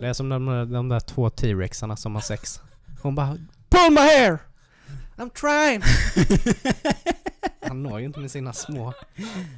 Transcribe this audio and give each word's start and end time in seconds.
Det 0.00 0.08
är 0.08 0.12
som 0.12 0.28
de, 0.28 0.72
de 0.72 0.88
där 0.88 1.00
två 1.00 1.30
T-rexarna 1.30 1.96
som 1.96 2.14
har 2.14 2.22
sex. 2.22 2.60
Hon 3.02 3.14
bara 3.14 3.36
Pull 3.68 3.90
my 3.90 4.00
hair! 4.00 4.38
I'm 5.16 5.30
trying! 5.30 5.82
Han 7.68 7.82
når 7.82 7.98
ju 8.00 8.06
inte 8.06 8.20
med 8.20 8.30
sina 8.30 8.52
små, 8.52 8.94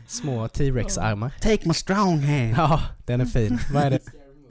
små 0.07 0.49
T-rex-armar. 0.49 1.33
Take 1.41 1.69
my 1.69 1.75
strong 1.75 2.19
hand. 2.19 2.55
Ja, 2.57 2.83
den 3.07 3.21
är 3.21 3.25
fin. 3.25 3.59
Vad 3.73 3.83
är 3.83 3.91
det? 3.91 4.01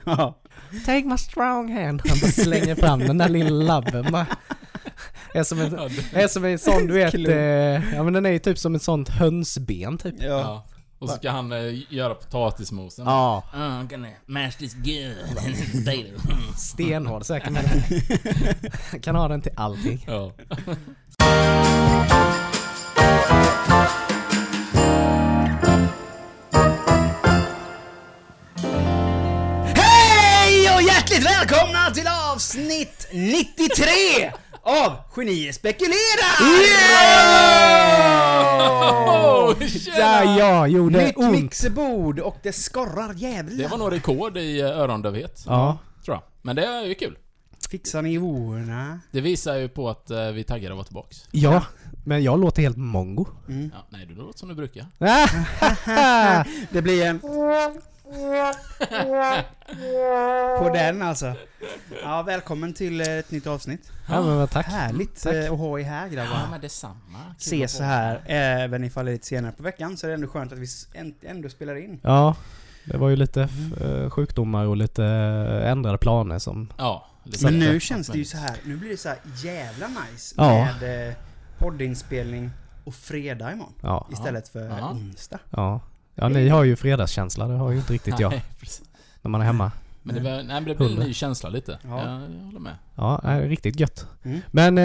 Ja. 0.06 0.40
Take 0.86 1.04
my 1.04 1.18
strong 1.18 1.72
hand. 1.72 2.02
Han 2.06 2.20
bara 2.22 2.32
slänger 2.32 2.76
fram 2.76 3.00
den 3.00 3.18
där 3.18 3.30
lilla 3.30 3.50
labben 3.50 4.12
bara. 4.12 4.28
Är 5.34 5.44
som 5.44 5.60
en, 5.60 5.74
är 6.14 6.28
som 6.28 6.46
en 6.46 6.60
sån 6.60 6.88
du 6.88 6.94
vet, 6.94 7.14
eh, 7.14 7.96
ja 7.96 8.04
men 8.04 8.14
den 8.14 8.26
är 8.26 8.30
ju 8.30 8.40
typ 8.40 8.58
som 8.58 8.76
ett 8.76 8.84
sånt 8.84 9.10
hönsben 9.10 9.98
typ. 9.98 10.16
Ja. 10.20 10.68
Och 11.00 11.10
så 11.10 11.16
ska 11.16 11.32
han 11.32 11.52
eh, 11.52 11.94
göra 11.94 12.16
potatismosen. 12.16 13.06
Ja, 13.06 13.44
Oh, 13.54 13.60
I'm 13.60 13.90
gonna 13.90 14.08
mash 14.26 14.52
this 14.52 14.74
good. 14.74 15.36
Potato. 15.86 16.54
stenhård 16.58 17.26
säkert 17.26 17.50
med 17.52 17.64
den. 18.92 19.02
Kan 19.02 19.16
ha 19.16 19.28
den 19.28 19.42
till 19.42 19.52
allting. 19.56 20.06
ja. 20.08 20.32
Hej 29.76 30.76
och 30.76 30.82
hjärtligt 30.82 31.26
välkomna 31.26 31.92
till 31.94 32.08
avsnitt 32.34 33.08
93 33.12 34.32
av 34.70 34.96
Genier 35.16 35.52
spekulerar! 35.52 36.40
Oh, 39.10 39.68
tjena! 39.68 39.98
Ja, 39.98 40.38
ja, 40.40 40.68
jo 40.68 40.90
det 40.90 41.06
Nytt 41.06 41.18
är 41.18 41.20
ont. 41.24 41.32
mixerbord 41.32 42.20
och 42.20 42.38
det 42.44 42.54
skorrar 42.54 43.14
jävlar. 43.14 43.58
Det 43.58 43.68
var 43.68 43.78
nog 43.78 43.92
rekord 43.92 44.38
i 44.38 44.60
eh, 44.60 44.68
örondövhet. 44.68 45.44
Ja. 45.48 45.78
Tror 46.06 46.16
jag. 46.16 46.24
Men 46.42 46.56
det 46.56 46.66
är 46.66 46.86
ju 46.86 46.96
kul. 46.96 47.18
Fixar 47.70 48.02
nivåerna. 48.02 49.00
Det 49.12 49.22
visar 49.22 49.56
ju 49.56 49.70
på 49.70 49.90
att 49.90 50.10
eh, 50.10 50.18
vi 50.32 50.40
är 50.40 50.44
taggade 50.44 50.74
att 50.74 50.78
vara 50.78 50.86
tillbaks. 50.86 51.18
Ja, 51.32 51.64
men 52.06 52.24
jag 52.24 52.40
låter 52.40 52.62
helt 52.62 52.78
mongo. 52.78 53.26
Mm. 53.48 53.72
Ja, 53.76 53.88
nej, 53.90 54.06
du 54.06 54.16
låter 54.16 54.40
som 54.40 54.50
du 54.50 54.56
brukar. 54.56 54.86
Det 56.74 56.82
blir 56.82 57.06
en... 57.06 57.20
På 60.60 60.70
den 60.74 61.02
alltså. 61.02 61.34
Ja, 62.04 62.22
välkommen 62.22 62.74
till 62.74 63.02
eh, 63.02 63.08
ett 63.08 63.32
nytt 63.32 63.48
avsnitt. 63.48 63.92
Ja 64.10 64.22
men 64.22 64.48
tack. 64.48 64.66
Härligt 64.66 65.24
Tack. 65.24 65.34
eh, 65.36 65.52
att 65.54 65.60
ha 65.60 65.80
er 65.80 65.84
här 65.84 66.06
Ja, 66.08 66.14
grabbar. 66.14 66.48
men 66.52 66.62
detsamma. 66.62 66.96
Kul 67.28 67.36
Ses 67.38 67.72
så 67.78 67.84
här, 67.84 68.22
även 68.26 68.84
ifall 68.84 69.06
det 69.06 69.12
är 69.12 69.14
lite 69.14 69.26
senare 69.28 69.52
på 69.52 69.64
veckan, 69.64 69.98
så 69.98 70.06
är 70.08 70.10
det 70.10 70.14
ändå 70.16 70.28
skönt 70.28 70.52
att 70.54 70.60
vi 70.60 70.68
ändå 71.22 71.50
spelar 71.50 71.76
in. 71.76 72.00
Ja, 72.04 72.36
det 72.86 72.98
var 72.98 73.10
ju 73.10 73.16
lite 73.16 73.50
eh, 73.82 74.10
sjukdomar 74.10 74.66
och 74.66 74.78
lite 74.78 75.06
ändrade 75.66 75.98
planer 75.98 76.40
som... 76.40 76.74
Ja. 76.78 77.06
lite 77.24 77.44
Men 77.46 77.60
nu 77.60 77.80
känns 77.80 78.08
det 78.08 78.18
ju 78.18 78.26
så 78.26 78.38
här. 78.38 78.56
nu 78.66 78.78
blir 78.78 78.90
det 78.90 78.98
så 78.98 79.10
här 79.10 79.18
jävla 79.44 79.88
nice 79.88 80.36
Ja. 80.38 80.68
med 80.82 81.16
poddinspelning 81.58 82.52
och 82.84 82.94
fredag 82.96 83.52
imorgon. 83.52 83.74
Ja, 83.82 84.08
Istället 84.12 84.48
för 84.50 84.66
Ja. 84.80 84.92
onsdag. 84.92 85.40
ja. 85.50 85.82
Ja, 86.22 86.30
ni 86.30 86.50
har 86.50 86.64
ju 86.64 86.76
fredagskänsla, 86.76 87.48
det 87.48 87.54
har 87.54 87.72
ju 87.72 87.78
inte 87.78 87.94
riktigt 87.94 88.20
jag. 88.20 88.32
Nej. 88.32 88.44
När 89.22 89.30
man 89.30 89.42
är 89.42 89.46
hemma. 89.46 89.72
Men 90.04 90.16
det, 90.16 90.22
var, 90.22 90.32
nej, 90.32 90.46
men 90.48 90.64
det 90.64 90.76
blir 90.76 90.92
en 91.00 91.08
ny 91.08 91.14
känsla 91.14 91.50
lite. 91.50 91.80
Ja. 91.84 91.90
Ja. 91.90 92.22
Jag, 92.22 92.46
håller 92.46 92.60
med. 92.60 92.76
Ja, 92.96 93.20
är 93.24 93.42
riktigt 93.42 93.80
gött. 93.80 94.08
Mm. 94.24 94.40
Men 94.52 94.78
eh, 94.78 94.84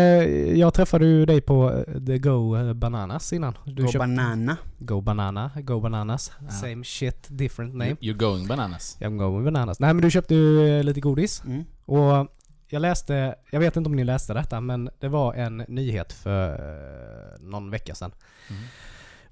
jag 0.58 0.74
träffade 0.74 1.06
ju 1.06 1.26
dig 1.26 1.40
på 1.40 1.72
eh, 1.88 2.00
The 2.06 2.18
Go 2.18 2.56
eh, 2.56 2.72
Bananas 2.72 3.32
innan. 3.32 3.58
Du 3.64 3.82
Gå 3.82 3.88
köpte- 3.88 3.98
banana. 3.98 4.56
Go 4.78 5.00
Banana, 5.00 5.50
Go 5.56 5.80
Bananas. 5.80 6.32
Ja. 6.40 6.50
Same 6.50 6.84
shit, 6.84 7.26
different 7.28 7.74
name. 7.74 7.90
You- 7.90 7.96
You're 8.00 8.16
going 8.16 8.46
bananas. 8.48 8.96
I'm 9.00 9.16
going 9.18 9.44
bananas. 9.44 9.80
Nej 9.80 9.94
men 9.94 10.02
du 10.02 10.10
köpte 10.10 10.34
ju 10.34 10.78
eh, 10.78 10.84
lite 10.84 11.00
godis. 11.00 11.42
Mm. 11.44 11.64
Och 11.84 12.28
jag 12.68 12.80
läste, 12.82 13.34
jag 13.50 13.60
vet 13.60 13.76
inte 13.76 13.88
om 13.88 13.96
ni 13.96 14.04
läste 14.04 14.34
detta, 14.34 14.60
men 14.60 14.90
det 15.00 15.08
var 15.08 15.34
en 15.34 15.56
nyhet 15.68 16.12
för 16.12 17.38
någon 17.40 17.70
vecka 17.70 17.94
sedan. 17.94 18.12
Mm. 18.50 18.62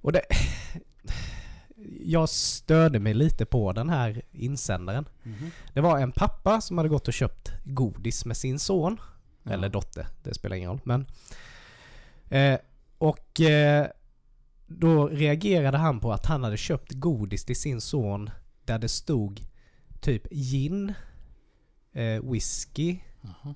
Och 0.00 0.12
det... 0.12 0.22
Jag 2.00 2.28
störde 2.28 2.98
mig 2.98 3.14
lite 3.14 3.46
på 3.46 3.72
den 3.72 3.88
här 3.90 4.22
insändaren. 4.32 5.04
Mhm. 5.22 5.50
Det 5.74 5.80
var 5.80 5.98
en 5.98 6.12
pappa 6.12 6.60
som 6.60 6.76
hade 6.78 6.88
gått 6.88 7.08
och 7.08 7.14
köpt 7.14 7.52
godis 7.64 8.24
med 8.24 8.36
sin 8.36 8.58
son. 8.58 9.00
Ja. 9.42 9.52
Eller 9.52 9.68
dotter, 9.68 10.06
det 10.22 10.34
spelar 10.34 10.56
ingen 10.56 10.70
roll. 10.70 10.80
Men, 10.84 11.06
eh, 12.28 12.58
och 12.98 13.40
eh, 13.40 13.86
då 14.66 15.08
reagerade 15.08 15.78
han 15.78 16.00
på 16.00 16.12
att 16.12 16.26
han 16.26 16.44
hade 16.44 16.56
köpt 16.56 16.92
godis 16.92 17.44
till 17.44 17.56
sin 17.56 17.80
son 17.80 18.30
där 18.64 18.78
det 18.78 18.88
stod 18.88 19.40
typ 20.00 20.26
gin, 20.30 20.92
eh, 21.92 22.30
whisky, 22.32 22.98
Jaha. 23.20 23.54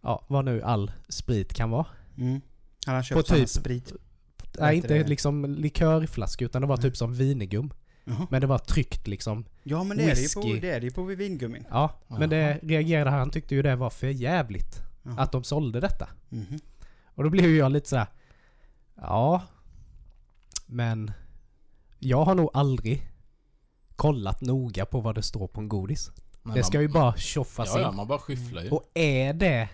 ja 0.00 0.24
vad 0.28 0.44
nu 0.44 0.62
all 0.62 0.92
sprit 1.08 1.54
kan 1.54 1.70
vara. 1.70 1.86
Mm. 2.18 2.40
Han 2.86 2.94
har 2.94 3.02
köpt 3.02 3.28
På 3.28 3.34
typ- 3.34 3.48
sprit. 3.48 3.92
Nej 4.60 4.76
inte 4.76 4.88
det? 4.88 5.08
liksom 5.08 5.44
likörflaska 5.44 6.44
utan 6.44 6.62
det 6.62 6.68
var 6.68 6.76
typ 6.76 6.96
som 6.96 7.14
vinegum. 7.14 7.72
Jaha. 8.04 8.26
Men 8.30 8.40
det 8.40 8.46
var 8.46 8.58
tryckt 8.58 9.06
liksom. 9.06 9.44
Ja 9.62 9.84
men 9.84 9.96
det 9.96 10.02
är 10.02 10.14
det 10.14 10.20
ju 10.20 10.28
på, 10.34 10.40
Whisky. 10.40 10.60
det 10.60 10.70
är 10.70 10.80
det 10.80 10.86
ju 10.86 10.92
på 10.92 11.02
vingummin. 11.02 11.64
Ja, 11.70 12.00
men 12.08 12.30
det 12.30 12.36
Jaha. 12.36 12.58
reagerade 12.62 13.10
han 13.10 13.30
tyckte 13.30 13.54
ju 13.54 13.62
det 13.62 13.76
var 13.76 13.90
för 13.90 14.06
jävligt 14.06 14.80
Jaha. 15.02 15.14
att 15.20 15.32
de 15.32 15.44
sålde 15.44 15.80
detta. 15.80 16.08
Mhm. 16.28 16.58
Och 17.04 17.24
då 17.24 17.30
blev 17.30 17.44
ju 17.46 17.56
jag 17.56 17.72
lite 17.72 17.88
så 17.88 17.96
här. 17.96 18.06
Ja. 18.96 19.42
Men 20.66 21.12
jag 21.98 22.24
har 22.24 22.34
nog 22.34 22.50
aldrig 22.54 23.10
kollat 23.96 24.40
noga 24.40 24.86
på 24.86 25.00
vad 25.00 25.14
det 25.14 25.22
står 25.22 25.48
på 25.48 25.60
en 25.60 25.68
godis. 25.68 26.10
Men 26.42 26.54
det 26.54 26.60
man- 26.60 26.64
ska 26.64 26.80
ju 26.80 26.88
bara 26.88 27.16
tjoffas 27.16 27.70
Ja, 27.74 27.80
ja, 27.80 27.90
in. 27.90 27.96
man 27.96 28.06
bara 28.08 28.18
skyfflar 28.18 28.62
ju. 28.62 28.70
Och 28.70 28.90
är 28.94 29.32
det 29.32 29.68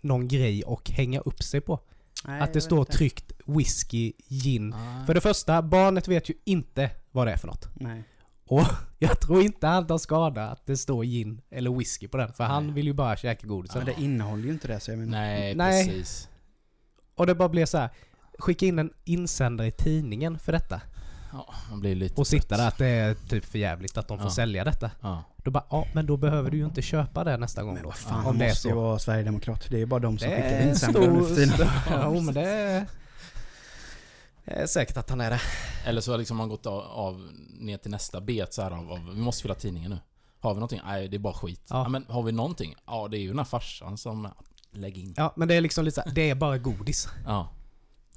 någon 0.00 0.28
grej 0.28 0.62
att 0.66 0.88
hänga 0.88 1.20
upp 1.20 1.42
sig 1.42 1.60
på? 1.60 1.80
Nej, 2.24 2.40
att 2.40 2.52
det 2.52 2.60
står 2.60 2.78
inte. 2.78 2.92
tryckt 2.92 3.32
whisky, 3.46 4.12
gin. 4.28 4.74
Ah. 4.74 5.06
För 5.06 5.14
det 5.14 5.20
första, 5.20 5.62
barnet 5.62 6.08
vet 6.08 6.30
ju 6.30 6.34
inte 6.44 6.90
vad 7.12 7.26
det 7.26 7.32
är 7.32 7.36
för 7.36 7.46
något. 7.46 7.68
Nej. 7.74 8.04
Och 8.48 8.62
jag 8.98 9.20
tror 9.20 9.42
inte 9.42 9.66
han 9.66 9.86
tar 9.86 9.98
skada 9.98 10.48
att 10.48 10.66
det 10.66 10.76
står 10.76 11.04
gin 11.04 11.40
eller 11.50 11.70
whisky 11.70 12.08
på 12.08 12.16
den. 12.16 12.32
För 12.32 12.44
han 12.44 12.64
Nej. 12.66 12.74
vill 12.74 12.86
ju 12.86 12.92
bara 12.92 13.16
käka 13.16 13.46
godis. 13.46 13.74
Men 13.74 13.84
det 13.86 13.94
innehåller 14.00 14.44
ju 14.44 14.50
inte 14.50 14.68
det 14.68 14.80
så 14.80 14.90
jag 14.90 14.98
menar. 14.98 15.18
Nej, 15.18 15.54
Nej. 15.54 15.86
precis. 15.86 16.28
Och 17.14 17.26
det 17.26 17.34
bara 17.34 17.48
blev 17.48 17.66
så 17.66 17.78
här. 17.78 17.90
Skicka 18.38 18.66
in 18.66 18.78
en 18.78 18.90
insändare 19.04 19.68
i 19.68 19.70
tidningen 19.72 20.38
för 20.38 20.52
detta. 20.52 20.80
Ja, 21.32 21.54
man 21.70 21.80
blir 21.80 21.94
lite 21.94 22.20
Och 22.20 22.26
sitta 22.26 22.56
där 22.56 22.68
att 22.68 22.78
det 22.78 22.86
är 22.86 23.14
typ 23.14 23.44
för 23.44 23.58
jävligt 23.58 23.96
att 23.96 24.08
de 24.08 24.18
får 24.18 24.26
Ja. 24.26 24.30
sälja 24.30 24.64
detta. 24.64 24.90
Ja. 25.00 25.24
Då 25.46 25.50
bara, 25.50 25.64
ja 25.70 25.86
men 25.94 26.06
då 26.06 26.16
behöver 26.16 26.50
du 26.50 26.56
ju 26.56 26.64
inte 26.64 26.82
köpa 26.82 27.24
det 27.24 27.36
nästa 27.36 27.62
gång 27.62 27.74
Men 27.74 27.82
då. 27.82 27.88
vad 27.88 27.96
fan, 27.98 28.18
om 28.18 28.24
han 28.24 28.38
det 28.38 28.44
är 28.44 28.48
måste 28.48 28.68
ju 28.68 28.74
så. 28.74 28.80
vara 28.80 28.98
Sverigedemokrat. 28.98 29.66
Det 29.70 29.76
är 29.76 29.78
ju 29.78 29.86
bara 29.86 30.00
de 30.00 30.18
som 30.18 30.30
Det 30.30 30.36
skickar 30.36 30.48
är 30.48 30.68
insändare 30.68 31.06
nu 31.12 31.22
för 31.24 31.34
tiden. 31.34 31.48
stor... 31.54 31.66
Ja, 31.90 32.10
men 32.20 32.34
det 32.34 32.40
är... 32.48 32.86
Det 34.44 34.52
är 34.52 34.66
säkert 34.66 34.96
att 34.96 35.10
han 35.10 35.20
är 35.20 35.30
det. 35.30 35.40
Eller 35.86 36.00
så 36.00 36.10
har 36.10 36.18
liksom 36.18 36.36
man 36.36 36.48
gått 36.48 36.66
av, 36.66 36.80
av 36.80 37.28
ner 37.60 37.76
till 37.76 37.90
nästa 37.90 38.20
bet 38.20 38.54
så 38.54 38.62
här 38.62 38.70
av, 38.70 38.92
av 38.92 39.10
vi 39.14 39.20
måste 39.20 39.42
fylla 39.42 39.54
tidningen 39.54 39.90
nu. 39.90 39.98
Har 40.40 40.50
vi 40.50 40.60
någonting? 40.60 40.80
Nej, 40.84 41.08
det 41.08 41.16
är 41.16 41.18
bara 41.18 41.34
skit. 41.34 41.62
Ja. 41.70 41.82
Ja. 41.82 41.88
men 41.88 42.04
har 42.08 42.22
vi 42.22 42.32
någonting? 42.32 42.74
Ja, 42.86 43.08
det 43.08 43.18
är 43.18 43.20
ju 43.20 43.28
den 43.28 43.38
här 43.38 43.44
farsan 43.44 43.98
som 43.98 44.28
lägger 44.70 45.02
in. 45.02 45.14
Ja, 45.16 45.32
men 45.36 45.48
det 45.48 45.54
är 45.54 45.60
liksom 45.60 45.84
lite 45.84 45.94
så 45.94 46.00
här, 46.00 46.10
det 46.14 46.30
är 46.30 46.34
bara 46.34 46.58
godis. 46.58 47.08
Ja. 47.26 47.48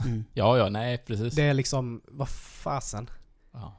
Mm. 0.05 0.23
Ja, 0.33 0.57
ja, 0.57 0.69
nej 0.69 0.97
precis. 0.97 1.35
Det 1.35 1.43
är 1.43 1.53
liksom, 1.53 2.01
vad 2.07 2.29
fasen. 2.29 3.09
Ja. 3.51 3.73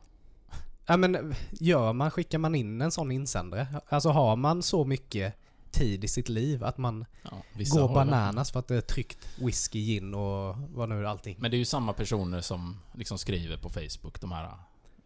Ja 0.90 0.96
men 0.96 1.34
gör 1.50 1.92
man, 1.92 2.10
skickar 2.10 2.38
man 2.38 2.54
in 2.54 2.80
en 2.82 2.90
sån 2.90 3.10
insändare? 3.12 3.66
Alltså 3.88 4.08
har 4.10 4.36
man 4.36 4.62
så 4.62 4.84
mycket 4.84 5.34
tid 5.70 6.04
i 6.04 6.08
sitt 6.08 6.28
liv 6.28 6.64
att 6.64 6.78
man 6.78 7.04
Ja, 7.22 7.30
går 7.54 7.80
har 7.80 7.88
det. 7.88 7.94
bananas 7.94 8.50
för 8.52 8.58
att 8.60 8.68
det 8.68 8.76
är 8.76 8.80
tryckt 8.80 9.28
whisky, 9.38 9.78
gin 9.84 10.14
och 10.14 10.56
vad 10.56 10.88
nu 10.88 10.98
är 11.00 11.04
allting. 11.04 11.36
Men 11.38 11.50
det 11.50 11.56
är 11.56 11.58
ju 11.58 11.64
samma 11.64 11.92
personer 11.92 12.40
som 12.40 12.76
liksom 12.94 13.18
skriver 13.18 13.56
på 13.56 13.68
Facebook 13.70 14.20
de 14.20 14.32
här 14.32 14.50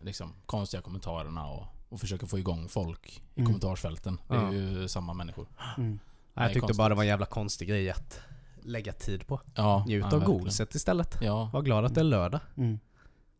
liksom, 0.00 0.32
konstiga 0.46 0.82
kommentarerna 0.82 1.46
och, 1.46 1.66
och 1.88 2.00
försöker 2.00 2.26
få 2.26 2.38
igång 2.38 2.68
folk 2.68 3.22
i 3.34 3.40
Mm. 3.40 3.46
kommentarsfälten. 3.46 4.18
Det 4.28 4.34
är 4.34 4.42
Ja. 4.42 4.52
ju 4.52 4.88
samma 4.88 5.14
människor. 5.14 5.46
Mm. 5.78 5.98
Jag 6.34 6.46
tyckte 6.48 6.60
konstigt. 6.60 6.76
bara 6.78 6.88
det 6.88 6.94
var 6.94 7.02
en 7.02 7.08
jävla 7.08 7.26
konstig 7.26 7.68
grej 7.68 7.90
att 7.90 8.20
lägga 8.62 8.92
tid 8.92 9.26
på. 9.26 9.40
Ja, 9.54 9.84
Njut 9.86 10.06
ja, 10.10 10.16
av 10.16 10.24
godiset 10.24 10.74
istället. 10.74 11.18
Ja, 11.20 11.50
Var 11.52 11.62
glad 11.62 11.84
att 11.84 11.94
det 11.94 12.00
är 12.00 12.04
lördag. 12.04 12.40
Mm. 12.56 12.78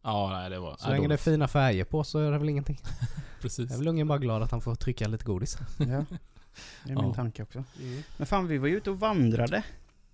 Ja 0.05 0.31
nej, 0.33 0.51
det 0.51 0.59
var... 0.59 0.77
Så 0.77 0.85
nej, 0.89 0.97
länge 0.97 1.09
det 1.09 1.15
är 1.15 1.19
fina 1.19 1.49
färger 1.49 1.85
på 1.85 2.05
så 2.05 2.19
är 2.19 2.31
det 2.33 2.39
väl 2.39 2.49
ingenting. 2.49 2.81
Precis. 3.41 3.71
Jag 3.71 3.75
är 3.75 3.79
väl 3.79 3.89
ungen 3.89 4.09
bara 4.09 4.19
glad 4.19 4.43
att 4.43 4.51
han 4.51 4.61
får 4.61 4.75
trycka 4.75 5.09
lite 5.09 5.25
godis. 5.25 5.59
Ja. 5.79 5.85
Det 5.87 5.93
är 5.93 6.05
min 6.97 6.99
Ja. 7.09 7.15
tanke 7.15 7.43
också. 7.43 7.65
Men 8.17 8.27
fan, 8.27 8.47
vi 8.49 8.59
var 8.59 8.69
ju 8.69 8.77
ute 8.77 8.91
och 8.91 9.01
vandrade 9.01 9.63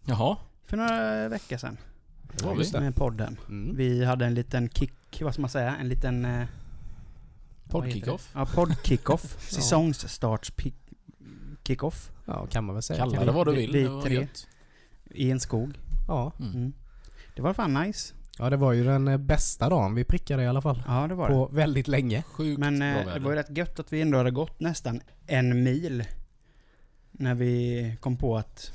Jaha, 0.05 0.37
för 0.67 0.77
några 0.77 1.29
veckor 1.29 1.57
sedan. 1.57 1.77
det 2.37 2.45
var 2.45 2.53
vi. 2.53 2.59
just 2.59 2.73
det. 2.73 2.81
Med 2.81 2.97
podden. 2.97 3.37
Mm. 3.49 3.77
Vi 3.77 4.05
hade 4.05 4.27
en 4.27 4.35
liten 4.35 4.69
kick, 4.69 5.23
vad 5.23 5.33
ska 5.35 5.41
man 5.41 5.51
säga? 5.51 5.77
En 5.77 5.89
liten... 5.89 6.25
Eh, 6.25 6.47
vad 7.65 7.87
heter 7.87 8.01
Podd-kickoff. 8.01 8.31
Ja, 8.35 8.47
podd-kickoff. 8.47 9.37
Säsongsstarts 9.51 10.53
pick- 10.53 10.75
kickoff. 11.65 12.11
Ja, 12.27 12.47
kan 12.47 12.65
man 12.65 12.75
väl 12.75 12.83
säga. 12.83 12.99
Kalla 12.99 13.25
det 13.25 13.33
vad 13.33 13.47
du 13.47 13.53
vi- 13.53 13.59
vill. 13.61 13.73
vi 13.73 13.83
det 13.83 13.89
var 13.89 14.03
tre. 14.03 14.15
gött. 14.15 14.47
I 15.11 15.31
en 15.31 15.41
skog. 15.41 15.79
Ja. 16.09 16.33
Mm. 16.41 16.53
Mm. 16.55 16.73
Det 17.37 17.43
var 17.43 17.53
fan 17.55 17.75
nice. 17.75 18.15
Ja, 18.41 18.51
det 18.51 18.57
var 18.57 18.73
ju 18.73 18.85
den 18.85 19.09
eh, 19.09 19.17
bästa 19.17 19.69
dagen 19.69 19.95
vi 19.95 20.05
prickade 20.05 20.43
i 20.43 20.47
alla 20.47 20.61
fall. 20.61 20.83
Ja, 20.87 21.07
det 21.09 21.15
var 21.15 21.29
det. 21.29 21.35
På 21.35 21.47
väldigt 21.47 21.89
länge. 21.89 22.23
Sjukt 22.23 22.59
Men 22.61 22.79
bra 22.79 22.89
eh, 22.89 23.15
det 23.15 23.21
var 23.21 23.31
ju 23.31 23.37
rätt 23.37 23.57
gött 23.57 23.81
att 23.81 23.93
vi 23.93 24.01
ändå 24.01 24.19
hade 24.19 24.31
gått 24.31 24.61
nästan 24.61 25.01
en 25.27 25.63
mil. 25.63 26.05
När 27.11 27.35
vi 27.35 27.97
kom 28.01 28.17
på 28.17 28.37
att 28.37 28.73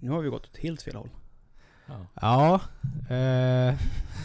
nu 0.00 0.10
har 0.10 0.20
vi 0.20 0.28
gått 0.28 0.44
åt 0.44 0.56
helt 0.56 0.82
fel 0.82 0.96
håll. 0.96 1.08
Ja. 1.86 2.06
Ja, 2.14 2.54
eh, 3.14 3.74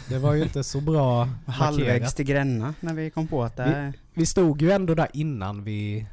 det 0.08 0.18
var 0.18 0.34
ju 0.34 0.42
inte 0.42 0.64
så 0.64 0.80
bra 0.80 1.24
Halvvägs 1.46 2.14
till 2.14 2.26
Gränna 2.26 2.74
när 2.80 2.94
vi 2.94 3.10
kom 3.10 3.26
på 3.26 3.44
att 3.44 3.56
det 3.56 3.62
är... 3.62 3.92
Vi 4.14 4.26
stod 4.26 4.62
ju 4.62 4.70
ändå 4.70 4.94
där 4.94 5.08
innan 5.12 5.64
vi 5.64 6.06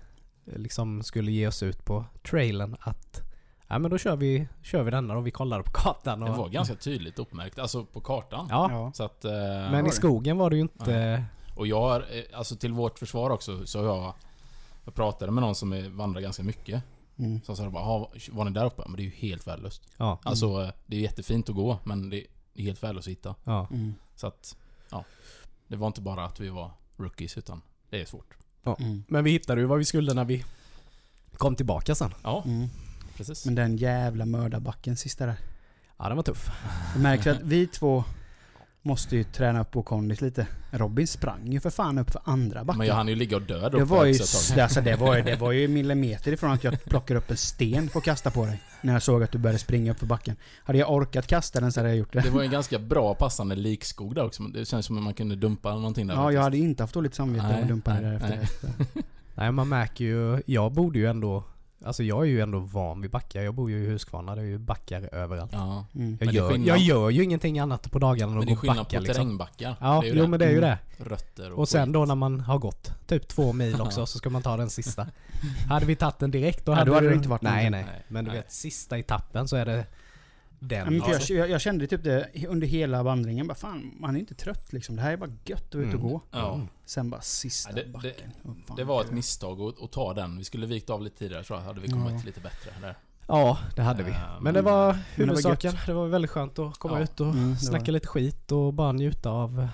eh, 0.46 0.58
liksom 0.58 1.04
skulle 1.04 1.32
ge 1.32 1.48
oss 1.48 1.64
ut 1.64 1.86
på 1.86 2.06
trailen 2.30 2.76
att 2.80 3.33
Ja 3.74 3.80
men 3.80 3.92
då 3.92 3.98
kör 3.98 4.16
vi, 4.16 4.48
kör 4.62 4.84
vi 4.84 4.92
denna 4.92 5.18
och 5.18 5.28
vi 5.28 5.32
kollade 5.32 5.64
på 5.64 5.72
kartan 5.72 6.20
Det 6.20 6.32
och... 6.32 6.38
var 6.38 6.50
ganska 6.50 6.76
tydligt 6.76 7.20
uppmärkt, 7.20 7.60
alltså 7.60 7.86
på 7.86 8.02
kartan. 8.02 8.48
Ja, 8.50 8.72
Ja. 8.72 8.92
Så 8.94 9.04
att... 9.04 9.26
eh, 9.26 9.32
men 9.32 9.86
i 9.86 9.90
det. 9.90 9.96
skogen 9.96 10.38
var 10.38 10.50
det 10.50 10.56
ju 10.56 10.62
inte... 10.62 11.24
Och 11.56 11.68
jag 11.68 11.82
har, 11.82 12.00
eh, 12.00 12.38
alltså 12.38 12.56
till 12.56 12.74
vårt 12.74 13.00
försvar 13.00 13.30
också, 13.30 13.66
så 13.66 13.80
har 13.80 13.86
jag... 13.86 14.14
Jag 14.86 14.94
pratade 14.96 15.32
med 15.32 15.42
någon 15.44 15.56
som 15.56 15.74
är, 15.74 15.90
vandrar 15.90 16.22
ganska 16.22 16.44
mycket. 16.44 16.84
Mm. 17.18 17.42
Så 17.46 17.56
sa 17.56 17.70
bara, 17.70 17.84
"Jaha, 17.84 18.08
var 18.32 18.46
ni 18.46 18.52
där 18.52 18.66
uppe? 18.66 18.82
Men 18.86 18.96
det 18.96 19.02
är 19.02 19.06
ju 19.06 19.10
helt 19.12 19.48
värdelöst. 19.48 19.82
Ja, 19.98 20.20
Alltså, 20.24 20.62
eh, 20.64 20.70
det 20.86 20.96
är 20.98 21.02
jättefint 21.02 21.50
att 21.50 21.56
gå, 21.56 21.80
men 21.84 22.10
det 22.10 22.18
är 22.54 22.64
helt 22.64 22.84
värdelöst 22.84 23.08
att 23.08 23.12
hitta. 23.12 23.36
ja. 23.44 23.68
Mm. 23.72 23.94
Så 24.16 24.28
att, 24.28 24.56
ja. 24.92 25.04
Det 25.68 25.76
var 25.76 25.88
inte 25.88 26.02
bara 26.02 26.26
att 26.26 26.40
vi 26.40 26.50
var 26.50 26.72
rookies, 26.98 27.38
utan 27.38 27.62
det 27.90 28.02
är 28.02 28.06
svårt. 28.06 28.34
Mm. 28.80 29.04
Men 29.08 29.24
vi 29.24 29.32
hittade 29.32 29.62
ju 29.62 29.68
vad 29.68 29.78
vi 29.78 29.86
skulle 29.86 30.14
när 30.14 30.26
vi 30.26 30.44
kom 31.34 31.56
tillbaka 31.56 31.96
sen. 31.96 32.14
Ja, 32.24 32.44
Mm. 32.46 32.68
Precis. 33.18 33.46
Men 33.46 33.56
den 33.56 33.78
jävla 33.78 34.26
mördarbacken 34.26 34.98
sista 34.98 35.26
där. 35.26 35.36
Ja 35.98 36.08
den 36.08 36.16
var 36.16 36.24
tuff. 36.24 36.50
Jag 36.94 37.02
märker 37.02 37.32
att 37.32 37.42
vi 37.42 37.68
två 37.68 38.04
måste 38.86 39.16
ju 39.16 39.24
träna 39.24 39.62
upp 39.62 39.68
vår 39.72 39.84
kondis 39.84 40.22
lite. 40.22 40.48
Robin 40.72 41.08
sprang 41.08 41.52
ju 41.52 41.60
för 41.60 41.70
fan 41.70 41.98
upp 41.98 42.12
för 42.12 42.22
andra 42.26 42.64
backen. 42.64 42.78
Men 42.78 42.88
jag 42.88 42.96
hann 42.96 43.08
ju 43.08 43.16
ligga 43.16 43.36
och 43.36 43.42
dö 43.42 43.70
där 43.70 43.80
det 43.80 43.86
var, 43.86 44.06
ju, 44.06 44.12
alltså, 44.12 44.82
det, 44.82 44.96
var 44.96 45.16
ju, 45.18 45.24
det 45.24 45.36
var 45.36 45.52
ju 45.52 45.68
millimeter 45.68 46.32
ifrån 46.32 46.52
att 46.52 46.64
jag 46.64 46.84
plockade 46.84 47.18
upp 47.18 47.32
en 47.32 47.38
sten 47.38 47.90
för 47.90 48.00
att 48.00 48.06
kasta 48.06 48.32
på 48.32 48.46
dig. 48.46 48.62
När 48.82 48.94
jag 48.94 49.02
såg 49.02 49.24
att 49.24 49.32
du 49.32 49.38
började 49.38 49.60
springa 49.60 49.92
upp 49.92 50.00
för 50.00 50.06
backen. 50.06 50.36
Hade 50.64 50.80
jag 50.80 50.92
orkat 50.92 51.28
kasta 51.28 51.60
den 51.60 51.72
så 51.72 51.80
hade 51.80 51.90
jag 51.90 51.98
gjort 51.98 52.14
det. 52.14 52.22
Det 52.22 52.30
var 52.30 52.42
ju 52.42 52.46
en 52.46 52.52
ganska 52.52 52.80
bra 52.80 53.16
passande 53.16 53.56
likskog 53.56 54.16
där 54.16 54.26
också. 54.26 54.44
Det 54.44 54.66
känns 54.66 54.86
som 54.86 54.98
att 54.98 55.04
man 55.04 55.14
kunde 55.14 55.36
dumpa 55.36 55.76
någonting 55.76 56.08
där 56.08 56.16
Ja, 56.16 56.22
faktiskt. 56.22 56.36
jag 56.36 56.42
hade 56.42 56.58
inte 56.58 56.84
haft 56.84 56.94
dåligt 56.94 57.16
samvete 57.16 57.48
Nej, 57.48 57.62
att 57.62 57.68
dumpa 57.68 57.94
det 57.94 58.02
nej, 58.02 58.20
där 58.20 58.40
efter. 58.42 58.70
Nej 59.36 59.52
man 59.52 59.70
märker 59.70 60.06
ju, 60.06 60.42
jag 60.46 60.72
borde 60.72 61.00
ju 61.00 61.08
ändå... 61.08 61.44
Alltså 61.86 62.04
jag 62.04 62.22
är 62.22 62.26
ju 62.26 62.42
ändå 62.42 62.60
van 62.60 63.02
vid 63.02 63.12
backar. 63.12 63.42
Jag 63.42 63.54
bor 63.54 63.72
ju 63.72 63.84
i 63.84 63.88
Huskvarna, 63.88 64.36
det 64.36 64.42
är 64.42 64.46
ju 64.46 64.58
backar 64.58 65.10
överallt. 65.16 65.52
Ja. 65.54 65.86
Mm. 65.96 66.18
Jag 66.20 66.26
Men 66.26 66.36
gör, 66.36 66.50
skillnad- 66.52 66.68
jag 66.68 66.78
gör 66.78 67.10
ju 67.10 67.24
ingenting 67.24 67.60
annat 67.60 67.92
på 67.92 68.00
dagarna 68.00 68.32
än 68.32 68.38
Men 68.38 68.40
att 68.40 68.46
det 68.48 68.52
är 68.52 68.56
gå 68.56 68.60
skillnad 68.62 68.78
backa 68.78 68.98
på 68.98 69.04
liksom. 69.04 69.16
terrängbackar. 69.24 69.76
Ja, 69.82 70.00
det 70.02 70.08
jo 70.08 70.22
det. 70.22 70.28
men 70.28 70.40
det 70.40 70.46
är 70.46 70.50
ju 70.50 70.58
Mm. 70.58 70.70
det. 70.98 71.04
Rötter 71.04 71.52
och 71.52 71.60
Och 71.60 71.70
sen 71.70 71.86
skit. 71.86 71.94
då 71.94 72.06
när 72.06 72.16
man 72.16 72.40
har 72.40 72.58
gått 72.60 72.92
typ 73.08 73.28
två 73.28 73.54
mil 73.54 73.82
också 73.82 74.06
så 74.06 74.18
ska 74.18 74.30
man 74.30 74.42
ta 74.42 74.58
den 74.58 74.70
sista. 74.70 75.08
hade 75.70 75.86
vi 75.86 75.96
tagit 75.96 76.20
den 76.20 76.32
direkt 76.32 76.66
då 76.66 76.72
Ja, 76.72 76.76
hade, 76.76 76.90
då 76.92 76.96
hade 76.96 77.06
du- 77.06 77.10
det 77.10 77.16
inte 77.18 77.30
varit 77.30 77.42
Nej 77.42 77.70
nej. 77.70 77.84
Nej, 77.92 78.04
Men 78.08 78.26
du 78.26 78.32
nej. 78.32 78.40
vet 78.40 78.52
sista 78.52 78.98
etappen 78.98 79.48
så 79.48 79.56
är 79.56 79.66
det 79.66 79.76
Ja, 79.78 79.84
den. 80.68 80.94
men 80.94 81.02
för 81.02 81.14
alltså. 81.14 81.34
jag, 81.34 81.44
jag, 81.48 81.54
jag 81.54 81.62
kände 81.62 81.88
typ 81.88 82.04
det 82.04 82.30
under 82.48 82.68
hela 82.68 83.04
vandringen. 83.04 83.48
Bara 83.48 83.56
fan, 83.56 83.92
man 84.00 84.16
är 84.16 84.20
inte 84.20 84.36
trött 84.36 84.74
liksom. 84.74 84.96
Det 84.96 85.02
här 85.02 85.14
är 85.14 85.18
bara 85.18 85.30
gött 85.46 85.68
att 85.68 85.76
vara 85.76 85.86
ute 85.86 85.96
och 85.98 86.02
Mm. 86.02 86.12
gå. 86.14 86.22
Ja. 86.32 86.62
Sen 86.86 87.10
bara 87.10 87.22
sista 87.22 87.70
Ja, 87.70 87.76
det- 87.76 87.84
det- 87.84 87.90
backen. 87.92 88.32
Fan, 88.68 88.76
Det 88.78 88.84
var 88.84 89.02
ett 89.02 89.10
det- 89.10 89.16
misstag 89.16 89.62
att, 89.62 89.82
att 89.84 89.92
ta 89.92 90.14
den. 90.14 90.38
Vi 90.38 90.44
skulle 90.44 90.66
vikt 90.66 90.90
av 90.90 91.02
lite 91.02 91.18
tidigare 91.18 91.44
tror 91.44 91.60
jag. 91.60 91.66
Hade 91.66 91.82
vi 91.82 91.88
kommit 91.88 92.14
Ja. 92.14 92.22
lite 92.26 92.40
bättre 92.40 92.72
där. 92.82 92.98
Ja, 93.28 93.58
det 93.76 93.82
hade 93.82 94.04
vi. 94.04 94.12
Ehm, 94.12 94.18
Men 94.44 94.54
det 94.54 94.62
var 94.62 94.94
det 94.94 95.00
huvudsaken. 95.16 95.74
Det 95.86 95.94
var 95.94 96.08
väldigt 96.08 96.32
skönt 96.32 96.60
att 96.60 96.78
komma 96.78 96.98
Ja. 96.98 97.04
ut 97.04 97.20
och 97.20 97.28
Mm, 97.28 97.50
det 97.52 97.58
snacka 97.58 97.86
det. 97.86 97.92
lite 97.92 98.08
skit 98.08 98.52
och 98.52 98.74
bara 98.74 98.92
njuta 98.92 99.30
av 99.30 99.60
eh, 99.60 99.68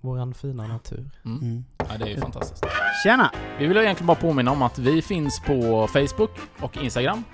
våran 0.00 0.34
fina 0.34 0.66
natur. 0.66 1.10
Mm. 1.24 1.38
Mm. 1.42 1.64
Ja, 1.78 1.98
det 1.98 2.04
är 2.04 2.08
ju 2.08 2.20
fantastiskt. 2.20 2.64
Tjena! 3.04 3.30
Vi 3.58 3.66
vill 3.66 3.76
egentligen 3.76 4.06
bara 4.06 4.16
påminna 4.16 4.50
om 4.50 4.62
att 4.62 4.78
vi 4.78 5.02
finns 5.02 5.40
på 5.46 5.86
Facebook 5.92 6.30
och 6.60 6.76
Instagram. 6.76 7.24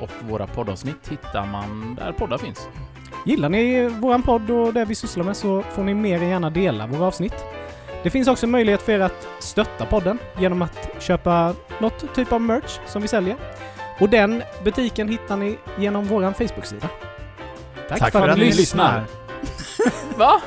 Och 0.00 0.10
våra 0.28 0.46
poddavsnitt 0.46 1.08
hittar 1.08 1.46
man 1.46 1.94
där 1.94 2.12
poddar 2.12 2.38
finns. 2.38 2.68
Gillar 3.24 3.48
ni 3.48 3.88
våran 3.88 4.22
podd 4.22 4.50
och 4.50 4.74
det 4.74 4.84
vi 4.84 4.94
sysslar 4.94 5.24
med 5.24 5.36
så 5.36 5.62
får 5.62 5.82
ni 5.82 5.94
mer 5.94 6.22
än 6.22 6.28
gärna 6.28 6.50
dela 6.50 6.86
våra 6.86 7.06
avsnitt. 7.06 7.44
Det 8.02 8.10
finns 8.10 8.28
också 8.28 8.46
möjlighet 8.46 8.82
för 8.82 8.92
er 8.92 9.00
att 9.00 9.28
stötta 9.38 9.86
podden 9.86 10.18
genom 10.38 10.62
att 10.62 10.88
köpa 10.98 11.54
något 11.80 12.14
typ 12.14 12.32
av 12.32 12.40
merch 12.40 12.78
som 12.86 13.02
vi 13.02 13.08
säljer. 13.08 13.36
Och 14.00 14.08
den 14.08 14.42
butiken 14.64 15.08
hittar 15.08 15.36
ni 15.36 15.58
genom 15.78 16.04
våran 16.04 16.34
Facebook-sida. 16.34 16.88
Tack, 17.88 18.12
för, 18.12 18.28
att 18.28 18.38
ni 18.38 18.44
lyssnar! 18.44 19.04
Va? 20.16 20.42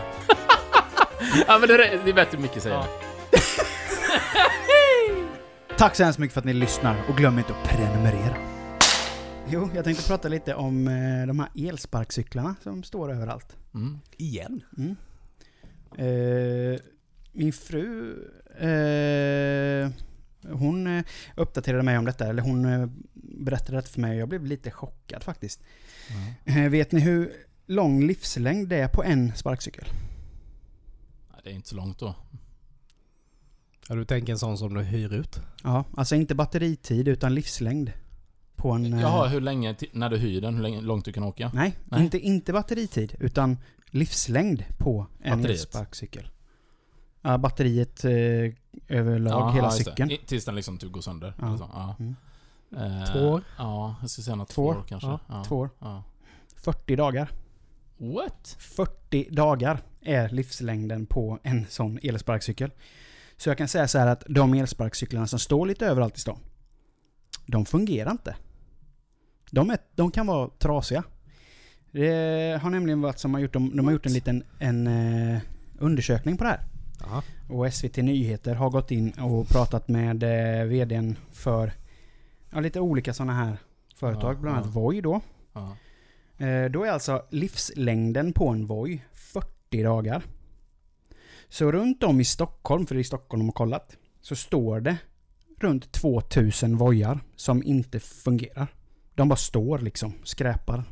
ja 1.47 1.59
men 1.59 1.67
det 1.67 1.73
är, 1.73 1.99
det 2.03 2.09
är 2.09 2.13
bättre 2.13 2.37
Micke 2.37 2.61
säger. 2.61 2.75
Ja. 2.75 2.85
Tack 5.77 5.95
så 5.95 6.03
hemskt 6.03 6.19
mycket 6.19 6.33
för 6.33 6.41
att 6.41 6.45
ni 6.45 6.53
lyssnar 6.53 6.95
och 7.09 7.17
glöm 7.17 7.37
inte 7.37 7.53
att 7.53 7.69
prenumerera. 7.69 8.48
Jo, 9.51 9.69
jag 9.75 9.83
tänkte 9.83 10.07
prata 10.07 10.27
lite 10.27 10.55
om 10.55 10.87
eh, 10.87 11.27
de 11.27 11.39
här 11.39 11.49
elsparkcyklarna 11.55 12.55
som 12.63 12.83
står 12.83 13.11
överallt. 13.11 13.57
Mm. 13.73 13.99
Igen? 14.17 14.63
Mm. 14.77 14.95
Eh, 15.97 16.79
min 17.31 17.53
fru, 17.53 18.15
eh, 18.59 19.89
hon 20.51 20.87
eh, 20.87 21.05
uppdaterade 21.35 21.83
mig 21.83 21.97
om 21.97 22.05
detta, 22.05 22.27
eller 22.27 22.43
hon 22.43 22.65
eh, 22.65 22.87
berättade 23.13 23.77
det 23.81 23.87
för 23.87 24.01
mig 24.01 24.11
och 24.11 24.21
jag 24.21 24.29
blev 24.29 24.45
lite 24.45 24.71
chockad 24.71 25.23
faktiskt. 25.23 25.61
Eh, 26.45 26.69
vet 26.69 26.91
ni 26.91 26.99
hur 26.99 27.33
lång 27.65 28.03
livslängd 28.07 28.67
det 28.67 28.77
är 28.77 28.87
på 28.87 29.03
en 29.03 29.35
sparkcykel? 29.35 29.85
Det 31.43 31.49
är 31.49 31.53
inte 31.53 31.69
så 31.69 31.75
långt 31.75 31.99
då. 31.99 32.15
Ja, 33.87 33.95
du 33.95 34.05
tänker 34.05 34.33
en 34.33 34.39
sån 34.39 34.57
som 34.57 34.73
du 34.73 34.81
hyr 34.81 35.13
ut? 35.13 35.41
Ja, 35.63 35.85
alltså 35.97 36.15
inte 36.15 36.35
batteritid 36.35 37.07
utan 37.07 37.35
livslängd. 37.35 37.91
På 38.59 38.71
en... 38.71 38.93
eh, 38.93 39.01
Jaha, 39.01 39.27
hur 39.27 39.41
länge, 39.41 39.75
när 39.91 40.09
du 40.09 40.17
hyr 40.17 40.41
den, 40.41 40.55
hur 40.55 40.61
länge, 40.63 40.81
långt 40.81 41.05
du 41.05 41.13
kan 41.13 41.23
åka? 41.23 41.51
Nej, 41.53 41.77
Nej. 41.85 42.03
Inte, 42.03 42.19
inte 42.19 42.53
batteritid, 42.53 43.15
utan 43.19 43.57
livslängd 43.85 44.63
på 44.77 45.05
en 45.21 45.37
Batteriet. 45.37 45.59
elsparkcykel. 45.59 46.29
Ja, 47.21 47.37
batteriet 47.37 48.05
eh, 48.05 48.11
överlag, 48.87 49.41
Ja, 49.41 49.51
hela 49.51 49.67
det. 49.69 49.73
cykeln. 49.73 50.11
I- 50.11 50.17
Tills 50.25 50.45
den 50.45 50.55
liksom 50.55 50.77
typ 50.77 50.91
går 50.91 51.01
sönder. 51.01 51.33
Ja. 51.39 51.47
Eller 51.47 51.57
så. 51.57 51.69
Ja. 51.73 51.95
Mm. 51.99 52.15
Eh, 52.77 53.11
Två 53.13 53.19
år? 53.19 53.43
Ja, 53.57 53.95
jag 54.01 54.09
skulle 54.09 54.25
säga 54.25 54.35
något 54.35 54.49
Två 54.49 54.63
år. 54.65 54.75
år 54.77 54.83
kanske. 54.87 55.07
Ja. 55.27 55.43
Två 55.47 55.57
år. 55.57 55.69
Ja. 55.79 56.03
40 56.55 56.95
dagar. 56.95 57.31
What? 57.97 58.55
40 58.59 59.27
dagar 59.31 59.81
är 60.01 60.29
livslängden 60.29 61.05
på 61.05 61.39
en 61.43 61.65
sån 61.69 61.99
elsparkcykel. 62.03 62.71
Så 63.37 63.49
jag 63.49 63.57
kan 63.57 63.67
säga 63.67 63.87
så 63.87 63.97
här 63.99 64.07
att 64.07 64.23
de 64.29 64.53
elsparkcyklarna 64.53 65.27
som 65.27 65.39
står 65.39 65.65
lite 65.65 65.85
överallt 65.85 66.17
i 66.17 66.19
stan, 66.19 66.39
de 67.45 67.65
fungerar 67.65 68.11
inte. 68.11 68.35
De, 69.51 69.69
är, 69.69 69.77
de 69.95 70.11
kan 70.11 70.27
vara 70.27 70.49
trasiga. 70.57 71.03
Det 71.91 72.59
har 72.61 72.69
nämligen 72.69 73.01
varit 73.01 73.19
som 73.19 73.33
har 73.33 73.41
gjort, 73.41 73.53
de, 73.53 73.75
de 73.75 73.85
har 73.85 73.91
gjort 73.93 74.05
en 74.05 74.13
liten 74.13 74.43
en, 74.59 74.87
eh, 74.87 75.39
undersökning 75.79 76.37
på 76.37 76.43
det 76.43 76.49
här. 76.49 76.61
Ja. 76.99 77.23
Och 77.49 77.73
SVT 77.73 77.97
Nyheter 77.97 78.55
har 78.55 78.69
gått 78.69 78.91
in 78.91 79.11
och 79.11 79.47
pratat 79.47 79.87
med 79.87 80.23
eh, 80.23 80.65
VDn 80.65 81.15
för 81.31 81.71
ja, 82.49 82.59
lite 82.59 82.79
olika 82.79 83.13
sådana 83.13 83.33
här 83.33 83.57
företag, 83.95 84.35
Ja, 84.35 84.39
bland 84.39 84.57
annat 84.57 84.71
ja. 84.75 84.81
Voi 84.81 85.01
då. 85.01 85.21
Ja. 85.53 85.75
Eh, 86.45 86.71
Då 86.71 86.83
är 86.83 86.91
alltså 86.91 87.25
livslängden 87.29 88.33
på 88.33 88.47
en 88.49 88.65
Voi 88.65 89.01
40 89.13 89.83
dagar. 89.83 90.23
Så 91.49 91.71
runt 91.71 92.03
om 92.03 92.19
i 92.21 92.25
Stockholm, 92.25 92.85
för 92.85 92.95
det 92.95 92.99
är 92.99 93.01
i 93.01 93.03
Stockholm 93.03 93.39
de 93.41 93.45
har 93.47 93.53
kollat, 93.53 93.97
så 94.21 94.35
står 94.35 94.79
det 94.79 94.97
runt 95.59 95.91
2000 95.91 96.77
Vojar 96.77 97.19
som 97.35 97.63
inte 97.63 97.99
fungerar. 97.99 98.67
De 99.19 99.29
bara 99.29 99.35
står 99.35 99.79
liksom, 99.79 100.13
skräpar 100.23 100.83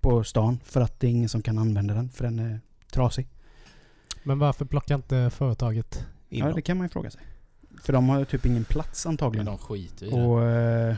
på 0.00 0.24
stan 0.24 0.58
för 0.64 0.80
att 0.80 1.00
det 1.00 1.06
är 1.06 1.10
ingen 1.10 1.28
som 1.28 1.42
kan 1.42 1.58
använda 1.58 1.94
den, 1.94 2.08
för 2.08 2.24
den 2.24 2.38
är 2.38 2.60
trasig. 2.92 3.28
Men 4.22 4.38
varför 4.38 4.64
plockar 4.64 4.94
inte 4.94 5.30
företaget 5.30 6.06
in 6.28 6.38
Ja, 6.38 6.44
dem? 6.46 6.54
det 6.54 6.62
kan 6.62 6.76
man 6.76 6.84
ju 6.84 6.88
fråga 6.88 7.10
sig. 7.10 7.20
För 7.82 7.92
de 7.92 8.08
har 8.08 8.18
ju 8.18 8.24
typ 8.24 8.46
ingen 8.46 8.64
plats 8.64 9.04
Men 9.06 9.12
antagligen. 9.12 9.46
de 9.46 9.58
skiter 9.58 10.06
i 10.06 10.10
det. 10.10 10.16
Och, 10.16 10.42
eh, 10.42 10.96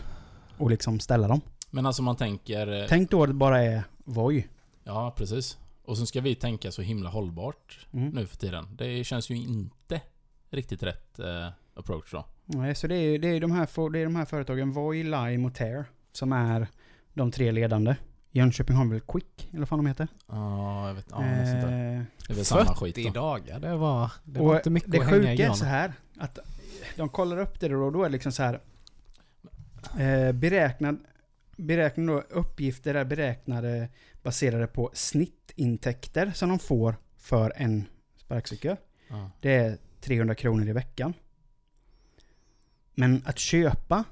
och 0.58 0.70
liksom 0.70 1.00
ställa 1.00 1.28
dem. 1.28 1.40
Men 1.70 1.86
alltså 1.86 2.02
man 2.02 2.16
tänker... 2.16 2.80
eh, 2.82 2.86
Tänk 2.88 3.10
då 3.10 3.22
att 3.22 3.28
det 3.28 3.34
bara 3.34 3.62
är 3.62 3.82
Voi. 4.04 4.46
Ja, 4.84 5.14
precis. 5.16 5.58
Och 5.84 5.98
så 5.98 6.06
ska 6.06 6.20
vi 6.20 6.34
tänka 6.34 6.72
så 6.72 6.82
himla 6.82 7.10
hållbart 7.10 7.86
Mm. 7.92 8.08
nu 8.08 8.26
för 8.26 8.36
tiden. 8.36 8.66
Det 8.78 9.04
känns 9.04 9.30
ju 9.30 9.36
inte 9.36 10.00
riktigt 10.50 10.82
rätt 10.82 11.18
eh, 11.18 11.48
approach 11.74 12.12
då. 12.12 12.24
Nej, 12.44 12.74
så 12.74 12.86
det 12.86 12.94
är, 12.96 13.18
det, 13.18 13.28
är 13.28 13.40
de 13.40 13.50
här, 13.52 13.66
få- 13.66 13.88
det 13.88 13.98
är 13.98 14.04
de 14.04 14.16
här 14.16 14.24
företagen 14.24 14.72
Voi, 14.72 15.02
Lime 15.02 15.46
och 15.46 15.54
Tear 15.54 15.84
som 16.16 16.32
är 16.32 16.68
de 17.14 17.30
tre 17.30 17.52
ledande. 17.52 17.96
Jönköping 18.30 18.76
har 18.76 18.84
väl 18.86 19.00
Quick, 19.00 19.48
eller 19.50 19.58
vad 19.58 19.68
fan 19.68 19.78
de 19.78 19.86
heter? 19.86 20.08
Ja, 20.26 20.88
jag 20.88 20.94
vet. 20.94 21.06
Ja, 21.10 21.16
sånt 21.16 21.26
där. 21.62 21.94
Eh, 21.96 22.02
Det 22.26 22.32
är 22.32 22.34
väl 22.34 22.44
samma 22.44 22.64
40 22.74 22.92
skit 22.92 23.14
då. 23.14 23.20
dagar, 23.20 23.60
det 23.60 23.76
var, 23.76 24.12
det 24.24 24.40
var 24.40 24.56
inte 24.56 24.70
mycket 24.70 24.92
det 24.92 24.98
att 24.98 25.04
hänga 25.06 25.16
sjuka 25.18 25.32
i 25.32 25.42
är 25.42 25.52
så 25.52 25.64
här 25.64 25.92
att 26.18 26.38
de 26.96 27.08
kollar 27.08 27.38
upp 27.38 27.60
det 27.60 27.68
då 27.68 27.84
och 27.84 27.92
då 27.92 28.00
är 28.00 28.06
det 28.08 28.12
liksom 28.12 28.32
så 28.32 28.42
här 28.42 28.60
eh, 29.98 30.32
beräknad, 30.32 30.98
beräknad 31.56 32.06
då, 32.06 32.20
uppgifter 32.30 32.94
är 32.94 33.04
beräknade 33.04 33.88
baserade 34.22 34.66
på 34.66 34.90
snittintäkter 34.94 36.32
som 36.34 36.48
de 36.48 36.58
får 36.58 36.96
för 37.18 37.52
en 37.56 37.84
sparkcykel. 38.16 38.76
Ja. 39.08 39.30
Det 39.40 39.54
är 39.54 39.78
300 40.00 40.34
kronor 40.34 40.68
i 40.68 40.72
veckan. 40.72 41.14
Men 42.94 43.22
att 43.26 43.38
köpa 43.38 44.04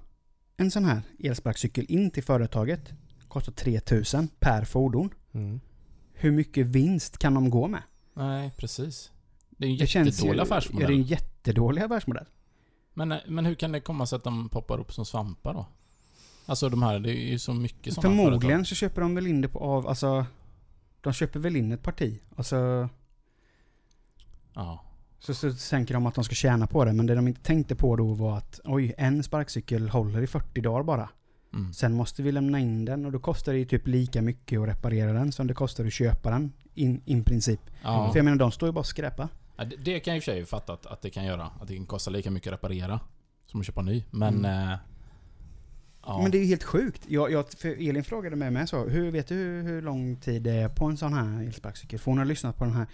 en 0.57 0.71
sån 0.71 0.85
här 0.85 1.03
elsparkcykel 1.19 1.85
in 1.89 2.11
till 2.11 2.25
företaget 2.25 2.93
kostar 3.29 3.53
3000 3.53 4.29
per 4.39 4.65
fordon. 4.65 5.11
Mm. 5.33 5.61
Hur 6.13 6.31
mycket 6.31 6.67
vinst 6.67 7.19
kan 7.19 7.35
de 7.35 7.51
gå 7.51 7.69
med? 7.69 7.83
Nej, 8.15 8.53
precis. 8.57 9.13
Det 9.51 9.67
är 9.67 9.71
en 9.71 9.77
jättedålig 9.77 10.41
affärsmodell. 10.41 10.89
Det 10.89 10.95
är 10.95 10.97
en 10.97 11.03
jättedålig 11.03 11.83
affärsmodell. 11.83 12.27
Men, 12.95 13.15
men 13.27 13.47
hur 13.47 13.55
kan 13.55 13.73
det 13.73 13.81
komma 13.81 14.07
sig 14.07 14.17
att 14.17 14.25
de 14.25 14.49
poppar 14.49 14.81
upp 14.81 14.93
som 14.93 15.05
svampar 15.05 15.55
då? 15.55 15.67
Alltså 16.47 16.69
de 16.69 16.83
här, 16.83 16.99
det 16.99 17.11
är 17.11 17.31
ju 17.31 17.39
så 17.39 17.55
mycket 17.55 17.95
sådana 17.95 18.17
Förmodligen 18.17 18.65
så 18.65 18.75
köper 18.75 19.01
de 19.01 19.15
väl 19.15 19.27
in 19.27 19.41
det 19.41 19.49
på 19.49 19.59
av, 19.59 19.89
alltså... 19.89 20.27
De 21.01 21.13
köper 21.13 21.41
väl 21.41 21.57
in 21.57 21.73
ett 21.73 21.83
parti. 21.83 22.21
Alltså, 22.37 22.89
Ja. 24.55 24.85
Så, 25.25 25.35
så 25.35 25.71
tänker 25.71 25.95
de 25.95 26.07
att 26.07 26.15
de 26.15 26.25
ska 26.25 26.35
tjäna 26.35 26.67
på 26.67 26.85
det. 26.85 26.93
Men 26.93 27.07
det 27.07 27.15
de 27.15 27.29
inte 27.29 27.43
tänkte 27.43 27.75
på 27.75 27.97
då 27.97 28.13
var 28.13 28.37
att 28.37 28.61
oj, 28.65 28.95
en 28.99 29.23
sparkcykel 29.23 29.89
håller 29.89 30.23
i 30.23 30.27
40 30.27 30.61
dagar 30.61 30.83
bara. 30.83 31.09
Mm. 31.55 31.73
Sen 31.73 31.93
måste 31.93 32.23
vi 32.23 32.33
lämna 32.33 32.61
in 32.61 32.85
den 32.85 33.07
och 33.07 33.13
då 33.13 33.19
kostar 33.19 33.53
det 33.53 33.59
ju 33.59 33.65
typ 33.65 33.87
lika 33.87 34.23
mycket 34.23 34.61
att 34.61 34.69
reparera 34.69 35.13
den 35.13 35.33
som 35.33 35.47
det 35.47 35.55
kostar 35.55 35.85
att 35.85 35.93
köpa 35.93 36.31
den. 36.31 36.53
In, 36.75 37.03
in 37.05 37.25
princip. 37.25 37.61
Ja. 37.83 38.13
För 38.13 38.19
jag 38.19 38.25
menar, 38.25 38.39
de 38.39 38.53
står 38.53 38.69
ju 38.69 38.73
bara 38.73 38.81
och 38.81 38.87
skräpa. 38.87 39.29
Ja, 39.57 39.65
det, 39.65 39.77
det 39.77 40.01
kan 40.01 40.15
jag 40.15 40.19
i 40.19 40.21
och 40.21 40.25
för 40.25 40.33
sig 40.33 40.47
fatta 40.47 40.73
att, 40.73 40.87
att 40.87 41.03
det 41.03 41.11
kan 41.11 41.25
göra. 41.25 41.51
Att 41.61 41.69
det 41.69 41.77
kan 41.77 41.87
kosta 41.87 42.11
lika 42.11 42.31
mycket 42.31 42.53
att 42.53 42.59
reparera 42.59 43.01
som 43.47 43.61
att 43.61 43.67
köpa 43.67 43.83
ny. 43.83 44.05
Men... 44.11 44.35
Mm. 44.35 44.71
Eh, 44.71 44.79
ja. 46.07 46.23
Men 46.23 46.31
det 46.31 46.39
är 46.39 46.43
ju 46.43 46.47
helt 46.47 46.65
sjukt. 46.65 47.03
Jag, 47.09 47.33
jag, 47.33 47.51
för 47.51 47.89
Elin 47.89 48.05
frågade 48.05 48.37
mig 48.37 48.51
med 48.51 48.69
så, 48.69 48.85
hur 48.85 49.11
vet 49.11 49.29
du 49.29 49.35
hur, 49.35 49.63
hur 49.63 49.83
lång 49.83 50.17
tid 50.17 50.43
det 50.43 50.53
är 50.53 50.69
på 50.69 50.85
en 50.85 50.97
sån 50.97 51.13
här 51.13 51.43
elsparkcykel? 51.43 51.99
För 51.99 52.11
hon 52.11 52.19
har 52.19 52.25
lyssnat 52.25 52.59
på 52.59 52.65
den 52.65 52.75
här, 52.75 52.87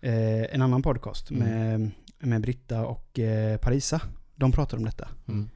eh, 0.00 0.54
en 0.54 0.62
annan 0.62 0.82
podcast 0.82 1.30
Mm. 1.30 1.42
med, 1.48 1.90
med 2.18 2.40
Britta 2.42 2.86
och 2.86 3.18
eh, 3.18 3.56
Parisa. 3.56 4.00
De 4.36 4.52
pratar 4.52 4.76
om 4.78 4.84
detta. 4.84 5.08
Mm. 5.28 5.50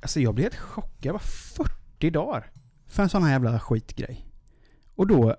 Alltså 0.00 0.20
jag 0.20 0.34
blev 0.34 0.44
helt 0.44 0.56
chockad. 0.56 1.12
Var 1.12 1.18
40 1.18 2.10
dagar 2.10 2.50
för 2.86 3.02
en 3.02 3.08
sån 3.08 3.22
här 3.22 3.30
jävla 3.32 3.60
skitgrej. 3.60 4.26
Och 4.94 5.06
då, 5.06 5.36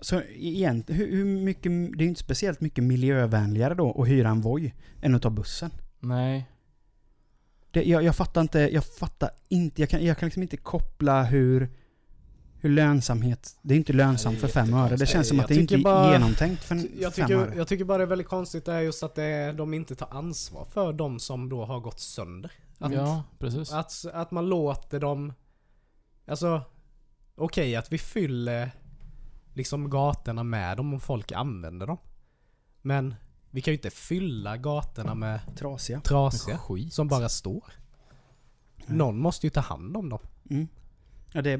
så 0.00 0.22
igen, 0.22 0.84
hur, 0.88 1.10
hur 1.10 1.24
mycket, 1.24 1.62
det 1.72 1.98
är 1.98 2.02
ju 2.02 2.08
inte 2.08 2.20
speciellt 2.20 2.60
mycket 2.60 2.84
miljövänligare 2.84 3.74
då 3.74 4.02
att 4.02 4.08
hyra 4.08 4.28
en 4.28 4.40
Voi 4.40 4.72
än 5.02 5.14
att 5.14 5.22
ta 5.22 5.30
bussen. 5.30 5.70
Nej. 6.00 6.48
Det, 7.70 7.82
jag, 7.82 8.02
jag 8.02 8.16
fattar 8.16 8.40
inte, 8.40 8.58
jag 8.58 8.84
fattar 8.84 9.30
inte, 9.48 9.82
jag 9.82 9.88
kan, 9.88 10.04
jag 10.04 10.18
kan 10.18 10.26
liksom 10.26 10.42
inte 10.42 10.56
koppla 10.56 11.24
hur, 11.24 11.68
hur 12.62 12.70
lönsamhet, 12.70 13.56
det 13.62 13.74
är 13.74 13.78
inte 13.78 13.92
lönsamt 13.92 14.38
för 14.40 14.48
fem 14.48 14.74
öre. 14.74 14.96
Det 14.96 15.06
känns 15.06 15.28
som 15.28 15.40
att 15.40 15.48
det 15.48 15.54
inte 15.54 15.74
tycker 15.74 15.78
är 15.78 15.92
bara- 15.94 16.12
genomtänkt 16.12 16.64
för 16.64 16.74
en 16.74 16.88
Jag 17.00 17.14
fem 17.14 17.30
öre. 17.32 17.44
tycker, 17.46 17.58
jag 17.58 17.68
tycker 17.68 17.84
bara 17.84 17.98
det 17.98 18.04
är 18.04 18.08
väldigt 18.08 18.28
konstigt 18.28 18.64
det 18.64 18.72
är 18.72 18.80
just 18.80 19.02
att 19.02 19.14
det 19.14 19.52
de 19.52 19.74
inte 19.74 19.94
tar 19.94 20.08
ansvar 20.10 20.64
för 20.64 20.92
de 20.92 21.18
som 21.18 21.48
då 21.48 21.64
har 21.64 21.80
gått 21.80 22.00
sönder. 22.00 22.52
Att, 22.78 22.92
Ja, 22.92 23.24
precis. 23.38 23.72
att, 23.72 24.04
att 24.12 24.30
man 24.30 24.48
låter 24.48 25.00
dem... 25.00 25.32
Alltså, 26.26 26.62
okej 27.34 27.76
att 27.76 27.92
vi 27.92 27.98
fyller 27.98 28.70
liksom 29.54 29.90
gatorna 29.90 30.42
med 30.42 30.76
dem 30.76 30.94
om 30.94 31.00
folk 31.00 31.32
använder 31.32 31.86
dem. 31.86 31.98
Men 32.82 33.14
vi 33.50 33.60
kan 33.62 33.72
ju 33.72 33.76
inte 33.78 33.90
fylla 33.90 34.56
gatorna 34.56 35.14
med 35.14 35.40
Trasiga. 35.56 36.00
trasiga 36.00 36.58
Skit. 36.58 36.94
som 36.94 37.08
bara 37.08 37.28
står. 37.28 37.64
Nej. 38.86 38.96
Någon 38.98 39.18
måste 39.18 39.46
ju 39.46 39.50
ta 39.50 39.60
hand 39.60 39.96
om 39.96 40.08
dem. 40.08 40.18
Mm. 40.50 40.68
Ja, 41.32 41.42
det, 41.42 41.56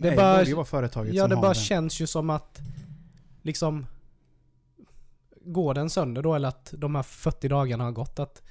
Det 0.00 0.16
bara- 0.16 0.38
borde 0.38 0.48
ju 0.50 0.54
vara 0.54 0.64
företaget 0.66 1.14
Ja, 1.14 1.22
som 1.22 1.30
det 1.30 1.36
har 1.36 1.42
bara 1.42 1.52
den. 1.54 1.62
känns 1.62 2.00
ju 2.00 2.06
som 2.06 2.30
att 2.30 2.58
liksom 3.42 3.86
går 5.44 5.74
den 5.74 5.90
sönder 5.90 6.22
då 6.22 6.34
eller 6.34 6.48
att 6.48 6.74
de 6.76 6.94
här 6.94 7.02
40 7.02 7.48
dagarna 7.48 7.84
har 7.84 7.92
gått 7.92 8.18
att 8.18 8.42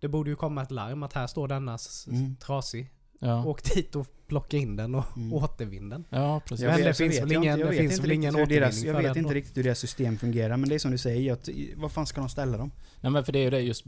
det 0.00 0.08
borde 0.08 0.30
ju 0.30 0.36
komma 0.36 0.62
ett 0.62 0.70
larm 0.70 1.02
att 1.02 1.12
här 1.12 1.26
står 1.26 1.48
denna 1.48 1.78
Mm. 2.08 2.36
trasig. 2.36 2.90
Ja. 3.18 3.44
Åk 3.44 3.74
dit 3.74 3.96
och 3.96 4.06
plocka 4.26 4.56
in 4.56 4.76
den 4.76 4.94
och 4.94 5.16
Mm. 5.16 5.32
återvinn 5.32 5.88
den. 5.88 6.04
ja, 6.10 6.40
precis. 6.48 6.66
Men 6.66 6.80
det 6.80 6.94
finns 6.94 7.20
väl 7.20 7.32
jag 7.32 7.44
ingen- 7.44 7.58
det 7.58 7.72
finns 7.72 8.00
väl 8.00 8.12
ingen 8.12 8.34
hur 8.34 8.46
deras, 8.46 8.74
återvinning 8.74 9.02
Jag 9.02 9.08
vet 9.08 9.16
inte 9.16 9.34
riktigt 9.34 9.56
hur 9.56 9.62
deras 9.62 9.78
system 9.78 10.18
fungerar, 10.18 10.56
men 10.56 10.68
det 10.68 10.74
är 10.74 10.78
som 10.78 10.90
du 10.90 10.98
säger, 10.98 11.32
att, 11.32 11.48
vad 11.76 11.92
fan 11.92 12.06
ska 12.06 12.20
de 12.20 12.28
ställa 12.28 12.58
dem? 12.58 12.70
Nej 13.00 13.12
men 13.12 13.24
för 13.24 13.32
det 13.32 13.38
är 13.38 13.42
ju 13.42 13.50
det 13.50 13.60
just 13.60 13.84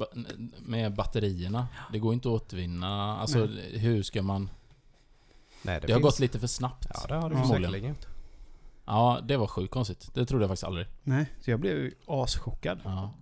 med 0.61 0.95
batterierna. 0.95 1.69
Det 1.93 1.99
går 1.99 2.15
inte 2.15 2.29
att 2.29 2.35
återvinna. 2.43 3.17
Alltså 3.19 3.47
hur 3.73 4.03
ska 4.03 4.23
man... 4.23 4.51
Nej, 5.67 5.81
Det, 5.87 5.93
har 5.93 6.01
gått 6.01 6.19
lite 6.19 6.39
för 6.41 6.47
snabbt. 6.47 6.87
Ja, 6.95 7.05
det 7.09 7.15
har 7.15 7.31
det 7.31 7.37
Ja. 7.37 7.49
säkerligen 7.49 7.89
gjort. 7.89 8.07
Ja, 8.87 9.21
det 9.29 9.37
var 9.37 9.47
sjukt 9.47 9.73
konstigt. 9.73 10.11
Det 10.15 10.27
trodde 10.27 10.43
jag 10.45 10.51
faktiskt 10.51 10.65
aldrig. 10.65 10.87
Nej, 11.03 11.27
så 11.41 11.51
jag 11.51 11.61
blev 11.61 11.73
ju 11.77 11.93
aschockad. 12.07 12.81
Ja. 12.85 13.15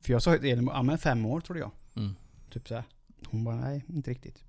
För 0.00 0.12
jag 0.12 0.22
sa 0.22 0.36
till 0.38 0.50
Elin, 0.50 0.66
ja 0.72 0.82
men 0.82 0.98
fem 0.98 1.26
år 1.26 1.40
trodde 1.40 1.60
jag. 1.60 1.70
Mm. 1.96 2.14
Typ 2.52 2.68
så 2.68 2.74
här. 2.74 2.84
Hon 3.30 3.44
bara, 3.44 3.56
nej, 3.56 3.84
inte 3.88 4.10
riktigt. 4.10 4.44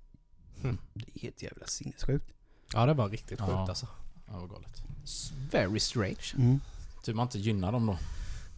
Mm. 0.62 0.78
Det 0.94 1.04
är 1.14 1.20
helt 1.22 1.42
jävla 1.42 1.66
sinnessjukt. 1.66 2.32
Ja, 2.74 2.86
det 2.86 2.94
var 2.94 3.08
riktigt 3.08 3.40
sjukt 3.40 3.52
Ja. 3.52 3.68
alltså. 3.68 3.86
Det 4.26 4.32
var 4.32 4.46
galet. 4.46 4.82
Very 5.50 5.80
strange. 5.80 6.34
Mm. 6.36 6.60
Tur 7.04 7.14
man 7.14 7.26
inte 7.26 7.38
gynnar 7.38 7.72
dem 7.72 7.86
då. 7.86 7.98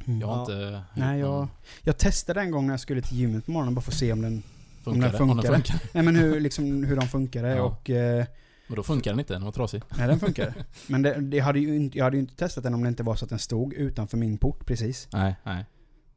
Mm. 0.07 0.21
Jag 0.21 0.27
har 0.29 0.37
Ja. 0.37 0.41
inte... 0.41 0.83
Nej, 0.95 1.21
jag, 1.21 1.49
jag 1.83 1.99
testade 1.99 2.41
en 2.41 2.51
gång 2.51 2.67
när 2.67 2.73
jag 2.73 2.81
skulle 2.81 3.03
till 3.03 3.19
gymmet 3.19 3.47
på 3.47 3.51
morgonen 3.53 3.75
bara 3.75 3.81
för 3.83 3.93
att 3.93 3.99
se 3.99 4.13
om 4.13 4.23
den... 4.23 4.43
Funkar 4.83 5.13
det? 5.13 5.19
Om 5.21 5.37
den 5.37 5.55
funkar. 5.55 5.81
Nej 5.93 6.03
men 6.03 6.17
hur, 6.17 6.41
liksom, 6.41 6.85
hur 6.85 6.97
de 6.97 7.09
funkade 7.09 7.49
Ja. 7.49 7.63
och... 7.63 7.91
Eh, 7.91 8.25
Men 8.71 8.77
då 8.77 8.83
funkar 8.83 9.11
den 9.11 9.19
inte, 9.21 9.33
den 9.33 9.45
var 9.45 9.53
trasig. 9.53 9.83
nej 9.99 10.09
den 10.09 10.21
funkade. 10.21 10.55
Men 10.87 11.03
det, 11.03 11.21
det 11.21 11.39
hade 11.39 11.59
ju 11.61 11.77
inte, 11.77 11.99
jag 11.99 12.05
hade 12.05 12.17
ju 12.17 12.21
inte 12.21 12.35
testat 12.35 12.65
den 12.65 12.75
om 12.75 12.83
det 12.83 12.89
inte 12.89 13.03
var 13.03 13.17
så 13.17 13.25
att 13.25 13.29
den 13.29 13.39
stod 13.39 13.73
utanför 13.75 14.17
min 14.17 14.39
port 14.39 14.67
precis. 14.67 15.09
Nej, 15.13 15.35
nej. 15.45 15.65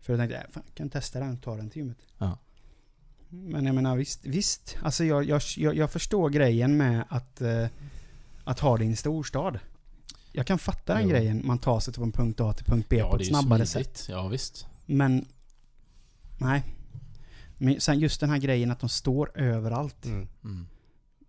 För 0.02 0.14
jag 0.14 0.20
tänkte, 0.20 0.38
äh, 0.38 0.44
fan, 0.52 0.64
jag 0.66 0.76
kan 0.76 0.90
testa 0.90 1.20
den 1.20 1.34
och 1.34 1.42
ta 1.42 1.56
den 1.56 1.70
till 1.70 1.78
gymmet. 1.82 1.98
Ja. 2.18 2.38
Men 3.30 3.66
jag 3.66 3.76
menar 3.76 3.96
visst, 3.96 4.26
visst. 4.26 4.78
Alltså 4.84 5.04
jag, 5.04 5.24
jag, 5.24 5.42
jag, 5.58 5.76
jag 5.76 5.92
förstår 5.92 6.30
grejen 6.30 6.78
med 6.78 7.04
att, 7.10 7.42
eh, 7.42 7.68
att 8.44 8.60
ha 8.60 8.78
det 8.78 8.84
i 8.84 8.88
en 8.88 8.96
storstad. 8.96 9.60
Jag 10.32 10.48
kan 10.48 10.60
fatta 10.60 10.94
den 10.94 11.04
Jo. 11.04 11.10
grejen, 11.10 11.42
man 11.46 11.58
tar 11.60 11.80
sig 11.80 11.94
från 11.94 12.12
punkt 12.12 12.40
A 12.40 12.54
till 12.54 12.66
punkt 12.66 12.86
B 12.90 12.98
Ja, 12.98 13.10
på 13.12 13.16
ett 13.18 13.28
snabbare 13.28 13.66
smidigt. 13.66 13.98
sätt. 13.98 14.10
Ja, 14.10 14.28
visst. 14.28 14.68
Men, 14.86 15.26
nej. 16.38 16.64
Men 17.58 17.82
sen 17.82 18.00
just 18.00 18.20
den 18.20 18.30
här 18.30 18.38
grejen 18.38 18.72
att 18.72 18.80
de 18.80 18.90
står 18.90 19.32
överallt. 19.36 20.06
Mm. 20.06 20.28
Mm. 20.44 20.68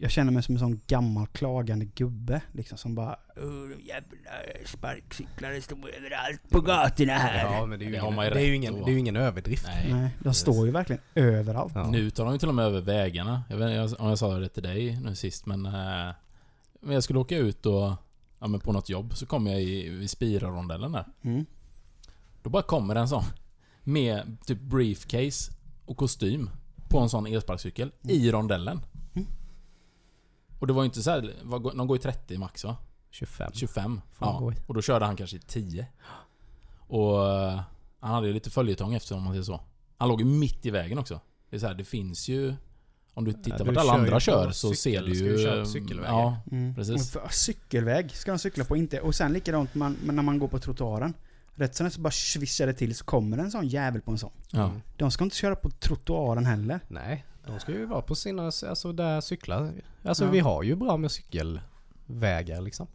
Jag 0.05 0.11
känner 0.11 0.33
mig 0.33 0.43
som 0.43 0.55
en 0.55 0.59
sån 0.59 0.81
gammal 0.87 1.27
klagande 1.27 1.85
gubbe. 1.85 2.41
Liksom 2.53 2.79
som 2.79 2.95
bara 2.95 3.17
"Åh, 3.37 3.87
jävla 3.87 4.17
sparkcyklar 4.67 5.61
står 5.61 5.79
överallt 5.97 6.51
på 6.51 6.61
gatorna 6.61 7.13
här. 7.13 7.45
Ja, 7.45 7.67
men 7.67 7.79
det 7.79 7.85
är 7.85 7.87
ju 7.87 7.93
Det 7.93 7.99
ingen, 7.99 8.17
det 8.17 8.41
är 8.41 8.47
ju 8.47 8.55
ingen, 8.55 8.75
det 8.75 8.91
är 8.91 8.93
ju 8.93 8.99
ingen 8.99 9.17
överdrift. 9.17 9.67
Nej. 9.67 9.93
Nej, 9.93 10.11
de 10.19 10.25
precis. 10.25 10.41
står 10.43 10.67
ju 10.67 10.73
verkligen 10.73 11.03
överallt. 11.15 11.73
Ja. 11.75 11.91
Nu 11.91 12.11
tar 12.11 12.25
de 12.25 12.33
ju 12.33 12.39
till 12.39 12.49
och 12.49 12.55
med 12.55 12.65
över 12.65 12.81
vägarna. 12.81 13.43
Jag 13.49 13.57
vet 13.57 13.91
inte 13.91 14.03
om 14.03 14.09
jag 14.09 14.19
sa 14.19 14.39
det 14.39 14.49
till 14.49 14.63
dig 14.63 15.01
nu 15.01 15.15
sist, 15.15 15.47
men... 15.47 15.67
Eh, 15.67 16.15
men 16.81 16.95
jag 16.95 17.03
skulle 17.05 17.19
åka 17.19 17.37
ut 17.37 17.67
och... 17.67 17.93
Ja, 18.39 18.47
men 18.47 18.61
på 18.61 18.73
något 18.73 18.89
jobb, 18.89 19.17
så 19.17 19.27
kom 19.27 19.47
jag 19.47 19.63
i, 19.63 19.89
vid 19.89 20.11
Spira-rondellen 20.11 20.93
där. 20.93 21.05
Mm. 21.23 21.47
Då 22.43 22.51
bara 22.51 22.63
kommer 22.63 22.95
en 22.97 23.09
sån. 23.09 23.25
Med 23.83 24.37
typ 24.47 24.61
briefcase 24.61 25.53
och 25.85 25.97
kostym. 25.97 26.51
På 26.89 26.99
en 27.01 27.09
sån 27.09 27.27
elsparkcykel. 27.27 27.91
I 28.03 28.31
rondellen. 28.33 28.81
Mm. 30.55 30.61
Och 30.61 30.67
det 30.67 30.73
var 30.73 30.83
ju 30.83 30.87
inte 30.87 31.03
så 31.03 31.11
här, 31.11 31.35
vad 31.43 31.63
går- 31.63 31.73
de 31.75 31.87
går 31.87 31.97
ju 31.97 32.03
30 32.03 32.39
max 32.39 32.65
va? 32.65 32.77
25. 33.11 33.51
25. 33.55 34.01
Får 34.13 34.29
Ja. 34.29 34.53
Och 34.67 34.75
då 34.75 34.83
körde 34.83 35.05
han 35.05 35.17
kanske 35.17 35.37
i 35.37 35.41
10. 35.41 35.87
Och 36.79 37.27
eh, 37.31 37.61
han 38.01 38.15
hade 38.15 38.27
ju 38.27 38.33
lite 38.33 38.51
följetong 38.51 38.95
efter 38.95 39.17
om 39.17 39.23
man 39.23 39.33
säger 39.33 39.43
så. 39.45 39.61
Han 39.99 40.09
låg 40.09 40.21
ju 40.21 40.27
mitt 40.27 40.67
i 40.67 40.71
vägen 40.71 40.99
också. 40.99 41.21
Det 41.51 41.57
är 41.57 41.61
så 41.61 41.67
här, 41.67 41.75
det 41.75 41.85
finns 41.85 42.29
ju... 42.29 42.55
Om 43.17 43.25
du 43.25 43.33
tittar 43.33 43.59
du 43.59 43.65
vart 43.65 43.77
alla 43.77 43.93
andra 43.93 44.21
kör 44.21 44.51
så 44.51 44.75
cykel, 44.75 44.77
ser 44.77 45.03
du 45.11 45.15
ska 45.15 45.25
ju 45.25 45.39
köra 45.39 45.53
på 45.55 45.59
eh, 45.61 45.65
cykelvägar. 45.65 46.11
Ja, 46.13 46.37
Mm. 46.51 46.75
Precis. 46.75 47.17
Cykelväg 47.31 48.11
ska 48.11 48.33
de 48.33 48.39
cykla 48.39 48.65
på, 48.65 48.77
inte. 48.77 49.01
Och 49.01 49.15
sen 49.15 49.33
likadant 49.33 49.75
man, 49.75 49.97
när 50.03 50.23
man 50.23 50.39
går 50.39 50.49
på 50.49 50.59
trottoaren. 50.59 51.15
Rätt 51.55 51.75
som 51.75 51.91
så 51.91 52.01
bara 52.01 52.11
svischar 52.11 52.67
det 52.67 52.73
till 52.73 52.95
så 52.95 53.05
kommer 53.05 53.39
en 53.39 53.51
sån 53.51 53.69
jävel 53.69 54.01
på 54.01 54.11
en 54.11 54.19
sån. 54.19 54.31
ja. 54.51 54.65
Mm. 54.69 54.81
De 54.97 55.11
ska 55.11 55.25
inte 55.25 55.37
köra 55.37 55.57
på 55.57 55.71
trottoaren 55.71 56.47
heller. 56.47 56.81
Nej, 56.89 57.25
de 57.47 57.61
ska 57.61 57.73
ju 57.73 57.87
vara 57.87 58.03
på 58.03 58.15
sina, 58.15 58.43
alltså 58.45 58.93
där 58.93 59.21
cyklar. 59.21 59.73
Alltså 60.03 60.25
Ja. 60.25 60.31
vi 60.31 60.39
har 60.41 60.63
ju 60.63 60.77
bra 60.77 60.97
med 60.97 61.11
cykelvägar 61.11 62.61
liksom. 62.61 62.87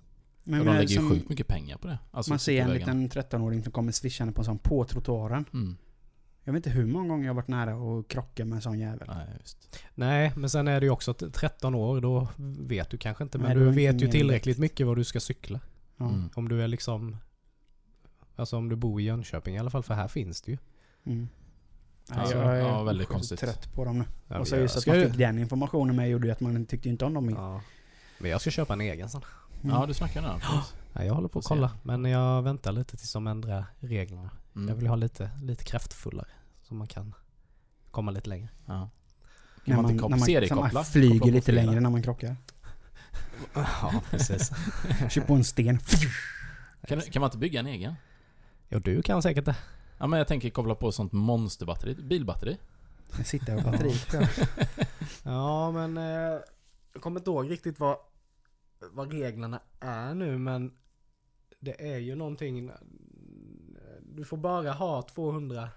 Men 0.44 0.60
Och 0.60 0.66
de 0.66 0.76
lägger 0.76 1.02
ju 1.02 1.10
sjukt 1.10 1.30
mycket 1.30 1.48
pengar 1.48 1.78
på 1.78 1.88
det. 1.88 2.00
Alltså 2.12 2.32
man 2.32 2.40
ser 2.40 2.62
en 2.62 2.74
liten 2.74 3.10
13-åring 3.10 3.64
som 3.64 3.72
kommer 3.72 3.92
svischande 3.92 4.34
på 4.34 4.42
en 4.42 4.46
sån 4.46 4.58
på 4.60 4.86
trottoaren. 4.86 5.46
Mm. 5.54 5.78
Jag 6.44 6.54
vet 6.54 6.66
inte 6.66 6.70
hur 6.70 6.86
många 6.86 7.08
gånger 7.08 7.26
jag 7.26 7.30
har 7.34 7.36
varit 7.36 7.48
nära 7.48 7.76
och 7.76 8.08
krocka 8.10 8.46
med 8.46 8.56
en 8.56 8.62
sån 8.62 8.80
jävel. 8.80 9.08
Nej, 9.08 9.28
just. 9.40 9.80
Nej, 9.96 10.32
men 10.36 10.50
sen 10.50 10.68
är 10.68 10.80
det 10.80 10.86
ju 10.86 10.90
också 10.92 11.12
att 11.12 11.34
13 11.34 11.76
år, 11.76 12.02
då 12.02 12.28
vet 12.60 12.90
du 12.90 12.98
kanske 12.98 13.24
inte. 13.24 13.38
Men 13.38 13.48
Nej, 13.58 13.66
du 13.66 13.72
vet 13.72 14.02
ju 14.02 14.08
tillräckligt 14.08 14.56
lätt. 14.58 14.62
mycket 14.62 14.88
vad 14.88 14.98
du 14.98 15.04
ska 15.04 15.20
cykla. 15.20 15.60
Ja. 15.98 16.10
Mm. 16.10 16.30
Om 16.36 16.50
du 16.50 16.64
är 16.64 16.68
liksom... 16.68 17.18
Alltså 18.36 18.58
om 18.58 18.70
du 18.70 18.76
bor 18.76 19.02
i 19.02 19.04
Jönköping 19.04 19.56
i 19.56 19.60
alla 19.60 19.70
fall, 19.70 19.84
för 19.84 19.94
här 19.94 20.08
finns 20.08 20.42
det 20.42 20.52
ju. 20.52 20.58
Mm. 21.06 21.28
Alltså, 22.12 22.38
jag 22.38 22.58
är 22.58 22.60
ja, 22.60 22.84
väldigt 22.84 23.08
konstigt. 23.08 23.40
trött 23.40 23.74
på 23.74 23.86
dem 23.86 24.00
nu. 24.00 24.06
Ja, 24.28 24.40
och 24.40 24.48
så 24.48 24.56
jag 24.56 24.62
just 24.62 24.78
att 24.78 24.86
man 24.88 24.96
fick 24.96 25.18
den 25.18 25.40
informationen 25.40 25.96
med 25.96 26.10
gjorde 26.10 26.28
ju 26.28 26.32
att 26.34 26.40
man 26.40 26.66
tyckte 26.66 26.90
inte 26.90 27.06
om 27.06 27.14
dem 27.14 27.26
mer. 27.26 27.36
Ja. 27.36 27.62
Men 28.20 28.32
jag 28.32 28.42
ska 28.42 28.50
köpa 28.52 28.74
en 28.74 28.82
egen 28.82 29.10
sen. 29.10 29.22
Mm. 29.64 29.76
Ja, 29.76 29.86
du 29.86 29.94
snackar 29.94 30.22
nu. 30.22 30.28
Ja, 30.94 31.04
jag 31.04 31.14
håller 31.14 31.28
på 31.28 31.40
att 31.40 31.46
kolla. 31.46 31.72
Men 31.84 32.06
jag 32.06 32.42
väntar 32.42 32.72
lite 32.72 32.98
tills 32.98 33.14
de 33.14 33.28
ändrar 33.28 33.66
reglerna. 33.80 34.30
Mm. 34.56 34.68
Jag 34.70 34.76
vill 34.76 34.88
ha 34.88 34.96
lite, 34.96 35.30
lite 35.42 35.64
kraftfullare. 35.64 36.28
Så 36.64 36.74
man 36.74 36.88
kan 36.88 37.14
komma 37.92 38.12
lite 38.12 38.30
längre. 38.30 38.50
Ja. 38.66 38.74
När 38.74 38.90
Kan 39.66 39.76
man 39.76 39.84
man, 39.84 39.92
inte 39.92 40.04
när 40.04 40.10
man, 40.10 40.20
seriekoppla? 40.20 40.70
man 40.74 40.86
flyger 40.86 41.20
Koppla 41.20 41.34
lite 41.34 41.52
flera. 41.52 41.66
längre 41.66 41.80
när 41.80 41.90
man 41.90 42.04
krockar. 42.04 42.36
Ja, 43.54 44.02
precis. 44.10 44.52
Kör 45.10 45.22
på 45.22 45.34
en 45.34 45.44
sten. 45.44 45.80
Kan, 46.88 47.02
kan 47.02 47.20
man 47.20 47.28
inte 47.28 47.38
bygga 47.38 47.60
en 47.60 47.68
egen? 47.68 47.94
Jo, 48.70 48.80
du 48.80 49.02
kan 49.02 49.22
säkert 49.22 49.46
det. 49.46 49.56
Ja 50.00 50.08
men 50.08 50.18
jag 50.18 50.28
tänker 50.28 50.50
koppla 50.50 50.76
på 50.76 50.92
sånt 50.92 51.12
monsterbatteri, 51.12 51.96
bilbatteri. 51.96 52.58
Jag 53.18 53.26
sitter 53.28 53.56
och 53.58 53.64
batteriet. 53.64 54.14
Ja, 55.24 55.72
men 55.72 55.98
eh, 55.98 56.40
jag 56.94 57.02
kommer 57.02 57.20
inte 57.20 57.30
ihåg 57.30 57.52
riktigt 57.52 57.80
vad, 57.80 57.98
vad 58.92 59.12
reglerna 59.12 59.60
är 59.80 60.14
nu, 60.14 60.38
men 60.38 60.72
det 61.60 61.94
är 61.94 61.98
ju 61.98 62.16
någonting... 62.16 62.72
Du 64.02 64.26
får 64.26 64.38
bara 64.38 64.72
ha 64.72 65.02
200... 65.02 65.70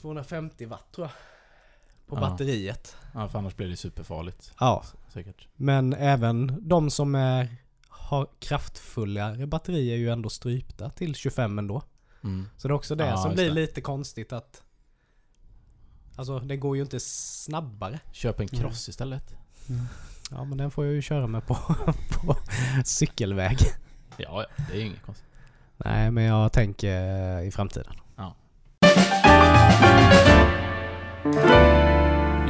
250 0.00 0.66
watt 0.66 0.92
tror 0.92 1.06
jag. 1.06 1.12
På 2.06 2.16
Ja. 2.16 2.20
batteriet. 2.20 2.96
Ja 3.14 3.28
för 3.28 3.38
annars 3.38 3.56
blir 3.56 3.68
det 3.68 3.76
superfarligt. 3.76 4.52
Ja. 4.60 4.84
Säkert. 5.12 5.48
Men 5.56 5.92
även 5.92 6.68
de 6.68 6.90
som 6.90 7.14
är, 7.14 7.56
har 8.04 8.28
kraftfullare 8.38 9.46
batterier 9.46 9.94
är 9.94 9.98
ju 9.98 10.10
ändå 10.10 10.28
strypta 10.28 10.90
till 10.90 11.14
25 11.14 11.58
ändå. 11.58 11.82
Mm. 12.24 12.48
Så 12.56 12.68
det 12.68 12.72
är 12.72 12.76
också 12.76 12.94
det 12.94 13.06
Ja, 13.06 13.16
som 13.16 13.34
blir 13.34 13.44
det. 13.44 13.50
lite 13.50 13.80
konstigt 13.80 14.32
att... 14.32 14.62
Alltså 16.16 16.38
det 16.38 16.56
går 16.56 16.76
ju 16.76 16.82
inte 16.82 17.00
snabbare. 17.00 18.00
Köp 18.12 18.40
en 18.40 18.48
Mm. 18.52 18.60
cross 18.62 18.88
istället. 18.88 19.34
Ja 20.30 20.44
men 20.44 20.58
den 20.58 20.70
får 20.70 20.84
jag 20.84 20.94
ju 20.94 21.02
köra 21.02 21.26
med 21.26 21.46
på, 21.46 21.54
på 22.26 22.36
cykelväg. 22.84 23.58
Ja, 24.16 24.42
ja, 24.42 24.64
det 24.68 24.72
är 24.74 24.78
ju 24.80 24.86
inget 24.86 25.02
konstigt. 25.02 25.26
Nej 25.76 26.10
men 26.10 26.24
jag 26.24 26.52
tänker 26.52 27.40
i 27.42 27.50
framtiden. 27.50 27.94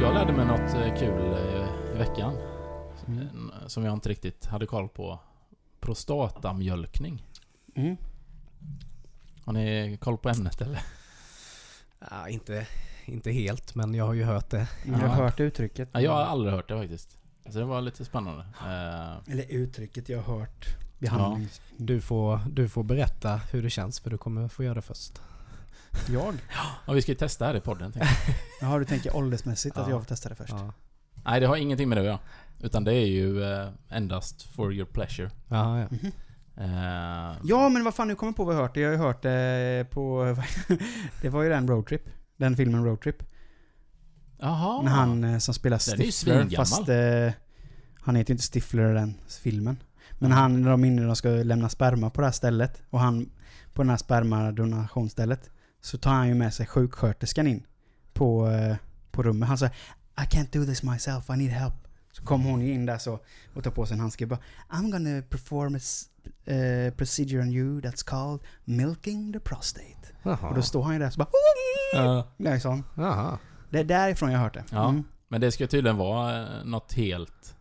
Jag 0.01 0.13
lärde 0.13 0.33
mig 0.33 0.45
något 0.45 0.73
eh, 0.75 0.95
kul 0.99 1.33
eh, 1.33 1.93
i 1.95 1.97
veckan. 1.97 2.37
Mm. 3.07 3.51
Som 3.67 3.85
jag 3.85 3.93
inte 3.93 4.09
riktigt 4.09 4.45
hade 4.45 4.65
koll 4.65 4.89
på. 4.89 5.19
Prostatamjölkning. 5.85 7.23
Mm. 7.75 7.97
Har 9.45 9.53
ni 9.53 9.97
koll 10.01 10.17
på 10.17 10.29
ämnet 10.29 10.61
eller? 10.61 10.81
Ja, 12.11 12.29
inte, 12.29 12.67
inte 13.05 13.31
helt 13.31 13.75
men 13.75 13.93
jag 13.93 14.05
har 14.05 14.13
ju 14.13 14.23
hört 14.23 14.49
det. 14.49 14.67
Jag 14.85 14.93
har 14.93 15.07
Ja. 15.07 15.13
hört 15.13 15.39
uttrycket. 15.39 15.89
Ja, 15.93 16.01
jag 16.01 16.11
har 16.11 16.21
aldrig 16.23 16.53
hört 16.53 16.67
det 16.69 16.77
faktiskt. 16.79 17.17
Så 17.49 17.57
det 17.59 17.65
var 17.65 17.81
lite 17.81 18.05
spännande. 18.05 18.45
Eh, 18.59 19.31
Eller 19.33 19.45
uttrycket 19.51 20.09
jag 20.09 20.21
har 20.21 20.39
hört. 20.39 20.65
Behandlings... 20.99 21.61
Du 21.77 22.01
får, 22.01 22.39
du 22.51 22.69
får 22.69 22.83
berätta 22.83 23.35
hur 23.51 23.63
det 23.63 23.69
känns 23.69 23.99
för 23.99 24.09
du 24.09 24.17
kommer 24.17 24.47
få 24.47 24.63
göra 24.63 24.73
det 24.73 24.81
först. 24.81 25.21
Jag? 26.09 26.35
ja, 26.87 26.93
vi 26.93 27.01
ska 27.01 27.11
ju 27.11 27.15
testa 27.17 27.45
här 27.45 27.55
i 27.55 27.61
podden. 27.61 27.93
Jaha, 28.61 28.77
du 28.79 28.85
tänker 28.85 29.15
åldersmässigt 29.15 29.77
att 29.77 29.87
Ja. 29.87 29.93
jag 29.93 30.01
får 30.01 30.07
testa 30.07 30.29
det 30.29 30.35
först? 30.35 30.53
Ja, 30.53 30.73
Nej, 31.25 31.39
det 31.39 31.47
har 31.47 31.55
ingenting 31.55 31.89
med 31.89 31.97
det 31.97 32.01
att 32.01 32.05
göra. 32.05 32.19
Utan 32.59 32.83
det 32.83 32.93
är 32.93 33.05
ju 33.05 33.43
eh, 33.43 33.69
endast 33.89 34.43
for 34.55 34.73
your 34.73 34.85
pleasure. 34.85 35.29
Jaha, 35.47 35.79
ja. 35.79 35.87
Mhm. 35.91 36.11
Eh, 36.57 37.35
Ja, 37.43 37.69
men 37.69 37.83
vad 37.83 37.95
fan, 37.95 38.07
nu 38.07 38.15
kommer 38.15 38.29
jag 38.29 38.35
på 38.37 38.43
vad 38.45 38.55
jag 38.55 38.61
hört 38.61 38.73
det. 38.73 38.79
Jag 38.79 38.89
har 38.89 38.93
ju 38.95 39.01
hört 39.01 39.21
det 39.21 39.87
på... 39.91 40.35
det 41.21 41.29
var 41.29 41.43
ju 41.43 41.49
den 41.49 41.67
Roadtrip. 41.67 42.01
Den 42.37 42.57
filmen 42.57 42.85
Roadtrip. 42.85 43.23
Jaha. 44.39 44.81
När 44.81 44.91
han 44.91 45.23
eh, 45.23 45.37
som 45.37 45.53
spelar 45.53 45.81
Den 45.91 46.01
är 46.01 46.05
ju 46.05 46.11
Stifler, 46.11 46.55
fast 46.55 46.89
eh, 46.89 47.31
han 48.01 48.15
heter 48.15 48.31
ju 48.31 48.33
inte 48.33 48.43
Stifler 48.53 48.91
i 48.91 48.93
den 48.93 49.13
filmen. 49.43 49.77
Men 50.19 50.31
han, 50.31 50.61
när 50.61 50.69
de 50.71 50.83
är 50.83 50.87
inne 50.87 51.01
och 51.01 51.07
de 51.07 51.15
ska 51.15 51.29
lämna 51.29 51.69
sperma 51.69 52.09
på 52.09 52.21
det 52.21 52.27
här 52.27 52.31
stället 52.31 52.81
och 52.89 52.99
han 52.99 53.29
på 53.73 53.81
den 53.83 53.89
här 53.89 53.97
spermadonationsstället 53.97 55.49
så 55.81 55.97
tar 55.97 56.11
han 56.13 56.27
ju 56.27 56.33
med 56.33 56.53
sig 56.53 56.65
sjuksköterskan 56.65 57.47
in 57.47 57.65
på, 58.13 58.49
eh, 58.49 58.75
på 59.11 59.23
rummet. 59.23 59.47
Han 59.49 59.57
säger 59.57 59.75
I 60.17 60.21
can't 60.21 60.51
do 60.51 60.65
this 60.65 60.83
myself, 60.83 61.29
I 61.29 61.33
need 61.37 61.51
help. 61.51 61.73
Kommer 62.25 62.49
hon 62.51 62.61
ju 62.61 62.73
in 62.73 62.85
där 62.85 62.97
så 62.97 63.19
och 63.55 63.63
tar 63.63 63.71
på 63.71 63.85
sig 63.85 63.93
en 63.95 63.99
handske 63.99 64.23
och 64.25 64.29
bara 64.29 64.39
I'm 64.69 64.91
gonna 64.91 65.21
perform 65.29 65.75
a 65.75 65.79
eh, 66.51 66.93
procedure 66.93 67.41
on 67.41 67.49
you 67.49 67.81
that's 67.81 68.05
called 68.05 68.39
milking 68.63 69.33
the 69.33 69.39
prostate. 69.39 70.07
Jaha. 70.23 70.49
Och 70.49 70.55
då 70.55 70.61
står 70.61 70.83
han 70.83 70.93
ju 70.93 70.99
där 70.99 71.09
så 71.09 71.17
bara 71.19 71.27
så. 72.59 72.83
Jaha. 72.95 73.37
Det 73.69 73.79
är 73.79 73.83
därifrån 73.83 74.31
jag 74.31 74.37
har 74.39 74.43
hört 74.43 74.53
det. 74.53 74.63
Ja. 74.71 74.89
Mm. 74.89 75.03
Men 75.27 75.41
det 75.41 75.51
ska 75.51 75.67
tydligen 75.67 75.97
vara 75.97 76.41
eh, 76.59 76.65
något 76.65 76.93
helt 76.93 77.55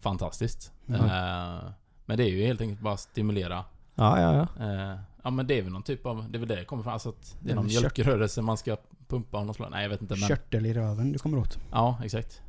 fantastiskt. 0.00 0.72
Mm. 0.88 1.00
Eh, 1.00 1.60
men 2.06 2.16
det 2.16 2.24
är 2.24 2.30
ju 2.30 2.46
helt 2.46 2.60
enkelt 2.60 2.80
bara 2.80 2.96
stimulera. 2.96 3.64
Ja, 3.94 4.20
ja, 4.20 4.48
ja. 4.58 4.64
Eh, 4.64 4.98
ja 5.24 5.30
men 5.30 5.46
det 5.46 5.58
är 5.58 5.62
väl 5.62 5.72
någon 5.72 5.82
typ 5.82 6.06
av, 6.06 6.26
det 6.30 6.38
är 6.38 6.40
väl 6.40 6.48
det 6.48 6.56
det 6.56 6.64
kommer 6.64 6.82
från. 6.82 6.92
Alltså 6.92 7.08
att 7.08 7.36
det 7.40 7.50
är 7.50 7.54
någon 7.54 7.64
Mm, 7.64 7.82
kört. 7.82 7.96
mjölkrörelse 7.96 8.42
man 8.42 8.56
ska 8.56 8.76
pumpa 9.08 9.38
av 9.38 9.46
något 9.46 9.56
slag. 9.56 9.70
Nej 9.70 9.82
jag 9.82 9.90
vet 9.90 10.02
inte 10.02 10.14
men. 10.16 10.28
Körtel 10.28 10.66
i 10.66 10.74
röven 10.74 11.12
du 11.12 11.18
kommer 11.18 11.38
åt. 11.38 11.58
Ja, 11.72 12.00
exakt. 12.04 12.42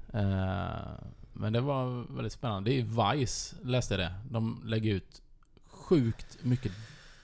Men 1.40 1.54
det 1.54 1.62
var 1.62 2.16
väldigt 2.16 2.34
spännande. 2.34 2.70
Det 2.70 2.80
är 2.80 3.16
Vice, 3.16 3.56
läste 3.64 3.94
jag 3.94 4.02
det. 4.02 4.14
De 4.30 4.62
lägger 4.66 4.94
ut 4.94 5.22
sjukt 5.66 6.38
mycket 6.44 6.72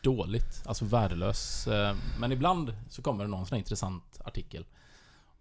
dåligt. 0.02 0.64
Alltså 0.66 0.86
värdelös. 0.86 1.68
Eh, 1.68 1.96
men 2.20 2.32
ibland 2.32 2.76
så 2.90 3.02
kommer 3.02 3.24
det 3.24 3.30
någon 3.30 3.46
sån 3.46 3.56
här 3.56 3.60
intressant 3.60 4.22
artikel. 4.26 4.66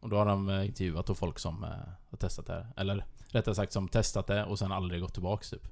Och 0.00 0.08
då 0.08 0.16
har 0.16 0.26
de 0.26 0.48
eh, 0.48 0.66
intervjuat 0.66 1.06
då 1.06 1.14
folk 1.14 1.38
som 1.38 1.64
eh, 1.64 1.70
har 2.10 2.18
testat 2.18 2.46
det 2.46 2.52
här. 2.52 2.66
Eller 2.76 3.04
rättare 3.28 3.54
sagt 3.54 3.72
som 3.72 3.88
testat 3.88 4.26
det 4.26 4.44
och 4.44 4.58
sen 4.58 4.72
aldrig 4.72 5.00
gått 5.00 5.14
tillbaks 5.14 5.50
typ. 5.50 5.68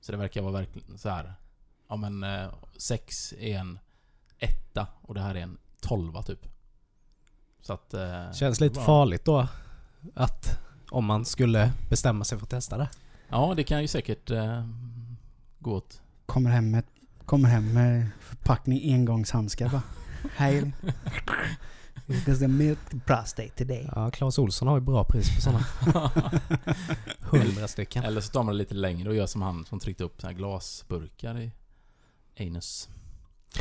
Så 0.00 0.12
det 0.12 0.18
verkar 0.18 0.42
vara 0.42 0.52
verkligen 0.52 0.98
så 0.98 1.08
här. 1.08 1.34
Ja 1.88 1.96
men 1.96 2.24
sex 2.76 3.32
är 3.32 3.58
en 3.58 3.78
etta 4.38 4.86
och 5.02 5.14
det 5.14 5.20
här 5.20 5.34
är 5.34 5.40
en 5.40 5.58
tolva 5.80 6.22
typ. 6.22 6.46
Så 7.60 7.72
att... 7.72 7.94
Känns 8.34 8.60
lite 8.60 8.80
farligt 8.80 9.24
då. 9.24 9.48
Att 10.14 10.58
om 10.92 11.04
man 11.04 11.24
skulle 11.24 11.72
bestämma 11.88 12.24
sig 12.24 12.38
för 12.38 12.46
att 12.46 12.50
testa 12.50 12.78
det. 12.78 12.88
Ja, 13.28 13.54
det 13.56 13.64
kan 13.64 13.82
ju 13.82 13.88
säkert 13.88 14.30
eh, 14.30 14.66
gå 15.58 15.74
åt... 15.74 16.00
Kommer 16.26 16.50
hem 16.50 16.70
med, 16.70 16.84
kommer 17.24 17.48
hem 17.48 17.72
med 17.72 18.10
förpackning 18.20 18.94
engångshandskar 18.94 19.68
bara. 19.68 19.82
Hej. 20.36 20.72
Because 22.06 22.40
the 22.40 22.48
milk 22.48 22.78
prostate 23.06 23.48
today. 23.48 23.88
Ja, 23.94 24.10
Claes 24.10 24.38
Olsson 24.38 24.68
har 24.68 24.76
ju 24.76 24.80
bra 24.80 25.04
pris 25.04 25.34
på 25.34 25.40
sådana. 25.40 25.64
Hundra 27.20 27.68
stycken. 27.68 28.04
Eller 28.04 28.20
så 28.20 28.32
tar 28.32 28.42
man 28.42 28.54
det 28.54 28.58
lite 28.58 28.74
längre 28.74 29.08
och 29.08 29.14
gör 29.14 29.26
som 29.26 29.42
han 29.42 29.64
som 29.64 29.80
tryckte 29.80 30.04
upp 30.04 30.20
så 30.20 30.26
här 30.26 30.34
glasburkar 30.34 31.40
i 31.40 31.52
anus. 32.38 32.88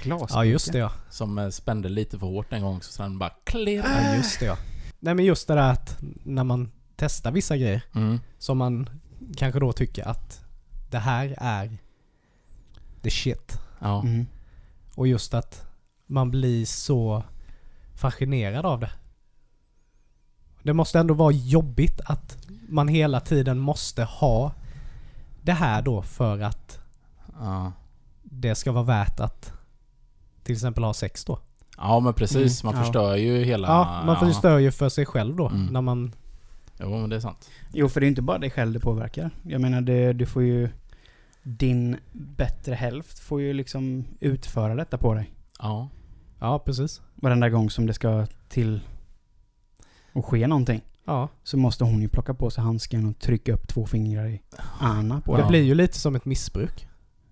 Glas. 0.04 0.32
Ja, 0.34 0.46
just 0.46 0.72
det 0.72 0.78
ja. 0.78 0.92
Som 1.10 1.38
eh, 1.38 1.50
spände 1.50 1.90
lite 1.90 2.20
för 2.20 2.28
hårt 2.28 2.54
en 2.54 2.62
gång 2.62 2.82
så 2.82 2.92
sen 2.92 3.20
bara 3.20 3.32
klirr. 3.44 3.84
Ja, 3.86 4.16
just 4.16 4.40
det 4.40 4.46
ja. 4.46 4.58
Nej 5.00 5.16
men 5.16 5.26
just 5.26 5.48
det 5.48 5.54
där 5.54 5.72
att 5.72 5.98
när 6.24 6.44
man 6.44 6.72
testar 7.02 7.32
vissa 7.32 7.58
grejer 7.58 7.82
Mm. 7.96 8.20
som 8.38 8.58
man 8.58 8.90
kanske 9.38 9.60
då 9.60 9.72
tycker 9.74 10.08
att 10.08 10.44
det 10.92 10.98
här 11.00 11.36
är 11.38 11.78
the 13.02 13.10
shit. 13.12 13.60
Ja. 13.80 14.02
Mm. 14.02 14.26
Och 14.96 15.08
just 15.08 15.34
att 15.34 15.66
man 16.08 16.32
blir 16.32 16.66
så 16.66 17.24
fascinerad 17.96 18.66
av 18.66 18.80
det. 18.80 18.92
Det 20.64 20.74
måste 20.74 21.00
ändå 21.00 21.14
vara 21.14 21.32
jobbigt 21.32 22.02
att 22.06 22.38
man 22.70 22.88
hela 22.88 23.20
tiden 23.20 23.60
måste 23.60 24.04
ha 24.04 24.52
det 25.42 25.52
här 25.54 25.82
då 25.82 26.02
för 26.02 26.40
att 26.40 26.80
Ja. 27.40 27.72
det 28.24 28.56
ska 28.56 28.72
vara 28.72 28.84
värt 28.84 29.20
att 29.20 29.54
till 30.44 30.54
exempel 30.54 30.84
ha 30.84 30.94
sex 30.94 31.26
då. 31.26 31.40
ja, 31.78 32.00
men 32.00 32.14
precis. 32.14 32.64
Mm, 32.64 32.74
Man 32.74 32.80
ja. 32.80 32.86
förstör 32.86 33.16
ju 33.16 33.44
hela... 33.44 33.68
Ja, 33.68 34.04
man 34.06 34.20
förstör 34.20 34.58
ju 34.58 34.72
för 34.72 34.90
sig 34.90 35.06
själv 35.06 35.36
då 35.36 35.48
Mm. 35.48 35.66
när 35.66 35.82
man... 35.82 36.12
Jo, 36.82 36.90
men 36.90 37.10
det 37.10 37.16
är 37.16 37.20
sant. 37.20 37.50
Jo, 37.74 37.90
för 37.90 38.00
det 38.00 38.06
är 38.06 38.08
inte 38.08 38.22
bara 38.22 38.38
dig 38.38 38.50
själv 38.50 38.74
det 38.74 38.80
påverkar. 38.80 39.32
Jag 39.44 39.62
menar, 39.62 39.82
det, 39.82 40.14
du 40.14 40.26
får 40.26 40.44
ju... 40.44 40.70
Din 41.44 41.98
bättre 42.12 42.76
hälft 42.76 43.20
får 43.20 43.42
ju 43.42 43.54
liksom 43.54 44.06
utföra 44.20 44.76
detta 44.76 44.98
på 44.98 45.14
dig. 45.14 45.34
Ja. 45.60 45.90
Ja, 46.40 46.60
precis. 46.60 47.02
Varenda 47.16 47.50
gång 47.50 47.70
som 47.70 47.86
det 47.88 47.94
ska 47.94 48.26
till 48.50 48.82
och 50.14 50.26
ske 50.26 50.48
någonting. 50.48 50.82
Ja. 51.06 51.28
Så 51.44 51.58
måste 51.58 51.84
hon 51.84 52.02
ju 52.02 52.08
plocka 52.08 52.34
på 52.34 52.50
sig 52.50 52.64
handsken 52.64 53.06
och 53.10 53.20
trycka 53.20 53.54
upp 53.54 53.68
två 53.68 53.86
fingrar 53.86 54.28
i 54.28 54.42
Anna 54.80 55.22
på 55.22 55.38
det. 55.38 55.46
blir 55.48 55.64
ju 55.64 55.76
lite 55.76 55.98
som 55.98 56.16
ett 56.16 56.26
missbruk. 56.26 56.88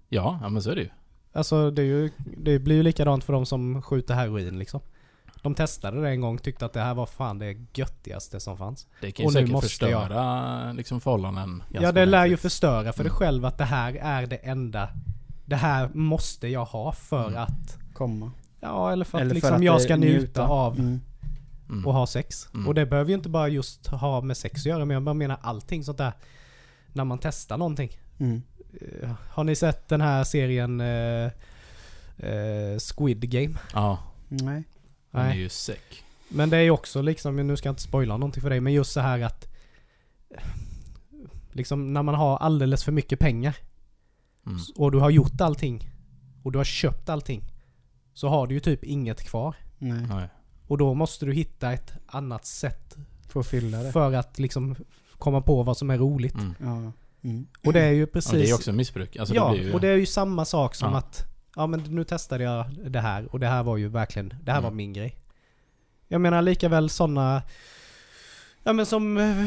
Ja, 0.09 0.39
ja 0.41 0.49
men 0.49 0.61
så 0.61 0.71
är 0.71 0.75
det 0.75 0.81
ju. 0.81 0.89
Alltså 1.33 1.71
det, 1.71 1.81
är 1.81 1.85
ju, 1.85 2.11
det 2.37 2.59
blir 2.59 2.75
ju 2.75 2.83
likadant 2.83 3.23
för 3.23 3.33
de 3.33 3.45
som 3.45 3.81
skjuter 3.81 4.13
heroin 4.13 4.59
liksom. 4.59 4.81
De 5.41 5.55
testade 5.55 6.01
det 6.01 6.09
en 6.09 6.21
gång, 6.21 6.37
tyckte 6.37 6.65
att 6.65 6.73
det 6.73 6.79
här 6.81 6.93
var 6.93 7.05
fan 7.05 7.39
det 7.39 7.57
göttigaste 7.73 8.39
som 8.39 8.57
fanns. 8.57 8.87
Det 9.01 9.11
kan 9.11 9.23
ju 9.23 9.27
Och 9.27 9.33
säkert 9.33 9.51
måste 9.51 9.65
jag- 9.85 10.01
förstöra 10.03 10.71
liksom 10.71 11.01
förhållanden 11.01 11.63
ja, 11.71 11.91
det 11.91 12.05
lär 12.05 12.25
ju 12.25 12.37
förstöra 12.37 12.93
för 12.93 13.03
dig 13.03 13.09
Mm. 13.09 13.17
själv 13.19 13.45
att 13.45 13.57
det 13.57 13.65
här 13.65 13.93
är 14.01 14.25
det 14.27 14.35
enda. 14.35 14.89
Det 15.45 15.55
här 15.55 15.89
måste 15.93 16.47
jag 16.47 16.65
ha 16.65 16.91
för 16.91 17.27
Mm. 17.27 17.41
att... 17.43 17.77
Komma. 17.93 18.31
Ja, 18.59 18.91
eller 18.91 19.05
för 19.05 19.17
att 19.17 19.21
Eller 19.21 19.29
för 19.29 19.35
liksom 19.35 19.55
att 19.55 19.63
jag 19.63 19.81
ska 19.81 19.95
njuta 19.95 20.47
av 20.47 20.79
Mm. 20.79 20.99
Mm. 21.69 21.85
och 21.87 21.93
ha 21.93 22.07
sex. 22.07 22.47
Mm. 22.53 22.67
Och 22.67 22.73
det 22.75 22.85
behöver 22.85 23.09
ju 23.09 23.15
inte 23.15 23.29
bara 23.29 23.47
just 23.47 23.87
ha 23.87 24.21
med 24.21 24.37
sex 24.37 24.61
att 24.61 24.65
göra, 24.65 24.85
men 24.85 24.93
jag 24.93 25.03
bara 25.03 25.13
menar 25.13 25.37
allting 25.41 25.83
sånt 25.83 25.97
där. 25.97 26.11
När 26.93 27.03
man 27.03 27.17
testar 27.19 27.57
någonting. 27.57 27.89
Mm. 28.19 28.41
Eh, 29.01 29.09
Har 29.29 29.43
ni 29.43 29.55
sett 29.55 29.87
den 29.87 30.01
här 30.01 30.23
serien 30.23 30.81
eh, 30.81 31.25
eh, 32.29 32.79
Squid 32.95 33.29
Game. 33.31 33.55
Ja, 33.73 33.97
Nej. 34.27 34.63
Är 35.11 35.23
Nej. 35.27 35.37
ju 35.39 35.49
säck. 35.49 36.03
Men 36.29 36.49
det 36.49 36.57
är 36.57 36.61
ju 36.61 36.71
också 36.71 37.01
liksom, 37.01 37.35
nu 37.35 37.57
ska 37.57 37.67
jag 37.67 37.71
inte 37.73 37.81
spoila 37.81 38.17
någonting 38.17 38.41
för 38.41 38.49
dig, 38.49 38.59
men 38.59 38.73
just 38.73 38.91
så 38.91 38.99
här 38.99 39.19
att 39.21 39.45
Liksom 41.51 41.93
när 41.93 42.03
man 42.03 42.15
har 42.15 42.37
alldeles 42.37 42.83
för 42.83 42.91
mycket 42.91 43.19
pengar 43.19 43.55
Mm. 44.45 44.59
och 44.75 44.91
du 44.91 44.97
har 44.97 45.09
gjort 45.09 45.41
allting 45.41 45.89
och 46.43 46.51
du 46.51 46.57
har 46.59 46.63
köpt 46.65 47.09
allting 47.09 47.43
så 48.13 48.27
har 48.27 48.47
du 48.47 48.53
ju 48.53 48.59
typ 48.59 48.83
inget 48.83 49.21
kvar. 49.23 49.55
Nej. 49.77 50.05
Nej. 50.09 50.29
Och 50.67 50.77
då 50.77 50.93
måste 50.93 51.25
du 51.25 51.33
hitta 51.33 51.73
ett 51.73 51.93
annat 52.07 52.45
sätt 52.45 52.97
Får 53.27 53.43
fylla 53.43 53.83
det. 53.83 53.91
för 53.91 54.13
att 54.13 54.39
liksom 54.39 54.75
komma 55.17 55.41
på 55.41 55.63
vad 55.63 55.77
som 55.77 55.89
är 55.89 55.97
roligt. 55.97 56.33
Mm. 56.35 56.53
Ja. 56.59 56.91
Mm. 57.29 57.47
Och 57.65 57.73
det 57.73 57.81
är 57.81 57.91
ju 57.91 57.99
Ja, 57.99 58.05
precis... 58.13 58.31
men 58.31 58.39
det 58.41 58.45
är 58.45 58.47
ju 58.47 58.53
också 58.53 58.71
missbruk. 58.71 59.15
Alltså, 59.15 59.35
ja, 59.35 59.45
det 59.51 59.57
blir 59.57 59.67
ju... 59.67 59.73
och 59.73 59.81
det 59.81 59.87
är 59.87 59.95
ju 59.97 60.05
samma 60.05 60.45
sak 60.45 60.75
som 60.75 60.91
Ja. 60.91 60.97
att 60.97 61.25
Ja 61.55 61.67
men 61.67 61.79
nu 61.79 62.03
testade 62.03 62.43
jag 62.43 62.65
det 62.91 62.99
här 62.99 63.27
och 63.33 63.39
det 63.39 63.47
här 63.47 63.63
var 63.63 63.77
ju 63.77 63.87
verkligen, 63.87 64.29
det 64.43 64.51
här 64.51 64.57
Mm. 64.59 64.63
var 64.63 64.75
min 64.77 64.93
grej. 64.93 65.15
Jag 66.07 66.21
menar 66.21 66.41
likaväl 66.41 66.89
sådana 66.89 67.41
Ja 68.63 68.73
men 68.73 68.85
som 68.85 69.17
eh, 69.17 69.45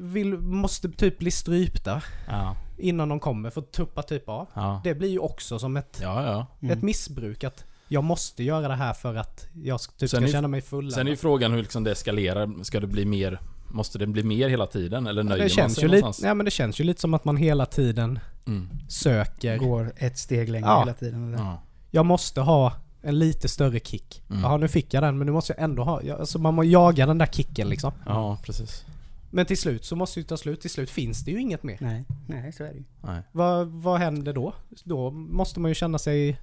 vill, 0.00 0.38
måste 0.38 0.88
typ 0.90 1.18
bli 1.18 1.30
strypta 1.30 2.02
Ja, 2.28 2.56
innan 2.78 3.08
de 3.08 3.20
kommer 3.20 3.50
för 3.50 3.60
att 3.60 3.72
tuppa 3.72 4.02
typ 4.02 4.28
av. 4.28 4.46
ja. 4.54 4.80
Det 4.84 4.94
blir 4.94 5.08
ju 5.08 5.18
också 5.18 5.58
som 5.58 5.76
ett, 5.76 5.98
Ja. 6.02 6.46
Mm. 6.62 6.76
ett 6.78 6.82
missbruk 6.84 7.44
att 7.44 7.64
jag 7.88 8.04
måste 8.04 8.42
göra 8.42 8.68
det 8.68 8.74
här 8.74 8.92
för 8.92 9.14
att 9.14 9.46
jag 9.62 9.80
typ 9.80 10.10
Sen 10.10 10.22
ska 10.22 10.32
känna 10.32 10.48
mig 10.48 10.60
full. 10.62 10.92
Sen 10.92 11.06
är 11.06 11.10
ju 11.10 11.16
frågan 11.16 11.52
hur 11.52 11.58
liksom 11.62 11.84
det 11.84 11.90
eskalerar. 11.92 12.62
Ska 12.64 12.80
det 12.80 12.86
bli 12.86 13.04
mer... 13.04 13.40
Måste 13.70 13.98
det 13.98 14.06
bli 14.06 14.22
mer 14.22 14.48
hela 14.48 14.66
tiden? 14.66 15.06
Eller 15.06 15.22
nöjer 15.22 15.36
det 15.38 15.42
man 15.44 15.48
känns, 15.48 15.74
sig 15.74 15.82
ju 15.84 15.88
lite, 15.88 16.00
någonstans? 16.00 16.26
ja, 16.26 16.34
men 16.34 16.44
det 16.44 16.50
känns 16.50 16.80
ju 16.80 16.84
lite 16.84 17.00
som 17.00 17.14
att 17.14 17.24
man 17.24 17.36
hela 17.36 17.66
tiden 17.66 18.18
Mm. 18.46 18.68
söker. 18.88 19.58
Går 19.58 19.92
ett 19.96 20.18
steg 20.18 20.48
längre 20.48 20.66
Ja. 20.68 20.78
hela 20.80 20.94
tiden. 20.94 21.32
Ja. 21.38 21.62
Jag 21.90 22.06
måste 22.06 22.40
ha 22.40 22.72
en 23.02 23.18
lite 23.18 23.48
större 23.48 23.80
kick. 23.80 24.22
Mm. 24.30 24.42
Jaha 24.42 24.56
nu 24.56 24.68
fick 24.68 24.94
jag 24.94 25.02
den 25.02 25.18
men 25.18 25.26
nu 25.26 25.32
måste 25.32 25.52
jag 25.52 25.64
ändå 25.64 25.84
ha, 25.84 26.00
alltså 26.18 26.38
man 26.38 26.54
må 26.54 26.64
jaga 26.64 27.06
den 27.06 27.18
där 27.18 27.26
kicken 27.26 27.68
liksom. 27.68 27.92
ja, 28.06 28.38
precis. 28.42 28.84
Men 29.30 29.46
till 29.46 29.58
slut 29.58 29.84
så 29.84 29.96
måste 29.96 30.20
det 30.20 30.22
ju 30.22 30.26
ta 30.26 30.36
slut. 30.36 30.60
Till 30.60 30.70
slut 30.70 30.90
finns 30.90 31.24
det 31.24 31.30
ju 31.30 31.40
inget 31.40 31.62
mer. 31.62 31.76
Nej, 31.80 32.04
nej 32.26 32.52
så 32.52 32.64
är 32.64 32.68
det 32.68 32.74
ju. 32.74 32.84
Nej. 33.02 33.22
Vad, 33.32 33.66
vad 33.68 33.98
händer 33.98 34.32
då? 34.32 34.54
Då 34.84 35.10
måste 35.10 35.60
man 35.60 35.70
ju 35.70 35.74
känna 35.74 35.98
sig 35.98 36.40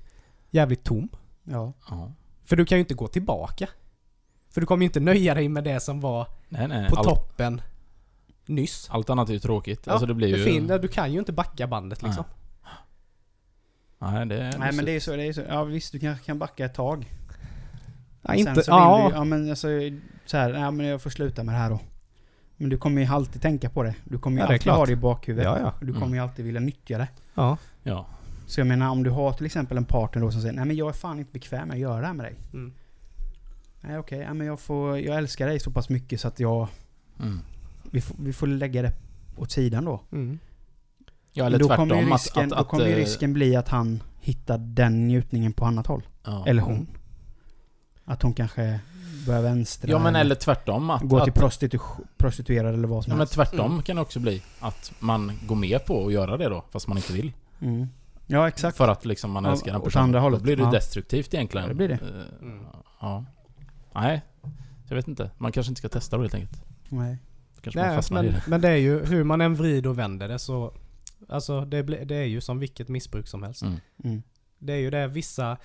jävligt 0.49 0.83
tom. 0.83 1.09
Ja. 1.43 1.73
Ja. 1.89 2.11
För 2.45 2.55
du 2.55 2.65
kan 2.65 2.77
ju 2.77 2.79
inte 2.79 2.93
gå 2.93 3.07
tillbaka. 3.07 3.67
För 4.53 4.61
du 4.61 4.67
kommer 4.67 4.81
ju 4.81 4.85
inte 4.85 4.99
nöja 4.99 5.33
dig 5.33 5.49
med 5.49 5.63
det 5.63 5.79
som 5.79 5.99
var 6.01 6.27
Nej, 6.49 6.67
nej. 6.67 6.89
på 6.89 6.95
allt, 6.95 7.07
toppen 7.07 7.61
nyss. 8.45 8.87
allt 8.91 9.09
annat 9.09 9.29
är 9.29 9.33
ju 9.33 9.39
tråkigt. 9.39 9.81
Ja, 9.85 9.91
alltså 9.91 10.05
det 10.05 10.13
blir 10.13 10.37
ju... 10.37 10.43
fin, 10.45 10.67
du 10.67 10.87
kan 10.87 11.13
ju 11.13 11.19
inte 11.19 11.31
backa 11.31 11.67
bandet 11.67 12.01
liksom. 12.03 12.23
Nej, 13.99 14.25
det 14.25 14.41
är... 14.43 14.57
Nej 14.57 14.73
men 14.73 14.85
det 14.85 14.91
är 14.95 14.99
så, 14.99 15.15
det 15.15 15.23
är 15.27 15.33
så. 15.33 15.41
Ja 15.49 15.63
visst, 15.63 15.91
du 15.91 15.99
kanske 15.99 16.25
kan 16.25 16.39
backa 16.39 16.65
ett 16.65 16.73
tag. 16.73 17.11
Ja, 18.21 18.29
Sen 18.29 18.37
inte, 18.39 18.63
så 18.63 18.71
vill 18.71 18.79
ja, 18.79 19.07
du, 19.09 19.15
ja 19.15 19.23
men 19.23 19.49
alltså 19.49 19.67
så 20.25 20.37
här, 20.37 20.53
ja 20.53 20.71
men 20.71 20.85
jag 20.85 21.01
får 21.01 21.09
sluta 21.09 21.43
med 21.43 21.55
det 21.55 21.59
här 21.59 21.69
då. 21.69 21.79
Men 22.57 22.69
du 22.69 22.77
kommer 22.77 23.01
ju 23.01 23.07
alltid 23.07 23.41
tänka 23.41 23.69
på 23.69 23.83
det. 23.83 23.95
Du 24.03 24.17
kommer 24.19 24.37
ju 24.37 24.41
Ja, 24.43 24.47
alltid 24.47 24.61
klart. 24.61 24.77
ha 24.77 24.85
det 24.85 24.91
i 24.91 24.95
bakhuvudet. 24.95 25.45
Ja, 25.45 25.59
ja. 25.59 25.73
Du 25.81 25.93
kommer 25.93 26.05
Mm. 26.05 26.13
ju 26.15 26.19
alltid 26.19 26.45
vilja 26.45 26.61
nyttja 26.61 26.97
det. 26.97 27.07
ja. 27.33 27.57
Ja. 27.83 28.05
Så 28.47 28.59
jag 28.59 28.67
menar 28.67 28.89
om 28.89 29.03
du 29.03 29.09
har 29.09 29.33
till 29.33 29.45
exempel 29.45 29.77
en 29.77 29.85
partner 29.85 30.21
då 30.21 30.31
som 30.31 30.41
säger 30.41 30.53
Nej 30.53 30.65
men 30.65 30.75
jag 30.75 30.89
är 30.89 30.93
fan 30.93 31.19
inte 31.19 31.31
bekväm 31.31 31.67
med 31.67 31.75
att 31.75 31.79
göra 31.81 32.01
det 32.01 32.07
här 32.07 32.13
med 32.13 32.25
dig. 32.25 32.35
Mm. 32.53 32.73
Nej 33.81 33.97
okej, 33.97 34.19
ja, 34.19 34.33
men 34.33 34.47
jag, 34.47 34.59
får, 34.59 34.99
jag 34.99 35.17
älskar 35.17 35.47
dig 35.47 35.59
så 35.59 35.71
pass 35.71 35.89
mycket 35.89 36.21
så 36.21 36.27
att 36.27 36.39
jag... 36.39 36.67
Mm. 37.19 37.39
Vi 37.91 38.01
får, 38.01 38.15
vi 38.19 38.33
får 38.33 38.47
lägga 38.47 38.81
det 38.81 38.93
åt 39.35 39.51
sidan 39.51 39.85
då. 39.85 40.01
Mm. 40.11 40.39
Ja, 41.33 41.45
eller 41.45 41.59
Men 41.59 41.67
då 41.67 41.75
kommer 41.75 41.95
tvärtom. 41.95 42.13
risken, 42.13 42.45
att, 42.45 42.51
att, 42.51 42.57
då 42.57 42.63
kommer 42.65 42.85
ju 42.85 42.91
eh, 42.91 42.95
risken 42.97 43.33
bli 43.33 43.55
att 43.55 43.69
han 43.69 44.03
hittar 44.19 44.57
den 44.57 45.07
njutningen 45.07 45.53
på 45.53 45.65
annat 45.65 45.87
håll. 45.87 46.03
Ja. 46.23 46.43
Eller 46.47 46.61
hon. 46.61 46.87
Att 48.05 48.21
hon 48.21 48.33
kanske 48.33 48.79
börjar 49.27 49.41
vänstra. 49.41 49.91
Ja, 49.91 49.99
men 49.99 50.15
eller 50.15 50.35
tvärtom. 50.35 50.89
Att, 50.89 51.01
Gå 51.01 51.23
till 51.23 51.33
prostitu- 51.33 52.01
prostituerad 52.17 52.73
eller 52.73 52.87
vad 52.87 53.03
som 53.03 53.11
ja, 53.11 53.15
men 53.15 53.19
helst. 53.19 53.33
tvärtom 53.33 53.71
Mm. 53.71 53.83
kan 53.83 53.95
det 53.95 54.01
också 54.01 54.19
bli. 54.19 54.41
Att 54.59 54.91
man 54.99 55.31
går 55.47 55.55
med 55.55 55.85
på 55.85 56.05
att 56.07 56.13
göra 56.13 56.37
det 56.37 56.49
då, 56.49 56.63
fast 56.69 56.87
man 56.87 56.97
inte 56.97 57.13
vill. 57.13 57.33
Mm. 57.61 57.87
Ja 58.27 58.47
exakt. 58.47 58.77
För 58.77 58.87
att 58.87 59.05
liksom 59.05 59.31
man 59.31 59.43
Ja, 59.43 59.51
älskar 59.51 59.71
den 59.71 59.75
åt 59.81 59.83
personen. 59.85 60.03
andra 60.03 60.19
hållet. 60.19 60.39
Då 60.39 60.43
blir 60.43 60.55
det 60.55 60.63
Ja. 60.63 60.71
destruktivt 60.71 61.33
egentligen. 61.33 61.63
Ja, 61.63 61.69
det 61.69 61.75
blir 61.75 61.87
det. 61.87 61.93
Eh, 61.93 62.41
Mm. 62.47 62.65
Ja. 63.01 63.25
Nej. 63.93 64.21
Jag 64.87 64.95
vet 64.95 65.07
inte. 65.07 65.31
Man 65.37 65.51
kanske 65.51 65.71
inte 65.71 65.79
ska 65.79 65.89
testa 65.89 66.15
då 66.17 66.21
helt 66.23 66.33
enkelt. 66.35 66.63
Nej. 66.89 67.17
Kanske 67.61 67.79
man 67.79 67.87
Nej, 67.87 67.95
fastnar 67.95 68.23
i 68.23 68.25
men, 68.25 68.33
det. 68.35 68.43
men 68.47 68.61
det 68.61 68.69
är 68.69 68.75
ju 68.75 69.05
hur 69.05 69.23
man 69.23 69.41
än 69.41 69.55
vrider 69.55 69.89
och 69.89 69.99
vänder 69.99 70.27
det 70.27 70.39
så 70.39 70.73
Alltså 71.29 71.65
det, 71.65 71.81
det 71.81 72.15
är 72.15 72.23
ju 72.25 72.41
som 72.41 72.59
vilket 72.59 72.87
missbruk 72.89 73.27
som 73.27 73.43
helst. 73.43 73.61
Mm. 73.61 73.79
Mm. 74.03 74.23
Det 74.59 74.73
är 74.73 74.77
ju 74.77 74.89
det 74.89 75.07
vissa 75.07 75.57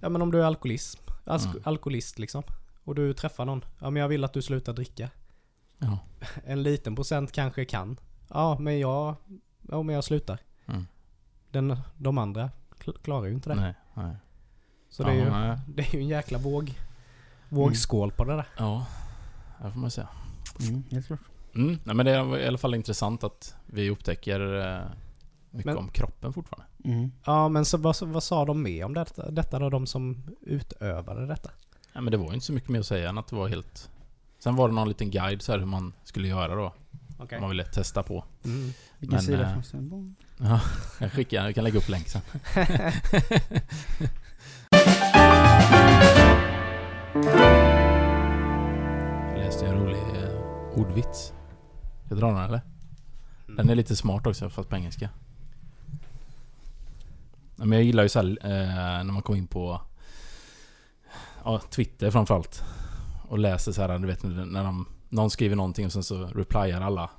Ja 0.00 0.08
men 0.08 0.22
om 0.22 0.30
du 0.32 0.40
är 0.40 0.44
alkoholist, 0.44 0.98
alk- 1.24 1.44
Mm. 1.50 1.62
alkoholist 1.64 2.18
liksom 2.18 2.42
och 2.84 2.94
du 2.94 3.12
träffar 3.14 3.44
någon. 3.44 3.64
Ja 3.78 3.90
men 3.90 4.00
jag 4.00 4.08
vill 4.08 4.24
att 4.24 4.32
du 4.32 4.42
slutar 4.42 4.72
dricka. 4.72 5.10
Ja. 5.78 5.98
En 6.44 6.62
liten 6.62 6.94
procent 6.96 7.32
kanske 7.32 7.64
kan. 7.64 7.96
Ja 8.28 8.58
men 8.58 8.78
jag, 8.80 9.14
ja 9.70 9.82
men 9.82 9.94
jag 9.94 10.04
slutar. 10.04 10.38
Mm. 10.66 10.86
Den, 11.50 11.76
de 11.96 12.18
andra 12.18 12.50
kl- 12.78 12.98
klarar 13.02 13.26
ju 13.26 13.32
inte 13.34 13.48
det. 13.48 13.54
Nej. 13.60 13.74
Nej. 13.94 14.16
Så 14.90 15.02
det 15.02 15.10
är, 15.10 15.14
ju, 15.14 15.20
ja, 15.20 15.40
nej. 15.40 15.58
det 15.74 15.82
är 15.82 15.94
ju 15.94 16.00
en 16.00 16.08
jäkla 16.08 16.38
våg, 16.38 16.78
vågskål 17.48 18.10
på 18.12 18.24
det 18.24 18.36
där. 18.36 18.46
Ja. 18.58 18.86
Det 19.62 19.70
får 19.70 19.80
man 19.80 19.90
säga. 19.90 20.08
Mm, 20.60 20.84
helt 20.90 21.06
klart. 21.06 21.20
Mm. 21.54 21.78
Nej, 21.84 21.94
men 21.94 22.06
det 22.06 22.12
är 22.12 22.38
i 22.38 22.46
alla 22.46 22.58
fall 22.58 22.74
intressant 22.74 23.24
att 23.24 23.54
vi 23.66 23.90
upptäcker 23.90 24.58
eh, 24.76 24.80
mycket 25.50 25.66
Men- 25.66 25.76
om 25.76 25.88
kroppen 25.88 26.32
fortfarande. 26.32 26.66
Mm. 26.84 27.12
Ja 27.24 27.48
men 27.48 27.64
så, 27.64 27.76
vad, 27.78 27.96
vad 28.02 28.22
sa 28.22 28.44
de 28.44 28.62
med 28.62 28.84
om 28.84 28.94
detta, 28.94 29.30
detta 29.30 29.58
då? 29.58 29.70
De 29.70 29.86
som 29.86 30.22
utövade 30.40 31.26
detta? 31.26 31.50
Nej, 31.92 32.02
men 32.02 32.10
det 32.10 32.16
var 32.16 32.26
ju 32.28 32.34
inte 32.34 32.46
så 32.46 32.52
mycket 32.52 32.68
mer 32.68 32.80
att 32.80 32.86
säga 32.86 33.08
än 33.08 33.18
att 33.18 33.26
det 33.28 33.36
var 33.36 33.48
helt... 33.48 33.90
Sen 34.38 34.56
var 34.56 34.68
det 34.68 34.74
någon 34.74 34.88
liten 34.88 35.10
guide 35.10 35.42
så 35.42 35.52
här 35.52 35.58
hur 35.58 35.66
man 35.66 35.92
skulle 36.04 36.28
göra 36.28 36.54
då. 36.54 36.74
Okej. 37.18 37.36
Om 37.36 37.40
man 37.42 37.50
ville 37.50 37.64
testa 37.64 38.02
på. 38.02 38.24
Mm. 38.44 38.72
Vilken 38.98 39.14
Men, 39.16 39.24
sida 39.24 39.42
eh, 39.42 39.52
fanns 39.54 39.70
det? 39.70 40.14
Ja, 40.38 40.60
jag 41.00 41.12
skickar, 41.12 41.44
jag 41.44 41.54
kan 41.54 41.64
lägga 41.64 41.78
upp 41.78 41.88
länk 41.88 42.08
sen. 42.08 42.20
ordvits. 50.78 51.32
Ska 52.04 52.14
jag 52.14 52.18
dra 52.18 52.26
den 52.26 52.44
eller? 52.44 52.60
Den 53.46 53.70
är 53.70 53.74
lite 53.74 53.96
smart 53.96 54.26
också 54.26 54.50
fast 54.50 54.68
på 54.68 54.76
engelska. 54.76 55.10
Men 57.56 57.72
jag 57.72 57.82
gillar 57.82 58.02
ju 58.02 58.08
så 58.08 58.18
här, 58.18 58.38
eh, 58.42 59.04
när 59.04 59.12
man 59.12 59.22
kommer 59.22 59.38
in 59.38 59.46
på 59.46 59.80
ja, 61.44 61.60
Twitter 61.70 62.10
framförallt. 62.10 62.62
Och 63.28 63.38
läser 63.38 63.72
så 63.72 63.82
här, 63.82 63.98
du 63.98 64.06
vet 64.06 64.22
när 64.22 64.64
de, 64.64 64.86
någon 65.08 65.30
skriver 65.30 65.56
någonting 65.56 65.86
och 65.86 65.92
sen 65.92 66.02
så 66.02 66.26
replyar 66.26 66.80
alla. 66.80 67.10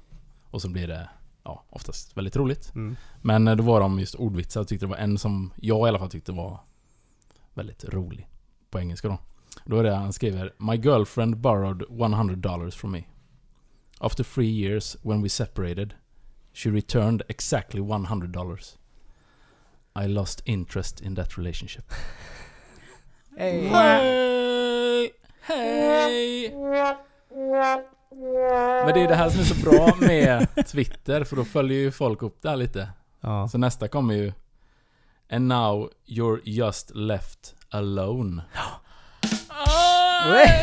Och 0.52 0.62
så 0.62 0.70
blir 0.70 0.88
det 0.88 1.10
ja, 1.44 1.64
oftast 1.70 2.18
väldigt 2.18 2.36
roligt. 2.36 2.76
Mm. 2.76 2.96
Men 3.22 3.48
eh, 3.48 3.56
då 3.56 3.64
var 3.64 3.80
de 3.80 4.00
just 4.00 4.16
ordvitsar 4.16 4.62
och 4.62 4.68
tyckte 4.68 4.86
det 4.86 4.90
var 4.90 4.98
en 4.98 5.18
som 5.18 5.54
jag 5.56 5.88
i 5.88 5.90
alla 5.90 6.00
fall 6.00 6.10
tyckte 6.10 6.32
var 6.32 6.60
väldigt 7.54 7.86
rolig. 7.86 8.28
På 8.70 8.80
engelska 8.80 9.08
då. 9.08 9.18
Då 9.66 9.80
är 9.80 9.84
det 9.84 9.96
han 9.96 10.14
skriver 10.14 10.54
My 10.58 10.76
girlfriend 10.76 11.38
borrowed 11.38 11.84
100 11.90 12.36
dollars 12.36 12.76
from 12.76 12.92
me. 12.92 13.04
After 14.02 14.24
three 14.24 14.68
years 14.68 14.98
when 15.04 15.22
we 15.22 15.30
separated 15.30 15.94
She 16.54 16.70
returned 16.70 17.22
exactly 17.30 17.82
100 17.82 18.32
dollars. 18.32 18.78
I 19.96 20.08
lost 20.08 20.42
interest 20.46 21.02
in 21.02 21.16
that 21.16 21.38
relationship. 21.38 21.92
Hey. 23.38 23.68
Hej! 23.68 25.12
Hej! 25.42 26.52
Men 28.86 28.94
det 28.94 29.02
är 29.02 29.08
det 29.08 29.16
här 29.16 29.30
som 29.30 29.40
är 29.40 29.44
så 29.44 29.70
bra 29.70 29.96
med 30.00 30.48
Twitter, 30.68 31.24
för 31.24 31.36
då 31.36 31.46
följer 31.46 31.78
ju 31.78 31.92
folk 31.92 32.22
upp 32.22 32.42
det 32.42 32.50
här 32.50 32.56
lite. 32.56 32.90
Ja. 33.22 33.48
Så 33.48 33.58
nästa 33.58 33.88
kommer 33.88 34.14
ju 34.14 34.34
And 35.32 35.48
now 35.48 35.92
you're 36.06 36.40
just 36.44 36.92
left 36.96 37.56
alone. 37.70 38.42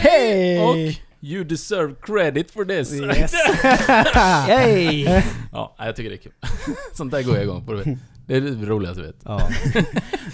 Hey! 0.02 0.58
Och 0.58 0.76
you 1.20 1.44
deserve 1.44 1.94
credit 2.00 2.50
for 2.50 2.64
this. 2.64 2.92
Yes. 2.92 3.32
Hey! 4.46 5.22
Ja, 5.52 5.74
jag 5.78 5.96
tycker 5.96 6.10
det 6.10 6.16
är 6.16 6.20
kul. 6.20 6.32
Sånt 6.94 7.10
där 7.12 7.22
går 7.22 7.34
jag 7.34 7.44
igång 7.44 7.66
på, 7.66 7.72
du 7.72 7.78
vet. 7.82 7.98
Det 8.26 8.36
är 8.36 8.40
det 8.40 8.66
roligaste 8.66 9.00
jag 9.00 9.06
vet. 9.06 9.16
ja. 9.24 9.48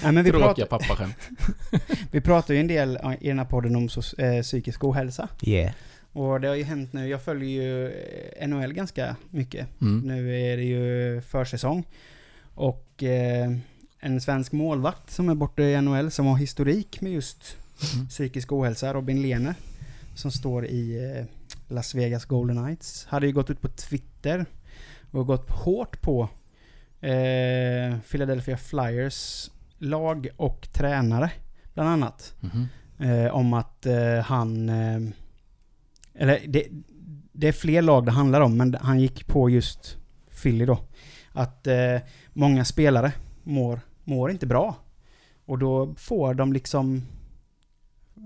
Nej, 0.02 0.12
men 0.12 0.24
vi, 0.24 0.30
Tråkiga 0.30 0.66
pratar, 0.66 0.78
pappaskämt. 0.78 1.16
vi 2.10 2.20
pratar 2.20 2.54
ju 2.54 2.60
en 2.60 2.66
del 2.66 2.98
i 3.20 3.28
den 3.28 3.38
här 3.38 3.46
podden 3.46 3.76
om 3.76 3.88
eh, 4.18 4.42
psykisk 4.42 4.84
ohälsa. 4.84 5.28
Yeah. 5.42 5.72
Och 6.12 6.40
det 6.40 6.48
har 6.48 6.54
ju 6.54 6.64
hänt 6.64 6.92
nu, 6.92 7.08
jag 7.08 7.22
följer 7.22 7.48
ju 7.62 7.88
eh, 8.38 8.48
NHL 8.48 8.72
ganska 8.72 9.16
mycket. 9.30 9.66
Mm. 9.80 10.00
Nu 10.00 10.40
är 10.52 10.56
det 10.56 10.64
ju 10.64 11.20
försäsong. 11.20 11.84
Och 12.54 13.02
eh, 13.02 13.50
en 14.00 14.20
svensk 14.20 14.52
målvakt 14.52 15.10
som 15.10 15.28
är 15.28 15.34
borta 15.34 15.62
i 15.62 15.80
NHL 15.80 16.10
som 16.10 16.26
har 16.26 16.36
historik 16.36 17.00
med 17.00 17.12
just 17.12 17.56
Mm. 17.94 18.06
psykisk 18.08 18.52
ohälsa, 18.52 18.94
Robin 18.94 19.22
Lehner. 19.22 19.54
Som 20.14 20.30
står 20.30 20.66
i 20.66 21.14
eh, 21.16 21.24
Las 21.68 21.94
Vegas 21.94 22.24
Golden 22.24 22.56
Knights. 22.56 23.06
Hade 23.06 23.26
ju 23.26 23.32
gått 23.32 23.50
ut 23.50 23.60
på 23.60 23.68
Twitter 23.68 24.46
och 25.10 25.26
gått 25.26 25.50
hårt 25.50 26.00
på 26.00 26.28
eh, 27.00 27.98
Philadelphia 28.10 28.56
Flyers 28.56 29.50
lag 29.78 30.28
och 30.36 30.68
tränare, 30.72 31.30
bland 31.74 31.88
annat. 31.88 32.34
Mhm. 32.40 32.66
Eh, 32.98 33.34
om 33.34 33.52
att 33.52 33.86
eh, 33.86 34.18
han... 34.18 34.68
Eh, 34.68 35.00
eller 36.14 36.40
det, 36.46 36.66
det 37.32 37.48
är 37.48 37.52
fler 37.52 37.82
lag 37.82 38.04
det 38.04 38.12
handlar 38.12 38.40
om, 38.40 38.56
men 38.56 38.74
han 38.80 39.00
gick 39.00 39.26
på 39.26 39.50
just 39.50 39.96
Philly 40.42 40.64
då. 40.64 40.78
Att 41.32 41.66
eh, 41.66 41.98
många 42.32 42.64
spelare 42.64 43.12
mår, 43.42 43.80
mår 44.04 44.30
inte 44.30 44.46
bra. 44.46 44.74
Och 45.44 45.58
då 45.58 45.94
får 45.96 46.34
de 46.34 46.52
liksom 46.52 47.02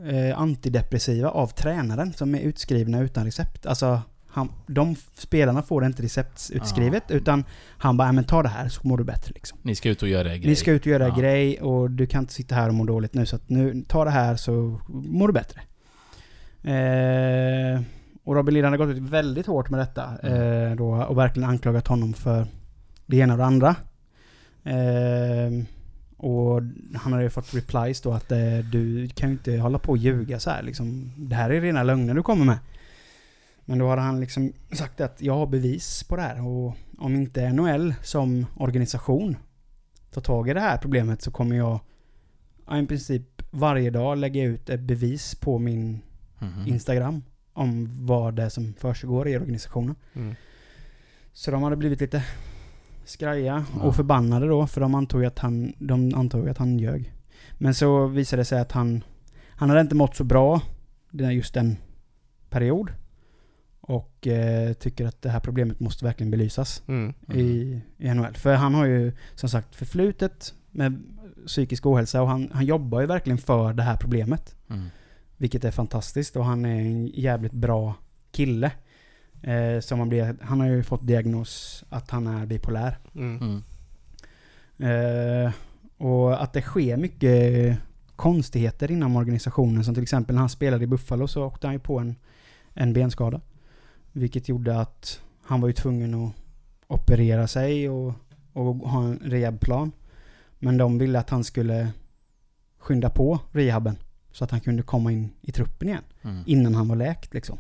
eh, 0.05 0.39
antidepressiva 0.39 1.29
av 1.31 1.47
tränaren 1.49 2.13
som 2.13 2.35
är 2.35 2.39
utskrivna 2.41 3.01
utan 3.01 3.25
recept. 3.25 3.67
Alltså, 3.67 4.03
han, 4.29 4.49
de 4.67 4.97
spelarna 5.15 5.63
får 5.63 5.85
inte 5.87 6.03
receptutskrivet 6.03 7.11
utan 7.11 7.45
han 7.79 7.97
bara, 7.97 8.09
"Ja, 8.09 8.13
men 8.13 8.25
ta 8.25 8.43
det 8.43 8.49
här 8.49 8.69
så 8.69 8.89
mår 8.89 8.99
du 8.99 9.05
bättre 9.05 9.33
liksom. 9.35 9.59
Ni 9.63 9.75
ska 9.75 9.89
ut 9.89 10.03
och 10.03 10.09
göra 10.09 10.29
grejer. 10.29 10.47
Ni 10.49 10.57
ska 10.57 10.73
ut 10.73 10.81
och 10.81 10.87
göra 10.87 11.09
Ja. 11.09 11.15
grej 11.17 11.61
och 11.61 11.91
du 11.91 12.07
kan 12.07 12.23
inte 12.23 12.33
sitta 12.33 12.55
här 12.55 12.69
och 12.69 12.75
må 12.75 12.85
dåligt 12.85 13.15
nu 13.15 13.27
så 13.27 13.37
att 13.37 13.49
nu, 13.49 13.85
ta 13.89 14.05
det 14.05 14.11
här 14.11 14.37
så 14.37 14.81
mår 14.89 15.27
du 15.29 15.33
bättre. 15.35 15.61
Eh, 16.63 17.81
och 18.25 18.35
Robin 18.35 18.55
Lind 18.55 18.65
hade 18.65 18.77
gått 18.77 18.89
ut 18.89 19.03
väldigt 19.03 19.47
hårt 19.47 19.71
med 19.71 19.81
detta 19.81 20.05
Mm. 20.23 20.71
eh, 20.71 20.77
då, 20.77 20.87
och 21.05 21.19
verkligen 21.19 21.49
anklagat 21.51 21.87
honom 21.89 22.13
för 22.15 22.47
det 23.07 23.17
ena 23.17 23.33
och 23.35 23.39
det 23.39 23.45
andra. 23.45 23.77
Eh, 24.65 25.65
och 26.17 26.63
han 26.95 27.13
hade 27.13 27.23
ju 27.23 27.31
fått 27.31 27.55
replies 27.55 28.01
då 28.01 28.13
att 28.13 28.33
eh, 28.33 28.59
du 28.73 29.09
kan 29.09 29.29
ju 29.29 29.33
inte 29.33 29.57
hålla 29.57 29.79
på 29.79 29.93
och 29.93 29.97
ljuga 29.99 30.41
så 30.41 30.51
här 30.51 30.63
liksom. 30.63 31.13
Det 31.17 31.35
här 31.35 31.51
är 31.51 31.61
rena 31.61 31.83
lögner 31.83 32.15
du 32.15 32.23
kommer 32.23 32.45
med. 32.45 32.59
Men 33.65 33.79
då 33.79 33.89
hade 33.89 34.03
han 34.03 34.21
liksom 34.21 34.53
sagt 34.73 35.01
att 35.01 35.23
jag 35.23 35.35
har 35.35 35.47
bevis 35.47 36.05
på 36.05 36.17
det 36.17 36.23
här 36.23 36.47
och 36.47 36.77
om 36.99 37.15
inte 37.15 37.53
NHL 37.53 37.95
som 38.03 38.47
organisation 38.57 39.37
tar 40.11 40.21
tag 40.21 40.49
i 40.49 40.55
det 40.55 40.61
här 40.61 40.79
problemet 40.79 41.23
så 41.23 41.31
kommer 41.31 41.57
jag 41.57 41.81
ja, 42.67 42.79
i 42.79 42.87
princip 42.87 43.43
varje 43.51 43.91
dag 43.91 44.19
lägga 44.19 44.45
ut 44.45 44.71
ett 44.71 44.81
bevis 44.81 45.35
på 45.35 45.59
min 45.59 46.01
Mhm. 46.39 46.67
Instagram 46.67 47.23
om 47.53 47.89
vad 48.07 48.35
det 48.35 48.43
är 48.43 48.49
som 48.49 48.75
försiggår 48.75 49.29
i 49.29 49.37
organisationen. 49.37 49.95
Mm. 50.15 50.35
Så 51.33 51.51
de 51.51 51.63
hade 51.63 51.77
blivit 51.77 52.01
lite 52.01 52.25
skraja 53.07 53.65
Ja. 53.77 53.83
och 53.83 53.97
förbannade 53.97 54.47
då 54.47 54.67
för 54.67 54.81
de 54.81 54.95
antog 54.95 55.25
att 55.25 55.39
han, 55.39 55.73
de 55.79 56.15
antog 56.15 56.49
att 56.49 56.59
han 56.59 56.79
ljög. 56.79 57.13
Men 57.59 57.75
så 57.75 58.07
visade 58.07 58.41
det 58.41 58.45
sig 58.45 58.61
att 58.61 58.73
han, 58.73 59.05
han 59.51 59.69
hade 59.69 59.81
inte 59.81 59.95
mått 59.95 60.17
så 60.17 60.25
bra 60.25 60.61
den- 61.11 61.35
just 61.35 61.55
den 61.55 61.77
period. 62.51 62.91
Och 63.81 64.27
eh, 64.27 64.73
tycker 64.73 65.07
att 65.07 65.23
det 65.23 65.31
här 65.31 65.41
problemet 65.41 65.81
måste 65.81 66.05
verkligen 66.05 66.31
belysas 66.31 66.83
Mm. 66.89 67.15
i, 67.35 67.81
i 67.99 68.15
NHL. 68.15 68.35
För 68.35 68.55
han 68.55 68.75
har 68.75 68.85
ju 68.87 69.13
som 69.35 69.49
sagt 69.49 69.75
förflutet 69.77 70.55
med 70.71 71.03
psykisk 71.47 71.87
ohälsa 71.87 72.23
och 72.23 72.29
han, 72.29 72.51
han 72.53 72.65
jobbar 72.67 73.01
ju 73.01 73.07
verkligen 73.07 73.39
för 73.39 73.73
det 73.73 73.83
här 73.83 73.97
problemet. 73.97 74.55
Mm. 74.71 74.85
Vilket 75.37 75.65
är 75.65 75.71
fantastiskt 75.71 76.37
och 76.37 76.45
han 76.45 76.65
är 76.65 76.81
en 76.81 77.07
jävligt 77.07 77.53
bra 77.53 77.95
kille. 78.33 78.71
Eh, 79.47 79.81
som 79.81 79.99
han, 79.99 80.09
blir, 80.09 80.37
han 80.41 80.61
har 80.61 80.67
ju 80.67 80.83
fått 80.83 81.07
diagnos 81.07 81.85
att 81.89 82.11
han 82.11 82.27
är 82.27 82.47
bipolär. 82.47 82.99
Mm. 83.15 83.63
Mm. 84.79 85.47
Eh, 85.47 85.53
och 85.97 86.43
att 86.43 86.53
det 86.53 86.63
sker 86.63 86.97
mycket 86.97 87.79
konstigheter 88.17 88.91
inom 88.91 89.17
organisationen. 89.17 89.85
Som 89.85 89.95
till 89.95 90.03
exempel 90.03 90.35
när 90.35 90.41
han 90.41 90.49
spelade 90.49 90.85
i 90.85 90.87
Buffalo 90.87 91.29
så 91.29 91.45
åkte 91.45 91.67
han 91.67 91.75
ju 91.75 91.81
på 91.81 91.99
en, 91.99 92.17
en 92.75 92.93
benskada. 92.93 93.41
Vilket 94.13 94.49
gjorde 94.49 94.81
att 94.81 95.21
han 95.43 95.61
var 95.61 95.69
ju 95.69 95.75
tvungen 95.75 96.15
att 96.15 96.33
operera 96.87 97.47
sig 97.47 97.89
och, 97.89 98.15
och 98.53 98.75
ha 98.75 99.05
en 99.05 99.21
rehabplan. 99.25 99.93
Men 100.59 100.77
de 100.77 100.99
ville 100.99 101.19
att 101.19 101.31
han 101.31 101.45
skulle 101.45 101.93
skynda 102.79 103.11
på 103.11 103.39
rehaben. 103.53 103.97
Så 104.33 104.45
att 104.45 104.51
han 104.51 104.61
kunde 104.61 104.83
komma 104.83 105.13
in 105.13 105.31
i 105.41 105.53
truppen 105.53 105.89
igen. 105.89 106.05
Mm. 106.23 106.43
Innan 106.47 106.75
han 106.75 106.89
var 106.89 106.97
läkt 106.97 107.35
liksom. 107.35 107.59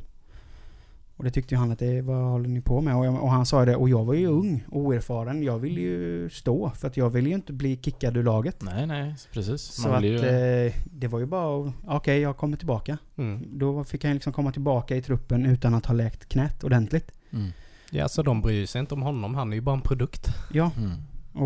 Och 1.18 1.24
det 1.24 1.30
tyckte 1.30 1.54
ju 1.54 1.58
han 1.58 1.72
att 1.72 1.78
det, 1.78 2.02
vad 2.02 2.16
håller 2.30 2.48
ni 2.48 2.60
på 2.60 2.80
med? 2.80 2.96
Och, 2.96 3.06
jag, 3.06 3.22
och 3.22 3.30
han 3.30 3.46
sa 3.46 3.60
ju 3.60 3.66
det, 3.66 3.76
och 3.76 3.88
jag 3.88 4.04
var 4.04 4.14
ju 4.14 4.26
ung 4.26 4.64
och 4.70 4.78
oerfaren. 4.80 5.42
Jag 5.42 5.58
ville 5.58 5.80
ju 5.80 6.30
stå, 6.30 6.70
för 6.70 6.86
att 6.88 6.96
jag 6.96 7.10
ville 7.10 7.28
ju 7.28 7.34
inte 7.34 7.52
bli 7.52 7.76
kickad 7.82 8.16
ur 8.16 8.22
laget. 8.22 8.62
Nej, 8.62 8.86
nej, 8.86 9.14
precis. 9.32 9.62
Så 9.62 9.88
att 9.88 10.04
ju... 10.04 10.16
eh, 10.16 10.72
det 10.92 11.08
var 11.08 11.18
ju 11.18 11.26
bara 11.26 11.72
okej 11.86 12.20
jag 12.20 12.36
kommer 12.36 12.56
tillbaka. 12.56 12.98
Mm. 13.16 13.58
Då 13.58 13.84
fick 13.84 14.04
han 14.04 14.14
liksom 14.14 14.32
komma 14.32 14.52
tillbaka 14.52 14.96
i 14.96 15.02
truppen 15.02 15.46
utan 15.46 15.74
att 15.74 15.86
ha 15.86 15.94
läkt 15.94 16.28
knät 16.28 16.64
ordentligt. 16.64 17.12
Mm. 17.32 17.50
Ja, 17.90 18.08
så 18.08 18.22
de 18.22 18.40
bryr 18.42 18.66
sig 18.66 18.80
inte 18.80 18.94
om 18.94 19.02
honom. 19.02 19.34
Han 19.34 19.52
är 19.52 19.54
ju 19.56 19.60
bara 19.62 19.74
en 19.76 19.80
produkt. 19.82 20.28
Ja, 20.52 20.70
Mm. 20.76 20.90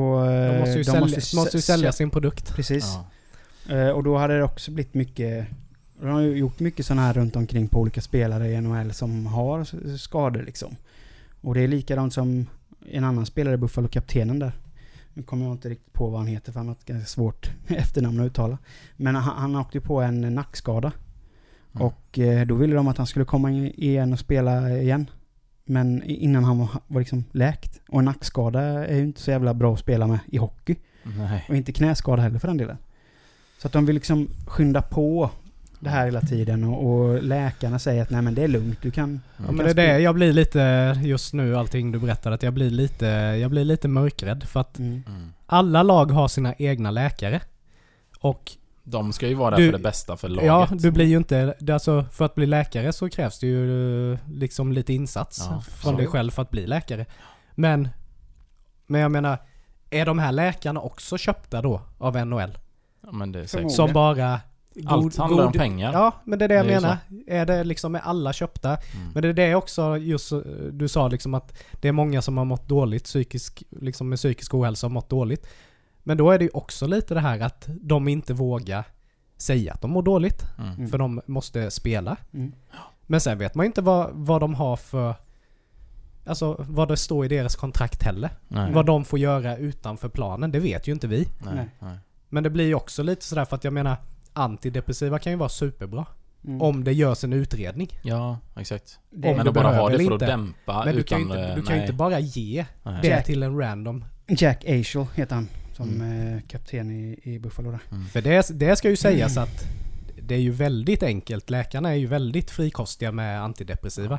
och... 0.01 0.27
De 0.27 0.33
eh, 0.35 0.61
måste 0.61 0.79
ju, 0.79 0.85
sälja, 0.85 1.17
s- 1.19 1.35
måste 1.35 1.57
ju 1.57 1.61
sälja 1.61 1.93
sin 1.93 2.11
produkt. 2.11 2.55
Precis. 2.55 2.85
Ja. 3.69 3.75
Eh, 3.77 3.89
och 3.91 4.05
då 4.05 4.17
hade 4.17 4.37
det 4.39 4.45
också 4.45 4.71
blivit 4.71 4.95
mycket... 4.95 5.47
De 6.01 6.09
har 6.09 6.21
ju 6.21 6.37
gjort 6.37 6.61
mycket 6.61 6.87
sådana 6.87 7.03
här 7.03 7.13
runt 7.13 7.37
omkring 7.37 7.69
på 7.69 7.81
olika 7.81 8.01
spelare 8.01 8.49
i 8.49 8.61
NHL 8.61 8.93
som 8.93 9.27
har 9.27 9.65
skador 9.97 10.43
liksom. 10.43 10.77
Och 11.41 11.55
det 11.55 11.61
är 11.61 11.69
likadant 11.69 12.15
som 12.15 12.47
en 12.91 13.05
annan 13.05 13.27
spelare, 13.27 13.57
Buffalo 13.57 13.89
kaptenen 13.89 14.39
där. 14.39 14.53
Nu 15.15 15.23
kommer 15.23 15.45
jag 15.45 15.55
inte 15.55 15.69
riktigt 15.69 15.93
på 15.93 16.11
vad 16.11 16.21
han 16.21 16.27
heter 16.27 16.53
för 16.53 16.61
han 16.61 16.67
har 16.67 16.75
ett 16.75 16.85
ganska 16.85 17.07
svårt 17.07 17.51
efternamn 17.69 18.21
att 18.21 18.27
uttala. 18.27 18.59
Men 18.97 19.15
han, 19.15 19.37
han 19.37 19.57
åkte 19.57 19.79
ju 19.79 19.83
på 19.83 20.01
en 20.01 20.21
nackskada. 20.35 20.93
Mm. 21.73 21.87
Och 21.87 22.19
eh, 22.19 22.47
då 22.47 22.55
ville 22.55 22.75
de 22.75 22.89
att 22.89 22.99
han 22.99 23.07
skulle 23.07 23.25
komma 23.25 23.51
in 23.51 23.67
igen 23.67 24.13
och 24.13 24.19
spela 24.19 24.71
igen. 24.71 25.11
Men 25.65 26.03
innan 26.03 26.45
han 26.45 26.59
var, 26.59 26.69
var 26.87 27.01
liksom 27.01 27.25
läkt. 27.33 27.81
Och 27.89 27.99
en 27.99 28.05
nackskada 28.05 28.61
är 28.63 28.97
ju 28.97 29.03
inte 29.03 29.21
så 29.21 29.31
jävla 29.31 29.55
bra 29.55 29.75
att 29.75 29.81
spela 29.81 30.07
med 30.07 30.19
i 30.27 30.37
hockey. 30.37 30.77
Nej. 31.03 31.45
Och 31.49 31.57
inte 31.57 31.73
knäskada 31.73 32.23
heller 32.23 32.39
för 32.39 32.49
den 32.49 32.57
delen. 32.57 32.77
Så 33.59 33.67
att 33.67 33.73
de 33.73 33.87
vill 33.87 33.95
liksom 33.95 34.29
skynda 34.47 34.83
på 34.83 35.31
det 35.81 35.91
här 35.91 36.05
hela 36.05 36.21
tiden 36.21 36.65
och, 36.65 36.87
och 36.91 37.23
läkarna 37.23 37.79
säger 37.79 38.03
att 38.03 38.11
nej 38.11 38.23
men 38.23 38.35
det 38.35 38.43
är 38.45 38.49
lugnt, 38.49 38.79
du 38.83 38.91
kan... 38.91 39.21
Ja, 39.37 39.53
men 39.53 39.57
det 39.65 39.71
är 39.71 39.75
det 39.75 39.99
jag 40.01 40.15
blir 40.15 40.33
lite, 40.33 40.97
just 41.03 41.33
nu 41.35 41.57
allting 41.57 41.93
du 41.93 41.99
berättade, 41.99 42.35
att 42.35 42.43
jag 42.43 42.53
blir 42.55 42.71
lite, 42.71 43.07
jag 43.41 43.51
blir 43.51 43.65
lite 43.65 43.89
mörkrädd. 43.89 44.43
För 44.45 44.61
att 44.61 44.79
Mm. 44.79 45.03
Mm. 45.07 45.33
alla 45.47 45.83
lag 45.83 46.11
har 46.11 46.29
sina 46.29 46.55
egna 46.59 46.91
läkare. 46.91 47.41
Och 48.21 48.53
De 48.83 49.13
ska 49.13 49.29
ju 49.29 49.35
vara 49.35 49.51
där 49.51 49.57
Du- 49.57 49.67
för 49.71 49.73
det 49.79 49.83
bästa 49.83 50.17
för 50.17 50.29
laget. 50.29 50.47
ja, 50.47 50.69
du 50.71 50.91
blir 50.91 51.07
ju 51.07 51.17
inte, 51.17 51.55
alltså 51.73 52.05
för 52.13 52.25
att 52.25 52.35
bli 52.35 52.47
läkare 52.47 52.93
så 52.93 53.09
krävs 53.09 53.39
det 53.39 53.47
ju 53.47 54.19
liksom 54.33 54.73
lite 54.73 54.93
insats 54.93 55.47
Ja, 55.51 55.61
från 55.61 55.93
så. 55.93 55.99
dig 55.99 56.07
själv 56.07 56.31
för 56.31 56.43
att 56.43 56.51
bli 56.51 56.67
läkare. 56.67 57.07
Men, 57.55 57.89
men 58.87 59.01
jag 59.01 59.11
menar, 59.11 59.39
är 59.91 60.07
de 60.07 60.19
här 60.19 60.33
läkarna 60.33 60.81
också 60.81 61.19
köpta 61.19 61.63
då 61.63 61.81
av 61.99 62.27
NHL? 62.27 62.59
Ja, 63.03 63.13
men 63.13 63.33
det 63.33 63.39
är 63.39 63.43
säkert. 63.43 63.51
Förmodligen. 63.51 63.77
Som 63.77 63.93
bara... 63.93 64.41
Allt 64.87 65.17
handlar 65.17 65.47
om 65.47 65.53
pengar. 65.53 65.93
Ja, 65.93 66.13
men 66.25 66.39
det 66.39 66.45
är 66.45 66.49
det 66.49 66.55
jag 66.55 66.67
Det 66.67 66.73
är 66.75 66.81
menar. 66.81 66.97
Är 67.27 67.47
det 67.47 67.65
liksom, 67.65 67.95
är 67.95 68.01
alla 68.01 68.33
köpta? 68.33 68.69
Mm. 68.69 69.13
Men 69.15 69.23
det 69.23 69.29
är 69.29 69.33
det 69.33 69.55
också 69.55 69.97
just, 69.97 70.33
du 70.73 70.89
sa 70.89 71.09
liksom 71.09 71.35
att 71.35 71.59
det 71.81 71.89
är 71.89 71.93
många 71.93 72.23
som 72.23 72.39
har 72.39 72.45
mått 72.45 72.69
dåligt, 72.69 73.05
psykisk, 73.05 73.63
liksom 73.71 74.09
med 74.09 74.19
psykisk 74.19 74.55
ohälsa 74.55 74.87
har 74.87 74.93
mått 74.93 75.11
dåligt. 75.11 75.47
Men 76.03 76.17
då 76.17 76.31
är 76.31 76.39
det 76.39 76.45
ju 76.45 76.51
också 76.55 76.87
lite 76.87 77.15
det 77.15 77.21
här 77.21 77.41
att 77.41 77.69
de 77.69 78.09
inte 78.09 78.35
vågar 78.35 78.85
säga 79.37 79.73
att 79.73 79.81
de 79.81 79.91
mår 79.91 80.03
dåligt. 80.03 80.43
Mm. 80.59 80.75
Mm. 80.75 80.89
För 80.89 80.99
de 80.99 81.21
måste 81.27 81.71
spela. 81.71 82.17
Mm. 82.33 82.53
Men 83.07 83.21
sen 83.21 83.39
vet 83.39 83.55
man 83.55 83.65
ju 83.65 83.67
inte 83.67 83.83
vad, 83.83 84.11
vad 84.13 84.41
de 84.41 84.55
har 84.55 84.77
för... 84.77 85.15
Alltså 86.27 86.65
vad 86.69 86.89
det 86.89 86.97
står 86.97 87.25
i 87.25 87.29
deras 87.29 87.57
kontrakt 87.57 88.03
heller. 88.03 88.31
Nej. 88.49 88.73
Vad 88.73 88.87
de 88.87 89.05
får 89.05 89.19
göra 89.19 89.57
utanför 89.57 90.09
planen, 90.09 90.53
det 90.53 90.61
vet 90.61 90.89
ju 90.89 90.93
inte 90.93 91.07
vi. 91.07 91.29
Nej. 91.45 91.99
Men 92.29 92.43
det 92.43 92.51
blir 92.51 92.67
ju 92.67 92.75
också 92.75 93.03
lite 93.03 93.25
sådär 93.25 93.45
för 93.45 93.57
att 93.57 93.65
jag 93.65 93.73
menar 93.73 93.97
antidepressiva 94.41 95.19
kan 95.19 95.33
ju 95.33 95.39
vara 95.39 95.49
superbra. 95.49 96.07
Mm. 96.45 96.63
Om 96.63 96.85
det 96.85 96.93
görs 96.93 97.25
en 97.25 97.33
utredning. 97.33 97.89
Ja, 98.03 98.39
exakt. 98.57 98.99
Det- 99.11 99.29
om 99.29 99.37
Men 99.37 99.47
du 99.47 99.53
bara 99.53 99.77
ha 99.77 99.89
det 99.89 99.99
för 100.05 100.13
att 100.13 100.21
dämpa 100.21 100.85
Men 100.85 100.95
du 100.95 101.01
utan... 101.01 101.05
kan 101.05 101.19
ju 101.19 101.25
inte, 101.25 101.49
eh, 101.51 101.55
du 101.57 101.63
kan 101.63 101.81
inte 101.81 101.93
bara 101.93 102.19
ge 102.21 102.67
Nej. 102.83 102.99
det 103.03 103.09
Jack. 103.09 103.27
till 103.27 103.43
en 103.43 103.59
random. 103.59 104.05
Jack 104.29 104.65
Eichel 104.65 105.07
heter 105.15 105.35
han. 105.35 105.49
Som 105.77 105.89
Mm. 105.89 106.35
eh, 106.37 106.43
kapten 106.49 106.91
i, 106.91 107.19
i 107.23 107.39
Buffalo 107.39 107.71
där. 107.71 107.81
Mm. 107.91 108.07
För 108.07 108.21
det, 108.23 108.47
det 108.59 108.77
ska 108.77 108.91
ju 108.91 108.97
sägas 108.97 109.37
att 109.37 109.65
det 110.23 110.35
är 110.35 110.39
ju 110.39 110.51
väldigt 110.51 111.03
enkelt. 111.03 111.51
Läkarna 111.51 111.91
är 111.91 111.95
ju 111.95 112.07
väldigt 112.07 112.51
frikostiga 112.51 113.13
med 113.13 113.43
antidepressiva. 113.43 114.19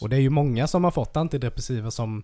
Och 0.00 0.08
det 0.08 0.16
är 0.16 0.20
ju 0.20 0.30
många 0.30 0.66
som 0.66 0.84
har 0.84 0.90
fått 0.90 1.16
antidepressiva 1.16 1.90
som 1.90 2.22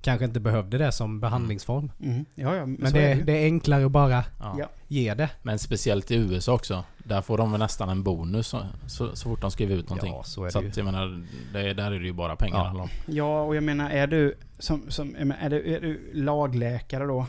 kanske 0.00 0.24
inte 0.24 0.40
behövde 0.40 0.78
det 0.78 0.92
som 0.92 1.20
behandlingsform. 1.20 1.92
Mm. 2.00 2.24
Ja, 2.34 2.56
ja, 2.56 2.66
men, 2.66 2.76
Men 2.78 2.90
så 2.90 2.96
det, 2.96 3.02
är 3.02 3.16
det 3.16 3.22
det 3.22 3.32
är 3.32 3.44
enklare 3.44 3.86
att 3.86 3.92
bara 3.92 4.24
Ja. 4.40 4.70
Ge 4.88 5.14
det. 5.14 5.30
Men 5.42 5.58
speciellt 5.58 6.10
i 6.10 6.14
USA 6.14 6.54
också. 6.54 6.84
Där 6.98 7.22
får 7.22 7.38
de 7.38 7.52
väl 7.52 7.60
nästan 7.60 7.88
en 7.88 8.02
bonus 8.02 8.46
så, 8.46 8.66
så, 8.86 9.16
så 9.16 9.28
fort 9.28 9.40
de 9.40 9.50
skriver 9.50 9.76
ut 9.76 9.88
någonting. 9.88 10.12
Ja, 10.12 10.22
så 10.22 10.44
är 10.44 10.50
så 10.50 10.60
det 10.60 10.68
att 10.68 10.76
ju. 10.76 10.80
jag 10.80 10.84
menar, 10.84 11.24
det, 11.52 11.74
där 11.74 11.92
är 11.92 12.00
det 12.00 12.06
ju 12.06 12.12
bara 12.12 12.36
pengar 12.36 12.72
Ja. 12.74 12.88
Ja, 13.06 13.42
och 13.42 13.56
jag 13.56 13.62
menar 13.62 13.90
är 13.90 14.06
du 14.06 14.34
som, 14.58 14.90
som 14.90 15.32
är 15.40 15.50
du, 15.50 15.74
är 15.74 15.80
du 15.80 16.10
lagläkare 16.14 17.04
då 17.04 17.26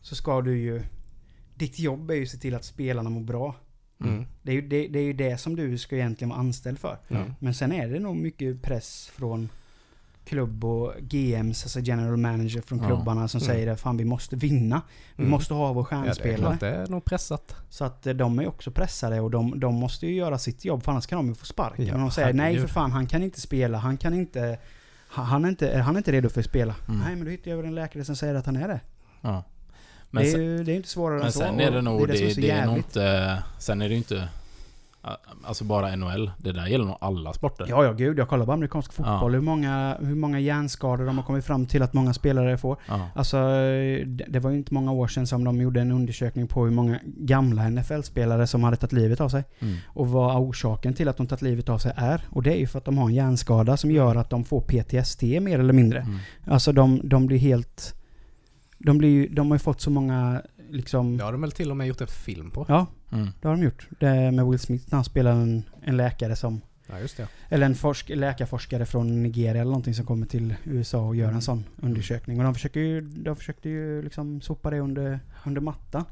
så 0.00 0.14
ska 0.14 0.40
du 0.40 0.58
ju... 0.58 0.82
Ditt 1.54 1.78
jobb 1.78 2.10
är 2.10 2.14
ju 2.14 2.22
att 2.22 2.28
se 2.28 2.38
till 2.38 2.54
att 2.54 2.64
spelarna 2.64 3.10
mår 3.10 3.20
bra. 3.20 3.54
Mm. 4.00 4.26
Det 4.42 4.50
är, 4.50 4.54
ju 4.54 4.68
det, 4.68 4.88
det 4.88 4.98
är 4.98 5.04
ju 5.04 5.12
det 5.12 5.38
som 5.38 5.56
du 5.56 5.78
ska 5.78 5.96
egentligen 5.96 6.28
vara 6.28 6.40
anställd 6.40 6.78
för. 6.78 6.98
Ja. 7.08 7.24
Men 7.38 7.54
sen 7.54 7.72
är 7.72 7.88
det 7.88 7.98
nog 7.98 8.16
mycket 8.16 8.62
press 8.62 9.10
från 9.14 9.48
klubb 10.24 10.64
och 10.64 10.92
GMs, 11.00 11.62
alltså 11.64 11.80
general 11.80 12.16
manager 12.16 12.60
från 12.60 12.78
Ja. 12.78 12.86
klubbarna 12.86 13.28
som 13.28 13.38
Mm. 13.40 13.54
säger 13.54 13.72
att 13.72 13.80
fan 13.80 13.96
vi 13.96 14.04
måste 14.04 14.36
vinna. 14.36 14.82
Vi 15.16 15.22
Mm. 15.22 15.30
måste 15.30 15.54
ha 15.54 15.72
vår 15.72 15.86
Ja, 15.90 15.96
det 15.96 16.02
är 16.02 16.04
stjärnspelare. 16.04 16.56
det 16.60 16.68
är 16.68 16.86
nog 16.86 17.04
pressat. 17.04 17.56
Så 17.70 17.84
att 17.84 18.06
eh, 18.06 18.14
de 18.14 18.38
är 18.38 18.48
också 18.48 18.70
pressade 18.70 19.20
och 19.20 19.30
de, 19.30 19.60
de 19.60 19.74
måste 19.74 20.06
ju 20.06 20.14
göra 20.14 20.38
sitt 20.38 20.64
jobb 20.64 20.82
för 20.84 20.92
annars 20.92 21.06
kan 21.06 21.16
de 21.18 21.28
ju 21.28 21.34
få 21.34 21.46
sparken. 21.46 21.86
Ja, 21.86 21.92
Men 21.92 22.00
de 22.00 22.10
säger 22.10 22.32
nej 22.32 22.58
för 22.60 22.68
fan, 22.68 22.92
han 22.92 23.06
kan 23.06 23.22
inte 23.22 23.40
spela, 23.40 23.78
han 23.78 23.96
kan 23.96 24.14
inte... 24.14 24.58
han- 25.08 25.44
är 25.44 25.48
inte, 25.48 25.78
han 25.78 25.94
är 25.96 25.98
inte 25.98 26.12
redo 26.12 26.28
för 26.28 26.40
att 26.40 26.46
spela. 26.46 26.74
Mm. 26.88 27.00
Nej 27.00 27.16
men 27.16 27.24
då 27.24 27.30
hittar 27.30 27.50
jag 27.50 27.56
väl 27.58 27.66
en 27.66 27.74
läkare 27.74 28.04
som 28.04 28.16
säger 28.16 28.34
att 28.34 28.46
han 28.46 28.56
är 28.56 28.68
det. 28.68 28.80
Ja. 29.20 29.44
Men, 30.10 30.22
det, 30.22 30.28
är 30.28 30.32
sen, 30.32 30.64
det 30.64 30.72
är 30.72 30.76
inte 30.76 30.88
svårare 30.88 31.18
men 31.18 31.26
än 31.26 31.32
så. 31.32 31.38
sen 31.38 31.60
är 31.60 31.70
det 31.70 31.82
nog, 31.82 32.08
det, 32.08 32.18
är 32.18 32.24
det, 32.26 32.34
som 32.34 32.42
det, 32.42 32.50
är 32.50 32.66
nog 32.66 32.76
inte... 32.76 33.42
Sen 33.58 33.82
är 33.82 33.88
det 33.88 33.94
inte... 33.94 34.28
Alltså 35.44 35.64
bara 35.64 35.96
NHL. 35.96 36.30
Det 36.38 36.52
där 36.52 36.66
gäller 36.66 36.84
nog 36.84 36.96
alla 37.00 37.32
sporter. 37.32 37.66
Ja, 37.68 37.84
ja 37.84 37.92
gud. 37.92 38.18
Jag 38.18 38.28
kollar 38.28 38.46
på 38.46 38.52
amerikansk 38.52 38.92
fotboll. 38.92 39.34
Hur, 39.34 39.40
många, 39.40 39.96
hur 40.00 40.14
många 40.14 40.40
hjärnskador 40.40 41.06
de 41.06 41.18
har 41.18 41.24
kommit 41.24 41.44
fram 41.44 41.66
till 41.66 41.82
att 41.82 41.92
många 41.92 42.14
spelare 42.14 42.58
får. 42.58 42.76
Ja. 42.88 43.08
Alltså, 43.14 43.36
det, 43.36 44.26
det 44.28 44.40
var 44.40 44.50
ju 44.50 44.56
inte 44.56 44.74
många 44.74 44.92
år 44.92 45.06
sedan 45.06 45.26
som 45.26 45.44
de 45.44 45.60
gjorde 45.60 45.80
en 45.80 45.92
undersökning 45.92 46.46
på 46.46 46.64
hur 46.64 46.72
många 46.72 47.00
gamla 47.04 47.70
NFL-spelare 47.70 48.46
som 48.46 48.64
hade 48.64 48.76
tagit 48.76 48.92
livet 48.92 49.20
av 49.20 49.28
sig. 49.28 49.44
Mm. 49.58 49.76
Och 49.86 50.08
vad 50.08 50.36
orsaken 50.36 50.94
till 50.94 51.08
att 51.08 51.16
de 51.16 51.26
tagit 51.26 51.42
livet 51.42 51.68
av 51.68 51.78
sig 51.78 51.92
är. 51.96 52.24
Och 52.30 52.42
det 52.42 52.52
är 52.52 52.58
ju 52.58 52.66
för 52.66 52.78
att 52.78 52.84
de 52.84 52.98
har 52.98 53.08
en 53.08 53.14
hjärnskada 53.14 53.76
som 53.76 53.90
gör 53.90 54.16
att 54.16 54.30
de 54.30 54.44
får 54.44 54.60
PTSD 54.60 55.22
mer 55.22 55.58
eller 55.58 55.72
mindre. 55.72 56.00
Mm. 56.00 56.18
Alltså 56.46 56.72
de, 56.72 57.00
de 57.04 57.26
blir 57.26 57.38
helt... 57.38 57.94
De, 58.78 58.98
blir, 58.98 59.28
de 59.28 59.50
har 59.50 59.54
ju 59.54 59.58
fått 59.58 59.80
så 59.80 59.90
många 59.90 60.42
liksom... 60.74 61.16
Det 61.16 61.24
har 61.24 61.32
de 61.32 61.40
väl 61.40 61.52
till 61.52 61.70
och 61.70 61.76
med 61.76 61.86
gjort 61.86 62.00
en 62.00 62.06
film 62.06 62.50
på? 62.50 62.66
Ja, 62.68 62.86
Mm. 63.12 63.28
det 63.40 63.48
har 63.48 63.56
de 63.56 63.62
gjort. 63.62 63.88
Det 64.00 64.30
med 64.30 64.46
Will 64.46 64.58
Smith 64.58 64.84
när 64.90 64.96
han 64.96 65.04
spelar 65.04 65.32
en, 65.32 65.62
en 65.82 65.96
läkare 65.96 66.36
som... 66.36 66.60
Ja, 66.86 66.98
just 67.00 67.16
det. 67.16 67.28
Eller 67.48 67.66
en 67.66 67.74
forsk, 67.74 68.08
läkarforskare 68.08 68.86
från 68.86 69.22
Nigeria 69.22 69.60
eller 69.60 69.64
någonting 69.70 69.94
som 69.94 70.06
kommer 70.06 70.26
till 70.26 70.54
USA 70.64 71.00
och 71.00 71.16
gör 71.16 71.32
en 71.32 71.42
sån 71.42 71.64
undersökning. 71.82 72.38
Och 72.38 72.44
de 72.44 72.54
försöker 72.54 72.80
ju, 72.80 73.00
de 73.00 73.36
försökte 73.36 73.68
ju 73.68 74.02
liksom 74.02 74.40
sopa 74.40 74.70
det 74.70 74.80
under, 74.80 75.20
under 75.46 75.60
mattan. 75.60 76.04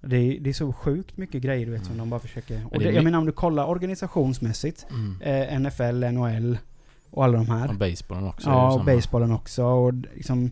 Det 0.00 0.16
är, 0.16 0.40
det 0.40 0.50
är 0.50 0.54
så 0.54 0.72
sjukt 0.72 1.16
mycket 1.16 1.42
grejer 1.42 1.66
du 1.66 1.72
vet 1.72 1.84
som 1.84 1.98
de 1.98 2.10
bara 2.10 2.20
försöker... 2.20 2.62
Och 2.70 2.78
det 2.78 2.90
jag 2.90 3.04
menar 3.04 3.18
om 3.18 3.26
du 3.26 3.32
kollar 3.32 3.64
organisationsmässigt. 3.66 4.86
Mm. 4.90 5.22
Eh, 5.22 5.60
NFL, 5.60 6.04
NHL 6.12 6.58
och 7.10 7.24
alla 7.24 7.38
de 7.38 7.46
här. 7.46 7.68
Och 7.68 7.74
basebollen 7.74 8.24
också. 8.28 8.48
Ja, 8.50 8.72
och 8.74 8.84
basebollen 8.84 9.32
också. 9.32 9.64
Och 9.64 9.94
liksom, 9.94 10.50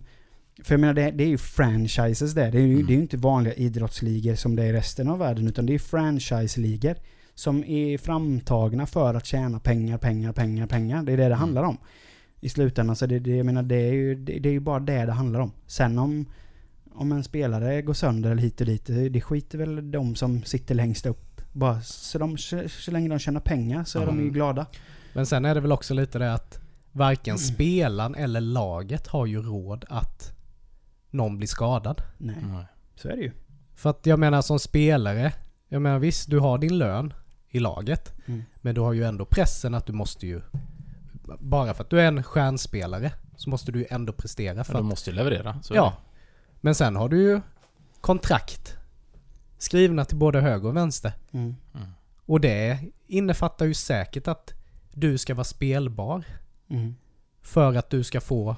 för 0.64 0.74
jag 0.74 0.80
menar, 0.80 0.94
det, 0.94 1.10
det 1.10 1.24
är 1.24 1.28
ju 1.28 1.38
franchises 1.38 2.32
där. 2.34 2.50
Det 2.52 2.58
är 2.58 2.62
ju, 2.66 2.74
Mm. 2.74 2.86
det 2.86 2.92
är 2.92 2.96
ju 2.96 3.02
inte 3.02 3.16
vanliga 3.16 3.54
idrottsligor 3.54 4.34
som 4.34 4.56
det 4.56 4.62
är 4.62 4.66
i 4.66 4.72
resten 4.72 5.08
av 5.08 5.18
världen. 5.18 5.48
Utan 5.48 5.66
det 5.66 5.74
är 5.74 5.78
franchise-ligor. 5.78 6.96
Som 7.34 7.64
är 7.64 7.98
framtagna 7.98 8.86
för 8.86 9.14
att 9.14 9.26
tjäna 9.26 9.60
pengar, 9.60 9.98
pengar, 9.98 10.32
pengar, 10.32 10.66
pengar. 10.66 11.02
Det 11.02 11.12
är 11.12 11.16
det 11.16 11.22
det 11.22 11.26
Mm. 11.26 11.38
handlar 11.38 11.62
om. 11.62 11.76
I 12.40 12.48
slutändan. 12.48 12.96
Så 12.96 13.06
det, 13.06 13.18
det, 13.18 13.36
jag 13.36 13.46
menar, 13.46 13.62
det, 13.62 13.76
är 13.76 13.92
ju, 13.92 14.14
det, 14.14 14.38
det 14.38 14.48
är 14.48 14.52
ju 14.52 14.60
bara 14.60 14.80
det 14.80 15.06
det 15.06 15.12
handlar 15.12 15.40
om. 15.40 15.52
Sen 15.66 15.98
om, 15.98 16.26
om 16.94 17.12
en 17.12 17.24
spelare 17.24 17.82
går 17.82 17.94
sönder 17.94 18.30
eller 18.30 18.42
hit 18.42 18.60
och 18.60 18.66
dit. 18.66 18.86
Det, 18.86 19.20
skiter 19.20 19.58
väl 19.58 19.90
de 19.90 20.14
som 20.14 20.42
sitter 20.44 20.74
längst 20.74 21.06
upp. 21.06 21.40
Bara, 21.52 21.80
så, 21.80 22.18
de, 22.18 22.36
så, 22.38 22.90
länge 22.90 23.08
de 23.08 23.18
tjänar 23.18 23.40
pengar 23.40 23.84
så 23.84 24.00
är 24.00 24.06
de 24.06 24.14
ju 24.16 24.22
Mm. 24.22 24.32
glada. 24.34 24.66
Men 25.12 25.26
sen 25.26 25.44
är 25.44 25.54
det 25.54 25.60
väl 25.60 25.72
också 25.72 25.94
lite 25.94 26.18
det 26.18 26.32
att 26.34 26.58
varken 26.92 27.38
spelaren 27.38 28.14
eller 28.14 28.40
laget 28.40 29.06
har 29.06 29.26
ju 29.26 29.42
råd 29.42 29.84
att 29.88 30.32
någon 31.16 31.36
blir 31.36 31.48
skadad. 31.48 32.02
Nej, 32.18 32.36
Nej. 32.42 32.64
så 32.94 33.08
är 33.08 33.16
det 33.16 33.22
ju. 33.22 33.32
För 33.74 33.90
att 33.90 34.06
jag 34.06 34.18
menar 34.18 34.42
som 34.42 34.58
spelare, 34.58 35.32
jag 35.68 35.82
menar 35.82 35.98
visst 35.98 36.30
du 36.30 36.38
har 36.38 36.58
din 36.58 36.78
lön 36.78 37.12
i 37.48 37.58
laget. 37.58 38.12
Mm. 38.26 38.42
Men 38.56 38.74
du 38.74 38.80
har 38.80 38.92
ju 38.92 39.04
ändå 39.04 39.24
pressen 39.24 39.74
att 39.74 39.86
du 39.86 39.92
måste 39.92 40.26
ju, 40.26 40.40
bara 41.38 41.74
för 41.74 41.84
att 41.84 41.90
du 41.90 42.00
är 42.00 42.08
en 42.08 42.22
stjärnspelare 42.22 43.12
så 43.36 43.50
måste 43.50 43.72
du 43.72 43.78
ju 43.78 43.86
ändå 43.90 44.12
prestera. 44.12 44.64
För 44.64 44.72
de 44.72 44.78
att, 44.78 44.84
måste 44.84 45.10
ju 45.10 45.16
leverera. 45.16 45.60
Ja. 45.70 45.94
Men 46.60 46.74
sen 46.74 46.96
har 46.96 47.08
du 47.08 47.22
ju 47.22 47.40
kontrakt 48.00 48.76
skrivna 49.58 50.04
till 50.04 50.16
både 50.16 50.40
höger 50.40 50.68
och 50.68 50.76
vänster. 50.76 51.12
Mm. 51.32 51.56
Mm. 51.74 51.88
Och 52.26 52.40
det 52.40 52.78
innefattar 53.06 53.66
ju 53.66 53.74
säkert 53.74 54.28
att 54.28 54.54
du 54.92 55.18
ska 55.18 55.34
vara 55.34 55.44
spelbar 55.44 56.24
Mm. 56.68 56.94
för 57.42 57.74
att 57.74 57.90
du 57.90 58.04
ska 58.04 58.20
få 58.20 58.56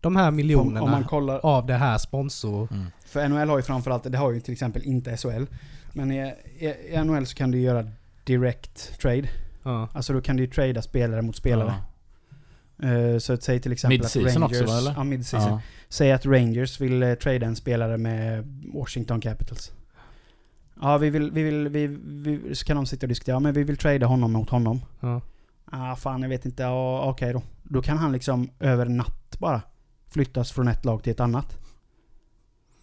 de 0.00 0.16
här 0.16 0.28
Om, 0.28 0.36
miljonerna 0.36 0.82
om 0.82 0.90
man 0.90 1.04
kollar, 1.04 1.38
av 1.38 1.66
det 1.66 1.74
här 1.74 1.98
sponsor... 1.98 2.68
Mm. 2.70 2.86
för 3.06 3.28
NHL 3.28 3.48
har 3.48 3.56
ju 3.56 3.62
framförallt, 3.62 4.12
det 4.12 4.18
har 4.18 4.32
ju 4.32 4.40
till 4.40 4.52
exempel 4.52 4.82
inte 4.82 5.16
SHL. 5.16 5.44
Men 5.92 6.12
i, 6.12 6.34
i, 6.58 6.66
i 6.66 7.04
NHL 7.04 7.26
så 7.26 7.34
kan 7.34 7.50
du 7.50 7.60
göra 7.60 7.90
direct 8.24 9.00
trade. 9.00 9.28
Ja. 9.62 9.88
Alltså 9.92 10.12
då 10.12 10.20
kan 10.20 10.36
du 10.36 10.42
ju 10.42 10.50
trada 10.50 10.82
spelare 10.82 11.22
mot 11.22 11.36
spelare. 11.36 11.74
Eh, 12.82 13.18
så 13.18 13.32
att 13.32 13.42
säg 13.42 13.60
till 13.60 13.72
exempel 13.72 14.06
att 14.06 14.16
Rangers... 14.16 14.36
också, 14.36 14.64
va, 14.64 14.78
eller? 14.78 14.92
Ja, 14.96 15.04
mid-season. 15.04 15.50
Ja. 15.50 15.60
Säg 15.88 16.12
att 16.12 16.26
Rangers 16.26 16.80
vill 16.80 17.02
uh, 17.02 17.14
trada 17.14 17.46
en 17.46 17.56
spelare 17.56 17.98
med 17.98 18.44
Washington 18.74 19.20
Capitals. 19.20 19.72
Ja, 20.80 20.98
vi 20.98 21.10
vill, 21.10 21.30
vi 21.30 21.42
vill, 21.42 21.68
vi, 21.68 21.86
vi, 21.86 22.54
så 22.54 22.64
kan 22.64 22.76
de 22.76 22.86
sitta 22.86 23.04
och 23.06 23.08
diskutera, 23.08 23.34
ja, 23.34 23.40
men 23.40 23.52
vi 23.52 23.64
vill 23.64 23.76
trada 23.76 24.06
honom 24.06 24.32
mot 24.32 24.50
honom. 24.50 24.80
Ja. 25.00 25.20
Ah, 25.64 25.96
fan 25.96 26.22
jag 26.22 26.28
vet 26.28 26.46
inte, 26.46 26.62
ja, 26.62 27.10
okej 27.10 27.32
då. 27.32 27.42
Då 27.62 27.82
kan 27.82 27.98
han 27.98 28.12
liksom 28.12 28.50
över 28.60 28.84
natt 28.84 29.38
bara 29.38 29.62
flyttas 30.10 30.52
från 30.52 30.68
ett 30.68 30.84
lag 30.84 31.02
till 31.02 31.10
ett 31.12 31.20
annat. 31.20 31.56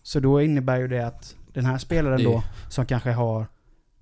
Så 0.04 0.20
då 0.20 0.42
innebär 0.42 0.78
ju 0.78 0.88
det 0.88 1.08
att 1.08 1.36
den 1.54 1.66
här 1.66 1.78
spelaren 1.78 2.18
Det- 2.18 2.24
då, 2.24 2.44
som 2.70 2.86
kanske 2.86 3.12
har, 3.12 3.46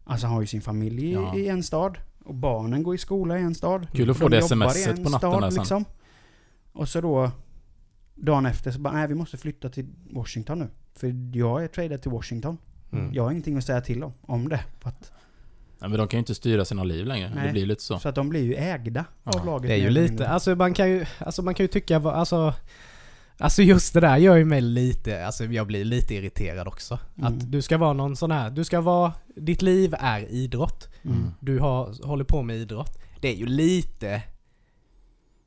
alltså 0.04 0.28
har 0.28 0.42
ju 0.42 0.48
sin 0.48 0.62
familj 0.62 1.06
i, 1.06 1.14
Ja. 1.14 1.36
i 1.36 1.48
en 1.48 1.64
stad. 1.64 1.98
Och 2.26 2.36
barnen 2.36 2.84
går 2.84 2.96
i 2.96 2.98
skola 2.98 3.40
i 3.40 3.42
en 3.42 3.56
stad. 3.56 3.88
Kul 3.94 4.10
att 4.10 4.18
få 4.18 4.28
De 4.30 4.36
det 4.38 4.42
smset 4.42 4.96
på 5.04 5.10
natten 5.10 5.20
stad, 5.20 5.42
där 5.44 5.50
sen. 5.50 5.60
liksom. 5.60 5.86
Och 6.74 6.90
så 6.90 7.02
då, 7.02 7.32
dagen 8.16 8.46
efter 8.46 8.72
så 8.72 8.80
bara, 8.80 8.94
nej 8.94 9.08
vi 9.08 9.16
måste 9.16 9.38
flytta 9.38 9.70
till 9.70 9.86
Washington 10.12 10.60
nu. 10.60 10.68
För 10.96 11.36
jag 11.38 11.64
är 11.64 11.68
tradad 11.68 12.02
till 12.02 12.12
Washington. 12.12 12.58
Mm. 12.92 13.14
Jag 13.14 13.24
har 13.24 13.32
ingenting 13.32 13.58
att 13.58 13.64
säga 13.66 13.82
till 13.82 14.04
om, 14.04 14.14
om 14.22 14.50
det. 14.50 14.64
För, 14.80 14.90
att, 14.90 15.12
Nej, 15.80 15.90
men 15.90 16.00
de 16.00 16.08
kan 16.08 16.18
ju 16.18 16.20
inte 16.20 16.36
styra 16.36 16.66
sina 16.66 16.84
liv 16.84 17.06
längre. 17.06 17.32
Nej. 17.36 17.46
Det 17.48 17.52
blir 17.52 17.66
lite 17.66 17.82
så. 17.84 18.00
så 18.00 18.10
att 18.10 18.16
de 18.16 18.30
blir 18.30 18.44
ju 18.44 18.56
ägda 18.56 19.06
Ja. 19.24 19.40
av 19.40 19.46
laget. 19.46 19.68
Det 19.68 19.74
är 19.74 19.78
ju 19.78 19.90
lite, 19.90 20.10
mindre. 20.12 20.28
alltså 20.28 20.56
man 20.56 20.74
kan 20.74 20.90
ju, 20.90 21.06
alltså 21.18 21.42
man 21.42 21.54
kan 21.56 21.64
ju 21.64 21.68
tycka, 21.68 22.00
vad- 22.00 22.14
alltså 22.14 22.54
Alltså 23.38 23.62
just 23.62 23.94
det 23.94 24.00
där 24.00 24.18
gör 24.18 24.36
ju 24.36 24.46
mig 24.46 24.62
lite, 24.62 25.26
alltså 25.26 25.46
jag 25.46 25.68
blir 25.68 25.86
lite 25.86 26.16
irriterad 26.16 26.68
också. 26.68 27.00
Mm. 27.18 27.28
Att 27.34 27.52
du 27.52 27.62
ska 27.62 27.78
vara 27.78 27.94
någon 27.94 28.16
sån 28.16 28.32
här, 28.32 28.50
du 28.50 28.64
ska 28.64 28.82
vara, 28.82 29.14
ditt 29.36 29.62
liv 29.62 29.96
är 30.00 30.20
idrott. 30.32 30.90
Mm. 31.06 31.32
Du 31.40 31.60
har, 31.60 32.06
håller 32.08 32.24
på 32.24 32.42
med 32.42 32.56
idrott. 32.58 32.98
Det 33.22 33.28
är 33.28 33.36
ju 33.36 33.46
lite, 33.46 34.22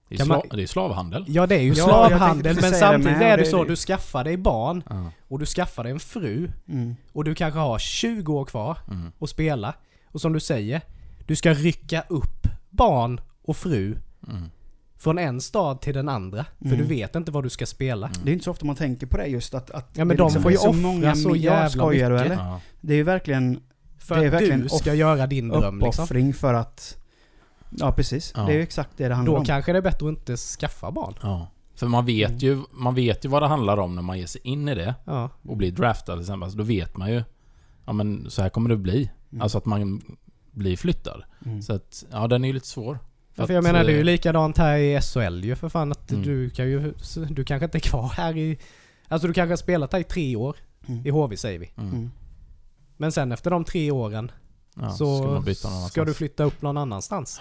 Det 0.08 0.14
är, 0.14 0.18
sla- 0.18 0.28
man- 0.28 0.42
det 0.50 0.62
är 0.62 0.66
slavhandel. 0.66 1.24
ja 1.28 1.46
det 1.46 1.54
är 1.54 1.62
ju 1.62 1.68
Ja, 1.72 1.84
slavhandel 1.84 2.54
men 2.60 2.70
det, 2.72 2.76
samtidigt 2.78 3.18
men 3.18 3.22
är 3.22 3.36
det 3.36 3.42
det- 3.42 3.50
så, 3.50 3.62
det- 3.64 3.68
du 3.70 3.76
skaffar 3.76 4.24
dig 4.24 4.36
barn 4.36 4.82
Ja. 4.88 5.10
och 5.28 5.38
du 5.38 5.46
skaffar 5.46 5.82
dig 5.84 5.92
en 5.92 6.00
fru 6.00 6.50
Mm. 6.68 6.96
och 7.12 7.24
du 7.24 7.34
kanske 7.34 7.58
har 7.60 7.78
20 7.78 8.34
år 8.34 8.44
kvar 8.44 8.78
Mm. 8.90 9.12
att 9.20 9.30
spela. 9.30 9.74
Och 10.06 10.20
som 10.20 10.32
du 10.32 10.40
säger, 10.40 10.80
du 11.26 11.36
ska 11.36 11.54
rycka 11.54 12.04
upp 12.08 12.46
barn 12.70 13.20
och 13.42 13.56
fru 13.56 13.96
Mm. 14.28 14.50
Från 14.98 15.18
en 15.18 15.40
stad 15.40 15.80
till 15.80 15.94
den 15.94 16.08
andra. 16.08 16.44
För 16.58 16.66
Mm. 16.66 16.78
du 16.78 16.84
vet 16.84 17.14
inte 17.14 17.30
vad 17.32 17.44
du 17.44 17.50
ska 17.50 17.66
spela. 17.66 18.06
Mm. 18.06 18.18
Det 18.24 18.30
är 18.30 18.32
inte 18.32 18.44
så 18.44 18.50
ofta 18.50 18.66
man 18.66 18.76
tänker 18.76 19.06
på 19.06 19.16
det 19.16 19.26
just 19.26 19.54
att... 19.54 19.70
att 19.70 19.90
Ja, 19.94 20.04
men 20.04 20.08
det 20.16 20.22
de 20.22 20.24
liksom 20.26 20.42
får 20.42 20.52
ju 20.52 20.58
så 20.58 20.68
offra 20.68 20.80
många 20.80 21.14
så 21.14 21.36
jävla 21.36 21.68
skojar 21.68 22.10
du 22.10 22.16
mycket. 22.16 22.32
eller? 22.32 22.44
Ja. 22.44 22.60
Det 22.80 22.92
är 22.92 22.96
ju 22.96 23.02
verkligen 23.02 23.60
För 23.98 24.14
Det 24.16 24.22
är 24.22 24.26
att 24.26 24.32
verkligen 24.34 24.60
du 24.60 24.68
ska 24.68 24.94
göra 24.94 25.26
din 25.26 25.48
dröm 25.48 25.80
liksom. 25.80 26.32
för 26.32 26.54
att... 26.54 26.96
Ja, 27.70 27.92
precis. 27.92 28.32
Ja. 28.36 28.42
Det 28.42 28.52
är 28.52 28.56
ju 28.56 28.62
exakt 28.62 28.90
det 28.96 29.08
det 29.08 29.14
handlar 29.14 29.32
Då 29.34 29.38
om. 29.38 29.44
kanske 29.44 29.72
det 29.72 29.78
är 29.78 29.82
bättre 29.82 30.06
att 30.08 30.12
inte 30.18 30.36
skaffa 30.36 30.90
barn. 30.90 31.14
Ja. 31.22 31.48
För 31.74 31.86
man 31.86 32.06
vet, 32.06 32.28
Mm. 32.28 32.38
ju, 32.38 32.62
man 32.72 32.94
vet 32.94 33.24
ju 33.24 33.28
vad 33.28 33.42
det 33.42 33.46
handlar 33.48 33.76
om 33.76 33.94
när 33.94 34.02
man 34.02 34.18
ger 34.18 34.26
sig 34.26 34.40
in 34.44 34.68
i 34.68 34.74
det 34.74 34.94
Ja. 35.04 35.30
och 35.42 35.56
blir 35.56 35.72
draftad 35.72 36.12
till 36.12 36.20
exempel. 36.20 36.50
Så 36.50 36.56
då 36.58 36.64
vet 36.64 36.96
man 36.96 37.10
ju 37.12 37.22
Ja 37.86 37.92
men 37.92 38.26
så 38.30 38.42
här 38.42 38.48
kommer 38.48 38.70
det 38.70 38.76
bli. 38.76 39.10
Mm. 39.32 39.42
Alltså 39.42 39.58
att 39.58 39.64
man 39.66 40.02
blir 40.50 40.76
flyttad. 40.76 41.22
Mm. 41.46 41.62
Så 41.62 41.72
att, 41.72 42.04
ja 42.12 42.26
den 42.28 42.44
är 42.44 42.48
ju 42.48 42.54
lite 42.54 42.66
svår. 42.66 42.98
För, 43.36 43.42
att, 43.44 43.50
jag 43.50 43.62
menar 43.64 43.84
det 43.84 43.90
är 43.90 43.94
ju 43.94 43.98
eh, 43.98 44.04
likadant 44.04 44.58
här 44.58 44.78
i 44.78 45.00
SHL 45.00 45.44
ju 45.44 45.56
för 45.56 45.68
fan 45.68 45.92
att 45.92 46.10
Mm. 46.12 46.22
du 46.24 46.50
kan 46.50 46.68
ju, 46.68 46.94
du 47.30 47.44
kanske 47.44 47.64
inte 47.64 47.78
är 47.78 47.80
kvar 47.80 48.08
här 48.16 48.36
i... 48.36 48.58
Alltså 49.08 49.28
du 49.28 49.34
kanske 49.34 49.52
har 49.52 49.56
spelat 49.56 49.92
här 49.92 50.00
i 50.00 50.04
tre 50.04 50.36
år. 50.36 50.56
Mm. 50.88 51.06
I 51.06 51.10
HV 51.10 51.36
säger 51.36 51.58
vi. 51.58 51.70
Mm. 51.76 51.90
Mm. 51.90 52.10
Men 52.96 53.12
sen 53.12 53.32
efter 53.32 53.50
de 53.50 53.64
tre 53.64 53.90
åren 53.90 54.30
Ja, 54.74 54.90
så 54.90 55.18
ska 55.18 55.26
man 55.26 55.44
byta 55.44 55.70
någon 55.70 55.88
ska 55.88 56.04
du 56.04 56.14
flytta 56.14 56.44
upp 56.44 56.62
någon 56.62 56.76
annanstans. 56.76 57.40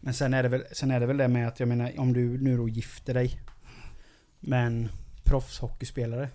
Men 0.00 0.14
sen 0.14 0.34
är, 0.34 0.42
det 0.42 0.48
väl, 0.48 0.64
sen 0.72 0.90
är 0.90 1.00
det 1.00 1.06
väl 1.06 1.16
det 1.16 1.28
med 1.28 1.48
att 1.48 1.60
jag 1.60 1.68
menar 1.68 1.92
om 1.98 2.12
du 2.12 2.38
nu 2.38 2.56
då 2.56 2.68
gifter 2.68 3.14
dig 3.14 3.40
med 4.40 4.66
en 4.66 4.88
proffshockeyspelare 5.24 6.28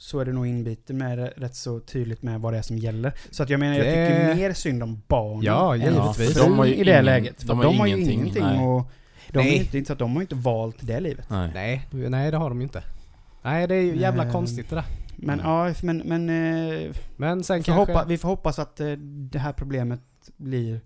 så 0.00 0.18
är 0.20 0.24
det 0.24 0.32
nog 0.32 0.46
inbiten 0.46 0.98
med 0.98 1.32
rätt 1.36 1.54
så 1.56 1.80
tydligt 1.80 2.22
med 2.22 2.40
vad 2.40 2.52
det 2.52 2.58
är 2.58 2.62
som 2.62 2.78
gäller. 2.78 3.12
Så 3.30 3.42
att 3.42 3.50
jag 3.50 3.60
menar 3.60 3.76
jag 3.76 3.86
Det- 3.86 4.08
tycker 4.08 4.34
mer 4.34 4.52
synd 4.52 4.82
om 4.82 5.02
barnen 5.08 5.42
Ja, 5.42 5.74
än 5.74 5.80
givetvis. 5.80 6.34
frun 6.38 6.50
De 6.50 6.58
har 6.58 6.64
ju 6.64 6.74
i 6.74 6.84
det 6.84 6.90
ingen- 6.90 7.04
läget. 7.04 7.38
De 7.40 7.46
de, 7.46 7.56
har 7.66 7.74
har 7.74 7.86
ju 7.86 7.92
ingenting, 7.92 8.32
nej. 8.44 8.58
och 8.66 8.90
de, 9.32 9.38
är 9.38 9.42
Nej. 9.42 9.56
inte, 9.56 9.78
inte 9.78 9.86
så 9.88 9.92
att 9.92 9.98
de 9.98 10.10
har 10.10 10.16
ju 10.20 10.22
inte 10.24 10.34
valt 10.34 10.76
det 10.80 11.00
livet. 11.00 11.30
Nej. 11.30 11.50
Nej, 11.54 11.86
nej 12.10 12.30
det 12.30 12.36
har 12.36 12.48
de 12.48 12.58
ju 12.58 12.62
inte. 12.62 12.82
Nej 13.42 13.66
det 13.66 13.74
är 13.74 13.82
ju 13.82 13.96
jävla 13.96 14.22
Nej. 14.24 14.32
konstigt 14.32 14.70
det 14.70 14.76
där. 14.76 14.84
Men 15.16 15.40
Mm. 15.40 15.50
ja, 15.52 15.74
men, 15.82 15.98
men 15.98 16.28
eh, 16.28 16.90
Men 17.16 17.44
sen 17.44 17.56
vi, 17.56 17.62
får 17.62 17.72
kanske... 17.72 17.92
hoppa, 17.92 18.04
vi 18.08 18.18
får 18.18 18.28
hoppas 18.28 18.58
att 18.58 18.80
eh, 18.80 18.90
det 19.30 19.38
här 19.38 19.52
problemet 19.52 20.00
blir 20.36 20.80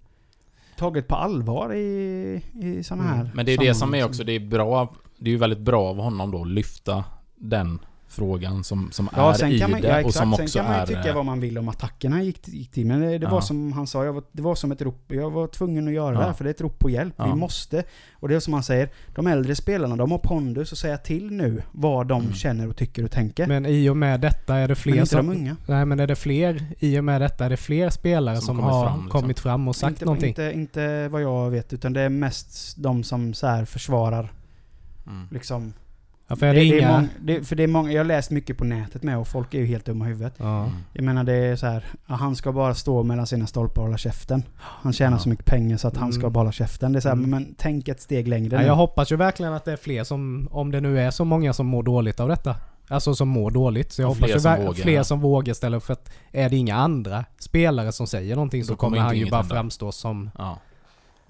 taget 0.77 1.09
på 1.09 1.15
allvar 1.17 1.75
i, 1.75 2.43
i 2.63 2.83
sådana 2.83 3.05
Mm. 3.05 3.17
här 3.17 3.31
Men 3.35 3.47
det 3.47 3.53
är 3.53 3.59
det 3.59 3.75
som 3.75 3.95
är 3.95 4.05
också, 4.05 4.25
det 4.25 4.33
är 4.33 4.41
bra 4.41 4.95
det 5.19 5.31
är 5.31 5.33
ju 5.33 5.39
väldigt 5.39 5.59
bra 5.59 5.89
av 5.89 5.97
honom 5.97 6.31
då 6.31 6.43
att 6.43 6.49
lyfta 6.49 7.05
den 7.37 7.79
frågan 8.13 8.65
som, 8.65 8.91
som 8.93 9.09
Ja, 9.17 9.31
är 9.31 9.35
sen 9.35 9.51
i 9.53 9.59
kan 9.59 9.71
man, 9.71 9.81
det 9.81 9.89
ja, 9.89 10.05
och 10.05 10.15
som 10.15 10.33
Sen 10.35 10.45
också 10.45 10.59
kan 10.59 10.69
man 10.69 10.77
ju 10.77 10.83
är... 10.83 10.87
tycka 10.87 11.09
eh, 11.09 11.15
vad 11.15 11.25
man 11.25 11.41
vill 11.41 11.59
om 11.59 11.69
attackerna 11.69 12.23
gick, 12.23 12.49
gick 12.49 12.71
till. 12.71 12.87
Men 12.87 13.01
det, 13.01 13.19
det 13.19 13.27
var 13.27 13.37
Ja. 13.37 13.41
som 13.41 13.73
han 13.73 13.87
sa, 13.87 14.05
jag 14.05 14.13
var, 14.13 14.23
det 14.33 14.43
var 14.43 14.55
som 14.55 14.73
ett 14.73 14.83
rop. 14.83 15.05
Jag 15.09 15.31
var 15.31 15.47
tvungen 15.47 15.89
att 15.89 15.95
göra 15.95 16.15
Ja. 16.15 16.21
det 16.21 16.27
här 16.27 16.33
för 16.33 16.45
det 16.45 16.51
är 16.51 16.55
ett 16.55 16.61
rop 16.61 16.79
på 16.79 16.91
hjälp. 16.91 17.15
Ja. 17.17 17.25
Vi 17.27 17.35
måste. 17.35 17.85
Och 18.13 18.29
det 18.29 18.35
är 18.35 18.41
som 18.41 18.53
han 18.53 18.63
säger, 18.63 18.89
de 19.15 19.27
äldre 19.27 19.55
spelarna 19.55 19.97
de 19.97 20.11
har 20.11 20.19
pondus 20.19 20.73
att 20.73 20.79
säga 20.79 20.97
till 20.99 21.31
nu 21.33 21.63
vad 21.73 22.07
de 22.07 22.23
Mm. 22.23 22.35
känner 22.35 22.69
och 22.69 22.77
tycker 22.77 23.05
och 23.05 23.11
tänker. 23.11 23.47
Men 23.47 23.67
i 23.67 23.89
och 23.89 23.97
med 23.97 24.21
detta 24.21 24.57
är 24.57 24.61
det 24.63 24.69
Men 24.69 24.77
fler 24.77 24.95
inte 24.95 25.07
som... 25.07 25.27
de 25.27 25.33
unga. 25.37 25.57
Nej 25.67 25.85
men 25.85 26.01
är 26.01 26.07
det 26.07 26.17
fler, 26.17 26.67
i 26.79 26.99
och 26.99 27.05
med 27.05 27.21
detta 27.21 27.45
är 27.45 27.51
det 27.51 27.57
fler 27.57 27.91
spelare 27.91 28.37
Som 28.37 28.45
som, 28.47 28.57
kommit 28.57 28.73
har 28.73 28.85
fram, 28.87 29.03
liksom. 29.05 29.21
kommit 29.21 29.41
fram 29.41 29.69
och 29.69 29.77
sagt 29.77 29.93
inte, 29.93 30.05
någonting? 30.05 30.29
Inte, 30.29 30.53
inte 30.55 31.09
vad 31.09 31.23
jag 31.23 31.51
vet, 31.51 31.73
utan 31.73 31.93
det 31.93 32.01
är 32.01 32.09
mest 32.09 32.77
de 32.77 33.03
som 33.05 33.35
så 33.35 33.47
här 33.47 33.65
försvarar 33.65 34.33
Mm. 35.07 35.29
liksom. 35.31 35.73
Ja, 36.33 36.37
för 36.37 36.47
är 36.47 36.55
det, 36.55 36.64
inga... 36.64 36.89
mång- 37.01 37.09
det, 37.20 37.45
för 37.49 37.57
det 37.57 37.62
är 37.62 37.66
många, 37.66 37.93
jag 37.93 37.99
har 38.01 38.05
läst 38.05 38.30
mycket 38.30 38.59
på 38.59 38.64
nätet 38.64 39.03
med 39.03 39.18
och 39.18 39.28
folk 39.28 39.55
är 39.55 39.59
ju 39.59 39.66
helt 39.66 39.85
dumma 39.85 40.05
i 40.05 40.09
huvudet. 40.09 40.35
Ja. 40.39 40.70
Jag 40.93 41.05
menar 41.05 41.24
det 41.24 41.33
är 41.35 41.57
så 41.57 41.66
här, 41.66 41.85
han 42.07 42.37
ska 42.37 42.53
bara 42.53 42.74
stå 42.74 43.03
mellan 43.03 43.26
sina 43.26 43.47
stolpar 43.47 43.83
och 43.83 43.87
hålla 43.89 43.99
käften. 43.99 44.43
Han 44.57 44.93
tjänar 44.93 45.16
Ja. 45.16 45.18
så 45.18 45.28
mycket 45.28 45.45
pengar 45.47 45.76
så 45.76 45.89
att 45.89 45.97
han 45.97 46.12
ska 46.12 46.20
Mm. 46.22 46.33
bara 46.33 46.41
hålla 46.41 46.53
käften. 46.53 46.93
Det 46.93 46.99
är 46.99 47.01
så 47.01 47.09
här, 47.09 47.16
Mm. 47.16 47.30
men 47.30 47.55
tänk 47.59 47.89
ett 47.89 48.01
steg 48.01 48.28
längre 48.28 48.57
Ja, 48.57 48.62
jag 48.62 48.74
hoppas 48.76 49.12
ju 49.12 49.16
verkligen 49.16 49.53
att 49.53 49.64
det 49.64 49.72
är 49.72 49.76
fler 49.76 50.05
som, 50.05 50.49
om 50.51 50.70
det 50.70 50.80
nu 50.80 51.01
är 51.01 51.11
så 51.11 51.24
många 51.24 51.53
som 51.53 51.66
mår 51.66 51.83
dåligt 51.83 52.20
av 52.20 52.28
detta. 52.28 52.57
Alltså 52.89 53.14
som 53.14 53.28
mår 53.28 53.51
dåligt. 53.51 53.93
Så 53.93 54.03
jag 54.03 54.11
Och 54.11 54.14
hoppas 54.16 54.30
fler 54.30 54.39
som 54.41 54.57
vågar. 54.64 54.72
fler 54.83 55.03
som 55.03 55.20
vågar 55.20 55.55
ställa 55.55 55.76
upp. 55.76 55.85
För 55.85 55.93
att 55.93 56.12
är 56.33 56.51
det 56.51 56.57
inga 56.57 56.76
andra 56.76 57.24
spelare 57.39 57.93
som 57.93 58.07
säger 58.07 58.35
någonting 58.35 58.64
så 58.64 58.72
Då 58.72 58.76
kommer 58.76 58.97
kommer 58.97 59.07
han 59.09 59.16
ju 59.18 59.30
bara 59.30 59.45
framstå 59.45 59.93
som... 59.93 60.30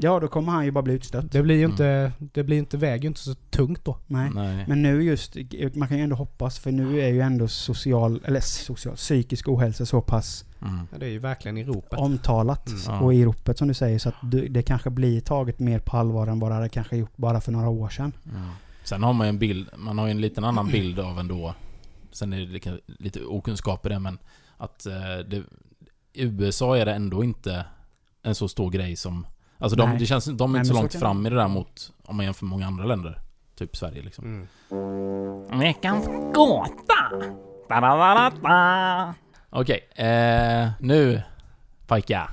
Ja. 0.03 0.21
Då 0.21 0.29
kommer 0.29 0.53
han 0.53 0.65
ju 0.65 0.71
bara 0.71 0.83
bli 0.83 0.95
utstött. 0.95 1.33
Det 1.33 1.43
blir 1.43 1.55
ju 1.55 1.61
Mm. 1.65 1.71
inte... 1.71 2.13
Det 2.19 2.43
blir 2.45 2.59
inte, 2.59 2.77
väger 2.77 3.03
ju 3.03 3.09
inte 3.09 3.21
så 3.21 3.35
tungt 3.35 3.85
då. 3.85 3.99
Nej. 4.07 4.31
Nej. 4.35 4.65
Men 4.69 4.83
nu 4.83 5.03
just, 5.03 5.37
man 5.75 5.89
kan 5.89 5.97
ju 5.99 6.03
ändå 6.05 6.17
hoppas 6.17 6.59
för 6.59 6.73
nu 6.73 7.01
är 7.01 7.09
ju 7.09 7.21
ändå 7.21 7.49
social, 7.49 8.21
eller 8.25 8.41
social, 8.41 8.97
psykisk 8.97 9.49
ohälsa 9.49 9.87
så 9.87 10.01
pass 10.01 10.45
Mm. 10.65 10.81
Ja, 10.93 10.99
Det 10.99 11.07
är 11.07 11.11
ju 11.11 11.19
verkligen 11.19 11.59
i 11.59 11.65
ropet. 11.65 11.99
omtalat. 11.99 12.69
Mm. 12.69 12.81
Ja. 12.87 13.01
Och 13.01 13.15
i 13.15 13.25
ropet 13.25 13.59
som 13.59 13.69
du 13.69 13.75
säger 13.75 13.99
så 13.99 14.09
att 14.09 14.15
du, 14.23 14.49
det 14.49 14.63
kanske 14.63 14.91
blir 14.91 15.21
taget 15.21 15.59
mer 15.59 15.79
på 15.79 15.97
allvar 15.97 16.27
än 16.27 16.41
vad 16.41 16.51
det 16.51 16.55
hade 16.55 16.69
kanske 16.69 16.97
gjort 16.97 17.17
bara 17.17 17.41
för 17.41 17.53
några 17.53 17.69
år 17.69 17.89
sedan. 17.89 18.13
Mm. 18.31 18.49
Sen 18.85 19.03
har 19.03 19.13
man 19.13 19.27
ju 19.27 19.29
en 19.29 19.39
bild, 19.39 19.69
man 19.77 19.99
har 19.99 20.07
ju 20.07 20.11
en 20.11 20.21
liten 20.21 20.45
annan 20.45 20.69
bild 20.69 20.99
av 21.01 21.19
ändå 21.19 21.55
Sen 22.13 22.33
är 22.33 22.39
det 22.47 22.79
lite 22.87 23.21
okunskap 23.25 23.87
i 23.87 23.89
det 23.89 23.99
men 23.99 24.19
Att 24.57 24.87
eh, 24.87 24.93
det, 25.29 25.37
i 26.13 26.23
USA 26.23 26.77
är 26.77 26.87
det 26.87 26.93
ändå 26.95 27.25
inte 27.25 27.65
en 28.23 28.35
så 28.35 28.49
stor 28.49 28.71
grej 28.71 28.97
som 28.97 29.27
Alltså 29.63 29.77
de, 29.77 29.89
Nej. 29.91 29.99
det 29.99 30.07
känns, 30.07 30.25
de 30.25 30.33
är 30.33 30.49
Nej, 30.49 30.59
inte 30.61 30.69
så 30.69 30.75
långt 30.75 30.95
fram 30.95 31.27
i 31.27 31.31
det 31.31 31.37
där 31.37 31.49
mot 31.49 31.93
Om 32.03 32.17
man 32.17 32.25
jämför 32.25 32.45
med 32.45 32.51
många 32.51 32.67
andra 32.67 32.85
länder 32.85 33.21
Typ 33.55 33.77
Sverige 33.77 34.03
liksom 34.03 34.47
Mm. 34.71 35.61
Veckans 35.61 36.07
gåta! 36.35 37.33
Okej, 39.51 39.89
eh, 39.95 40.71
nu 40.81 41.23
Pajka 41.87 42.31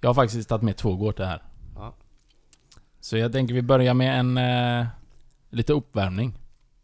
Jag 0.00 0.08
har 0.08 0.14
faktiskt 0.14 0.48
tagit 0.48 0.62
med 0.62 0.76
två 0.76 0.96
gåtor 0.96 1.24
här 1.24 1.42
Ja. 1.74 1.94
Så 3.00 3.16
jag 3.16 3.32
tänker 3.32 3.54
vi 3.54 3.62
börjar 3.62 3.94
med 3.94 4.20
en 4.20 4.38
eh, 4.38 4.86
Lite 5.50 5.72
uppvärmning 5.72 6.34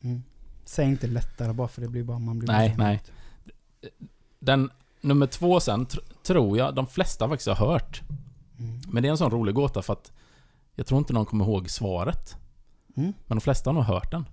Mm. 0.04 0.22
Säg 0.64 0.86
inte 0.86 1.06
lättare 1.06 1.52
bara 1.52 1.68
för 1.68 1.80
det 1.80 1.88
blir 1.88 2.04
bara 2.04 2.18
man 2.18 2.38
blir 2.38 2.48
Nej, 2.48 2.74
nej. 2.78 3.02
Den 4.38 4.70
nummer 5.00 5.26
två 5.26 5.60
sen 5.60 5.86
tr 5.86 5.98
tror 6.22 6.58
jag 6.58 6.74
de 6.74 6.86
flesta 6.86 7.28
faktiskt 7.28 7.48
har 7.48 7.66
hört. 7.68 8.02
Mm. 8.62 8.80
Men 8.88 9.02
det 9.02 9.08
är 9.08 9.10
en 9.10 9.18
sån 9.18 9.30
rolig 9.30 9.54
gåta 9.54 9.82
för 9.82 9.92
att 9.92 10.12
jag 10.74 10.86
tror 10.86 10.98
inte 10.98 11.12
någon 11.12 11.26
kommer 11.26 11.44
ihåg 11.44 11.70
svaret. 11.70 12.36
Mm. 12.96 13.12
Men 13.26 13.38
de 13.38 13.40
flesta 13.40 13.70
har 13.70 13.74
nog 13.74 13.84
hört 13.84 14.10
den. 14.10 14.24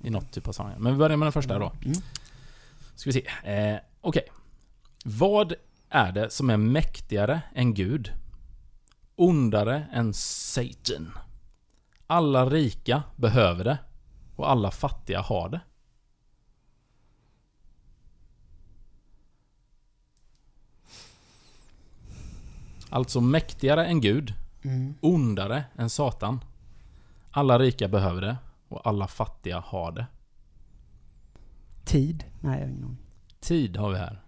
I 0.00 0.10
något 0.10 0.32
typ 0.32 0.48
av 0.48 0.52
sammanhang. 0.52 0.82
Men 0.82 0.92
vi 0.92 0.98
börjar 0.98 1.16
med 1.16 1.26
den 1.26 1.32
första 1.32 1.58
då. 1.58 1.72
Mm. 1.84 1.98
Ska 2.94 3.10
vi 3.10 3.12
se. 3.12 3.50
Eh, 3.52 3.78
Okej. 4.00 4.22
Vad 5.04 5.54
är 5.88 6.12
det 6.12 6.30
som 6.30 6.50
är 6.50 6.56
mäktigare 6.56 7.40
än 7.54 7.74
Gud? 7.74 8.12
Ondare 9.16 9.86
än 9.92 10.14
Satan? 10.14 11.18
Alla 12.06 12.46
rika 12.46 13.02
behöver 13.16 13.64
det. 13.64 13.78
Och 14.36 14.50
alla 14.50 14.70
fattiga 14.70 15.20
har 15.20 15.48
det. 15.48 15.60
Alltså 22.90 23.20
mäktigare 23.20 23.86
än 23.86 24.00
Gud, 24.00 24.34
Mm. 24.62 24.94
ondare 25.00 25.64
än 25.78 25.90
Satan. 25.90 26.44
Alla 27.30 27.58
rika 27.58 27.88
behöver 27.88 28.20
det 28.20 28.36
och 28.68 28.86
alla 28.86 29.06
fattiga 29.06 29.60
har 29.66 29.92
det. 29.92 30.06
Tid? 31.84 32.24
Nej, 32.40 32.58
jag 32.58 32.66
har 32.66 32.70
ingen 32.72 32.84
aning. 32.84 32.96
Tid 33.40 33.76
har 33.76 33.90
vi 33.90 33.98
här. 33.98 34.22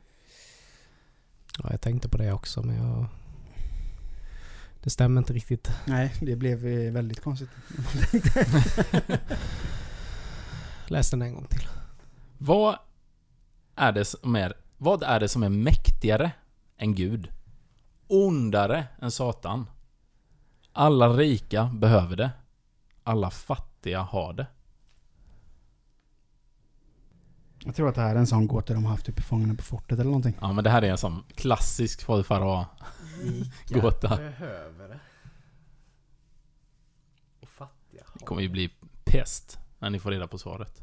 Ja, 1.58 1.68
jag 1.70 1.80
tänkte 1.80 2.08
på 2.08 2.18
det 2.18 2.32
också 2.32 2.62
men 2.62 2.76
jag... 2.76 3.06
Det 4.82 4.90
stämmer 4.90 5.18
inte 5.20 5.32
riktigt. 5.32 5.70
Nej, 5.86 6.14
det 6.20 6.36
blev 6.36 6.66
eh, 6.66 6.92
väldigt 6.92 7.20
konstigt. 7.22 7.48
Läs 10.88 11.10
den 11.10 11.22
en 11.22 11.34
gång 11.34 11.44
till. 11.46 11.68
Vad 12.38 12.76
är 13.76 13.92
det 13.92 14.04
som 14.04 14.36
är, 14.36 14.54
vad 14.78 15.02
är 15.02 15.20
det 15.20 15.28
som 15.28 15.42
är 15.42 15.48
mäktigare 15.48 16.32
än 16.76 16.94
Gud? 16.94 17.30
Ondare 18.10 18.86
än 19.00 19.10
Satan? 19.10 19.70
Alla 20.72 21.08
rika 21.08 21.64
behöver 21.64 22.16
det. 22.16 22.30
Alla 23.04 23.30
fattiga 23.30 24.00
har 24.00 24.32
det. 24.32 24.46
Jag 27.64 27.74
tror 27.74 27.88
att 27.88 27.94
det 27.94 28.00
här 28.00 28.14
är 28.14 28.18
en 28.18 28.26
sån 28.26 28.46
gåta 28.46 28.74
de 28.74 28.84
har 28.84 28.90
haft 28.90 29.08
uppe 29.08 29.20
i 29.20 29.22
Fångarna 29.22 29.54
på 29.54 29.62
fortet 29.62 29.92
eller 29.92 30.04
någonting. 30.04 30.36
Ja 30.40 30.52
men 30.52 30.64
det 30.64 30.70
här 30.70 30.82
är 30.82 30.90
en 30.90 30.98
sån 30.98 31.24
klassisk 31.34 32.02
Farah 32.02 32.66
gåta. 33.68 34.16
behöver 34.16 34.88
det. 34.88 35.00
Och 37.40 37.48
fattiga 37.48 38.02
Det 38.18 38.24
kommer 38.24 38.42
ju 38.42 38.48
bli 38.48 38.70
pest 39.04 39.58
när 39.78 39.90
ni 39.90 39.98
får 39.98 40.10
reda 40.10 40.26
på 40.26 40.38
svaret. 40.38 40.82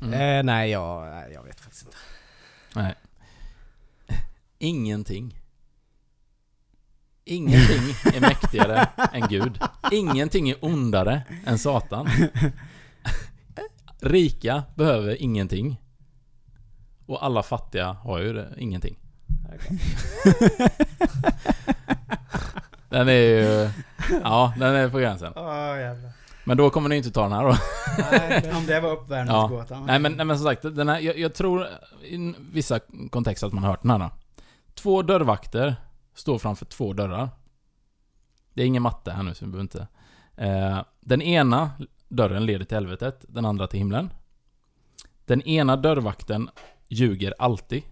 Mm. 0.00 0.12
Eh, 0.12 0.44
nej, 0.44 0.70
jag, 0.70 1.10
nej, 1.10 1.32
jag 1.32 1.42
vet 1.42 1.60
faktiskt 1.60 1.84
inte. 1.84 1.96
Nej. 2.74 2.94
Ingenting. 4.58 5.37
Ingenting 7.28 8.14
är 8.14 8.20
mäktigare 8.20 8.88
än 9.12 9.28
Gud. 9.28 9.60
Ingenting 9.92 10.50
är 10.50 10.56
ondare 10.60 11.22
än 11.46 11.58
Satan. 11.58 12.08
Rika 14.00 14.62
behöver 14.74 15.22
ingenting. 15.22 15.80
Och 17.06 17.24
alla 17.24 17.42
fattiga 17.42 17.86
har 17.92 18.18
ju 18.18 18.32
det, 18.32 18.48
ingenting. 18.58 18.98
Den 22.88 23.08
är 23.08 23.12
ju... 23.12 23.70
Ja, 24.22 24.54
den 24.58 24.74
är 24.74 24.88
på 24.88 24.98
gränsen. 24.98 25.32
Men 26.44 26.56
då 26.56 26.70
kommer 26.70 26.88
ni 26.88 26.96
inte 26.96 27.10
ta 27.10 27.22
den 27.22 27.32
här 27.32 27.42
då. 27.42 27.56
Nej, 28.10 28.52
om 28.56 28.66
det 28.66 28.80
var 28.80 28.92
uppvärmningsgåtan. 28.92 29.86
Nej 29.86 29.98
men, 29.98 30.12
nej, 30.12 30.26
men 30.26 30.38
som 30.38 30.46
sagt, 30.46 30.62
den 30.62 30.88
här, 30.88 30.98
jag, 31.00 31.18
jag 31.18 31.34
tror 31.34 31.66
i 32.02 32.34
vissa 32.52 32.80
kontexter 33.10 33.46
att 33.46 33.52
man 33.52 33.62
har 33.62 33.70
hört 33.70 33.82
den 33.82 33.90
här. 33.90 33.98
Då. 33.98 34.10
Två 34.74 35.02
dörrvakter 35.02 35.76
står 36.18 36.38
framför 36.38 36.66
två 36.66 36.92
dörrar. 36.92 37.28
Det 38.54 38.62
är 38.62 38.66
ingen 38.66 38.82
matte 38.82 39.10
här 39.10 39.22
nu 39.22 39.34
så 39.34 39.44
vi 39.44 39.50
behöver 39.50 39.62
inte... 39.62 39.86
Eh, 40.36 40.84
den 41.00 41.22
ena 41.22 41.70
dörren 42.08 42.46
leder 42.46 42.64
till 42.64 42.76
helvetet, 42.76 43.24
den 43.28 43.44
andra 43.44 43.66
till 43.66 43.78
himlen. 43.78 44.10
Den 45.24 45.42
ena 45.42 45.76
dörrvakten 45.76 46.50
ljuger 46.88 47.34
alltid. 47.38 47.82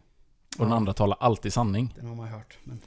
Och 0.59 0.65
den 0.65 0.69
Ja. 0.71 0.77
andra 0.77 0.93
talar 0.93 1.17
alltid 1.21 1.53
sanning. 1.53 1.95
Den 1.97 2.07
har 2.07 2.15
man 2.15 2.29
hört. 2.29 2.59
Men... 2.65 2.81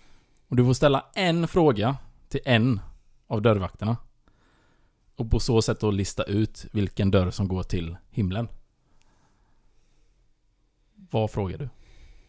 Och 0.47 0.55
du 0.55 0.65
får 0.65 0.73
ställa 0.73 1.05
en 1.15 1.47
fråga 1.47 1.97
till 2.29 2.41
en 2.45 2.79
av 3.27 3.41
dörrvakterna. 3.41 3.97
Och 5.15 5.31
på 5.31 5.39
så 5.39 5.61
sätt 5.61 5.79
då 5.79 5.91
lista 5.91 6.23
ut 6.23 6.65
vilken 6.71 7.11
dörr 7.11 7.31
som 7.31 7.47
går 7.47 7.63
till 7.63 7.97
himlen. 8.09 8.47
Vad 10.95 11.31
frågar 11.31 11.57
du? 11.57 11.69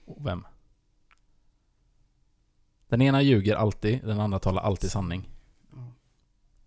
Och 0.06 0.26
vem? 0.26 0.44
Den 2.90 3.02
ena 3.02 3.22
ljuger 3.22 3.56
alltid, 3.56 4.00
den 4.04 4.20
andra 4.20 4.38
talar 4.38 4.62
alltid 4.62 4.90
sanning. 4.90 5.28
Ja. 5.72 5.78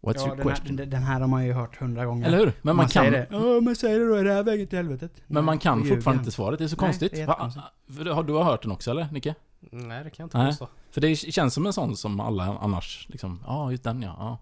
What's 0.02 0.14
ja, 0.16 0.28
your 0.28 0.36
den, 0.36 0.48
här, 0.48 0.56
question? 0.56 0.76
den, 0.76 0.90
den 0.90 1.04
här 1.04 1.20
har 1.20 1.28
man 1.28 1.46
ju 1.46 1.54
hört 1.54 1.76
hundra 1.76 2.06
gånger. 2.06 2.28
Eller 2.28 2.38
hur? 2.38 2.54
Men 2.62 2.76
man, 2.76 2.88
kan... 2.88 3.04
säger 3.04 3.12
det. 3.12 3.28
Ja, 3.32 3.62
men 3.62 3.76
säger 3.76 4.00
det 4.00 4.08
då, 4.08 4.16
är 4.16 4.24
det 4.24 4.34
här 4.34 4.44
vägen 4.44 4.68
till 4.68 4.78
helvetet? 4.78 5.12
Men 5.16 5.34
Nej, 5.34 5.44
man 5.44 5.60
kan 5.60 5.86
fortfarande 5.86 6.22
inte 6.22 6.32
svaret, 6.32 6.60
det 6.60 6.66
är 6.66 6.68
så 6.68 6.76
Nej, 6.76 6.88
konstigt. 6.88 7.12
det 7.12 7.22
är 7.22 8.14
har, 8.14 8.24
du 8.24 8.34
har 8.34 8.44
hört 8.44 8.62
den 8.62 8.72
också 8.72 8.92
eller 8.92 9.08
Nicke? 9.12 9.36
Nej, 9.60 10.04
det 10.04 10.10
kan 10.10 10.24
jag 10.24 10.28
inte 10.28 10.38
Nej. 10.38 10.48
påstå. 10.48 10.68
För 10.92 11.02
det 11.02 11.16
känns 11.16 11.54
som 11.54 11.66
en 11.66 11.74
sån 11.74 11.98
som 11.98 12.20
alla 12.20 12.44
annars 12.44 13.08
liksom, 13.10 13.44
ja 13.46 13.54
ah, 13.54 13.72
just 13.72 13.84
den 13.84 14.02
ja, 14.02 14.16
ja. 14.20 14.40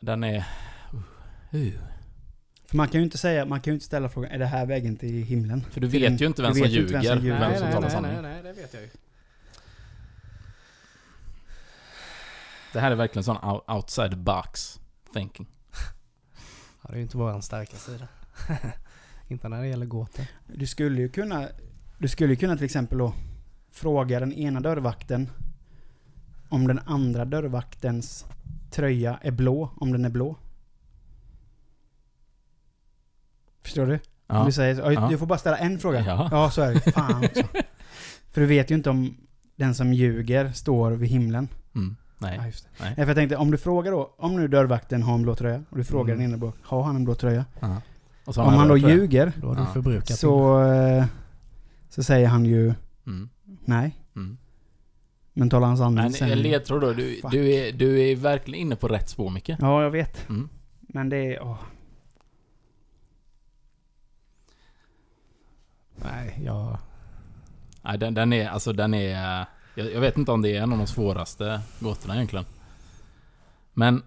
Den 0.00 0.24
är... 0.24 0.36
Uh, 1.54 1.60
uh. 1.60 1.72
För 2.66 2.76
man 2.76 2.88
kan 2.88 3.00
ju 3.00 3.04
inte 3.04 3.18
säga, 3.18 3.44
man 3.44 3.60
kan 3.60 3.70
ju 3.70 3.74
inte 3.74 3.86
ställa 3.86 4.08
frågan, 4.08 4.30
är 4.30 4.38
det 4.38 4.46
här 4.46 4.66
vägen 4.66 4.96
till 4.96 5.22
himlen? 5.22 5.64
För 5.70 5.80
du 5.80 5.86
vet 5.86 6.20
ju 6.20 6.26
inte 6.26 6.42
vem 6.42 6.54
som 6.54 6.66
ljuger, 6.66 6.92
vem 6.92 7.04
som 7.04 7.28
nej, 7.28 7.38
nej, 7.38 7.58
talar 7.58 7.80
nej, 7.80 7.90
sanning. 7.90 8.12
nej, 8.12 8.22
nej, 8.22 8.42
det 8.42 8.52
vet 8.52 8.74
jag 8.74 8.82
ju. 8.82 8.88
Det 12.78 12.82
här 12.82 12.90
är 12.90 12.94
verkligen 12.96 13.24
sån 13.24 13.36
out- 13.36 13.74
outside 13.76 14.18
box 14.18 14.80
thinking. 15.12 15.46
det 16.82 16.92
är 16.92 16.96
ju 16.96 17.02
inte 17.02 17.16
våran 17.16 17.42
starka 17.42 17.76
sida. 17.76 18.08
inte 19.28 19.48
när 19.48 19.60
det 19.62 19.68
gäller 19.68 19.86
gåtor. 19.86 20.24
Du 20.54 20.66
skulle 20.66 21.00
ju 21.00 21.08
kunna, 21.08 21.48
du 21.98 22.08
skulle 22.08 22.32
ju 22.32 22.36
kunna 22.36 22.56
till 22.56 22.64
exempel 22.64 22.98
då 22.98 23.12
fråga 23.70 24.20
den 24.20 24.32
ena 24.32 24.60
dörrvakten 24.60 25.30
om 26.48 26.66
den 26.66 26.78
andra 26.78 27.24
dörrvaktens 27.24 28.26
tröja 28.70 29.18
är 29.22 29.30
blå, 29.30 29.70
om 29.76 29.92
den 29.92 30.04
är 30.04 30.10
blå. 30.10 30.36
Förstår 33.62 33.86
du? 33.86 33.94
Om 33.94 34.00
Ja. 34.26 34.44
du 34.44 34.52
säger. 34.52 34.90
Ja. 34.92 35.08
Du 35.08 35.18
får 35.18 35.26
bara 35.26 35.38
ställa 35.38 35.58
en 35.58 35.78
fråga. 35.78 36.00
Ja. 36.06 36.28
ja 36.30 36.50
så 36.50 36.62
är 36.62 36.74
det. 36.74 36.92
Fan 36.92 37.24
också. 37.24 37.42
För 38.30 38.40
du 38.40 38.46
vet 38.46 38.70
ju 38.70 38.74
inte 38.74 38.90
om 38.90 39.16
den 39.56 39.74
som 39.74 39.92
ljuger 39.92 40.52
står 40.52 40.90
vid 40.90 41.08
himlen. 41.10 41.48
Mm. 41.74 41.96
Nej. 42.18 42.36
Ja, 42.40 42.46
just 42.46 42.64
det. 42.64 42.70
Nej. 42.84 42.94
Nej, 42.96 43.06
för 43.06 43.10
jag 43.10 43.16
tänkte, 43.16 43.36
om 43.36 43.50
du 43.50 43.58
frågar 43.58 43.92
då, 43.92 44.14
om 44.18 44.36
nu 44.36 44.48
dörrvakten 44.48 45.02
har 45.02 45.14
en 45.14 45.22
blå 45.22 45.34
tröja, 45.34 45.62
och 45.70 45.76
du 45.76 45.84
frågar 45.84 46.14
Mm. 46.14 46.30
den 46.30 46.40
ena 46.42 46.52
har 46.62 46.82
han 46.82 46.96
en 46.96 47.04
blå 47.04 47.14
tröja? 47.14 47.44
Ja. 47.60 47.76
Och 48.24 48.34
så 48.34 48.40
Om 48.40 48.46
man 48.46 48.58
han 48.58 48.68
då 48.68 48.78
tröja. 48.78 48.94
ljuger, 48.94 49.32
Då 49.40 49.46
har 49.48 49.54
du 49.56 49.66
förbrukat 49.72 50.06
din- 50.06 50.16
så, 50.16 50.62
eh, 50.64 51.04
så 51.88 52.02
säger 52.02 52.28
han 52.28 52.44
ju 52.44 52.74
Mm. 53.06 53.28
nej. 53.64 53.96
Mm. 54.16 54.38
Men 55.32 55.50
talar 55.50 55.66
han 55.68 55.76
sanning 55.78 55.94
Men 56.02 56.12
sen... 56.12 56.30
en 56.30 56.38
ledtråd 56.42 56.80
då. 56.80 56.92
Du, 56.92 57.18
Fuck. 57.22 57.30
du, 57.30 57.54
är, 57.54 57.72
du 57.72 58.00
är 58.00 58.16
verkligen 58.16 58.60
inne 58.60 58.76
på 58.76 58.88
rätt 58.88 59.08
spår 59.08 59.30
Micke. 59.30 59.48
Ja, 59.58 59.82
jag 59.82 59.90
vet. 59.90 60.28
Mm. 60.28 60.48
Men 60.80 61.08
det 61.08 61.16
är... 61.34 61.42
Åh. 61.42 61.58
Nej, 65.96 66.40
jag... 66.44 66.78
Nej, 67.82 67.98
den, 67.98 68.14
den 68.14 68.32
är, 68.32 68.48
alltså 68.48 68.72
den 68.72 68.94
är... 68.94 69.46
Jag, 69.78 69.92
jag 69.92 70.00
vet 70.00 70.18
inte 70.18 70.32
om 70.32 70.42
det 70.42 70.56
är 70.56 70.62
en 70.62 70.72
av 70.72 70.78
de 70.78 70.86
svåraste 70.86 71.60
gåtorna 71.80 72.14
egentligen. 72.14 72.44
Men 73.72 74.02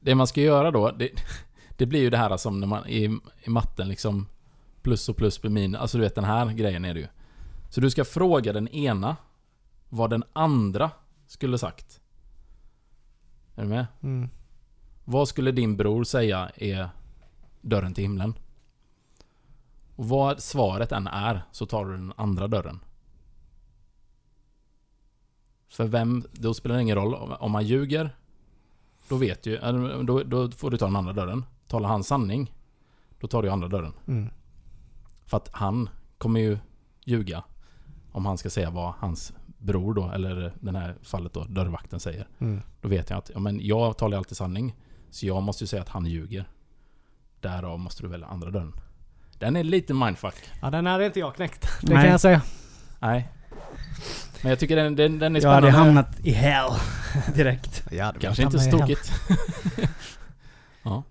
det 0.00 0.14
man 0.14 0.26
ska 0.26 0.40
göra 0.40 0.70
då, 0.70 0.90
det, 0.90 1.10
det 1.76 1.86
blir 1.86 2.00
ju 2.00 2.10
det 2.10 2.16
här 2.16 2.36
som 2.36 2.60
när 2.60 2.66
man 2.66 2.86
i, 2.86 3.18
i 3.42 3.50
matten 3.50 3.88
liksom 3.88 4.26
plus 4.82 5.08
och 5.08 5.16
plus 5.16 5.40
blir 5.40 5.50
minus. 5.50 5.80
Alltså 5.80 5.98
du 5.98 6.04
vet 6.04 6.14
den 6.14 6.24
här 6.24 6.52
grejen 6.52 6.84
är 6.84 6.94
det 6.94 7.00
ju. 7.00 7.06
Så 7.70 7.80
du 7.80 7.90
ska 7.90 8.04
fråga 8.04 8.52
den 8.52 8.68
ena 8.68 9.16
vad 9.88 10.10
den 10.10 10.24
andra 10.32 10.90
skulle 11.26 11.58
sagt. 11.58 12.00
Är 13.56 13.62
du 13.62 13.68
med? 13.68 13.86
Mm. 14.02 14.28
Vad 15.04 15.28
skulle 15.28 15.52
din 15.52 15.76
bror 15.76 16.04
säga 16.04 16.50
är 16.56 16.88
dörren 17.60 17.94
till 17.94 18.04
himlen? 18.04 18.34
Och 19.96 20.08
vad 20.08 20.42
svaret 20.42 20.92
än 20.92 21.06
är 21.06 21.42
så 21.52 21.66
tar 21.66 21.84
du 21.84 21.92
den 21.92 22.12
andra 22.16 22.48
dörren. 22.48 22.80
För 25.70 25.86
vem, 25.86 26.24
då 26.32 26.54
spelar 26.54 26.76
det 26.76 26.82
ingen 26.82 26.96
roll. 26.96 27.14
Om- 27.14 27.52
man 27.52 27.66
ljuger, 27.66 28.16
då 29.08 29.16
vet 29.16 29.46
ju, 29.46 29.56
eller 29.56 30.02
då, 30.02 30.22
då 30.22 30.50
får 30.50 30.70
du 30.70 30.76
ta 30.76 30.84
den 30.84 30.96
andra 30.96 31.12
dörren. 31.12 31.44
Talar 31.68 31.88
han 31.88 32.04
sanning, 32.04 32.54
då 33.20 33.26
tar 33.26 33.42
du 33.42 33.50
andra 33.50 33.68
dörren. 33.68 33.92
Mm. 34.06 34.30
För 35.26 35.36
att 35.36 35.48
han 35.52 35.88
kommer 36.18 36.40
ju 36.40 36.58
ljuga 37.04 37.44
om 38.12 38.26
han 38.26 38.38
ska 38.38 38.50
säga 38.50 38.70
vad 38.70 38.94
hans 38.98 39.32
bror 39.58 39.94
då, 39.94 40.10
eller 40.10 40.52
den 40.60 40.76
här 40.76 40.96
fallet 41.02 41.32
då, 41.32 41.44
dörrvakten 41.44 42.00
säger. 42.00 42.28
Mm. 42.38 42.60
Då 42.80 42.88
vet 42.88 43.10
jag 43.10 43.18
att, 43.18 43.30
ja 43.34 43.40
men 43.40 43.60
jag 43.66 43.96
talar 43.98 44.18
alltid 44.18 44.36
sanning. 44.36 44.76
Så 45.10 45.26
jag 45.26 45.42
måste 45.42 45.64
ju 45.64 45.68
säga 45.68 45.82
att 45.82 45.88
han 45.88 46.06
ljuger. 46.06 46.48
Därav 47.40 47.78
måste 47.78 48.02
du 48.02 48.08
välja 48.08 48.26
andra 48.26 48.50
dörren. 48.50 48.72
Den 49.38 49.56
är 49.56 49.64
lite 49.64 49.94
mindfuck. 49.94 50.34
Ja, 50.62 50.70
den 50.70 50.86
hade 50.86 51.06
inte 51.06 51.20
jag 51.20 51.34
knäckt. 51.34 51.66
Det 51.82 51.94
Nej. 51.94 52.02
kan 52.02 52.10
jag 52.10 52.20
säga. 52.20 52.42
Nej. 52.98 53.28
Men 54.42 54.50
jag 54.50 54.58
tycker 54.58 54.76
den, 54.76 54.96
den, 54.96 55.18
den 55.18 55.36
är 55.36 55.40
Jag 55.40 55.50
hade 55.50 55.66
spännande. 55.66 55.86
hamnat 56.00 56.20
i 56.22 56.30
hell 56.32 56.70
direkt. 57.34 57.82
Ja, 57.90 58.14
Kanske 58.20 58.42
inte 58.42 58.58
så 58.58 58.70
tokigt. 58.70 59.12
ja. 60.82 61.02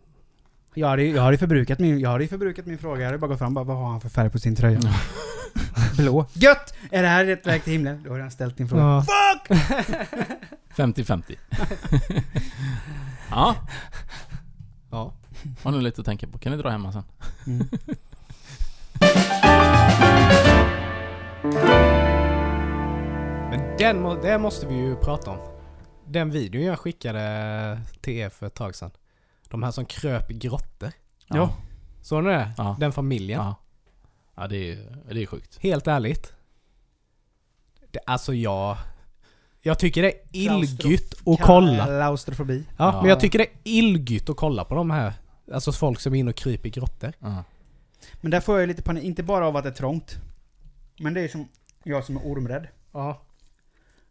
Jag 0.73 0.87
hade, 0.87 1.03
jag 1.03 1.21
hade 1.21 1.37
förbrukat 1.37 1.79
min, 1.79 1.99
jag 1.99 2.09
hade 2.09 2.27
förbrukat 2.27 2.65
min 2.65 2.77
fråga. 2.77 2.99
Jag 3.01 3.05
hade 3.05 3.17
bara 3.17 3.27
gått 3.27 3.39
fram 3.39 3.57
och 3.57 3.65
bara, 3.65 3.75
vad 3.75 3.83
har 3.83 3.91
han 3.91 4.01
för 4.01 4.09
färg 4.09 4.29
på 4.29 4.39
sin 4.39 4.55
tröja? 4.55 4.79
Blå. 5.97 6.25
Gött! 6.33 6.73
Är 6.91 7.01
det 7.01 7.07
här 7.07 7.25
rätt 7.25 7.47
väg 7.47 7.63
till 7.63 7.73
himlen? 7.73 8.03
Då 8.03 8.11
har 8.11 8.19
jag 8.19 8.31
ställt 8.33 8.57
din 8.57 8.69
fråga. 8.69 8.83
Ja. 8.83 9.05
Fuck! 9.47 9.57
50-50. 10.75 11.35
ja, 13.29 13.55
ja. 14.91 15.13
har 15.63 15.71
ni 15.71 15.81
lite 15.81 16.01
att 16.01 16.05
tänka 16.05 16.27
på. 16.27 16.37
Kan 16.37 16.51
ni 16.51 16.57
dra 16.57 16.69
hemma 16.69 16.91
sen? 16.93 17.03
Mm. 17.47 17.67
Men 23.49 23.77
den, 23.77 24.21
det 24.21 24.37
måste 24.37 24.67
vi 24.67 24.75
ju 24.75 24.95
prata 24.95 25.31
om. 25.31 25.37
Den 26.07 26.31
videon 26.31 26.63
jag 26.63 26.79
skickade 26.79 27.81
till 28.01 28.13
er 28.13 28.29
för 28.29 28.45
ett 28.47 28.53
tag 28.53 28.75
sedan. 28.75 28.91
De 29.49 29.63
här 29.63 29.71
som 29.71 29.85
kröp 29.85 30.31
i 30.31 30.33
grottor. 30.33 30.91
Ja. 31.27 31.53
Såg 32.01 32.23
ni 32.23 32.29
det? 32.29 32.51
Ja. 32.57 32.75
Den 32.79 32.91
familjen. 32.91 33.39
Ja. 33.41 33.55
Ja, 34.35 34.47
det 34.47 34.71
är, 34.71 34.97
det 35.13 35.21
är 35.21 35.25
sjukt. 35.25 35.57
Helt 35.61 35.87
ärligt. 35.87 36.33
Det, 37.91 37.99
alltså 38.05 38.33
jag... 38.33 38.77
Jag 39.61 39.79
tycker 39.79 40.01
det 40.01 40.07
är 40.11 40.21
illgytt 40.31 41.13
att 41.25 41.41
kolla. 41.41 41.85
Klaustrofobi. 41.85 42.63
Ja, 42.77 42.93
Ja. 42.93 43.01
men 43.01 43.09
jag 43.09 43.19
tycker 43.19 43.39
det 43.39 43.45
är 43.45 43.51
illgytt 43.63 44.29
att 44.29 44.37
kolla 44.37 44.65
på 44.65 44.75
de 44.75 44.91
här. 44.91 45.13
Alltså 45.53 45.71
folk 45.71 45.99
som 45.99 46.15
är 46.15 46.19
inne 46.19 46.29
och 46.29 46.35
kryper 46.35 46.67
i 46.67 46.71
grottor. 46.71 47.13
Ja. 47.19 47.43
Men 48.21 48.31
där 48.31 48.39
får 48.39 48.59
jag 48.59 48.67
lite 48.67 48.81
panik, 48.81 49.03
inte 49.03 49.23
bara 49.23 49.47
av 49.47 49.57
att 49.57 49.63
det 49.63 49.69
är 49.69 49.73
trångt. 49.73 50.17
Men 50.99 51.13
det 51.13 51.21
är 51.21 51.27
som 51.27 51.47
jag 51.83 52.03
som 52.05 52.17
är 52.17 52.21
ormrädd. 52.21 52.67
Ja. 52.91 53.21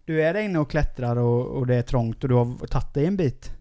Du 0.09 0.23
är 0.23 0.35
där 0.35 0.41
inne 0.41 0.59
och 0.59 0.71
klättrar 0.71 1.17
och, 1.17 1.47
och 1.47 1.67
det 1.67 1.75
är 1.75 1.83
trångt 1.83 2.23
och 2.23 2.29
du 2.29 2.35
har 2.35 2.67
tagit 2.67 2.95
dig 2.95 3.07
en 3.07 3.17
bit. 3.17 3.53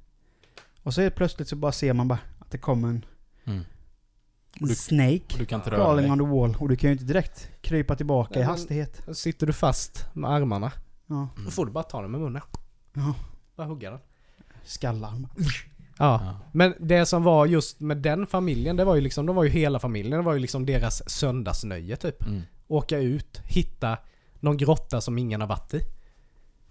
Och 0.84 0.94
så 0.94 1.02
är 1.02 1.06
det 1.06 1.12
plötsligt 1.12 1.48
så 1.48 1.56
bara 1.56 1.72
ser 1.72 1.94
man 1.94 2.08
bara 2.08 2.20
att 2.40 2.52
det 2.52 2.58
kommer 2.58 2.88
en 2.88 3.06
Mm. 3.46 3.64
du- 4.54 4.76
snake 4.76 5.24
Och 5.34 5.40
du 5.40 5.46
kan 5.46 5.60
inte 5.60 5.70
röra 5.72 5.78
crawling 5.80 6.04
dig. 6.04 6.12
on 6.12 6.18
the 6.18 6.26
wall. 6.26 6.56
Och 6.60 6.70
du 6.70 6.76
kan 6.76 6.88
ju 6.90 6.92
inte 6.92 7.04
direkt 7.06 7.50
krypa 7.62 7.96
tillbaka 7.96 8.32
Nej, 8.34 8.42
i 8.42 8.46
hastighet. 8.46 9.02
Sitter 9.14 9.48
du 9.48 9.54
fast 9.54 10.06
med 10.14 10.32
armarna. 10.32 10.72
Ja. 11.08 11.28
Då 11.46 11.52
får 11.52 11.66
du 11.66 11.72
bara 11.72 11.84
ta 11.84 12.02
den 12.02 12.12
med 12.12 12.22
munnen. 12.22 12.42
ja. 12.94 13.14
Bara 13.56 13.68
hugga 13.68 13.90
den. 13.92 14.00
Skallarm. 14.64 15.28
Ja. 15.38 15.46
Ja. 15.98 16.40
Men 16.52 16.74
det 16.80 17.06
som 17.06 17.24
var 17.24 17.46
just 17.46 17.80
med 17.80 17.98
den 17.98 18.28
familjen, 18.28 18.76
det 18.76 18.84
var 18.86 18.96
ju 18.96 19.02
liksom, 19.02 19.26
de 19.26 19.36
var 19.36 19.44
ju 19.44 19.50
hela 19.50 19.80
familjen. 19.80 20.18
Det 20.18 20.26
var 20.26 20.34
ju 20.34 20.40
liksom 20.40 20.66
deras 20.66 21.10
söndagsnöje 21.10 21.96
typ. 21.96 22.26
Mm. 22.28 22.42
Åka 22.68 22.98
ut, 22.98 23.42
hitta 23.46 23.98
någon 24.40 24.58
grotta 24.58 25.02
som 25.02 25.18
ingen 25.18 25.42
har 25.42 25.48
varit 25.48 25.74
i. 25.74 25.82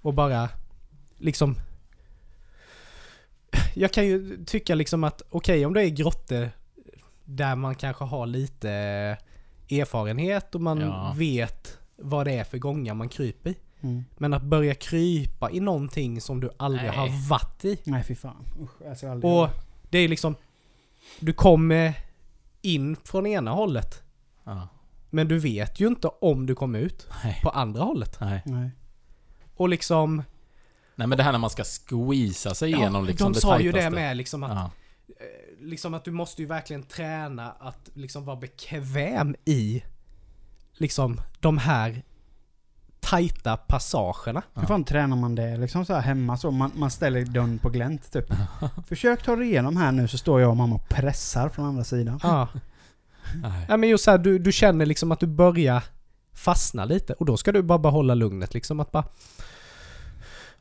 Och 0.06 0.14
bara 0.14 0.48
liksom... 1.18 1.56
Jag 3.74 3.92
kan 3.92 4.06
ju 4.06 4.44
tycka 4.44 4.74
liksom 4.74 5.04
att 5.04 5.22
okej 5.30 5.66
om 5.66 5.74
det 5.74 5.82
är 5.82 5.88
grottor 5.88 6.50
där 7.24 7.56
man 7.56 7.74
kanske 7.74 8.04
har 8.04 8.26
lite 8.26 8.70
erfarenhet 9.70 10.54
och 10.54 10.60
man 10.60 10.80
Ja. 10.80 11.14
vet 11.16 11.78
vad 11.96 12.26
det 12.26 12.32
är 12.32 12.44
för 12.44 12.58
gångar 12.58 12.94
man 12.94 13.08
kryper 13.08 13.50
i. 13.50 13.56
Mm. 13.80 14.04
Men 14.16 14.34
att 14.34 14.42
börja 14.42 14.74
krypa 14.74 15.50
i 15.50 15.60
någonting 15.60 16.20
som 16.20 16.40
du 16.40 16.50
aldrig 16.56 16.90
Nej. 16.90 16.96
har 16.96 17.28
varit 17.28 17.64
i. 17.64 17.78
Nej 17.84 18.04
fy 18.04 18.14
fan. 18.14 18.44
Usch, 18.60 18.82
jag 18.84 18.96
ska 18.98 19.10
aldrig 19.10 19.32
Och 19.32 19.48
det 19.90 19.98
är 19.98 20.08
liksom... 20.08 20.34
Du 21.20 21.32
kommer 21.32 21.94
in 22.62 22.96
från 23.04 23.26
ena 23.26 23.50
hållet. 23.50 24.02
Ja. 24.44 24.68
Men 25.10 25.28
du 25.28 25.38
vet 25.38 25.80
ju 25.80 25.86
inte 25.86 26.08
om 26.08 26.46
du 26.46 26.54
kommer 26.54 26.78
ut 26.78 27.08
Nej. 27.24 27.40
på 27.42 27.50
andra 27.50 27.82
hållet. 27.82 28.18
Nej. 28.20 28.70
Nej. 29.56 29.62
Och 29.62 29.68
liksom... 29.68 30.22
Nej 30.94 31.06
men 31.06 31.18
det 31.18 31.24
här 31.24 31.32
när 31.32 31.38
man 31.38 31.50
ska 31.50 31.64
squeeza 31.64 32.54
sig 32.54 32.72
igenom 32.72 33.04
liksom 33.04 33.32
de 33.32 33.36
det 33.36 33.40
sa 33.40 33.60
ju 33.60 33.72
det 33.72 33.90
med 33.90 34.16
liksom 34.16 34.42
att, 34.42 34.50
Ja. 34.50 34.70
eh, 35.08 35.66
liksom 35.66 35.94
att 35.94 36.04
du 36.04 36.10
måste 36.10 36.42
ju 36.42 36.48
verkligen 36.48 36.82
träna 36.82 37.50
att 37.50 37.90
liksom 37.94 38.24
vara 38.24 38.36
bekväm 38.36 39.36
i 39.44 39.82
liksom 40.72 41.20
de 41.40 41.58
här 41.58 42.02
tajta 43.00 43.56
passagerna. 43.56 44.42
Hur 44.54 44.66
fan 44.66 44.84
tränar 44.84 45.16
man 45.16 45.34
det 45.34 45.56
liksom 45.56 45.84
så 45.84 45.94
här 45.94 46.00
hemma 46.00 46.36
så? 46.36 46.50
Man, 46.50 46.70
man 46.74 46.90
ställer 46.90 47.24
dörren 47.24 47.58
på 47.58 47.68
glänt 47.70 48.12
typ. 48.12 48.24
Försök 48.88 49.22
ta 49.22 49.36
dig 49.36 49.46
igenom 49.46 49.76
här 49.76 49.92
nu 49.92 50.08
så 50.08 50.18
står 50.18 50.40
jag 50.40 50.50
och 50.50 50.56
mamma 50.56 50.74
och 50.74 50.88
pressar 50.88 51.48
från 51.48 51.66
andra 51.66 51.84
sidan. 51.84 52.20
Ja. 52.22 52.48
Nej. 53.42 53.66
ja 53.68 53.76
men 53.76 53.88
just 53.88 54.04
så 54.04 54.10
här, 54.10 54.18
du, 54.18 54.38
du 54.38 54.52
känner 54.52 54.86
liksom 54.86 55.12
att 55.12 55.20
du 55.20 55.26
börjar 55.26 55.82
fastna 56.36 56.84
lite 56.84 57.12
och 57.12 57.26
då 57.26 57.36
ska 57.36 57.52
du 57.52 57.62
bara 57.62 57.78
behålla 57.78 58.14
lugnet 58.14 58.54
liksom 58.54 58.80
att 58.80 58.92
bara 58.92 59.04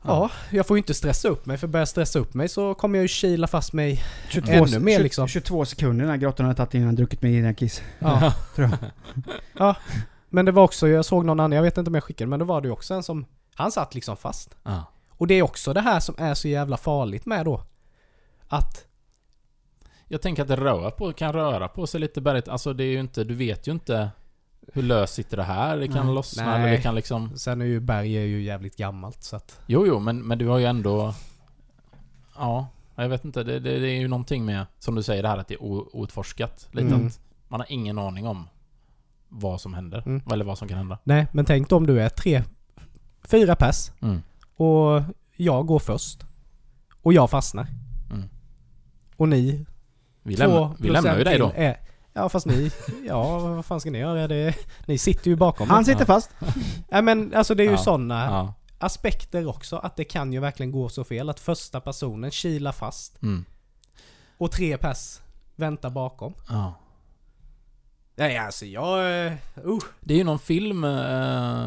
Ja, 0.02 0.30
jag 0.50 0.66
får 0.66 0.76
ju 0.76 0.78
inte 0.78 0.94
stressa 0.94 1.28
upp 1.28 1.46
mig 1.46 1.58
för 1.58 1.66
börjar 1.66 1.80
jag 1.80 1.88
stressa 1.88 2.18
upp 2.18 2.34
mig 2.34 2.48
så 2.48 2.74
kommer 2.74 2.98
jag 2.98 3.02
ju 3.02 3.08
kila 3.08 3.46
fast 3.46 3.72
mig 3.72 4.02
22, 4.28 4.52
Ännu 4.52 4.78
mer 4.78 4.96
20 4.96 5.02
liksom. 5.02 5.28
22 5.28 5.64
sekunder 5.64 6.04
den 6.04 6.10
här 6.10 6.18
grottan 6.18 6.46
har 6.46 6.50
jag 6.50 6.56
tagit 6.56 6.74
innan 6.74 6.86
jag 6.86 6.96
druckit 6.96 7.22
min 7.22 7.34
egen 7.34 7.54
kiss. 7.54 7.82
Ja. 7.98 8.34
Tror 8.54 8.70
jag. 9.58 9.74
Men 10.28 10.44
det 10.44 10.52
var 10.52 10.62
också, 10.62 10.88
jag 10.88 11.04
såg 11.04 11.24
någon 11.24 11.40
annan, 11.40 11.52
jag 11.52 11.62
vet 11.62 11.78
inte 11.78 11.88
om 11.88 11.94
jag 11.94 12.04
skickade 12.04 12.28
men 12.28 12.38
då 12.38 12.44
var 12.44 12.60
det 12.60 12.68
ju 12.68 12.72
också 12.72 12.94
en 12.94 13.02
som 13.02 13.26
Han 13.54 13.72
satt 13.72 13.94
liksom 13.94 14.16
fast. 14.16 14.56
Ja. 14.62 14.84
Och 15.10 15.26
det 15.26 15.34
är 15.34 15.42
också 15.42 15.72
det 15.72 15.80
här 15.80 16.00
som 16.00 16.14
är 16.18 16.34
så 16.34 16.48
jävla 16.48 16.76
farligt 16.76 17.26
med 17.26 17.44
då. 17.44 17.62
Att 18.48 18.84
Jag 20.08 20.22
tänker 20.22 20.42
att 20.42 20.48
det 20.48 20.56
rör 20.56 20.90
på, 20.90 21.12
kan 21.12 21.32
röra 21.32 21.68
på 21.68 21.86
sig 21.86 22.00
lite 22.00 22.20
berget. 22.20 22.48
Alltså 22.48 22.72
det 22.72 22.84
är 22.84 22.92
ju 22.92 23.00
inte, 23.00 23.24
du 23.24 23.34
vet 23.34 23.66
ju 23.68 23.72
inte 23.72 24.10
hur 24.72 24.82
löst 24.82 25.14
sitter 25.14 25.36
det 25.36 25.42
här. 25.42 25.76
Det 25.76 25.88
kan 25.88 26.06
Nej. 26.06 26.14
lossna 26.14 26.44
Nej. 26.44 26.60
eller 26.62 26.70
det 26.76 26.82
kan 26.82 26.94
liksom... 26.94 27.38
sen 27.38 27.60
är 27.60 27.64
ju 27.66 27.80
berg 27.80 28.14
är 28.16 28.24
ju 28.24 28.42
jävligt 28.42 28.76
gammalt 28.76 29.22
så 29.22 29.36
att 29.36 29.60
Jo, 29.66 29.86
jo, 29.86 29.98
men, 29.98 30.22
men 30.22 30.38
du 30.38 30.46
har 30.48 30.58
ju 30.58 30.64
ändå... 30.64 31.14
Ja. 32.36 32.66
Ja, 32.94 33.02
Jag 33.02 33.08
vet 33.08 33.24
inte, 33.24 33.42
det, 33.42 33.60
det, 33.60 33.78
det 33.78 33.88
är 33.88 34.00
ju 34.00 34.08
någonting 34.08 34.44
med, 34.44 34.66
som 34.78 34.94
du 34.94 35.02
säger 35.02 35.22
det 35.22 35.28
här 35.28 35.38
att 35.38 35.48
det 35.48 35.54
är 35.54 35.62
outforskat. 35.96 36.68
Lite 36.72 36.86
Mm. 36.94 37.06
att 37.06 37.20
man 37.48 37.60
har 37.60 37.66
ingen 37.72 37.98
aning 37.98 38.26
om 38.26 38.48
vad 39.28 39.60
som 39.60 39.74
händer. 39.74 40.02
Mm. 40.06 40.22
Eller 40.32 40.44
vad 40.44 40.58
som 40.58 40.68
kan 40.68 40.78
hända. 40.78 40.98
Nej, 41.04 41.26
men 41.32 41.44
tänk 41.44 41.72
om 41.72 41.86
du 41.86 42.00
är 42.00 42.08
tre, 42.08 42.42
fyra 43.22 43.56
pers 43.56 43.90
Mm. 44.02 44.22
och 44.56 45.02
jag 45.36 45.66
går 45.66 45.78
först. 45.78 46.26
Och 47.02 47.12
jag 47.12 47.30
fastnar. 47.30 47.66
Mm. 48.12 48.28
Och 49.16 49.28
ni, 49.28 49.66
Vi, 50.22 50.36
två 50.36 50.42
lämnar, 50.42 50.76
vi 50.78 50.88
lämnar 50.88 51.18
ju 51.18 51.24
dig 51.24 51.38
då. 51.38 51.52
Är, 51.56 51.76
ja 52.16 52.28
fast 52.28 52.46
ni, 52.46 52.70
ja 53.06 53.38
vad 53.38 53.64
fan 53.64 53.80
ska 53.80 53.90
ni 53.90 53.98
göra? 53.98 54.28
Det, 54.28 54.54
ni 54.86 54.98
sitter 54.98 55.30
ju 55.30 55.36
bakom 55.36 55.70
Han 55.70 55.84
sitter 55.84 56.04
fast. 56.04 56.30
Nej 56.90 57.02
men 57.02 57.34
alltså 57.34 57.54
det 57.54 57.62
är 57.62 57.64
ju 57.64 57.70
Ja. 57.70 57.78
sådana 57.78 58.24
Ja. 58.24 58.54
aspekter 58.78 59.48
också. 59.48 59.76
Att 59.76 59.96
det 59.96 60.04
kan 60.04 60.32
ju 60.32 60.40
verkligen 60.40 60.72
gå 60.72 60.88
så 60.88 61.04
fel. 61.04 61.28
Att 61.30 61.40
första 61.40 61.80
personen 61.80 62.30
kilar 62.30 62.72
fast 62.72 63.22
Mm. 63.22 63.44
och 64.38 64.52
tre 64.52 64.76
pers 64.78 65.20
väntar 65.56 65.90
bakom. 65.90 66.34
ja. 66.48 66.74
Nej 68.18 68.38
alltså 68.38 68.66
jag... 68.66 68.98
Uh, 69.26 69.32
uh. 69.66 69.78
Det 70.00 70.14
är 70.14 70.18
ju 70.18 70.24
någon 70.24 70.38
film... 70.38 70.84
eh, 70.84 70.90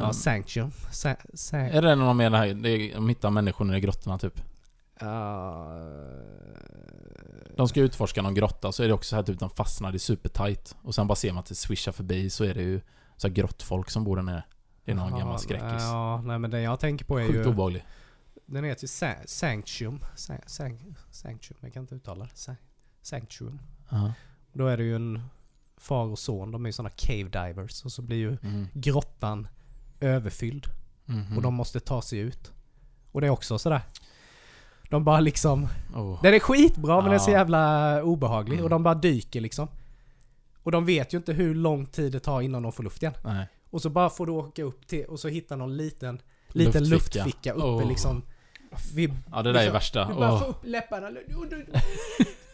Ja, 0.02 0.14
Sanction. 0.14 0.72
Sa, 0.91 1.16
sa, 1.34 1.58
är 1.58 1.82
det 1.82 1.95
någon 1.95 2.18
med 2.18 2.32
det 2.32 2.38
här, 2.38 2.54
de 2.95 3.10
hittar 3.10 3.30
människor 3.30 3.66
nere 3.66 3.78
i 3.78 3.82
grottorna 3.82 4.18
typ? 4.18 4.41
De 7.60 7.68
ska 7.68 7.80
utforska 7.82 8.22
någon 8.22 8.34
grotta, 8.34 8.72
så 8.72 8.84
är 8.84 8.88
det 8.88 8.93
också 8.93 9.10
så 9.10 9.16
här 9.16 9.24
typ 9.24 9.39
de 9.39 9.49
fastnar, 9.49 9.91
det 9.91 9.95
är 9.95 9.99
supertight. 9.99 10.76
Och 10.82 10.95
sen 10.95 11.07
bara 11.07 11.16
ser 11.16 11.32
man 11.34 11.39
att 11.39 11.45
det 11.45 11.55
swishar 11.55 11.91
förbi, 11.91 12.30
så 12.30 12.43
är 12.43 12.53
det 12.53 12.62
ju 12.62 12.82
så 13.18 13.28
här 13.28 13.34
grottfolk 13.36 13.89
som 13.89 14.03
bor 14.03 14.16
där 14.16 14.24
nere. 14.24 14.43
Det 14.86 14.91
är 14.91 14.95
någon 14.95 15.10
Jaha, 15.10 15.20
gammal 15.20 15.39
skräckis. 15.39 15.66
Ja, 15.80 16.22
nej 16.26 16.39
men 16.39 16.51
den 16.51 16.62
jag 16.62 16.80
tänker 16.80 17.05
på 17.05 17.20
är 17.20 17.28
Sjukt 17.28 17.45
ju... 17.45 17.49
obehaglig. 17.49 17.86
Den 18.45 18.64
heter 18.64 18.84
ju 18.84 18.88
Sa- 18.88 19.16
Sanctium. 19.26 20.05
Sa- 20.16 20.34
San- 20.47 20.95
Sanctium, 21.12 21.57
jag 21.62 21.74
kan 21.74 21.84
inte 21.84 21.95
uttala 21.95 22.26
det. 22.26 22.32
Sa- 22.38 22.55
Sanctium. 23.01 23.60
Ja. 23.89 24.14
Då 24.53 24.68
är 24.68 24.78
det 24.78 24.84
ju 24.84 24.95
en 24.95 25.22
far 25.78 26.05
och 26.05 26.20
son, 26.20 26.51
de 26.51 26.66
är 26.66 26.70
ju 26.70 26.74
sådana 26.74 26.89
cave 26.95 27.24
divers. 27.47 27.86
Och 27.86 27.91
så 27.91 28.01
blir 28.01 28.18
ju 28.18 28.38
Mm. 28.43 28.68
grottan 28.74 29.47
överfylld. 29.99 30.68
Mhm. 31.05 31.36
Och 31.38 31.41
de 31.43 31.53
måste 31.53 31.80
ta 31.80 32.01
sig 32.01 32.20
ut. 32.20 32.51
Och 33.12 33.22
det 33.22 33.28
är 33.28 33.32
också 33.32 33.60
sådär. 33.60 33.82
De 34.89 35.03
bara 35.03 35.19
liksom... 35.19 35.67
Oh. 35.95 36.21
Den 36.23 36.33
är 36.33 36.39
skitbra 36.39 36.95
men 36.95 37.05
den 37.05 37.13
är 37.13 37.19
så 37.19 37.31
Ja. 37.31 37.37
jävla 37.37 38.03
obehaglig. 38.03 38.53
Mm. 38.53 38.63
Och 38.63 38.69
de 38.69 38.83
bara 38.83 38.95
dyker 38.95 39.41
liksom. 39.41 39.67
Och 40.63 40.71
de 40.71 40.85
vet 40.85 41.13
ju 41.13 41.17
inte 41.17 41.33
hur 41.33 41.55
lång 41.55 41.85
tid 41.85 42.11
det 42.11 42.19
tar 42.19 42.41
innan 42.41 42.63
de 42.63 42.71
får 42.71 42.83
luft 42.83 43.01
igen. 43.03 43.13
Nej. 43.23 43.47
Och 43.69 43.81
så 43.81 43.89
bara 43.89 44.09
får 44.09 44.25
du 44.25 44.31
åka 44.31 44.63
upp 44.63 44.87
till 44.87 45.05
och 45.05 45.19
så 45.19 45.27
hitta 45.27 45.55
någon 45.55 45.77
liten, 45.77 46.21
liten 46.47 46.89
luftficka, 46.89 47.23
Luftficka. 47.25 47.53
uppe 47.53 47.65
Oh. 47.83 47.87
liksom. 47.87 48.21
Vid, 48.95 49.13
Ja, 49.31 49.41
det 49.41 49.51
där 49.53 49.59
är 49.59 49.63
liksom, 49.63 49.73
värsta. 49.73 50.05
Du 50.07 50.13
bara 50.13 50.33
Åh. 50.33 50.39
får 50.39 50.47
upp 50.49 50.65
läpparna. 50.65 51.07
och 51.07 51.47
du- 51.49 51.65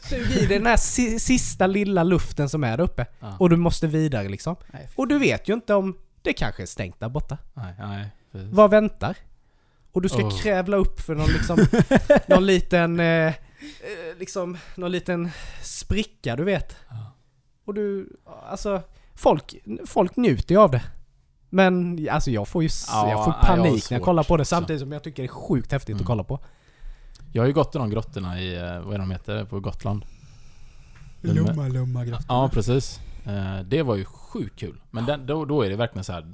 Sug 0.09 0.31
i 0.31 0.45
den 0.45 0.65
här 0.65 0.77
si, 0.77 1.19
sista 1.19 1.67
lilla 1.67 2.03
luften 2.03 2.49
som 2.49 2.63
är 2.63 2.77
där 2.77 2.83
uppe. 2.83 3.05
Ja. 3.19 3.35
Och 3.39 3.49
du 3.49 3.55
måste 3.57 3.87
vidare 3.87 4.29
liksom. 4.29 4.55
Nej, 4.73 4.89
Och 4.95 5.07
du 5.07 5.19
vet 5.19 5.49
ju 5.49 5.53
inte 5.53 5.73
om 5.73 5.97
det 6.21 6.33
kanske 6.33 6.61
är 6.61 6.67
stängt 6.67 6.99
där 6.99 7.09
borta. 7.09 7.37
Nej, 7.53 7.73
nej. 7.79 8.09
Vad 8.51 8.71
väntar? 8.71 9.15
Och 9.95 10.01
du 10.01 10.09
ska 10.09 10.17
Oh. 10.23 10.41
krävla 10.41 10.77
upp 10.77 10.99
för 10.99 11.15
någon 11.15 11.29
liksom, 11.29 11.57
någon 12.27 12.45
liten, 12.45 12.99
eh, 12.99 13.05
eh, 13.27 13.33
liksom, 14.19 14.57
någon 14.75 14.91
liten 14.91 15.29
spricka 15.61 16.35
du 16.35 16.43
vet. 16.43 16.75
Ja. 16.89 17.11
Och 17.65 17.73
du, 17.73 18.09
alltså, 18.49 18.81
folk, 19.15 19.55
folk 19.85 20.15
njuter 20.15 20.55
ju 20.55 20.61
av 20.61 20.71
det. 20.71 20.81
Men 21.49 22.07
alltså 22.11 22.31
jag 22.31 22.47
får 22.47 22.63
ju 22.63 22.69
Ja, 22.87 23.09
jag 23.09 23.23
får 23.25 23.31
nej, 23.31 23.39
jag 23.41 23.47
panik 23.47 23.63
när 23.63 23.69
jag 23.71 23.83
svårt 23.83 24.01
kollar 24.05 24.23
på 24.23 24.37
det 24.37 24.45
samtidigt 24.45 24.79
som 24.81 24.91
jag 24.91 25.03
tycker 25.03 25.23
det 25.23 25.27
är 25.27 25.33
sjukt 25.47 25.71
häftigt 25.71 25.89
Mm. 25.89 26.01
att 26.01 26.07
kolla 26.07 26.23
på. 26.23 26.39
Jag 27.33 27.41
har 27.43 27.47
ju 27.47 27.53
gått 27.53 27.75
i 27.75 27.77
de 27.77 27.89
grottorna 27.89 28.41
i, 28.41 28.55
eh, 28.55 28.79
vad 28.81 28.93
är 28.93 28.97
de 28.99 29.11
heter, 29.11 29.45
på 29.45 29.59
Gotland. 29.59 30.05
Lumma, 31.21 31.67
lumma 31.67 32.05
grottor. 32.05 32.25
Ja, 32.29 32.49
precis. 32.53 32.99
Eh, 33.25 33.59
Det 33.65 33.81
var 33.83 33.95
ju 33.95 34.05
sjukt 34.05 34.59
kul. 34.59 34.81
Men 34.91 35.05
den, 35.05 35.25
då, 35.25 35.45
då 35.45 35.61
är 35.61 35.69
det 35.69 35.75
verkligen 35.75 36.03
så 36.03 36.13
här. 36.13 36.33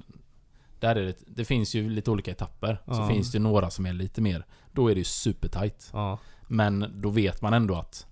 Där 0.82 0.95
är 0.95 1.05
det, 1.05 1.15
det 1.27 1.45
finns 1.45 1.73
ju 1.75 1.89
lite 1.89 2.11
olika 2.11 2.32
etapper. 2.32 2.82
Så 2.86 2.91
Ja. 3.01 3.07
finns 3.07 3.32
det 3.32 3.39
några 3.39 3.69
som 3.69 3.86
är 3.86 3.93
lite 3.93 4.21
mer... 4.21 4.45
Då 4.71 4.88
är 4.91 4.95
det 4.95 4.99
ju 4.99 5.03
supertight. 5.05 5.89
Ja. 5.93 6.17
Men 6.47 7.01
då 7.01 7.09
vet 7.09 7.41
man 7.41 7.53
ändå 7.53 7.75
att... 7.75 8.07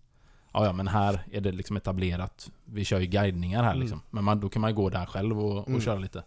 Ja, 0.53 0.65
ja, 0.65 0.74
men 0.74 0.88
här 0.88 1.22
är 1.32 1.41
det 1.41 1.51
liksom 1.51 1.78
etablerat. 1.78 2.51
Vi 2.65 2.86
kör 2.86 2.99
ju 2.99 3.05
guidningar 3.05 3.63
här 3.63 3.70
Mm. 3.72 3.82
liksom. 3.82 4.01
Men 4.09 4.24
man, 4.24 4.39
då 4.39 4.49
kan 4.49 4.61
man 4.61 4.70
ju 4.72 4.76
gå 4.76 4.89
där 4.89 5.05
själv 5.05 5.39
och, 5.45 5.57
och 5.57 5.67
Mm. 5.67 5.82
köra 5.82 5.99
lite. 5.99 6.24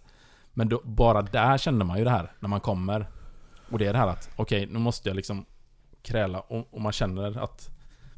Men 0.52 0.68
då, 0.68 0.80
bara 0.84 1.22
där 1.22 1.58
kände 1.58 1.84
man 1.84 1.98
ju 1.98 2.04
det 2.04 2.10
här. 2.10 2.32
När 2.40 2.48
man 2.48 2.60
kommer. 2.60 3.06
Och 3.70 3.78
det 3.78 3.86
är 3.86 3.92
det 3.92 3.98
här 3.98 4.08
att, 4.08 4.30
okej, 4.36 4.66
nu 4.66 4.78
måste 4.78 5.08
jag 5.08 5.16
liksom 5.16 5.44
kräla. 6.02 6.40
Och, 6.40 6.68
och 6.74 6.80
man 6.80 6.92
känner 6.92 7.38
att 7.44 7.70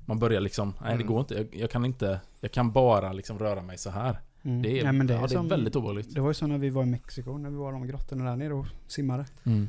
man 0.07 0.19
börjar 0.19 0.41
liksom, 0.41 0.69
nej 0.81 0.89
det 0.89 0.95
Mm. 0.95 1.07
går 1.07 1.21
inte. 1.21 1.35
Jag, 1.35 1.55
jag 1.55 1.71
kan 1.71 1.85
inte, 1.85 2.21
jag 2.41 2.53
kan 2.53 2.73
bara 2.73 3.13
liksom 3.13 3.39
röra 3.39 3.63
mig 3.63 3.79
så 3.79 3.91
här. 3.91 4.21
Mm. 4.45 4.63
Det 4.63 4.81
är, 4.81 4.85
Nej, 4.85 4.93
men 4.93 5.07
det, 5.07 5.13
ja, 5.15 5.19
är 5.19 5.29
det 5.29 5.33
är 5.35 5.37
som, 5.37 5.49
väldigt 5.49 5.77
obehagligt. 5.77 6.15
Det 6.15 6.21
var 6.21 6.29
ju 6.31 6.35
så 6.35 6.47
när 6.47 6.59
vi 6.59 6.71
var 6.71 6.83
i 6.83 6.87
Mexiko, 6.87 7.39
när 7.39 7.51
vi 7.51 7.57
var 7.57 7.69
i 7.71 7.73
de 7.73 7.87
grottorna 7.87 8.25
där 8.25 8.37
nere 8.37 8.55
och 8.55 8.67
simmade. 8.87 9.27
Mm. 9.45 9.69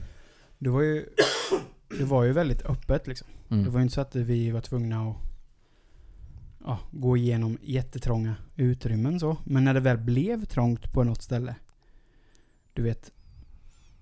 Det 0.60 0.70
var 0.70 0.82
ju, 0.82 1.06
det 1.98 2.04
var 2.06 2.24
ju 2.24 2.32
väldigt 2.34 2.66
öppet 2.66 3.08
liksom. 3.08 3.28
Det 3.48 3.56
Mm. 3.56 3.72
var 3.72 3.80
ju 3.80 3.84
inte 3.84 3.96
så 3.96 4.02
att 4.02 4.16
vi 4.16 4.52
var 4.52 4.62
tvungna 4.62 5.10
att 5.10 5.16
ja, 6.66 6.80
gå 6.92 7.18
igenom 7.18 7.58
jättetrånga 7.62 8.36
utrymmen 8.56 9.20
så. 9.20 9.38
Men 9.44 9.64
när 9.64 9.74
det 9.74 9.80
väl 9.80 9.98
blev 9.98 10.46
trångt 10.46 10.94
på 10.94 11.04
något 11.04 11.22
ställe. 11.22 11.56
Du 12.74 12.82
vet. 12.84 13.12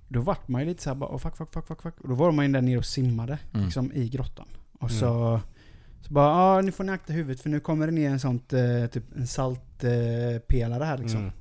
Då 0.07 0.21
vart 0.21 0.47
man 0.47 0.61
ju 0.61 0.67
lite 0.67 0.84
såhär 0.84 0.95
bara, 0.95 1.15
oh, 1.15 1.17
fuck, 1.17 1.38
fuck, 1.38 1.53
fuck, 1.53 1.67
fuck, 1.67 1.82
fuck. 1.82 2.01
Och 2.01 2.09
då 2.09 2.15
var 2.15 2.32
man 2.32 2.45
ju 2.45 2.51
där 2.51 2.61
nere 2.61 2.78
och 2.78 2.86
simmade. 2.86 3.39
Mm. 3.53 3.65
Liksom 3.65 3.91
i 3.93 4.09
grottan. 4.09 4.47
Och 4.80 4.89
Mm. 4.89 4.99
så, 4.99 5.39
så 6.08 6.14
bara, 6.14 6.56
ja 6.56 6.62
nu 6.62 6.72
får 6.72 6.84
ni 6.84 6.91
akta 6.91 7.14
huvudet 7.14 7.41
för 7.41 7.49
nu 7.49 7.60
kommer 7.60 7.86
det 7.88 7.91
ner 7.93 8.10
en 8.10 8.20
sånt, 8.20 8.54
eh, 8.54 8.86
typ 8.91 9.04
en 9.16 9.28
saltpelare 9.28 10.84
eh, 10.84 10.88
här 10.88 10.97
liksom. 10.97 11.20
Mm. 11.20 11.32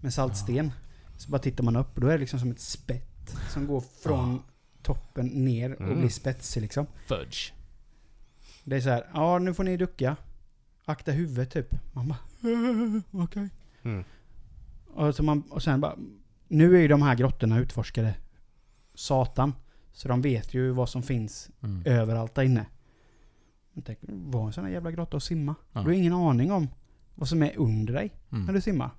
Med 0.00 0.14
saltsten. 0.14 0.72
Så 1.16 1.30
bara 1.30 1.38
tittar 1.38 1.64
man 1.64 1.76
upp 1.76 1.94
och 1.94 2.00
då 2.00 2.06
är 2.06 2.12
det 2.12 2.18
liksom 2.18 2.38
som 2.40 2.50
ett 2.50 2.60
spett. 2.60 3.36
Som 3.50 3.66
går 3.66 3.80
från 4.02 4.42
toppen 4.82 5.26
ner 5.26 5.72
och 5.74 5.80
Mm. 5.80 5.98
blir 5.98 6.08
spetsig 6.08 6.60
liksom. 6.60 6.86
Fudge. 7.06 7.52
Det 8.64 8.76
är 8.76 8.80
så 8.80 8.88
här, 8.88 9.06
ja 9.14 9.38
nu 9.38 9.54
får 9.54 9.64
ni 9.64 9.76
ducka. 9.76 10.16
Akta 10.84 11.12
huvudet 11.12 11.50
typ. 11.50 11.74
Man 11.92 12.08
bara, 12.08 12.18
okej. 13.24 13.48
Mm. 13.82 14.04
Och, 14.94 15.14
så 15.14 15.22
man, 15.22 15.42
och 15.50 15.62
sen 15.62 15.80
bara, 15.80 15.96
nu 16.48 16.76
är 16.76 16.80
ju 16.80 16.88
de 16.88 17.02
här 17.02 17.14
grottorna 17.14 17.58
utforskade 17.58 18.14
satan. 18.94 19.52
Så 19.92 20.08
de 20.08 20.22
vet 20.22 20.54
ju 20.54 20.70
vad 20.70 20.88
som 20.88 21.02
finns 21.02 21.50
Mm. 21.62 21.82
överallt 21.86 22.34
där 22.34 22.42
inne. 22.42 22.66
Tänk, 23.84 23.98
var 24.02 24.46
en 24.46 24.52
sån 24.52 24.64
här 24.64 24.70
jävla 24.72 24.90
grotta 24.92 25.16
och 25.16 25.22
simma. 25.22 25.54
Ja. 25.72 25.80
Du 25.80 25.86
har 25.86 25.92
ingen 25.92 26.12
aning 26.12 26.52
om 26.52 26.68
vad 27.14 27.28
som 27.28 27.42
är 27.42 27.52
under 27.58 27.94
dig 27.94 28.12
när 28.28 28.38
Mm. 28.38 28.54
du 28.54 28.60
simmar. 28.60 28.90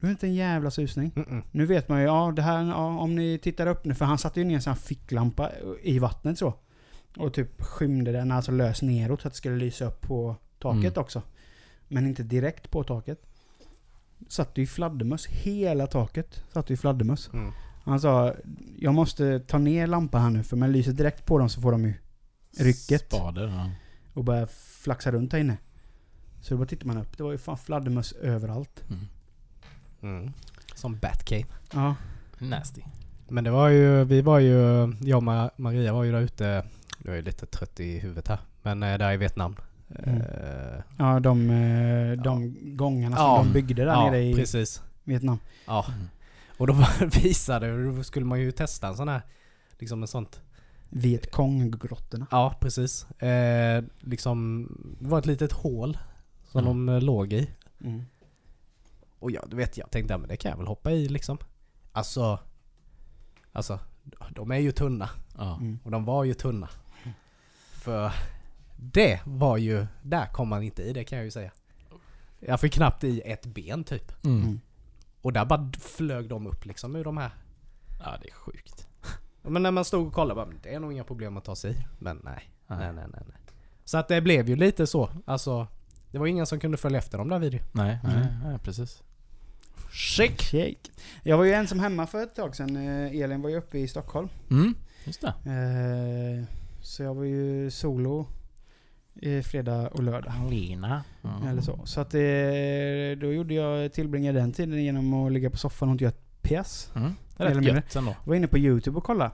Du 0.00 0.06
har 0.06 0.10
inte 0.10 0.26
en 0.26 0.34
jävla 0.34 0.70
susning. 0.70 1.10
Mm-mm. 1.16 1.42
Nu 1.50 1.66
vet 1.66 1.88
man 1.88 1.98
ju, 2.00 2.04
ja 2.06 2.32
det 2.36 2.42
här, 2.42 2.62
ja, 2.64 2.86
om 2.98 3.14
ni 3.16 3.38
tittar 3.38 3.66
upp 3.66 3.84
nu, 3.84 3.94
för 3.94 4.04
han 4.04 4.18
satte 4.18 4.40
ju 4.40 4.46
ner 4.46 4.54
en 4.54 4.62
sån 4.62 4.72
här 4.72 4.80
ficklampa 4.80 5.50
i 5.82 5.98
vattnet 5.98 6.38
så. 6.38 6.54
Och 7.16 7.34
typ 7.34 7.62
skymde 7.62 8.12
den, 8.12 8.30
alltså 8.32 8.52
lös 8.52 8.82
neråt 8.82 9.20
så 9.22 9.28
att 9.28 9.34
det 9.34 9.38
skulle 9.38 9.56
lysa 9.56 9.84
upp 9.84 10.00
på 10.00 10.36
taket 10.58 10.92
Mm. 10.96 11.02
också. 11.02 11.22
Men 11.88 12.06
inte 12.06 12.22
direkt 12.22 12.70
på 12.70 12.84
taket. 12.84 13.26
Satt 14.28 14.58
ju 14.58 14.66
fladdermöss, 14.66 15.26
hela 15.26 15.86
taket 15.86 16.44
satt 16.52 16.70
ju 16.70 16.76
fladdermöss. 16.76 17.30
Mm. 17.32 17.52
Han 17.84 18.00
sa, 18.00 18.34
jag 18.78 18.94
måste 18.94 19.40
ta 19.40 19.58
ner 19.58 19.86
lampan 19.86 20.22
här 20.22 20.30
nu 20.30 20.42
för 20.42 20.56
om 20.56 20.62
jag 20.62 20.70
lyser 20.70 20.92
direkt 20.92 21.26
på 21.26 21.38
dem 21.38 21.48
så 21.48 21.60
får 21.60 21.72
de 21.72 21.84
ju 21.84 21.94
rycket 22.58 23.00
Spader, 23.06 23.46
ja. 23.48 23.70
och 24.14 24.24
börja 24.24 24.46
flaxa 24.82 25.10
runt 25.10 25.32
här 25.32 25.40
inne. 25.40 25.56
Så 26.40 26.54
då 26.54 26.58
bara 26.58 26.66
tittar 26.66 26.86
man 26.86 26.98
upp, 26.98 27.16
det 27.16 27.22
var 27.22 27.32
ju 27.32 27.38
fan 27.38 27.58
fladdermöss 27.58 28.12
överallt. 28.12 28.84
Mm. 28.90 29.06
Mm. 30.02 30.32
Som 30.74 30.98
Batcave. 30.98 31.46
Ja. 31.72 31.94
Nasty. 32.38 32.82
Men 33.28 33.44
det 33.44 33.50
var 33.50 33.68
ju, 33.68 34.04
vi 34.04 34.20
var 34.22 34.38
ju, 34.38 34.56
jag 35.00 35.16
och 35.16 35.22
Ma- 35.22 35.50
Maria 35.56 35.92
var 35.92 36.04
ju 36.04 36.12
där 36.12 36.20
ute, 36.20 36.64
jag 37.04 37.18
är 37.18 37.22
lite 37.22 37.46
trött 37.46 37.80
i 37.80 37.98
huvudet 37.98 38.28
här, 38.28 38.38
men 38.62 38.82
eh, 38.82 38.98
där 38.98 39.12
i 39.12 39.16
Vietnam. 39.16 39.56
Mm. 40.04 40.20
Eh, 40.20 40.82
Ja, 40.98 41.20
de, 41.20 41.50
eh, 41.50 42.22
de 42.22 42.56
gångarna 42.76 43.16
som 43.16 43.24
Ja. 43.26 43.42
de 43.44 43.52
byggde 43.52 43.84
där 43.84 43.92
ja, 43.92 44.04
nere 44.10 44.22
i 44.22 44.34
precis. 44.34 44.82
Vietnam. 45.04 45.38
Ja. 45.66 45.84
Mm. 45.88 46.08
Och 46.56 46.66
då 46.66 46.86
visade, 47.22 47.84
då 47.84 48.02
skulle 48.02 48.26
man 48.26 48.40
ju 48.40 48.52
testa 48.52 48.88
en 48.88 48.96
sån 48.96 49.08
här, 49.08 49.22
liksom 49.78 50.02
en 50.02 50.08
sånt. 50.08 50.40
Vietkong-grottorna. 50.92 52.26
Ja, 52.30 52.54
precis. 52.60 53.10
Eh, 53.10 53.84
liksom, 54.00 54.68
det 55.00 55.08
var 55.08 55.18
ett 55.18 55.26
litet 55.26 55.52
hål 55.52 55.98
som 56.48 56.60
Mm. 56.66 56.86
de 56.86 56.94
eh, 56.94 57.00
låg 57.00 57.32
i. 57.32 57.50
Mm. 57.84 58.02
Och 59.18 59.30
ja, 59.30 59.44
du 59.48 59.56
vet 59.56 59.76
jag 59.78 59.90
tänkte, 59.90 60.14
ja, 60.14 60.18
men 60.18 60.28
det 60.28 60.36
kan 60.36 60.50
jag 60.50 60.58
väl 60.58 60.66
hoppa 60.66 60.90
i 60.90 61.08
liksom. 61.08 61.38
Alltså, 61.92 62.38
alltså, 63.52 63.78
de 64.30 64.50
är 64.50 64.58
ju 64.58 64.72
tunna. 64.72 65.10
Ja. 65.38 65.56
Mm. 65.56 65.78
Och 65.84 65.90
de 65.90 66.04
var 66.04 66.24
ju 66.24 66.34
tunna. 66.34 66.68
För 67.72 68.12
det 68.76 69.20
var 69.24 69.56
ju, 69.56 69.86
där 70.02 70.26
kom 70.26 70.48
man 70.48 70.62
inte 70.62 70.82
i 70.82 70.92
det 70.92 71.04
kan 71.04 71.18
jag 71.18 71.24
ju 71.24 71.30
säga. 71.30 71.50
Jag 72.40 72.60
fick 72.60 72.72
knappt 72.72 73.04
i 73.04 73.20
ett 73.20 73.46
ben 73.46 73.84
typ. 73.84 74.24
Mm. 74.24 74.42
Mm. 74.42 74.60
Och 75.22 75.32
där 75.32 75.44
bara 75.44 75.72
flög 75.80 76.28
de 76.28 76.46
upp 76.46 76.64
liksom 76.66 76.96
ur 76.96 77.04
de 77.04 77.16
här. 77.16 77.30
ja, 77.98 78.16
det 78.22 78.28
är 78.28 78.34
sjukt. 78.34 78.88
Men 79.42 79.62
när 79.62 79.70
man 79.70 79.84
stod 79.84 80.06
och 80.06 80.12
kollade 80.12 80.34
bara, 80.34 80.46
"Men 80.46 80.58
det 80.62 80.74
är 80.74 80.80
nog 80.80 80.92
inga 80.92 81.04
problem 81.04 81.36
att 81.36 81.44
ta 81.44 81.56
sig 81.56 81.72
i. 81.72 81.76
Men 81.98 82.20
nej. 82.24 82.50
Nej. 82.66 82.78
Nej, 82.78 82.92
nej, 82.92 83.04
nej. 83.12 83.22
nej. 83.28 83.36
Så 83.84 83.98
att 83.98 84.08
det 84.08 84.20
blev 84.20 84.48
ju 84.48 84.56
lite 84.56 84.86
så. 84.86 85.10
Alltså, 85.24 85.66
det 86.10 86.18
var 86.18 86.26
ingen 86.26 86.46
som 86.46 86.60
kunde 86.60 86.76
följa 86.76 86.98
efter 86.98 87.18
dem 87.18 87.28
där 87.28 87.38
video. 87.38 87.60
Nej, 87.72 87.98
nej, 88.04 88.14
Mm. 88.16 88.26
nej, 88.44 88.58
precis. 88.58 89.02
Chic! 89.92 90.30
Shake. 90.40 90.76
Jag 91.22 91.38
var 91.38 91.44
ju 91.44 91.52
ensam 91.52 91.80
hemma 91.80 92.06
för 92.06 92.22
ett 92.22 92.34
tag 92.34 92.56
sedan. 92.56 92.76
Eh, 92.76 93.20
Elin 93.22 93.42
var 93.42 93.50
ju 93.50 93.56
uppe 93.56 93.78
i 93.78 93.88
Stockholm. 93.88 94.28
Mm, 94.50 94.74
just 95.04 95.20
det. 95.20 95.28
Eh, 95.28 96.44
så 96.82 97.02
jag 97.02 97.14
var 97.14 97.24
ju 97.24 97.70
solo 97.70 98.26
i 99.14 99.42
fredag 99.42 99.88
och 99.88 100.02
lördag. 100.02 100.32
Lina. 100.50 101.04
Mm. 101.24 101.48
Eller 101.48 101.62
så. 101.62 101.80
Så 101.84 102.00
att 102.00 102.14
eh, 102.14 103.20
då 103.20 103.32
gjorde 103.32 103.54
jag, 103.54 103.92
tillbringade 103.92 104.38
den 104.40 104.52
tiden 104.52 104.84
genom 104.84 105.14
att 105.14 105.32
ligga 105.32 105.50
på 105.50 105.56
soffan 105.56 105.88
och 105.88 105.92
inte 105.92 106.04
göra 106.04 106.14
piss. 106.42 106.90
Mm. 106.94 107.12
Det 107.36 107.44
är 107.44 107.54
rätt 107.54 107.64
gött 107.64 107.96
ändå. 107.96 108.14
var 108.24 108.34
inne 108.34 108.46
på 108.46 108.58
YouTube 108.58 108.98
och 108.98 109.04
kolla. 109.04 109.30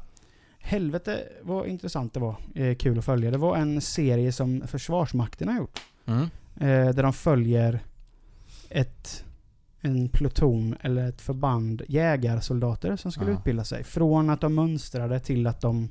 Helvete 0.59 1.23
vad 1.43 1.67
intressant 1.67 2.15
det 2.15 2.21
var. 2.21 2.37
Eh, 2.55 2.75
kul 2.75 2.99
att 2.99 3.05
följa. 3.05 3.31
Det 3.31 3.39
var 3.39 3.57
en 3.57 3.81
serie 3.81 4.33
som 4.33 4.63
Försvarsmakten 4.67 5.49
har 5.49 5.57
gjort. 5.57 5.81
Mm. 6.07 6.23
Eh, 6.57 6.95
där 6.95 7.03
de 7.03 7.13
följer 7.13 7.81
ett, 8.69 9.25
en 9.81 10.09
pluton 10.09 10.77
eller 10.81 11.09
ett 11.09 11.21
förband 11.21 11.83
jägarsoldater 11.89 12.97
som 12.97 13.13
skulle 13.13 13.31
Ja. 13.31 13.39
utbilda 13.39 13.65
sig. 13.65 13.85
Från 13.85 14.31
att 14.31 14.41
de 14.41 14.55
mönstrade 14.55 15.21
till 15.21 15.47
att 15.47 15.61
de 15.61 15.89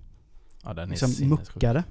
Ja, 0.63 0.73
liksom 0.73 1.29
muckade. 1.29 1.83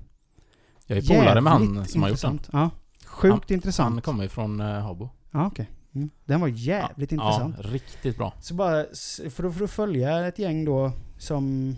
Jag 0.87 0.99
är 0.99 1.03
polare 1.03 1.41
med 1.41 1.53
han 1.53 1.87
som 1.87 2.03
har 2.03 2.09
gjort 2.11 2.21
den. 2.21 2.41
Ja. 2.53 2.71
Sjukt 3.07 3.51
intressant. 3.51 3.93
Han 3.95 4.03
kommer 4.03 4.23
ju 4.23 4.29
från 4.29 4.61
uh, 4.61 4.67
Habo. 4.67 5.09
Ja, 5.31 5.47
okej. 5.47 5.71
Mm. 5.97 6.11
Den 6.25 6.41
var 6.41 6.49
jävligt 6.49 7.13
intressant. 7.13 7.57
Ja, 7.63 7.71
riktigt 7.71 8.17
bra. 8.17 8.33
Så 8.41 8.55
bara 8.55 8.85
för 9.31 9.45
att, 9.45 9.55
för 9.55 9.65
att 9.65 9.71
följa 9.71 10.27
ett 10.27 10.39
gäng 10.39 10.65
då 10.65 10.93
som 11.19 11.77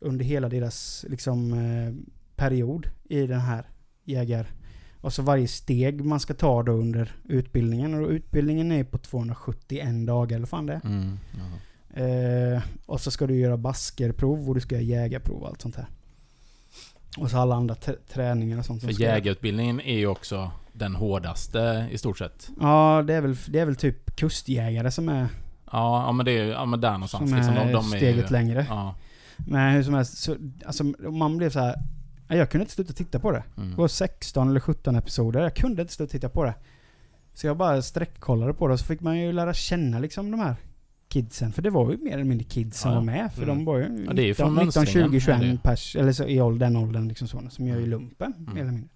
under 0.00 0.24
hela 0.24 0.48
deras 0.48 1.04
liksom 1.08 1.52
eh, 1.52 1.94
period 2.36 2.90
i 3.04 3.26
den 3.26 3.40
här 3.40 3.64
jägar... 4.04 4.46
Och 5.00 5.12
så 5.12 5.22
varje 5.22 5.48
steg 5.48 6.04
man 6.04 6.20
ska 6.20 6.34
ta 6.34 6.62
då 6.62 6.72
under 6.72 7.16
utbildningen. 7.24 7.94
Och 7.94 8.08
utbildningen 8.10 8.72
är 8.72 8.84
på 8.84 8.98
271 8.98 10.06
dagar 10.06 10.36
eller 10.36 10.46
fan 10.46 10.66
det. 10.66 10.80
Mm. 10.84 11.18
Ja. 11.32 12.02
eh, 12.02 12.62
Och 12.86 13.00
så 13.00 13.10
ska 13.10 13.26
du 13.26 13.36
göra 13.36 13.56
baskerprov 13.56 14.48
och 14.48 14.54
du 14.54 14.60
ska 14.60 14.74
göra 14.74 14.84
jägarprov 14.84 15.42
och 15.42 15.48
allt 15.48 15.62
sånt 15.62 15.76
här. 15.76 15.86
Och 17.18 17.30
så 17.30 17.38
alla 17.38 17.54
andra 17.54 17.74
träningar 18.08 18.58
och 18.58 18.64
sånt 18.64 18.82
För 18.82 19.00
jägarutbildningen 19.00 19.80
är 19.80 19.96
ju 19.96 20.06
också 20.06 20.50
den 20.74 20.94
hårdaste 20.94 21.88
i 21.90 21.98
stort 21.98 22.18
sett. 22.18 22.50
Ja, 22.60 23.02
det 23.06 23.14
är, 23.14 23.20
väl, 23.20 23.36
det 23.48 23.58
är 23.60 23.66
väl 23.66 23.76
typ 23.76 24.16
kustjägare 24.16 24.90
som 24.90 25.08
är, 25.08 25.26
Ja, 25.72 26.04
ja 26.06 26.12
men 26.12 26.26
det 26.26 26.32
är 26.38 26.44
ja, 26.44 26.64
men 26.64 26.80
där 26.80 26.92
någonstans. 26.92 27.30
som 27.30 27.38
är 27.38 27.42
liksom, 27.42 27.54
de, 27.54 27.72
de 27.72 27.92
är 27.92 27.96
steget 27.96 28.30
ju, 28.30 28.32
längre. 28.32 28.66
Ja. 28.68 28.94
Men 29.36 29.72
hur 29.74 29.82
som 29.82 29.94
helst, 29.94 30.18
så, 30.18 30.36
alltså, 30.66 30.84
man 31.10 31.36
blev 31.36 31.50
så 31.50 31.58
här. 31.60 31.74
Jag 32.28 32.50
kunde 32.50 32.62
inte 32.62 32.74
sluta 32.74 32.92
titta 32.92 33.18
på 33.18 33.30
det. 33.32 33.42
Mm. 33.56 33.70
Det 33.70 33.76
var 33.76 33.88
16 33.88 34.48
eller 34.48 34.60
17 34.60 34.96
episoder. 34.96 35.40
Jag 35.42 35.54
kunde 35.56 35.82
inte 35.82 35.94
sluta 35.94 36.10
titta 36.12 36.28
på 36.28 36.44
det. 36.44 36.54
Så 37.34 37.46
jag 37.46 37.56
bara 37.56 37.82
sträckkollade 37.82 38.54
på 38.54 38.68
det 38.68 38.78
så 38.78 38.84
fick 38.84 39.00
man 39.00 39.18
ju 39.18 39.32
lära 39.32 39.54
känna 39.54 39.98
liksom 39.98 40.30
de 40.30 40.40
här 40.40 40.56
kidsen. 41.08 41.52
För 41.52 41.62
det 41.62 41.70
var 41.70 41.90
ju 41.90 41.98
mer 41.98 42.12
eller 42.12 42.24
mindre 42.24 42.44
kids 42.44 42.80
som 42.80 42.90
Ja, 42.90 42.96
var 42.98 43.04
med. 43.04 43.32
För 43.32 43.42
Mm. 43.42 43.56
de 43.56 43.64
var 43.64 43.78
ju 43.78 44.04
Ja, 44.06 44.12
det 44.12 44.22
är 44.22 44.24
ju 44.24 44.28
19, 44.30 44.54
från 44.56 44.66
19 44.66 44.86
20, 44.86 44.98
mönstringen, 45.00 45.08
är 45.08 45.12
det 45.14 45.20
21 45.20 45.42
ju. 45.52 45.58
pers. 45.58 45.96
Eller 45.96 46.12
så 46.12 46.24
i 46.24 46.58
den 46.58 46.76
åldern 46.76 47.08
liksom 47.08 47.28
så. 47.28 47.42
Som 47.50 47.66
gör 47.66 47.78
ju 47.80 47.86
lumpen, 47.86 48.32
Mm. 48.38 48.54
mer 48.54 48.60
eller 48.62 48.72
mindre. 48.72 48.88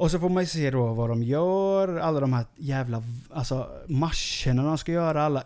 Och 0.00 0.10
så 0.10 0.18
får 0.18 0.28
man 0.28 0.42
ju 0.42 0.46
se 0.46 0.70
då 0.70 0.94
vad 0.94 1.08
de 1.08 1.22
gör, 1.22 1.96
alla 1.96 2.20
de 2.20 2.32
här 2.32 2.44
jävla 2.56 3.02
alltså, 3.30 3.70
marscherna 3.88 4.62
de 4.64 4.78
ska 4.78 4.92
göra, 4.92 5.22
alla 5.22 5.44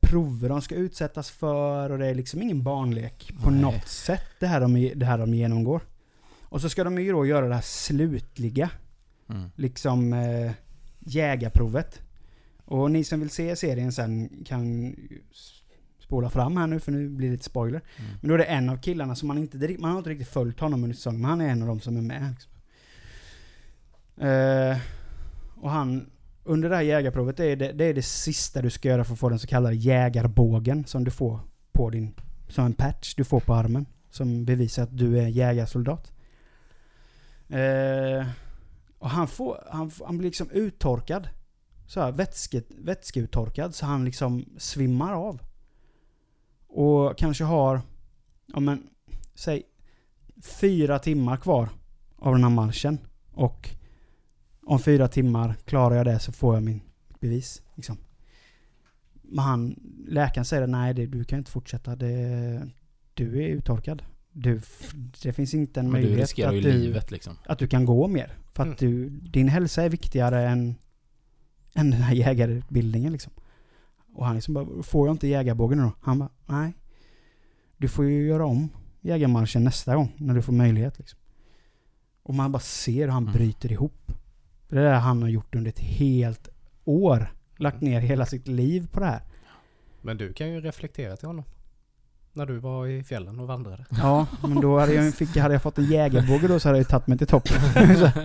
prover 0.00 0.48
de 0.48 0.62
ska 0.62 0.74
utsättas 0.74 1.30
för 1.30 1.90
och 1.90 1.98
det 1.98 2.06
är 2.06 2.14
liksom 2.14 2.42
ingen 2.42 2.62
barnlek 2.62 3.32
på 3.42 3.50
Nej. 3.50 3.60
något 3.60 3.88
sätt 3.88 4.24
det 4.40 4.46
här, 4.46 4.60
de, 4.60 4.92
det 4.96 5.06
här 5.06 5.18
de 5.18 5.34
genomgår. 5.34 5.80
Och 6.42 6.60
så 6.60 6.68
ska 6.68 6.84
de 6.84 6.98
ju 6.98 7.12
då 7.12 7.26
göra 7.26 7.48
det 7.48 7.54
här 7.54 7.62
slutliga, 7.62 8.70
Mm. 9.30 9.50
liksom 9.56 10.12
eh, 10.12 10.52
jägarprovet. 10.98 12.00
Och 12.64 12.90
ni 12.90 13.04
som 13.04 13.20
vill 13.20 13.30
se 13.30 13.56
serien 13.56 13.92
sen 13.92 14.44
kan 14.46 14.94
spola 15.98 16.30
fram 16.30 16.56
här 16.56 16.66
nu 16.66 16.80
för 16.80 16.92
nu 16.92 17.08
blir 17.08 17.28
det 17.28 17.32
lite 17.32 17.44
spoiler. 17.44 17.80
Mm. 17.96 18.10
Men 18.20 18.28
då 18.28 18.34
är 18.34 18.38
det 18.38 18.44
en 18.44 18.68
av 18.68 18.76
killarna 18.76 19.14
som 19.14 19.28
man 19.28 19.38
inte, 19.38 19.76
man 19.78 19.90
har 19.90 19.98
inte 19.98 20.10
riktigt 20.10 20.28
följt 20.28 20.60
honom 20.60 20.84
under 20.84 20.96
säsongen, 20.96 21.20
men 21.20 21.30
han 21.30 21.40
är 21.40 21.48
en 21.48 21.62
av 21.62 21.68
dem 21.68 21.80
som 21.80 21.96
är 21.96 22.02
med. 22.02 22.30
Liksom. 22.30 22.51
Eh, 24.22 24.78
och 25.56 25.70
han, 25.70 26.10
under 26.44 26.68
det 26.68 26.76
här 26.76 26.82
jägarprovet, 26.82 27.36
det 27.36 27.44
är 27.44 27.56
det, 27.56 27.72
det 27.72 27.84
är 27.84 27.94
det 27.94 28.02
sista 28.02 28.62
du 28.62 28.70
ska 28.70 28.88
göra 28.88 29.04
för 29.04 29.12
att 29.12 29.18
få 29.18 29.28
den 29.28 29.38
så 29.38 29.46
kallade 29.46 29.74
jägarbågen 29.74 30.84
som 30.84 31.04
du 31.04 31.10
får 31.10 31.40
på 31.72 31.90
din, 31.90 32.14
som 32.48 32.64
en 32.64 32.74
patch 32.74 33.14
du 33.14 33.24
får 33.24 33.40
på 33.40 33.54
armen. 33.54 33.86
Som 34.10 34.44
bevisar 34.44 34.82
att 34.82 34.98
du 34.98 35.18
är 35.18 35.26
jägarsoldat. 35.26 36.12
Eh, 37.48 38.26
och 38.98 39.10
han 39.10 39.28
får, 39.28 39.64
han, 39.70 39.90
han 40.04 40.18
blir 40.18 40.28
liksom 40.28 40.50
uttorkad. 40.50 41.28
Så 41.86 42.00
här, 42.00 42.12
vätske, 42.12 42.62
vätskeuttorkad 42.68 43.74
så 43.74 43.86
han 43.86 44.04
liksom 44.04 44.44
svimmar 44.58 45.12
av. 45.12 45.42
Och 46.66 47.18
kanske 47.18 47.44
har, 47.44 47.80
ja 48.46 48.60
men, 48.60 48.88
säg 49.34 49.62
fyra 50.42 50.98
timmar 50.98 51.36
kvar 51.36 51.68
av 52.18 52.32
den 52.32 52.42
här 52.42 52.50
marschen. 52.50 52.98
Och 53.32 53.70
om 54.72 54.78
fyra 54.78 55.08
timmar 55.08 55.54
klarar 55.64 55.96
jag 55.96 56.06
det 56.06 56.18
så 56.18 56.32
får 56.32 56.54
jag 56.54 56.62
min 56.62 56.80
bevis. 57.20 57.62
Liksom. 57.74 57.96
Men 59.22 59.44
han, 59.44 59.76
läkaren 60.08 60.44
säger 60.44 60.66
nej 60.66 60.94
det, 60.94 61.06
du 61.06 61.24
kan 61.24 61.38
inte 61.38 61.50
fortsätta. 61.50 61.96
Det, 61.96 62.68
du 63.14 63.42
är 63.42 63.48
uttorkad. 63.48 64.02
Du, 64.32 64.60
det 65.22 65.32
finns 65.32 65.54
inte 65.54 65.80
en 65.80 65.86
Men 65.86 65.92
du 65.92 66.06
möjlighet 66.06 66.20
riskerar 66.20 66.48
att 66.48 66.56
ju 66.56 66.60
du, 66.60 66.72
livet 66.72 67.10
liksom. 67.10 67.36
att 67.46 67.58
du 67.58 67.66
kan 67.66 67.84
gå 67.84 68.08
mer. 68.08 68.38
För 68.52 68.66
att 68.66 68.78
du, 68.78 69.08
din 69.10 69.48
hälsa 69.48 69.82
är 69.82 69.88
viktigare 69.88 70.48
än, 70.48 70.74
än 71.74 71.90
den 71.90 72.02
här 72.02 72.14
jägarutbildningen 72.14 73.12
liksom. 73.12 73.32
Och 74.14 74.26
han 74.26 74.34
liksom 74.34 74.54
bara, 74.54 74.82
får 74.82 75.08
jag 75.08 75.14
inte 75.14 75.26
jägarbågen 75.28 75.78
då? 75.78 75.92
Han 76.00 76.18
bara, 76.18 76.30
nej. 76.46 76.72
Du 77.76 77.88
får 77.88 78.04
ju 78.04 78.26
göra 78.26 78.46
om 78.46 78.68
jägarmarschen 79.00 79.64
nästa 79.64 79.96
gång 79.96 80.12
när 80.16 80.34
du 80.34 80.42
får 80.42 80.52
möjlighet 80.52 80.98
liksom. 80.98 81.18
Och 82.22 82.34
man 82.34 82.52
bara 82.52 82.60
ser 82.60 83.00
hur 83.00 83.08
han 83.08 83.22
Mm. 83.22 83.34
bryter 83.34 83.72
ihop. 83.72 84.12
Det 84.72 84.78
är 84.80 84.84
det 84.84 84.90
han 84.96 85.22
har 85.22 85.28
gjort 85.28 85.54
under 85.54 85.68
ett 85.68 85.78
helt 85.80 86.48
år. 86.84 87.32
Lagt 87.56 87.80
ner 87.80 88.00
hela 88.00 88.26
sitt 88.26 88.48
liv 88.48 88.88
på 88.92 89.00
det 89.00 89.06
här. 89.06 89.20
Men 90.02 90.16
du 90.16 90.32
kan 90.32 90.50
ju 90.50 90.60
reflektera 90.60 91.16
till 91.16 91.26
honom. 91.26 91.44
När 92.32 92.46
du 92.46 92.58
var 92.58 92.86
i 92.86 93.02
fjällen 93.04 93.40
och 93.40 93.46
vandrade. 93.46 93.84
Ja, 93.90 94.26
men 94.42 94.60
då 94.60 94.78
hade 94.78 94.94
jag, 94.94 95.14
fick, 95.14 95.36
hade 95.36 95.54
jag 95.54 95.62
fått 95.62 95.78
en 95.78 95.84
jägarbåge 95.84 96.48
då 96.48 96.60
så 96.60 96.68
hade 96.68 96.78
jag 96.78 96.84
ju 96.84 96.88
tagit 96.88 97.06
mig 97.06 97.18
till 97.18 97.26
toppen. 97.26 97.56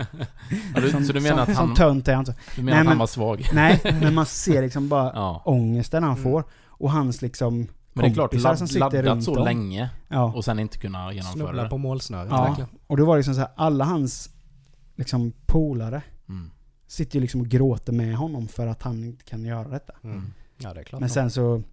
Ja, 0.76 0.82
du, 0.82 0.90
som, 0.90 1.04
så 1.04 1.14
du 1.14 1.20
menar 1.20 1.44
som, 1.46 1.52
att 1.52 1.58
han, 1.58 1.68
som 1.68 1.76
tönt 1.76 2.08
är 2.08 2.16
han 2.16 2.26
så. 2.26 2.34
du 2.56 2.62
menar 2.64 2.72
Nej, 2.72 2.72
att 2.72 2.78
han 2.78 2.86
men- 2.88 2.98
var 3.00 3.08
svag? 3.08 3.46
Nej, 3.54 3.82
men 3.84 4.14
man 4.14 4.26
ser 4.26 4.62
liksom 4.62 4.90
bara 4.90 5.12
Ja. 5.16 5.42
ångesten 5.46 6.04
han 6.04 6.12
Mm. 6.12 6.24
får. 6.24 6.44
Och 6.68 6.92
hans 6.92 7.22
liksom 7.22 7.58
Men 7.58 8.04
det 8.06 8.10
är 8.10 8.14
klart, 8.14 8.30
kompisar 8.32 8.56
som 8.56 8.64
ladd, 8.66 8.70
sitter 8.70 8.80
laddat 8.80 9.06
runt 9.06 9.24
så 9.24 9.38
om. 9.40 9.44
länge 9.46 9.90
Ja. 10.08 10.34
och 10.36 10.46
sen 10.46 10.60
inte 10.60 10.78
kunna 10.78 11.14
genomföra 11.14 11.34
Snubbla 11.34 11.64
det. 11.64 11.70
på 11.70 11.78
målsnöret 11.78 12.28
Ja. 12.32 12.44
verkligen. 12.44 12.70
Och 12.88 12.98
då 12.98 13.06
var 13.06 13.16
det 13.16 13.20
liksom 13.20 13.34
så 13.34 13.40
här, 13.40 13.50
alla 13.56 13.86
hans 13.86 14.30
liksom 14.96 15.34
polare 15.46 16.02
Mm. 16.30 16.52
sitter 16.88 17.16
ju 17.16 17.22
liksom 17.22 17.42
och 17.42 17.48
gråter 17.48 17.94
med 17.94 18.16
honom 18.16 18.48
för 18.48 18.68
att 18.68 18.82
han 18.82 19.04
inte 19.04 19.24
kan 19.24 19.46
göra 19.46 19.68
detta. 19.68 19.94
Mm. 20.04 20.24
Ja 20.58 20.74
det 20.74 20.80
är 20.80 20.84
klart. 20.84 21.00
Men 21.02 21.10
sen 21.10 21.32
så, 21.32 21.64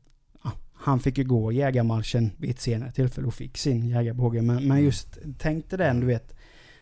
ja, 0.45 0.53
han 0.75 1.01
fick 1.01 1.19
ju 1.19 1.25
gå 1.25 1.53
jägarmarschen 1.53 2.31
vid 2.39 2.51
ett 2.51 2.61
senare 2.61 2.93
tillfälle 2.93 3.27
och 3.27 3.35
fick 3.35 3.59
sin 3.59 3.89
jägarbåge. 3.89 4.43
Men, 4.43 4.57
men 4.57 4.65
Mm. 4.71 4.85
just, 4.85 5.19
tänk 5.39 5.71
dig 5.71 5.79
den 5.79 6.01
du 6.01 6.07
vet. 6.07 6.35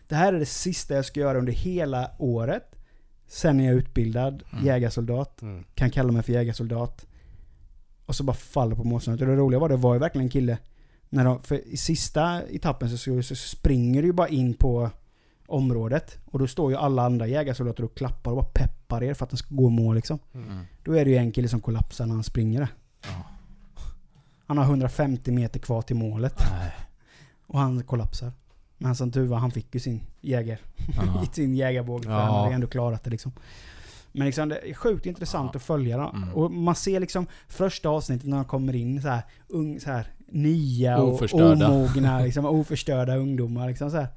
Det 0.07 0.15
här 0.15 0.33
är 0.33 0.39
det 0.39 0.45
sista 0.45 0.93
jag 0.95 1.05
ska 1.05 1.19
göra 1.19 1.37
under 1.37 1.53
hela 1.53 2.11
året. 2.19 2.75
Sen 3.27 3.59
är 3.59 3.65
jag 3.65 3.75
utbildad 3.75 4.43
Mm. 4.51 4.65
jägarsoldat. 4.65 5.41
Mm. 5.41 5.63
kan 5.75 5.89
kalla 5.89 6.11
mig 6.11 6.23
för 6.23 6.33
jägarsoldat. 6.33 7.05
Och 8.05 8.15
så 8.15 8.23
bara 8.23 8.33
faller 8.37 8.75
på 8.75 8.83
målsnöret. 8.83 9.21
Och 9.21 9.27
det 9.27 9.35
roliga 9.35 9.59
var, 9.59 9.69
det 9.69 9.75
var 9.75 9.93
ju 9.93 9.99
verkligen 9.99 10.25
en 10.25 10.29
kille. 10.31 10.57
När 11.09 11.25
de, 11.25 11.43
för 11.43 11.67
i 11.67 11.77
sista 11.77 12.43
etappen 12.43 12.89
så, 12.89 12.97
så, 12.97 13.23
så 13.23 13.35
springer 13.35 14.01
du 14.01 14.07
ju 14.07 14.13
bara 14.13 14.27
in 14.27 14.53
på 14.53 14.89
området. 15.47 16.17
Och 16.25 16.39
då 16.39 16.47
står 16.47 16.71
ju 16.71 16.77
alla 16.77 17.05
andra 17.05 17.27
jägarsoldater 17.27 17.83
och 17.85 17.95
klappar 17.97 18.31
och 18.31 18.37
bara 18.37 18.45
peppar 18.53 19.03
er 19.03 19.13
för 19.13 19.23
att 19.23 19.29
den 19.29 19.37
ska 19.37 19.55
gå 19.55 19.67
i 19.67 19.71
mål 19.71 19.95
liksom. 19.95 20.19
Mm. 20.33 20.59
Då 20.83 20.93
är 20.93 21.05
det 21.05 21.11
ju 21.11 21.17
en 21.17 21.31
kille 21.31 21.47
som 21.47 21.61
kollapsar 21.61 22.05
när 22.05 22.13
han 22.13 22.23
springer. 22.23 22.59
där. 22.59 22.69
Ja. 23.03 23.23
Han 24.47 24.57
har 24.57 24.65
150 24.65 25.31
meter 25.31 25.59
kvar 25.59 25.81
till 25.81 25.95
målet. 25.95 26.35
Nej. 26.51 26.71
Och 27.47 27.59
han 27.59 27.83
kollapsar. 27.83 28.31
Men 28.77 28.95
som 28.95 29.11
tur 29.11 29.27
var, 29.27 29.37
han 29.37 29.51
fick 29.51 29.73
ju 29.73 29.79
sin 29.79 30.01
jägar. 30.21 30.59
Ja. 30.95 31.23
i 31.23 31.25
sin 31.35 31.55
jägarbåge. 31.55 32.03
För 32.03 32.11
Ja. 32.11 32.19
han 32.19 32.43
hade 32.43 32.55
ändå 32.55 32.67
klarat 32.67 33.03
det 33.03 33.09
liksom. 33.09 33.31
Men 34.11 34.25
liksom 34.25 34.49
det 34.49 34.69
är 34.69 34.73
sjukt 34.73 35.05
intressant 35.05 35.49
Ja. 35.53 35.57
att 35.57 35.63
följa 35.63 35.97
dem. 35.97 36.23
Mm. 36.23 36.33
Och 36.35 36.51
man 36.51 36.75
ser 36.75 36.99
liksom 36.99 37.27
första 37.47 37.89
avsnittet 37.89 38.27
när 38.27 38.37
de 38.37 38.45
kommer 38.45 38.75
in 38.75 39.01
så 39.01 39.07
här, 39.07 39.21
ung, 39.47 39.79
så 39.79 39.89
här 39.91 40.07
nya 40.27 40.97
och 40.97 41.33
omogna, 41.33 42.19
liksom, 42.19 42.45
oförstörda 42.45 43.15
ungdomar. 43.15 43.67
Liksom 43.67 43.91
så 43.91 43.97
här, 43.97 44.07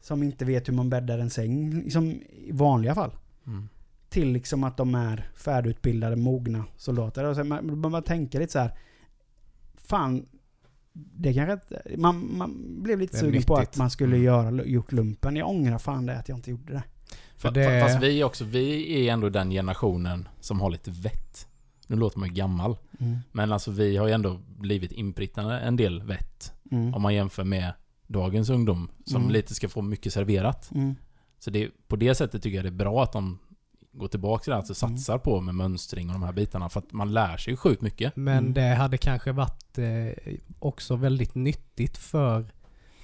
som 0.00 0.22
inte 0.22 0.44
vet 0.44 0.68
hur 0.68 0.72
man 0.74 0.90
bäddar 0.90 1.18
en 1.18 1.30
säng, 1.30 1.74
liksom, 1.74 2.10
i 2.46 2.52
vanliga 2.52 2.94
fall. 2.94 3.10
Mm. 3.46 3.68
Till 4.08 4.32
liksom 4.32 4.64
att 4.64 4.76
de 4.76 4.94
är 4.94 5.28
färdigutbildade, 5.34 6.16
mogna 6.16 6.64
soldater. 6.76 7.24
Och 7.24 7.36
så 7.36 7.44
man, 7.44 7.80
man 7.80 7.92
bara 7.92 8.02
tänker 8.02 8.40
lite 8.40 8.52
så 8.52 8.58
här. 8.58 8.72
Fan, 9.74 10.26
det 10.92 11.34
kanske 11.34 11.58
man, 11.96 12.36
man 12.36 12.76
blev 12.82 13.00
lite 13.00 13.16
sugen 13.16 13.42
på 13.42 13.56
nyttigt. 13.56 13.70
att 13.72 13.76
man 13.78 13.90
skulle 13.90 14.16
Mm. 14.16 14.24
göra, 14.26 14.64
gjort 14.64 14.92
lumpen. 14.92 15.36
Jag 15.36 15.48
ångrar 15.48 15.78
fan 15.78 16.06
det 16.06 16.18
att 16.18 16.28
jag 16.28 16.38
inte 16.38 16.50
gjorde 16.50 16.72
det. 16.72 16.82
För 17.36 17.50
det- 17.50 17.80
Fast 17.82 18.02
vi 18.02 18.20
är 18.20 18.24
också, 18.24 18.44
vi 18.44 18.92
är 19.08 19.12
ändå 19.12 19.28
den 19.28 19.50
generationen 19.50 20.28
som 20.40 20.60
har 20.60 20.70
lite 20.70 20.90
vett. 20.90 21.46
Nu 21.86 21.96
låter 21.96 22.18
man 22.18 22.28
ju 22.28 22.34
gammal. 22.34 22.76
Men 23.32 23.52
alltså 23.52 23.70
vi 23.70 23.96
har 23.96 24.06
ju 24.06 24.12
ändå 24.12 24.40
blivit 24.58 24.92
inprittade 24.92 25.58
en 25.58 25.76
del 25.76 26.02
vett. 26.02 26.52
Mm. 26.70 26.94
Om 26.94 27.02
man 27.02 27.14
jämför 27.14 27.44
med 27.44 27.72
dagens 28.12 28.50
ungdom 28.50 28.90
som 29.04 29.16
Mm. 29.22 29.32
lite 29.32 29.54
ska 29.54 29.68
få 29.68 29.82
mycket 29.82 30.12
serverat. 30.12 30.70
Mm. 30.74 30.94
Så 31.38 31.50
det, 31.50 31.70
på 31.88 31.96
det 31.96 32.14
sättet 32.14 32.42
tycker 32.42 32.56
jag 32.56 32.64
det 32.64 32.68
är 32.68 32.84
bra 32.84 33.02
att 33.02 33.12
de 33.12 33.38
går 33.92 34.08
tillbaka 34.08 34.42
till 34.44 34.50
det, 34.50 34.56
alltså 34.56 34.86
Mm. 34.86 34.98
satsar 34.98 35.18
på 35.18 35.40
med 35.40 35.54
mönstring 35.54 36.06
och 36.08 36.12
de 36.12 36.22
här 36.22 36.32
bitarna. 36.32 36.68
För 36.68 36.80
att 36.80 36.92
man 36.92 37.12
lär 37.12 37.36
sig 37.36 37.52
ju 37.52 37.56
sjukt 37.56 37.82
mycket. 37.82 38.16
Men 38.16 38.38
Mm. 38.38 38.54
det 38.54 38.74
hade 38.74 38.98
kanske 38.98 39.32
varit 39.32 39.78
eh, 39.78 40.34
också 40.58 40.96
väldigt 40.96 41.34
nyttigt 41.34 41.98
för 41.98 42.46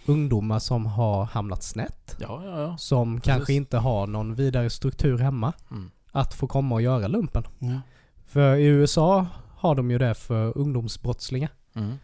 ungdomar 0.06 0.58
som 0.58 0.86
har 0.86 1.24
hamnat 1.24 1.62
snett. 1.62 2.16
Ja, 2.20 2.42
ja, 2.44 2.60
ja. 2.60 2.76
Som 2.78 3.14
Precis. 3.16 3.26
kanske 3.32 3.52
inte 3.54 3.78
har 3.78 4.06
någon 4.06 4.34
vidare 4.34 4.70
struktur 4.70 5.18
hemma. 5.18 5.52
Mm. 5.70 5.90
Att 6.12 6.34
få 6.34 6.46
komma 6.46 6.74
och 6.74 6.82
göra 6.82 7.08
lumpen. 7.08 7.42
Mm. 7.60 7.78
För 8.26 8.56
i 8.56 8.64
USA 8.64 9.26
har 9.56 9.74
de 9.74 9.90
ju 9.90 9.98
det 9.98 10.14
för 10.14 10.58
ungdomsbrottslingar. 10.58 11.50
Mm. 11.74 11.94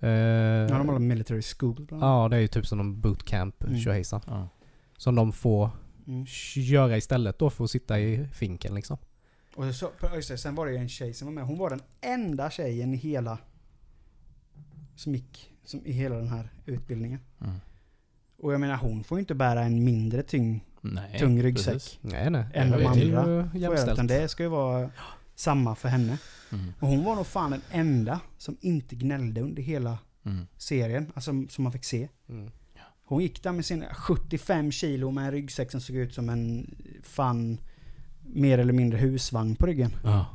Eh, 0.00 0.08
Ja, 0.10 0.66
de 0.78 0.88
har 0.88 0.98
military 0.98 1.42
school 1.42 1.74
bland 1.88 2.02
ja, 2.02 2.28
det 2.28 2.36
är 2.36 2.40
ju 2.40 2.48
typ 2.48 2.66
som 2.66 2.80
en 2.80 3.00
bootcamp, 3.00 3.64
Mm. 3.64 3.78
tjohejsan. 3.80 4.20
Ja. 4.26 4.48
Som 4.96 5.14
de 5.14 5.32
får 5.32 5.70
Mm. 6.06 6.26
göra 6.56 6.96
istället 6.96 7.38
då 7.38 7.50
för 7.50 7.64
att 7.64 7.70
sitta 7.70 8.00
i 8.00 8.26
finken 8.32 8.74
liksom. 8.74 8.98
Och 9.56 9.74
så, 9.74 9.90
just 10.14 10.28
det, 10.28 10.38
sen 10.38 10.54
var 10.54 10.66
det 10.66 10.72
ju 10.72 10.78
en 10.78 10.88
tjej 10.88 11.14
som 11.14 11.26
var 11.26 11.32
med. 11.32 11.44
Hon 11.44 11.58
var 11.58 11.70
den 11.70 11.80
enda 12.00 12.50
tjejen 12.50 12.94
i 12.94 12.96
hela... 12.96 13.38
Som 14.96 15.14
gick 15.14 15.50
som, 15.64 15.86
i 15.86 15.92
hela 15.92 16.16
den 16.16 16.28
här 16.28 16.48
utbildningen. 16.66 17.20
Mm. 17.40 17.54
Och 18.38 18.52
jag 18.52 18.60
menar 18.60 18.76
hon 18.76 19.04
får 19.04 19.18
ju 19.18 19.20
inte 19.20 19.34
bära 19.34 19.62
en 19.62 19.84
mindre 19.84 20.22
tyng, 20.22 20.64
Nej, 20.80 21.18
tung 21.18 21.42
ryggsäck. 21.42 21.72
precis. 21.74 21.98
Nej 22.02 22.30
nej. 22.30 22.44
Än 22.54 22.70
det 22.70 22.76
de 22.78 22.84
är 22.86 22.94
ju 22.94 23.16
andra. 23.16 23.32
göra, 23.32 23.50
jämställt. 23.54 23.92
Utan 23.92 24.06
det 24.06 24.28
ska 24.28 24.42
ju 24.42 24.48
vara 24.48 24.90
samma 25.36 25.74
för 25.74 25.88
henne. 25.88 26.18
Mm. 26.52 26.72
Och 26.80 26.88
hon 26.88 27.04
var 27.04 27.16
nog 27.16 27.26
fan 27.26 27.50
den 27.50 27.62
enda 27.70 28.20
som 28.38 28.56
inte 28.60 28.96
gnällde 28.96 29.40
under 29.40 29.62
hela 29.62 29.98
Mm. 30.24 30.46
serien. 30.56 31.12
Alltså 31.14 31.30
som 31.48 31.64
man 31.64 31.72
fick 31.72 31.84
se. 31.84 32.08
Mm. 32.28 32.50
Hon 33.04 33.22
gick 33.22 33.42
där 33.42 33.52
med 33.52 33.64
sina 33.64 33.94
75 33.94 34.72
kilo 34.72 35.10
med 35.10 35.24
en 35.24 35.30
ryggsäck 35.32 35.70
som 35.70 35.80
såg 35.80 35.96
ut 35.96 36.14
som 36.14 36.28
en 36.28 36.74
fan 37.02 37.58
mer 38.22 38.58
eller 38.58 38.72
mindre 38.72 38.98
husvagn 38.98 39.54
på 39.56 39.66
ryggen. 39.66 39.90
Ja. 40.04 40.26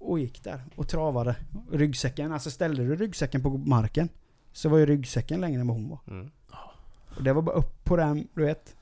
Och 0.00 0.18
gick 0.18 0.44
där 0.44 0.64
och 0.76 0.88
travade. 0.88 1.36
Ryggsäcken, 1.72 2.32
alltså 2.32 2.50
ställde 2.50 2.84
du 2.84 2.96
ryggsäcken 2.96 3.42
på 3.42 3.50
marken 3.58 4.08
så 4.52 4.68
var 4.68 4.78
ju 4.78 4.86
ryggsäcken 4.86 5.40
längre 5.40 5.60
än 5.60 5.66
vad 5.66 5.76
hon 5.76 5.88
var. 5.88 5.98
Mm. 6.06 6.30
Och 7.16 7.22
det 7.22 7.32
var 7.32 7.42
bara 7.42 7.56
upp 7.56 7.84
på 7.84 7.96
den, 7.96 8.28
du 8.34 8.44
vet. 8.44 8.76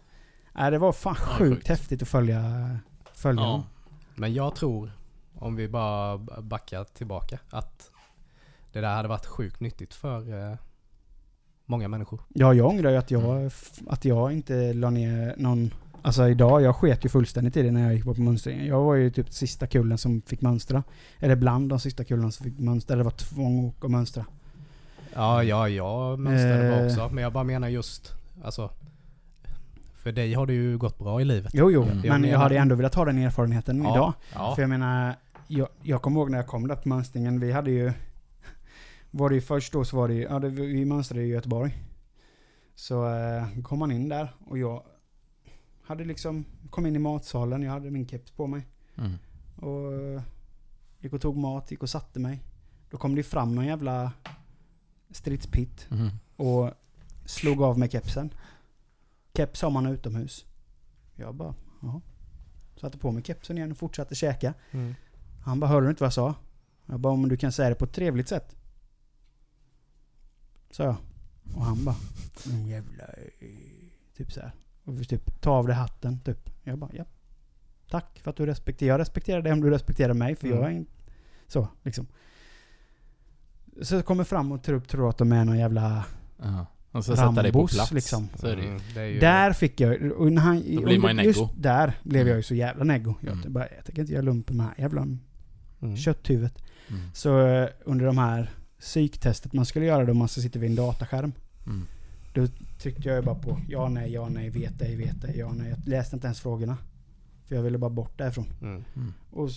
Nej, 0.54 0.70
det 0.70 0.78
var 0.78 0.92
fan 0.92 1.16
Ja, 1.18 1.24
sjukt 1.26 1.54
sjukt. 1.56 1.68
häftigt 1.68 2.02
att 2.02 2.08
följa, 2.08 2.42
följa 3.14 3.42
Ja. 3.42 3.48
dem. 3.48 3.62
Men 4.14 4.34
jag 4.34 4.54
tror, 4.54 4.92
om 5.40 5.56
vi 5.56 5.68
bara 5.68 6.18
backar 6.42 6.84
tillbaka, 6.84 7.38
att 7.50 7.90
det 8.72 8.80
där 8.80 8.94
hade 8.96 9.08
varit 9.08 9.26
sjukt 9.26 9.60
nyttigt 9.60 9.94
för 9.94 10.50
eh, 10.50 10.56
många 11.66 11.88
människor. 11.88 12.20
Ja, 12.28 12.54
jag 12.54 12.66
ångrar 12.66 12.90
ju 12.90 12.96
att 12.96 13.10
jag, 13.10 13.22
Mm. 13.24 13.50
att 13.88 14.04
jag 14.04 14.32
inte 14.32 14.72
la 14.72 14.90
ner 14.90 15.34
någon... 15.36 15.74
Alltså 16.02 16.28
idag, 16.28 16.62
jag 16.62 16.76
sket 16.76 17.04
ju 17.04 17.08
fullständigt 17.08 17.56
i 17.56 17.62
det 17.62 17.70
när 17.70 17.82
jag 17.82 17.94
gick 17.94 18.04
på 18.04 18.14
mönstringen. 18.14 18.66
Jag 18.66 18.80
var 18.84 18.94
ju 18.94 19.10
typ 19.10 19.32
sista 19.32 19.66
kullen 19.66 19.98
som 19.98 20.22
fick 20.22 20.40
mönstra. 20.40 20.82
Eller 21.18 21.36
bland 21.36 21.68
de 21.68 21.80
sista 21.80 22.04
kullarna 22.04 22.30
som 22.30 22.44
fick 22.44 22.58
mönstra. 22.58 22.96
Det 22.96 23.02
var 23.02 23.10
tvång 23.10 23.74
att 23.82 23.90
mönstra. 23.90 24.24
Ja, 25.14 25.42
ja, 25.44 25.68
jag 25.68 26.18
mönstrade 26.18 26.76
Eh. 26.80 26.86
också. 26.86 27.08
Men 27.14 27.24
jag 27.24 27.32
bara 27.32 27.44
menar 27.44 27.68
just, 27.68 28.12
alltså. 28.44 28.70
För 29.94 30.12
dig 30.12 30.34
har 30.34 30.46
det 30.46 30.52
ju 30.52 30.78
gått 30.78 30.98
bra 30.98 31.20
i 31.20 31.24
livet. 31.24 31.50
Jo, 31.54 31.70
jo. 31.70 31.82
Mm. 31.82 31.98
Men 32.20 32.24
Jag 32.24 32.38
hade 32.38 32.56
ändå 32.58 32.74
velat 32.74 32.94
ha 32.94 33.04
den 33.04 33.18
erfarenheten 33.18 33.82
Ja, 33.82 33.94
idag. 33.94 34.12
Ja. 34.34 34.54
För 34.54 34.62
jag 34.62 34.68
menar, 34.68 35.14
jag, 35.50 35.68
jag 35.82 36.02
kommer 36.02 36.20
ihåg 36.20 36.30
när 36.30 36.38
jag 36.38 36.46
kom 36.46 36.68
där 36.68 36.76
på 36.76 36.88
mönstringen. 36.88 37.40
Vi 37.40 37.52
hade 37.52 37.70
ju... 37.70 37.92
Var 39.10 39.28
det 39.28 39.34
ju 39.34 39.40
först 39.40 39.72
då 39.72 39.84
så 39.84 39.96
var 39.96 40.08
det 40.08 40.14
ju... 40.14 40.22
Ja, 40.22 40.38
det, 40.38 40.48
vi 40.48 40.84
mönstrade 40.84 41.22
i 41.22 41.28
Göteborg. 41.28 41.82
Så 42.74 43.14
eh, 43.14 43.60
kom 43.62 43.78
man 43.78 43.92
in 43.92 44.08
där 44.08 44.34
och 44.46 44.58
jag 44.58 44.82
hade 45.82 46.04
liksom... 46.04 46.44
Kom 46.70 46.86
in 46.86 46.96
i 46.96 46.98
matsalen, 46.98 47.62
jag 47.62 47.72
hade 47.72 47.90
min 47.90 48.08
keps 48.08 48.30
på 48.30 48.46
mig. 48.46 48.66
Mm. 48.96 49.12
Och 49.56 49.92
eh, 49.92 50.22
gick 50.98 51.12
och 51.12 51.20
tog 51.20 51.36
mat, 51.36 51.70
gick 51.70 51.82
och 51.82 51.90
satte 51.90 52.20
mig. 52.20 52.42
Då 52.90 52.98
kom 52.98 53.14
det 53.14 53.18
ju 53.18 53.22
fram 53.22 53.54
någon 53.54 53.66
jävla 53.66 54.12
stridspitt 55.10 55.88
Mm. 55.90 56.08
och 56.36 56.70
slog 57.24 57.62
av 57.62 57.78
mig 57.78 57.90
kepsen. 57.90 58.34
Keps 59.34 59.62
har 59.62 59.70
man 59.70 59.86
utomhus. 59.86 60.46
Jag 61.14 61.34
bara, 61.34 61.54
ja. 61.82 62.00
Satte 62.76 62.98
på 62.98 63.10
mig 63.10 63.22
kepsen 63.22 63.58
igen 63.58 63.70
och 63.70 63.78
fortsatte 63.78 64.14
käka. 64.14 64.54
Mm. 64.70 64.94
Han 65.40 65.60
bara, 65.60 65.66
hörde 65.66 65.86
du 65.86 65.90
inte 65.90 66.02
vad 66.02 66.06
jag 66.06 66.12
sa? 66.12 66.34
Jag 66.86 67.00
bara, 67.00 67.12
om 67.12 67.28
du 67.28 67.36
kan 67.36 67.52
säga 67.52 67.68
det 67.68 67.74
på 67.74 67.84
ett 67.84 67.92
trevligt 67.92 68.28
sätt. 68.28 68.56
Sa 70.70 70.82
jag. 70.84 70.96
Och 71.56 71.64
han 71.64 71.84
bara, 71.84 71.96
mm, 72.46 72.66
jävla... 72.66 73.04
eh", 73.04 73.48
Typ 74.16 74.32
så 74.32 74.40
här. 74.40 74.52
Och 74.84 75.00
vi 75.00 75.04
typ, 75.04 75.40
ta 75.40 75.50
av 75.50 75.66
dig 75.66 75.76
hatten, 75.76 76.20
typ. 76.20 76.50
Jag 76.64 76.78
bara, 76.78 76.90
ja. 76.94 77.04
Tack 77.90 78.18
för 78.22 78.30
att 78.30 78.36
du 78.36 78.46
respekterar. 78.46 78.88
Jag 78.90 79.00
respekterar 79.00 79.42
dig 79.42 79.52
om 79.52 79.60
du 79.60 79.70
respekterar 79.70 80.14
mig, 80.14 80.36
för 80.36 80.48
jag 80.48 80.58
är 80.58 80.62
Mm. 80.64 80.76
inte... 80.76 80.92
Så, 81.46 81.68
liksom. 81.82 82.06
Så 83.82 83.94
jag 83.94 84.04
kommer 84.04 84.24
fram 84.24 84.52
och 84.52 84.62
tar 84.62 84.72
upp 84.72 84.88
tråten 84.88 85.28
med 85.28 85.46
någon 85.46 85.58
jävla... 85.58 86.04
Ja. 86.42 86.66
Och 86.92 87.04
så 87.04 87.16
sätta 87.16 87.42
dig 87.42 87.52
på 87.52 87.66
plats. 87.66 87.92
liksom. 87.92 88.28
Så 88.36 88.46
är 88.46 88.56
det 88.56 88.62
ju. 88.62 88.68
Mm, 88.68 88.80
det 88.94 89.00
är 89.00 89.06
ju, 89.06 89.20
Där 89.20 89.52
fick 89.52 89.80
jag... 89.80 90.12
Och 90.12 90.32
när 90.32 90.42
han, 90.42 90.56
Då 90.76 90.82
blir 90.82 90.98
man 90.98 91.16
ju 91.18 91.22
just 91.24 91.40
neggo. 91.40 91.50
där 91.56 91.98
blev 92.02 92.28
jag 92.28 92.36
ju 92.36 92.42
så 92.42 92.54
jävla 92.54 92.84
neggo. 92.84 93.14
Jag, 93.20 93.32
Mm. 93.36 93.52
bara, 93.52 93.68
jag 93.76 93.84
tänker 93.84 94.02
inte 94.02 94.12
göra 94.12 94.22
lumpen 94.22 94.56
med 94.56 94.66
det 94.66 94.70
här 94.70 94.80
jävla 94.82 95.06
Mm. 95.82 95.96
kötthuvudet. 95.96 96.58
Mm. 96.88 97.00
Så 97.14 97.46
eh, 97.46 97.68
under 97.84 98.06
de 98.06 98.18
här 98.18 98.50
psyktestet 98.80 99.52
man 99.52 99.66
skulle 99.66 99.86
göra 99.86 100.04
då 100.04 100.14
man 100.14 100.28
ska 100.28 100.40
sitta 100.40 100.58
vid 100.58 100.70
en 100.70 100.76
dataskärm. 100.76 101.32
Mm. 101.66 101.86
Då 102.34 102.46
tryckte 102.78 103.08
jag 103.08 103.16
ju 103.16 103.22
bara 103.22 103.34
på 103.34 103.60
ja, 103.68 103.88
nej, 103.88 104.12
ja, 104.12 104.28
nej, 104.28 104.50
vet 104.50 104.82
ej, 104.82 104.96
vet 104.96 105.24
ej, 105.24 105.38
ja, 105.38 105.52
nej. 105.52 105.70
Jag 105.70 105.88
läste 105.88 106.16
inte 106.16 106.26
ens 106.26 106.40
frågorna. 106.40 106.76
För 107.44 107.54
jag 107.54 107.62
ville 107.62 107.78
bara 107.78 107.90
bort 107.90 108.18
därifrån. 108.18 108.46
Mm. 108.62 108.84
Mm. 108.96 109.12
Och 109.30 109.50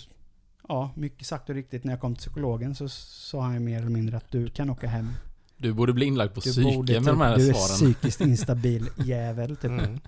ja, 0.68 0.90
mycket 0.96 1.26
sagt 1.26 1.48
och 1.48 1.54
riktigt. 1.54 1.84
När 1.84 1.92
jag 1.92 2.00
kom 2.00 2.14
till 2.14 2.20
psykologen 2.20 2.74
så 2.74 2.88
sa 2.88 3.42
han 3.42 3.54
ju 3.54 3.60
mer 3.60 3.78
eller 3.78 3.90
mindre 3.90 4.16
att 4.16 4.30
du 4.30 4.48
kan 4.50 4.70
åka 4.70 4.88
hem. 4.88 5.10
Du 5.56 5.72
borde 5.72 5.92
bli 5.92 6.06
inlagd 6.06 6.34
på 6.34 6.40
Du 6.40 6.50
psyke 6.50 6.74
borde 6.76 6.92
med 6.92 7.02
typ- 7.02 7.06
de 7.06 7.20
här 7.20 7.36
Du 7.36 7.48
är 7.48 7.52
svaren. 7.52 7.92
psykiskt 7.94 8.20
instabil 8.30 8.88
jävel 8.96 9.56
typ. 9.56 9.64
Mm. 9.70 10.00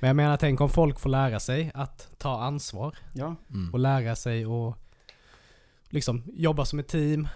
Men 0.00 0.08
jag 0.08 0.16
menar, 0.16 0.36
tänk 0.36 0.60
om 0.60 0.68
folk 0.68 1.00
får 1.00 1.10
lära 1.10 1.40
sig 1.40 1.70
att 1.74 2.08
ta 2.18 2.40
ansvar. 2.42 2.98
Ja. 3.12 3.36
Mm. 3.50 3.72
Och 3.72 3.78
lära 3.78 4.16
sig 4.16 4.46
och 4.46 4.76
liksom 5.90 6.22
jobba 6.34 6.64
som 6.64 6.78
ett 6.78 6.88
team. 6.88 7.28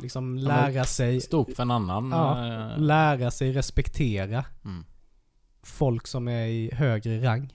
Liksom 0.00 0.38
Ja, 0.38 0.48
lära 0.48 0.84
sig, 0.84 1.20
Stå 1.20 1.40
upp 1.40 1.56
för 1.56 1.62
en 1.62 1.70
annan. 1.70 2.10
Ja, 2.10 2.46
eh, 2.72 2.78
lära 2.78 3.30
sig 3.30 3.52
respektera 3.52 4.44
mm. 4.64 4.84
folk 5.62 6.06
som 6.06 6.28
är 6.28 6.46
i 6.46 6.70
högre 6.74 7.22
rang. 7.24 7.52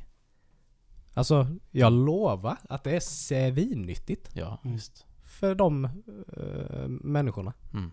Alltså, 1.13 1.47
jag 1.71 1.93
lovar 1.93 2.57
att 2.69 2.83
det 2.83 2.95
är 2.95 2.99
svinnyttigt 2.99 4.29
Ja, 4.33 4.59
Mm. 4.63 4.75
visst. 4.75 5.05
för 5.23 5.55
de 5.55 5.85
eh, 5.85 6.87
människorna. 6.87 7.53
Mm. 7.73 7.91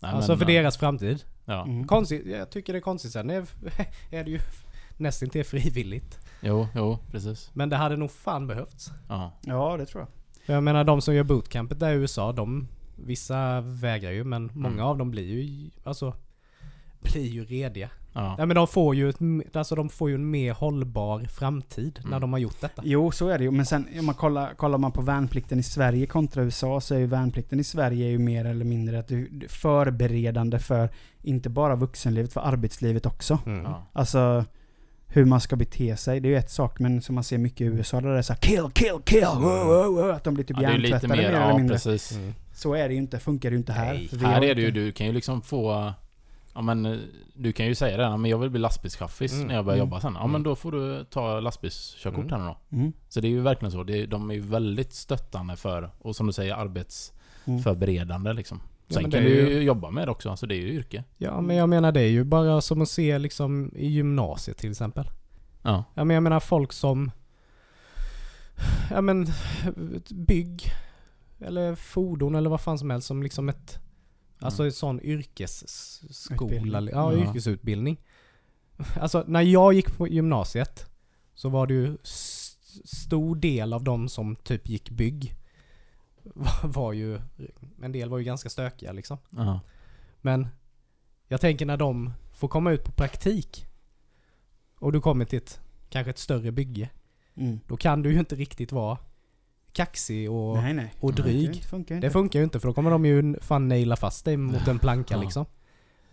Nej, 0.00 0.12
alltså 0.12 0.32
men, 0.32 0.38
för 0.38 0.44
eh, 0.44 0.54
deras 0.54 0.76
framtid. 0.76 1.24
Ja. 1.44 1.62
Mm. 1.64 1.86
Konstigt, 1.86 2.26
jag 2.26 2.50
tycker 2.50 2.72
det 2.72 2.78
är 2.78 2.80
konstigt 2.80 3.12
sen 3.12 3.30
är, 3.30 3.46
är 4.10 4.24
det 4.24 4.30
ju 4.30 4.40
nästan 4.96 5.28
till 5.28 5.44
frivilligt. 5.44 6.18
Jo, 6.40 6.68
jo, 6.74 6.98
precis. 7.10 7.50
Men 7.54 7.68
det 7.68 7.76
hade 7.76 7.96
nog 7.96 8.10
fan 8.10 8.46
behövts. 8.46 8.90
Ja. 9.08 9.32
ja, 9.44 9.76
det 9.76 9.86
tror 9.86 10.00
jag. 10.02 10.08
Jag 10.52 10.62
menar 10.62 10.84
de 10.84 11.00
som 11.00 11.14
gör 11.14 11.24
bootcampet 11.24 11.78
där 11.80 11.92
i 11.92 11.94
USA, 11.96 12.32
de, 12.32 12.68
vissa 12.96 13.60
vägrar 13.60 14.10
ju 14.10 14.24
men 14.24 14.50
många 14.54 14.74
Mm. 14.74 14.86
av 14.86 14.98
dem 14.98 15.10
blir 15.10 15.24
ju, 15.24 15.70
alltså, 15.84 16.14
blir 17.00 17.26
ju 17.26 17.44
rediga. 17.44 17.90
Ja. 18.12 18.34
Ja 18.38 18.46
men 18.46 18.54
de 18.54 18.66
får 18.66 18.94
ju, 18.94 19.08
ett, 19.08 19.56
alltså 19.56 19.74
de 19.74 19.88
får 19.88 20.08
ju 20.08 20.14
en 20.14 20.30
mer 20.30 20.52
hållbar 20.52 21.20
framtid 21.24 21.98
när 22.02 22.06
Mm. 22.08 22.20
de 22.20 22.32
har 22.32 22.40
gjort 22.40 22.60
detta. 22.60 22.82
Jo, 22.84 23.10
så 23.10 23.28
är 23.28 23.38
det 23.38 23.44
ju. 23.44 23.50
Men 23.50 23.66
sen 23.66 23.86
om 23.98 24.06
man 24.06 24.14
kollar, 24.14 24.54
kollar 24.54 24.78
man 24.78 24.92
på 24.92 25.02
värnplikten 25.02 25.58
i 25.58 25.62
Sverige 25.62 26.06
kontra 26.06 26.42
USA 26.42 26.80
så 26.80 26.94
är 26.94 26.98
ju 26.98 27.06
värnplikten 27.06 27.60
i 27.60 27.64
Sverige 27.64 28.08
ju 28.08 28.18
mer 28.18 28.44
eller 28.44 28.64
mindre 28.64 28.98
att 28.98 29.08
du 29.08 29.28
du- 29.28 29.48
förberedande 29.48 30.58
för 30.58 30.88
inte 31.22 31.48
bara 31.50 31.76
vuxenlivet, 31.76 32.32
för 32.32 32.40
arbetslivet 32.40 33.06
också. 33.06 33.38
Mm. 33.46 33.64
Ja. 33.64 33.82
Alltså 33.92 34.44
hur 35.12 35.24
man 35.24 35.40
ska 35.40 35.56
bete 35.56 35.96
sig. 35.96 36.20
Det 36.20 36.28
är 36.28 36.30
ju 36.30 36.36
ett 36.36 36.50
sak, 36.50 36.78
men 36.78 37.02
som 37.02 37.14
man 37.14 37.24
ser 37.24 37.38
mycket 37.38 37.60
i 37.60 37.64
USA 37.64 38.00
där 38.00 38.08
det 38.08 38.18
är 38.18 38.22
så 38.22 38.32
här, 38.32 38.40
kill, 38.40 38.70
kill, 38.74 38.98
kill! 39.04 39.24
Wow, 39.34 39.42
wow, 39.66 39.94
wow, 39.94 40.10
att 40.10 40.24
de 40.24 40.34
blir 40.34 40.44
typ 40.44 40.56
Ja, 40.60 40.70
hjärntvättade 40.70 41.08
mer, 41.08 41.16
mer 41.16 41.28
eller 41.28 41.40
ja 41.40 41.56
mindre. 41.56 41.74
precis. 41.74 42.12
Mm. 42.12 42.34
Så 42.54 42.74
är 42.74 42.88
det 42.88 42.94
ju 42.94 43.00
inte, 43.00 43.18
funkar 43.18 43.50
det 43.50 43.54
ju 43.54 43.58
inte 43.58 43.72
här. 43.72 44.08
Nej, 44.12 44.24
Här 44.24 44.44
är 44.44 44.54
det 44.54 44.62
ju, 44.62 44.70
du 44.70 44.92
kan 44.92 45.06
ju 45.06 45.12
liksom 45.12 45.42
få... 45.42 45.92
Ja 46.54 46.60
men 46.62 47.00
du 47.34 47.52
kan 47.52 47.66
ju 47.66 47.74
säga 47.74 47.96
det, 47.96 48.16
men 48.16 48.30
jag 48.30 48.38
vill 48.38 48.50
bli 48.50 48.60
lastbilschaffis 48.60 49.32
Mm. 49.32 49.46
när 49.46 49.54
jag 49.54 49.64
börjar 49.64 49.76
Mm. 49.78 49.88
jobba 49.88 50.00
sen. 50.00 50.12
Ja 50.14 50.20
Mm. 50.20 50.32
men 50.32 50.42
då 50.42 50.56
får 50.56 50.72
du 50.72 51.04
ta 51.04 51.40
lastbilskörkort 51.40 52.24
Mm. 52.24 52.30
här 52.30 52.38
nu 52.38 52.44
då. 52.70 52.76
Mm. 52.76 52.92
Så 53.08 53.20
det 53.20 53.28
är 53.28 53.30
ju 53.30 53.40
verkligen 53.40 53.72
så. 53.72 53.82
Det 53.84 54.02
är, 54.02 54.06
de 54.06 54.30
är 54.30 54.34
ju 54.34 54.40
väldigt 54.40 54.92
stöttande 54.92 55.56
för, 55.56 55.90
och 55.98 56.16
som 56.16 56.26
du 56.26 56.32
säger, 56.32 56.52
Mm. 56.54 56.66
arbetsförberedande 56.68 58.32
liksom. 58.32 58.60
Ja, 58.90 58.94
Sen 58.94 59.02
men 59.02 59.10
kan 59.10 59.22
du 59.22 59.28
ju- 59.50 59.62
jobba 59.62 59.90
med 59.90 60.08
det 60.08 60.10
också, 60.12 60.30
alltså 60.30 60.46
det 60.46 60.54
är 60.54 60.60
ju 60.60 60.68
yrke. 60.72 61.04
Ja 61.18 61.40
men 61.40 61.56
jag 61.56 61.68
menar 61.68 61.92
det 61.92 62.00
är 62.00 62.08
ju 62.08 62.24
bara 62.24 62.60
som 62.60 62.82
att 62.82 62.88
se 62.88 63.18
liksom 63.18 63.72
i 63.76 63.86
gymnasiet 63.88 64.56
till 64.58 64.70
exempel. 64.70 65.10
Ja. 65.62 65.84
Ja 65.94 66.04
men 66.04 66.14
jag 66.14 66.22
menar 66.22 66.40
folk 66.40 66.72
som 66.72 67.10
Ja 68.90 69.00
men 69.00 69.26
bygg 70.10 70.62
eller 71.40 71.74
fordon 71.74 72.34
eller 72.34 72.50
vad 72.50 72.60
fan 72.60 72.78
som 72.78 72.90
helst 72.90 73.06
som 73.06 73.22
liksom 73.22 73.48
ett 73.48 73.78
Alltså 74.42 74.64
en 74.64 74.72
sån 74.72 75.00
yrkesskola, 75.00 76.80
ja, 76.80 77.12
Ja. 77.12 77.18
yrkesutbildning. 77.18 78.00
Alltså 79.00 79.24
när 79.26 79.42
jag 79.42 79.72
gick 79.74 79.96
på 79.96 80.08
gymnasiet 80.08 80.86
så 81.34 81.48
var 81.48 81.66
det 81.66 81.74
ju 81.74 81.96
s- 82.02 82.56
stor 82.84 83.36
del 83.36 83.72
av 83.72 83.84
de 83.84 84.08
som 84.08 84.36
typ 84.36 84.68
gick 84.68 84.90
bygg 84.90 85.34
var, 86.62 86.92
ju, 86.92 87.20
en 87.82 87.92
del 87.92 88.08
var 88.08 88.18
ju 88.18 88.24
ganska 88.24 88.48
stökiga 88.48 88.92
liksom. 88.92 89.18
Ja. 89.30 89.60
Men 90.20 90.48
jag 91.28 91.40
tänker 91.40 91.66
när 91.66 91.76
de 91.76 92.12
får 92.32 92.48
komma 92.48 92.70
ut 92.72 92.84
på 92.84 92.92
praktik 92.92 93.66
och 94.78 94.92
du 94.92 95.00
kommer 95.00 95.24
till 95.24 95.38
ett, 95.38 95.60
kanske 95.88 96.10
ett 96.10 96.18
större 96.18 96.52
bygge. 96.52 96.90
Mm. 97.34 97.60
Då 97.66 97.76
kan 97.76 98.02
du 98.02 98.12
ju 98.12 98.18
inte 98.18 98.34
riktigt 98.34 98.72
vara 98.72 98.98
kaxig 99.72 100.30
och, 100.30 100.56
nej, 100.56 100.74
nej. 100.74 100.94
och 101.00 101.10
Nej, 101.10 101.22
dryg. 101.22 101.52
Det 101.52 101.68
funkar 101.68 101.94
inte. 101.94 102.06
Det 102.06 102.10
funkar 102.10 102.38
ju 102.38 102.44
inte 102.44 102.60
för 102.60 102.68
då 102.68 102.74
kommer 102.74 102.90
de 102.90 103.06
ju 103.06 103.40
fan 103.40 103.68
naila 103.68 103.96
fast 103.96 104.24
dig 104.24 104.36
mot 104.36 104.68
en 104.68 104.78
planka 104.78 105.14
Ja. 105.14 105.20
liksom. 105.20 105.46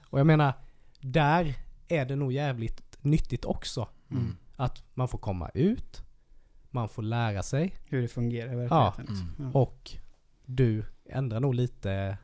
Och 0.03 0.19
jag 0.19 0.27
menar, 0.27 0.53
där 0.99 1.55
är 1.87 2.05
det 2.05 2.15
nog 2.15 2.31
jävligt 2.31 2.97
nyttigt 3.01 3.45
också. 3.45 3.87
Mm. 4.11 4.37
Att 4.55 4.83
man 4.93 5.07
får 5.07 5.17
komma 5.17 5.49
ut, 5.53 6.01
man 6.79 6.89
får 6.89 7.03
lära 7.03 7.43
sig 7.43 7.75
Hur 7.89 8.01
det 8.01 8.07
fungerar 8.07 8.53
i 8.53 8.55
verkligheten. 8.55 9.05
Ja. 9.07 9.13
liksom. 9.13 9.51
Ja. 9.53 9.59
och 9.59 9.91
du 10.45 10.85
ändrar 11.05 11.39
nog 11.39 11.55
lite 11.55 12.17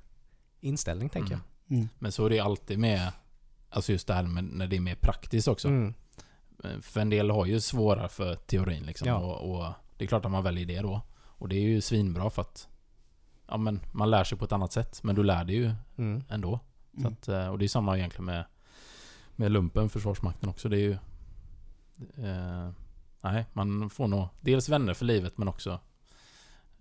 inställning 0.59 1.09
tänker 1.09 1.31
jag. 1.31 1.39
Mm. 1.69 1.79
Mm. 1.81 1.89
Men 1.99 2.11
så 2.11 2.25
är 2.25 2.29
det 2.29 2.39
alltid 2.39 2.79
med, 2.79 3.11
alltså 3.69 3.91
just 3.91 4.07
det 4.07 4.13
här 4.13 4.23
med 4.23 4.43
när 4.43 4.67
det 4.67 4.75
är 4.75 4.79
mer 4.79 4.95
praktiskt 4.95 5.47
också. 5.47 5.67
Mm. 5.67 5.93
För 6.81 6.99
en 7.01 7.09
del 7.09 7.29
har 7.29 7.45
ju 7.45 7.59
svårare 7.59 8.09
för 8.09 8.35
teorin 8.35 8.83
liksom. 8.83 9.07
Ja. 9.07 9.15
Och, 9.17 9.55
och 9.67 9.73
det 9.97 10.03
är 10.03 10.07
klart 10.07 10.25
att 10.25 10.31
man 10.31 10.43
väljer 10.43 10.65
det 10.65 10.79
då. 10.81 11.01
Och 11.15 11.49
det 11.49 11.55
är 11.55 11.61
ju 11.61 11.81
svinbra 11.81 12.29
för 12.29 12.41
att 12.41 12.67
Ja 13.47 13.57
men 13.57 13.79
man 13.91 14.09
lär 14.11 14.23
sig 14.23 14.37
på 14.37 14.45
ett 14.45 14.51
annat 14.51 14.71
sätt. 14.71 15.03
Men 15.03 15.15
du 15.15 15.23
lär 15.23 15.43
dig 15.45 15.55
ju 15.55 15.71
Mm. 15.97 16.23
ändå. 16.29 16.59
Så 16.93 16.99
Mm. 16.99 17.13
att, 17.13 17.27
eh, 17.27 17.47
och 17.47 17.59
det 17.59 17.65
är 17.65 17.69
samma 17.69 17.97
egentligen 17.97 18.25
med 18.25 18.45
Med 19.35 19.51
lumpen, 19.51 19.89
Försvarsmakten 19.89 20.49
också. 20.49 20.69
Det 20.69 20.77
är 20.77 20.79
ju 20.79 20.91
eh, 22.25 22.69
Nej, 23.23 23.45
man 23.53 23.89
får 23.89 24.07
nog 24.07 24.27
dels 24.41 24.69
vänner 24.69 24.93
för 24.93 25.05
livet 25.05 25.37
men 25.37 25.47
också 25.47 25.79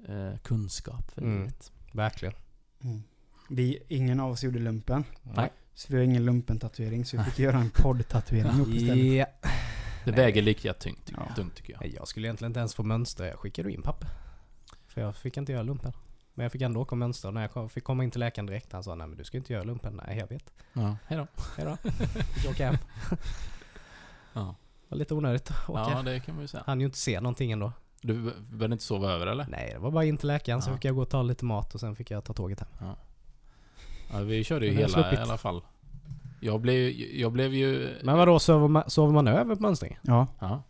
eh, 0.09 0.37
kunskap 0.43 1.11
för 1.11 1.23
Mm. 1.23 1.39
livet. 1.39 1.73
Verkligen. 1.93 2.35
Mm. 2.85 3.03
Vi, 3.49 3.79
ingen 3.89 4.21
av 4.21 4.31
oss 4.31 4.45
gjorde 4.45 4.59
lumpen. 4.59 5.05
Nej. 5.23 5.53
Så 5.75 5.87
vi 5.93 5.97
har 5.97 6.05
ingen 6.05 6.25
lumpen-tatuering, 6.25 7.05
så 7.05 7.17
vi 7.17 7.25
fick 7.25 7.39
göra 7.39 7.57
en 7.59 7.71
podd-tatuering 7.75 8.53
ihop 8.53 8.69
istället. 8.69 9.07
Ja. 9.15 9.27
Det 10.05 10.11
Nej. 10.11 10.15
väger 10.21 10.43
lika 10.43 10.75
tungt, 10.75 11.13
Ja. 11.17 11.35
tungt 11.35 11.55
tycker 11.55 11.73
jag. 11.73 11.81
Nej, 11.81 11.95
Jag 11.97 12.09
skulle 12.09 12.27
egentligen 12.27 12.51
inte 12.51 12.61
ens 12.61 12.75
få 12.75 12.83
mönstra. 12.83 13.27
Jag 13.27 13.39
skickade 13.39 13.73
in 13.73 13.83
papper. 13.83 14.09
För 14.89 15.01
jag 15.01 15.17
fick 15.17 15.37
inte 15.37 15.53
göra 15.53 15.63
lumpen. 15.63 15.93
Men 16.35 16.43
jag 16.43 16.53
fick 16.53 16.63
ändå 16.63 16.81
åka 16.81 16.91
och 16.95 16.99
mönstra. 16.99 17.31
När 17.31 17.41
jag 17.41 17.53
kom, 17.53 17.71
fick 17.71 17.85
komma 17.85 18.05
in 18.05 18.11
till 18.11 18.21
läkaren 18.21 18.47
direkt. 18.47 18.73
Han 18.73 18.85
sa 18.85 18.95
nej 18.95 19.07
men 19.07 19.17
du 19.19 19.25
ska 19.25 19.37
inte 19.37 19.53
göra 19.53 19.65
lumpen. 19.65 20.01
Nej 20.07 20.19
jag 20.19 20.27
vet. 20.29 20.53
Ja, 20.73 20.97
hejdå. 21.07 21.27
Hejdå. 21.57 21.77
Fick 22.35 22.51
åka 22.51 22.67
hem. 22.71 22.77
Ja. 24.33 24.55
Var 24.93 24.99
lite 24.99 25.15
onödigt 25.15 25.51
att 25.51 25.71
åka. 25.71 25.81
ja, 25.91 26.03
det 26.03 26.21
kan 26.21 26.35
man 26.35 26.43
ju 26.45 26.49
säga. 26.49 26.63
Han 26.67 26.81
ju 26.81 26.87
inte 26.87 26.99
se 26.99 27.21
någonting 27.21 27.53
ändå. 27.53 27.73
Du 28.01 28.15
be- 28.23 28.33
behövde 28.51 28.73
inte 28.75 28.85
sova 28.85 29.11
över 29.13 29.27
eller? 29.27 29.47
Nej 29.49 29.71
det 29.73 29.79
var 29.79 29.91
bara 29.91 30.05
in 30.05 30.17
till 30.17 30.29
läkaren. 30.29 30.63
Så 30.63 30.71
Ja. 30.71 30.75
fick 30.75 30.85
jag 30.85 30.95
gå 30.95 31.03
och 31.03 31.11
ta 31.11 31.23
lite 31.23 31.45
mat 31.45 31.75
och 31.75 31.81
sen 31.81 31.97
fick 31.97 32.11
jag 32.11 32.25
ta 32.25 32.33
tåget 32.33 32.61
hem. 32.61 32.69
Ja, 34.13 34.19
vi 34.21 34.45
körde 34.45 34.67
ju 34.67 34.73
hela 34.73 34.89
sluppit. 34.89 35.19
i 35.19 35.23
alla 35.23 35.37
fall. 35.39 35.63
Jag 36.41 36.61
blev, 36.61 36.91
jag 37.15 37.33
blev 37.33 37.55
ju... 37.55 37.95
Men 38.03 38.19
vadå 38.19 38.39
sover 38.39 38.69
man, 38.69 38.91
sover 38.91 39.13
man 39.13 39.29
över 39.29 39.55
på 39.57 39.63
mönstringen? 39.63 39.99
Ja, 40.03 40.27
Ja. 40.39 40.63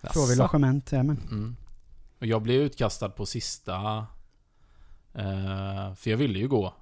får 0.00 0.26
vi 0.26 0.32
Jaså? 0.36 0.42
logement, 0.42 0.92
ja, 0.92 1.02
men. 1.02 1.16
Mm. 1.30 1.56
Och 2.18 2.26
jag 2.26 2.42
blev 2.42 2.60
utkastad 2.62 3.08
på 3.08 3.26
sista... 3.26 4.06
Eh, 5.14 5.94
för 5.94 6.10
jag 6.10 6.16
ville 6.16 6.38
ju 6.38 6.48
gå. 6.48 6.74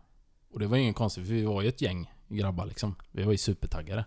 Och 0.52 0.58
det 0.58 0.66
var 0.66 0.76
ingen 0.76 0.94
konstigt, 0.94 1.26
för 1.26 1.34
vi 1.34 1.42
var 1.44 1.62
ju 1.62 1.68
ett 1.68 1.80
gäng 1.80 2.12
grabbar 2.28 2.66
liksom. 2.66 2.94
Vi 3.10 3.22
var 3.22 3.32
ju 3.32 3.38
supertaggade. 3.38 4.04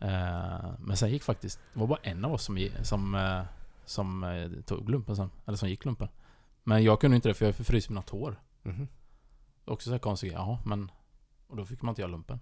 Eh, 0.00 0.70
men 0.78 0.96
sen 0.96 1.10
gick 1.10 1.22
faktiskt... 1.22 1.60
Det 1.74 1.80
var 1.80 1.86
bara 1.86 1.98
en 2.02 2.24
av 2.24 2.32
oss 2.32 2.44
som, 2.44 2.68
som, 2.82 3.14
eh, 3.14 3.42
som 3.84 4.24
eh, 4.24 4.50
tog 4.64 4.90
lumpen 4.90 5.16
sen. 5.16 5.30
Eller 5.46 5.58
som 5.58 5.68
gick 5.68 5.84
lumpen. 5.84 6.08
Men 6.64 6.84
jag 6.84 7.00
kunde 7.00 7.16
inte 7.16 7.28
det 7.28 7.34
för 7.34 7.46
jag 7.46 7.54
förfryste 7.54 7.92
mina 7.92 8.02
tår. 8.02 8.40
Mhm. 8.62 8.88
Också 9.64 9.88
så 9.88 9.92
här 9.94 9.98
konstigt. 9.98 10.32
Ja, 10.32 10.58
men... 10.64 10.90
Och 11.46 11.56
då 11.56 11.64
fick 11.64 11.82
man 11.82 11.92
inte 11.92 12.02
göra 12.02 12.10
lumpen. 12.10 12.40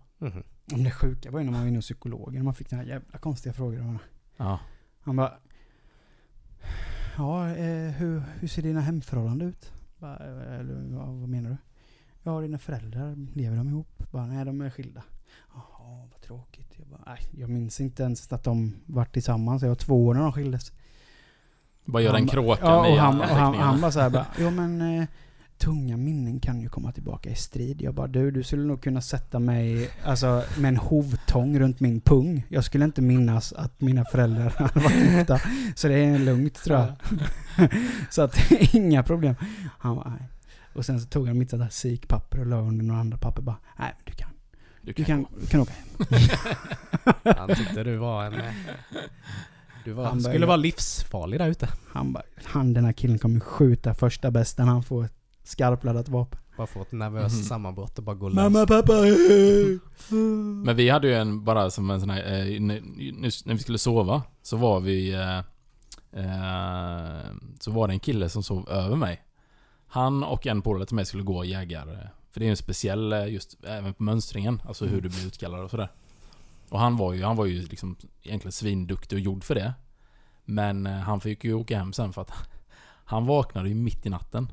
Om 0.73 0.85
det 0.85 0.91
sjuka 0.91 1.31
var 1.31 1.39
ju 1.39 1.45
när 1.45 1.53
man 1.53 1.61
var 1.61 1.69
inne 1.69 1.79
hos 1.79 1.85
psykologen 1.85 2.41
och 2.41 2.45
man 2.45 2.55
fick 2.55 2.71
den 2.71 2.79
här 2.79 2.87
jävla 2.87 3.19
konstiga 3.19 3.53
frågor 3.53 3.79
av 3.79 3.85
honom. 3.85 4.03
Ja. 4.37 4.59
Han 5.01 5.17
bara... 5.17 5.39
Ja, 7.17 7.49
eh, 7.49 7.91
hur, 7.91 8.23
hur 8.41 8.49
ser 8.49 8.63
dina 8.63 8.81
hemförhållanden 8.81 9.49
ut? 9.49 9.73
Bara, 9.99 10.17
eller, 10.17 10.97
vad, 10.97 11.07
vad 11.07 11.29
menar 11.29 11.51
du? 11.51 11.57
Ja, 12.23 12.41
dina 12.41 12.59
föräldrar, 12.59 13.17
lever 13.35 13.57
de 13.57 13.69
ihop? 13.69 14.03
Bara, 14.11 14.27
nej, 14.27 14.45
de 14.45 14.61
är 14.61 14.71
skilda. 14.71 15.03
Jaha, 15.55 16.07
vad 16.11 16.21
tråkigt. 16.21 16.73
Jag, 16.77 16.87
bara, 16.87 17.01
nej, 17.07 17.19
jag 17.39 17.51
minns 17.51 17.81
inte 17.81 18.03
ens 18.03 18.33
att 18.33 18.45
de 18.45 18.75
varit 18.87 19.13
tillsammans. 19.13 19.63
Jag 19.63 19.69
var 19.69 19.77
två 19.77 20.07
år 20.07 20.15
när 20.15 20.21
de 20.23 20.33
skildes. 20.33 20.73
Bara 21.85 22.03
göra 22.03 22.13
Han 22.13 22.21
en 22.21 22.27
ba- 22.27 22.33
kråka 22.33 22.61
ja, 22.63 22.89
och 22.89 22.97
han, 22.97 23.21
och 23.21 23.27
han, 23.27 23.55
han 23.55 23.81
bara 23.81 23.93
såhär 23.93 24.11
bara, 24.11 24.27
jo 24.39 24.51
men 24.51 24.81
eh, 25.01 25.07
tunga 25.59 25.97
minnen 25.97 26.41
kan 26.41 26.61
ju 26.61 26.69
komma 26.69 26.93
tillbaka 26.93 27.31
i 27.31 27.35
strid. 27.35 27.83
Jag 27.83 27.95
bara, 27.95 28.07
du, 28.07 28.31
du 28.31 28.43
skulle 28.43 28.63
nog 28.63 28.83
kunna 28.83 29.01
sätta 29.01 29.39
mig, 29.39 29.91
alltså 30.05 30.43
med 30.59 30.69
en 30.69 30.77
hovtång 30.77 31.59
runt 31.59 31.81
min 31.81 32.01
pung. 32.01 32.47
Jag 32.49 32.65
skulle 32.65 32.85
inte 32.85 33.03
minnas 33.03 33.53
att 33.53 33.81
mina 33.81 34.05
föräldrar 34.05 34.51
hade 34.59 34.81
varit 34.81 34.97
gifta. 35.13 35.41
Så 35.75 35.89
det 35.89 35.95
är 36.05 36.19
lugnt 36.19 36.55
tror 36.55 36.79
jag. 36.79 36.93
så 38.11 38.23
att, 38.23 38.51
inga 38.75 39.03
problem. 39.03 39.35
Han 39.79 39.97
bara, 39.97 40.11
nej. 40.11 40.29
Och 40.75 40.85
sen 40.87 41.01
så 41.01 41.09
tog 41.09 41.27
han 41.29 41.39
mitt 41.39 41.51
sådär 41.51 41.63
här 41.65 41.71
psykpapper 41.71 42.41
och 42.41 42.47
la 42.47 42.57
under 42.61 42.85
några 42.85 43.01
andra 43.01 43.19
papper 43.19 43.43
bara, 43.43 43.57
nej 43.79 43.93
men 43.97 44.03
du 44.05 44.13
kan, 44.13 44.31
Du 44.87 44.93
du 44.93 45.05
kan, 45.05 45.25
kan, 45.25 45.41
du 45.41 45.47
kan 45.47 45.61
åka 45.61 45.73
hem. 45.73 46.19
Han 47.37 47.55
tyckte 47.57 47.85
du 47.85 47.97
var 47.97 48.25
en... 48.25 48.35
Du 49.85 49.93
var, 49.93 50.05
Han 50.05 50.21
skulle 50.23 50.47
vara 50.47 50.57
livsfarlig 50.57 51.41
där 51.41 51.49
ute. 51.49 51.69
Han 51.93 52.13
bara, 52.13 52.23
han 52.45 52.75
den 52.75 52.85
här 52.85 52.93
killen 52.93 53.19
kommer 53.19 53.41
skjuta 53.41 53.95
första 53.95 54.31
bästa 54.31 54.65
när 54.65 54.73
han 54.73 54.83
får 54.83 55.05
ett 55.05 55.13
skarpladdat 55.45 56.09
vapen. 56.09 56.41
Bara 56.57 56.67
få 56.67 56.83
ett 56.83 56.93
nervöst 56.93 57.35
Mhm. 57.37 57.43
sammanbrott 57.45 57.99
och 57.99 58.05
bara 58.05 58.17
gå 58.17 58.29
lös. 58.29 58.35
Mamma, 58.37 58.67
pappa! 58.67 58.93
Men 60.65 60.77
vi 60.77 60.89
hade 60.91 61.09
ju 61.09 61.15
en, 61.15 61.45
bara 61.45 61.71
som 61.71 61.91
en 61.91 62.01
sån 62.01 62.11
här, 62.11 62.21
eh, 62.55 62.61
när 62.61 63.53
vi 63.55 63.59
skulle 63.59 63.79
sova, 63.79 64.23
så 64.43 64.57
var 64.57 64.81
vi... 64.81 65.13
Eh, 65.15 65.39
eh, 66.25 67.21
så 67.61 67.71
var 67.71 67.89
det 67.89 67.95
en 67.95 68.01
kille 68.01 68.29
som 68.29 68.43
sov 68.43 68.69
över 68.69 68.97
mig. 68.97 69.23
Han 69.87 70.25
och 70.25 70.47
en 70.47 70.63
polare 70.63 70.87
till 70.87 70.97
mig 70.97 71.07
skulle 71.07 71.23
gå 71.23 71.45
jägare. 71.45 72.09
För 72.37 72.41
det 72.41 72.47
är 72.47 72.51
en 72.51 72.57
speciell, 72.57 73.13
eh, 73.13 73.27
just 73.27 73.65
även 73.65 73.95
på 73.95 74.03
mönstringen, 74.03 74.63
alltså 74.67 74.87
hur 74.87 75.01
du 75.01 75.09
blir 75.09 75.27
utkallad 75.27 75.65
och 75.65 75.71
sådär. 75.71 75.89
Och 76.69 76.81
han 76.81 76.97
var 76.97 77.13
ju, 77.13 77.25
han 77.25 77.37
var 77.37 77.47
ju 77.47 77.63
liksom 77.63 77.97
egentligen 78.23 78.53
svinduktig 78.53 79.17
och 79.17 79.21
gjord 79.21 79.45
för 79.45 79.55
det. 79.55 79.75
Men 80.45 80.87
eh, 80.87 80.93
han 80.93 81.21
fick 81.21 81.45
ju 81.45 81.55
åka 81.55 81.79
hem 81.79 81.93
sen 81.93 82.13
för 82.13 82.23
att 82.23 82.31
han 83.05 83.27
vaknade 83.27 83.69
ju 83.69 83.75
mitt 83.75 84.07
i 84.07 84.09
natten. 84.09 84.53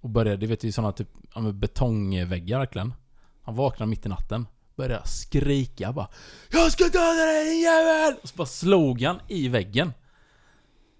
Och 0.00 0.10
började, 0.10 0.36
du 0.36 0.46
vet 0.46 0.64
ju 0.64 0.72
sådana 0.72 0.92
typ, 0.92 1.08
ja, 1.34 1.40
betongväggar 1.40 2.58
verkligen. 2.58 2.94
Han 3.42 3.54
vaknade 3.54 3.90
mitt 3.90 4.06
i 4.06 4.08
natten. 4.08 4.46
Började 4.76 5.06
skrika 5.06 5.92
bara 5.92 6.08
Jag 6.50 6.72
ska 6.72 6.84
döda 6.84 7.24
dig 7.26 7.50
din 7.50 7.60
jävel! 7.60 8.14
Och 8.22 8.28
så 8.28 8.36
bara 8.36 8.46
slog 8.46 9.02
han 9.02 9.20
i 9.28 9.48
väggen. 9.48 9.92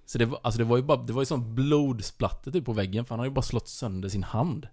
Så 0.04 0.18
det 0.18 0.24
var, 0.24 0.40
alltså 0.42 0.58
det 0.58 0.64
var 0.64 0.76
ju 0.76 0.82
bara, 0.82 1.02
det 1.02 1.12
var 1.12 1.22
ju 1.22 1.26
sån 1.26 1.54
blodsplatte 1.54 2.52
typ 2.52 2.64
på 2.64 2.72
väggen 2.72 3.04
för 3.04 3.10
han 3.10 3.18
hade 3.18 3.28
ju 3.28 3.34
bara 3.34 3.42
slått 3.42 3.68
sönder 3.68 4.08
sin 4.08 4.22
hand. 4.22 4.68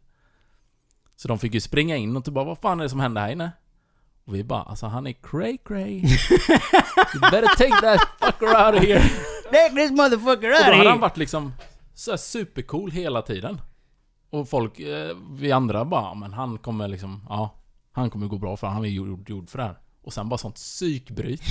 Så 1.23 1.29
de 1.29 1.39
fick 1.39 1.53
ju 1.53 1.61
springa 1.61 1.95
in 1.95 2.17
och 2.17 2.25
typ 2.25 2.33
bara 2.33 2.45
vad 2.45 2.57
fan 2.57 2.79
är 2.79 2.83
det 2.83 2.89
som 2.89 2.99
händer 2.99 3.21
här 3.21 3.31
inne? 3.31 3.51
Och 4.25 4.35
vi 4.35 4.43
bara 4.43 4.61
alltså 4.61 4.85
han 4.85 5.07
är 5.07 5.11
cray 5.11 5.57
cray. 5.57 5.93
you 5.99 7.19
better 7.31 7.55
take 7.57 7.81
that 7.81 7.99
fucker 8.19 8.65
out 8.65 8.75
of 8.75 8.87
here. 8.87 9.01
Take 9.43 9.75
this 9.75 9.91
motherfucker 9.91 10.49
Och 10.49 10.65
då 10.65 10.77
hade 10.77 10.89
han 10.89 10.99
varit 10.99 11.17
liksom 11.17 11.53
så 11.93 12.17
supercool 12.17 12.91
hela 12.91 13.21
tiden. 13.21 13.61
Och 14.29 14.49
folk, 14.49 14.79
eh, 14.79 15.17
vi 15.31 15.51
andra 15.51 15.85
bara, 15.85 16.01
"Ja, 16.01 16.13
men 16.13 16.33
han 16.33 16.57
kommer 16.57 16.87
liksom, 16.87 17.25
ja. 17.29 17.55
Han 17.91 18.09
kommer 18.09 18.27
gå 18.27 18.37
bra 18.37 18.57
för 18.57 18.67
han 18.67 18.85
är 18.85 18.89
gjord, 18.89 19.29
gjord 19.29 19.49
för 19.49 19.57
det 19.57 19.63
här. 19.63 19.77
Och 20.01 20.13
sen 20.13 20.29
bara 20.29 20.37
sånt 20.37 20.55
psykbryt. 20.55 21.41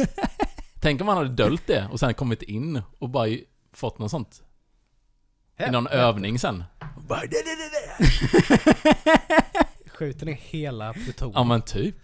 Tänk 0.80 1.00
om 1.00 1.08
han 1.08 1.16
hade 1.16 1.30
döljt 1.30 1.66
det 1.66 1.88
och 1.92 2.00
sen 2.00 2.14
kommit 2.14 2.42
in 2.42 2.82
och 2.98 3.08
bara 3.08 3.28
fått 3.72 3.98
något 3.98 4.10
sånt. 4.10 4.42
I 5.68 5.70
någon 5.70 5.86
övning 5.86 6.38
sen. 6.38 6.64
Bara, 7.08 7.20
"Det, 7.20 7.26
det, 7.28 7.56
det, 7.56 7.70
det." 7.98 9.90
Skjuter 9.90 10.26
ner 10.26 10.34
hela 10.34 10.92
plutonen. 10.92 11.32
Ja 11.36 11.44
men 11.44 11.62
typ. 11.62 11.96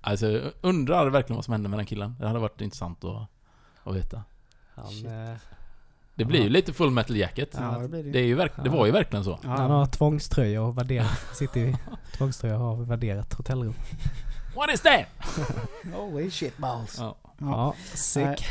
Alltså 0.00 0.26
jag 0.30 0.52
undrar 0.60 1.10
verkligen 1.10 1.36
vad 1.36 1.44
som 1.44 1.52
hände 1.52 1.68
med 1.68 1.78
den 1.78 1.86
killen. 1.86 2.16
Det 2.20 2.26
hade 2.26 2.38
varit 2.38 2.60
intressant 2.60 3.04
att, 3.04 3.28
att 3.84 3.96
veta. 3.96 4.22
Han, 4.74 5.06
eh, 5.06 5.36
Det 6.14 6.24
blir 6.24 6.42
ju 6.42 6.48
lite 6.48 6.72
full 6.72 6.90
metal 6.90 7.16
jacket. 7.16 7.48
Ja, 7.52 7.78
det 7.82 7.88
blir 7.88 8.02
det. 8.02 8.10
Det, 8.10 8.18
är 8.18 8.24
ju 8.24 8.34
verk, 8.34 8.52
det 8.64 8.70
var 8.70 8.86
ju 8.86 8.92
verkligen 8.92 9.24
så. 9.24 9.38
han 9.42 9.70
har 9.70 9.86
tvångströja 9.86 10.62
och 10.62 10.74
sitter 11.34 11.60
i 11.60 11.76
tvångströja 12.16 12.56
har 12.56 12.76
värderat 12.76 13.34
hotellrum. 13.34 13.74
What 14.56 14.74
is 14.74 14.80
that? 14.80 15.04
Holy 15.94 16.30
shit 16.30 16.58
balls. 16.58 16.96
Ja. 16.98 17.16
Ja, 17.38 17.74
sick. 17.94 18.46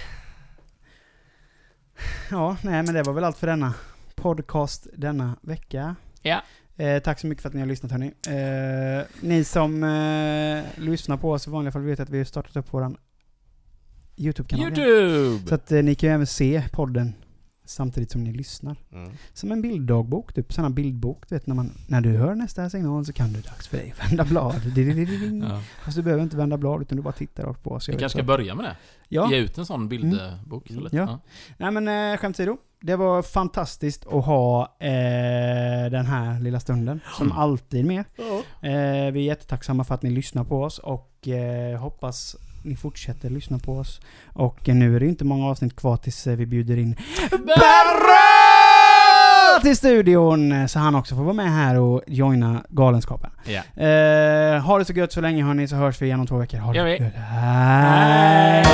Ja, 2.31 2.57
nej 2.61 2.83
men 2.83 2.93
det 2.93 3.03
var 3.03 3.13
väl 3.13 3.23
allt 3.23 3.37
för 3.37 3.47
denna 3.47 3.73
podcast 4.25 4.87
denna 4.95 5.35
vecka. 5.41 5.95
Ja. 6.21 6.41
Eh, 6.75 6.99
tack 6.99 7.19
så 7.19 7.27
mycket 7.27 7.41
för 7.41 7.49
att 7.49 7.53
ni 7.53 7.59
har 7.59 7.67
lyssnat 7.67 7.91
hörni. 7.91 8.13
Eh, 8.27 9.05
ni 9.21 9.43
som 9.43 9.83
eh, 9.83 10.83
lyssnar 10.83 11.17
på 11.17 11.31
oss 11.31 11.47
i 11.47 11.49
vanliga 11.49 11.71
fall 11.71 11.81
vet 11.81 11.99
att 11.99 12.09
vi 12.09 12.17
har 12.17 12.25
startat 12.25 12.55
upp 12.55 12.73
våran 12.73 12.97
YouTube-kanal. 14.17 14.65
YouTube! 14.65 15.47
Så 15.47 15.55
att 15.55 15.71
eh, 15.71 15.83
ni 15.83 15.95
kan 15.95 16.09
ju 16.09 16.13
även 16.13 16.27
se 16.27 16.63
podden 16.71 17.13
samtidigt 17.65 18.11
som 18.11 18.23
ni 18.23 18.33
lyssnar. 18.33 18.75
Mm. 18.91 19.11
Som 19.33 19.51
en 19.51 19.61
bilddagbok, 19.61 20.33
typ 20.33 20.53
sån 20.53 20.63
här 20.63 20.71
bildbok. 20.71 21.29
Du 21.29 21.35
vet 21.35 21.47
när, 21.47 21.55
man, 21.55 21.71
när 21.87 22.01
du 22.01 22.17
hör 22.17 22.35
nästa 22.35 22.69
signal 22.69 23.05
så 23.05 23.13
kan 23.13 23.33
det 23.33 23.41
dags 23.41 23.67
för 23.67 23.77
dig 23.77 23.93
att 23.97 24.11
vända 24.11 24.23
blad. 24.23 24.55
Ja. 25.49 25.61
Fast 25.83 25.97
du 25.97 26.03
behöver 26.03 26.23
inte 26.23 26.37
vända 26.37 26.57
blad 26.57 26.81
utan 26.81 26.95
du 26.95 27.01
bara 27.01 27.13
tittar 27.13 27.43
rakt 27.43 27.63
på 27.63 27.71
oss. 27.71 27.89
Vi 27.89 27.93
kanske 27.93 28.17
ska 28.17 28.23
börja 28.23 28.55
med 28.55 28.65
det? 28.65 28.75
Ja. 29.07 29.31
Ge 29.31 29.37
ut 29.37 29.57
en 29.57 29.65
sån 29.65 29.89
bildbok 29.89 30.69
istället? 30.69 30.93
Ja. 30.93 31.19
Nej 31.57 31.71
men 31.71 31.87
eh, 31.87 32.17
skämt 32.17 32.35
åsido. 32.35 32.57
Det 32.85 32.95
var 32.95 33.21
fantastiskt 33.21 34.07
att 34.07 34.25
ha 34.25 34.61
eh, 34.79 35.91
den 35.91 36.05
här 36.05 36.39
lilla 36.39 36.59
stunden. 36.59 36.99
Som 37.17 37.31
alltid 37.31 37.85
med. 37.85 37.99
Eh, 38.61 39.11
vi 39.11 39.19
är 39.19 39.25
jättetacksamma 39.25 39.83
för 39.83 39.95
att 39.95 40.01
ni 40.01 40.09
lyssnar 40.09 40.43
på 40.43 40.63
oss 40.63 40.79
och 40.79 41.27
eh, 41.27 41.79
hoppas 41.79 42.35
ni 42.63 42.75
fortsätter 42.75 43.29
lyssna 43.29 43.59
på 43.59 43.77
oss. 43.77 44.01
Och 44.33 44.69
eh, 44.69 44.75
nu 44.75 44.95
är 44.95 44.99
det 44.99 45.05
inte 45.05 45.25
många 45.25 45.45
avsnitt 45.45 45.75
kvar 45.75 45.97
tills 45.97 46.27
eh, 46.27 46.35
vi 46.35 46.45
bjuder 46.45 46.77
in 46.77 46.95
Berra 47.31 48.21
till 49.61 49.77
studion! 49.77 50.69
Så 50.69 50.79
han 50.79 50.95
också 50.95 51.15
får 51.15 51.23
vara 51.23 51.33
med 51.33 51.51
här 51.51 51.79
och 51.79 52.01
joina 52.07 52.63
Galenskapen. 52.69 53.31
Eh, 53.75 54.59
ha 54.61 54.77
det 54.79 54.85
så 54.85 54.93
gött 54.93 55.11
så 55.11 55.21
länge 55.21 55.43
hörni, 55.43 55.67
så 55.67 55.75
hörs 55.75 56.01
vi 56.01 56.05
igen 56.05 56.19
om 56.19 56.27
två 56.27 56.37
veckor. 56.37 56.57
Ha 56.57 56.73
det 56.73 56.97
gött. 56.97 57.13
Hej! 57.15 58.65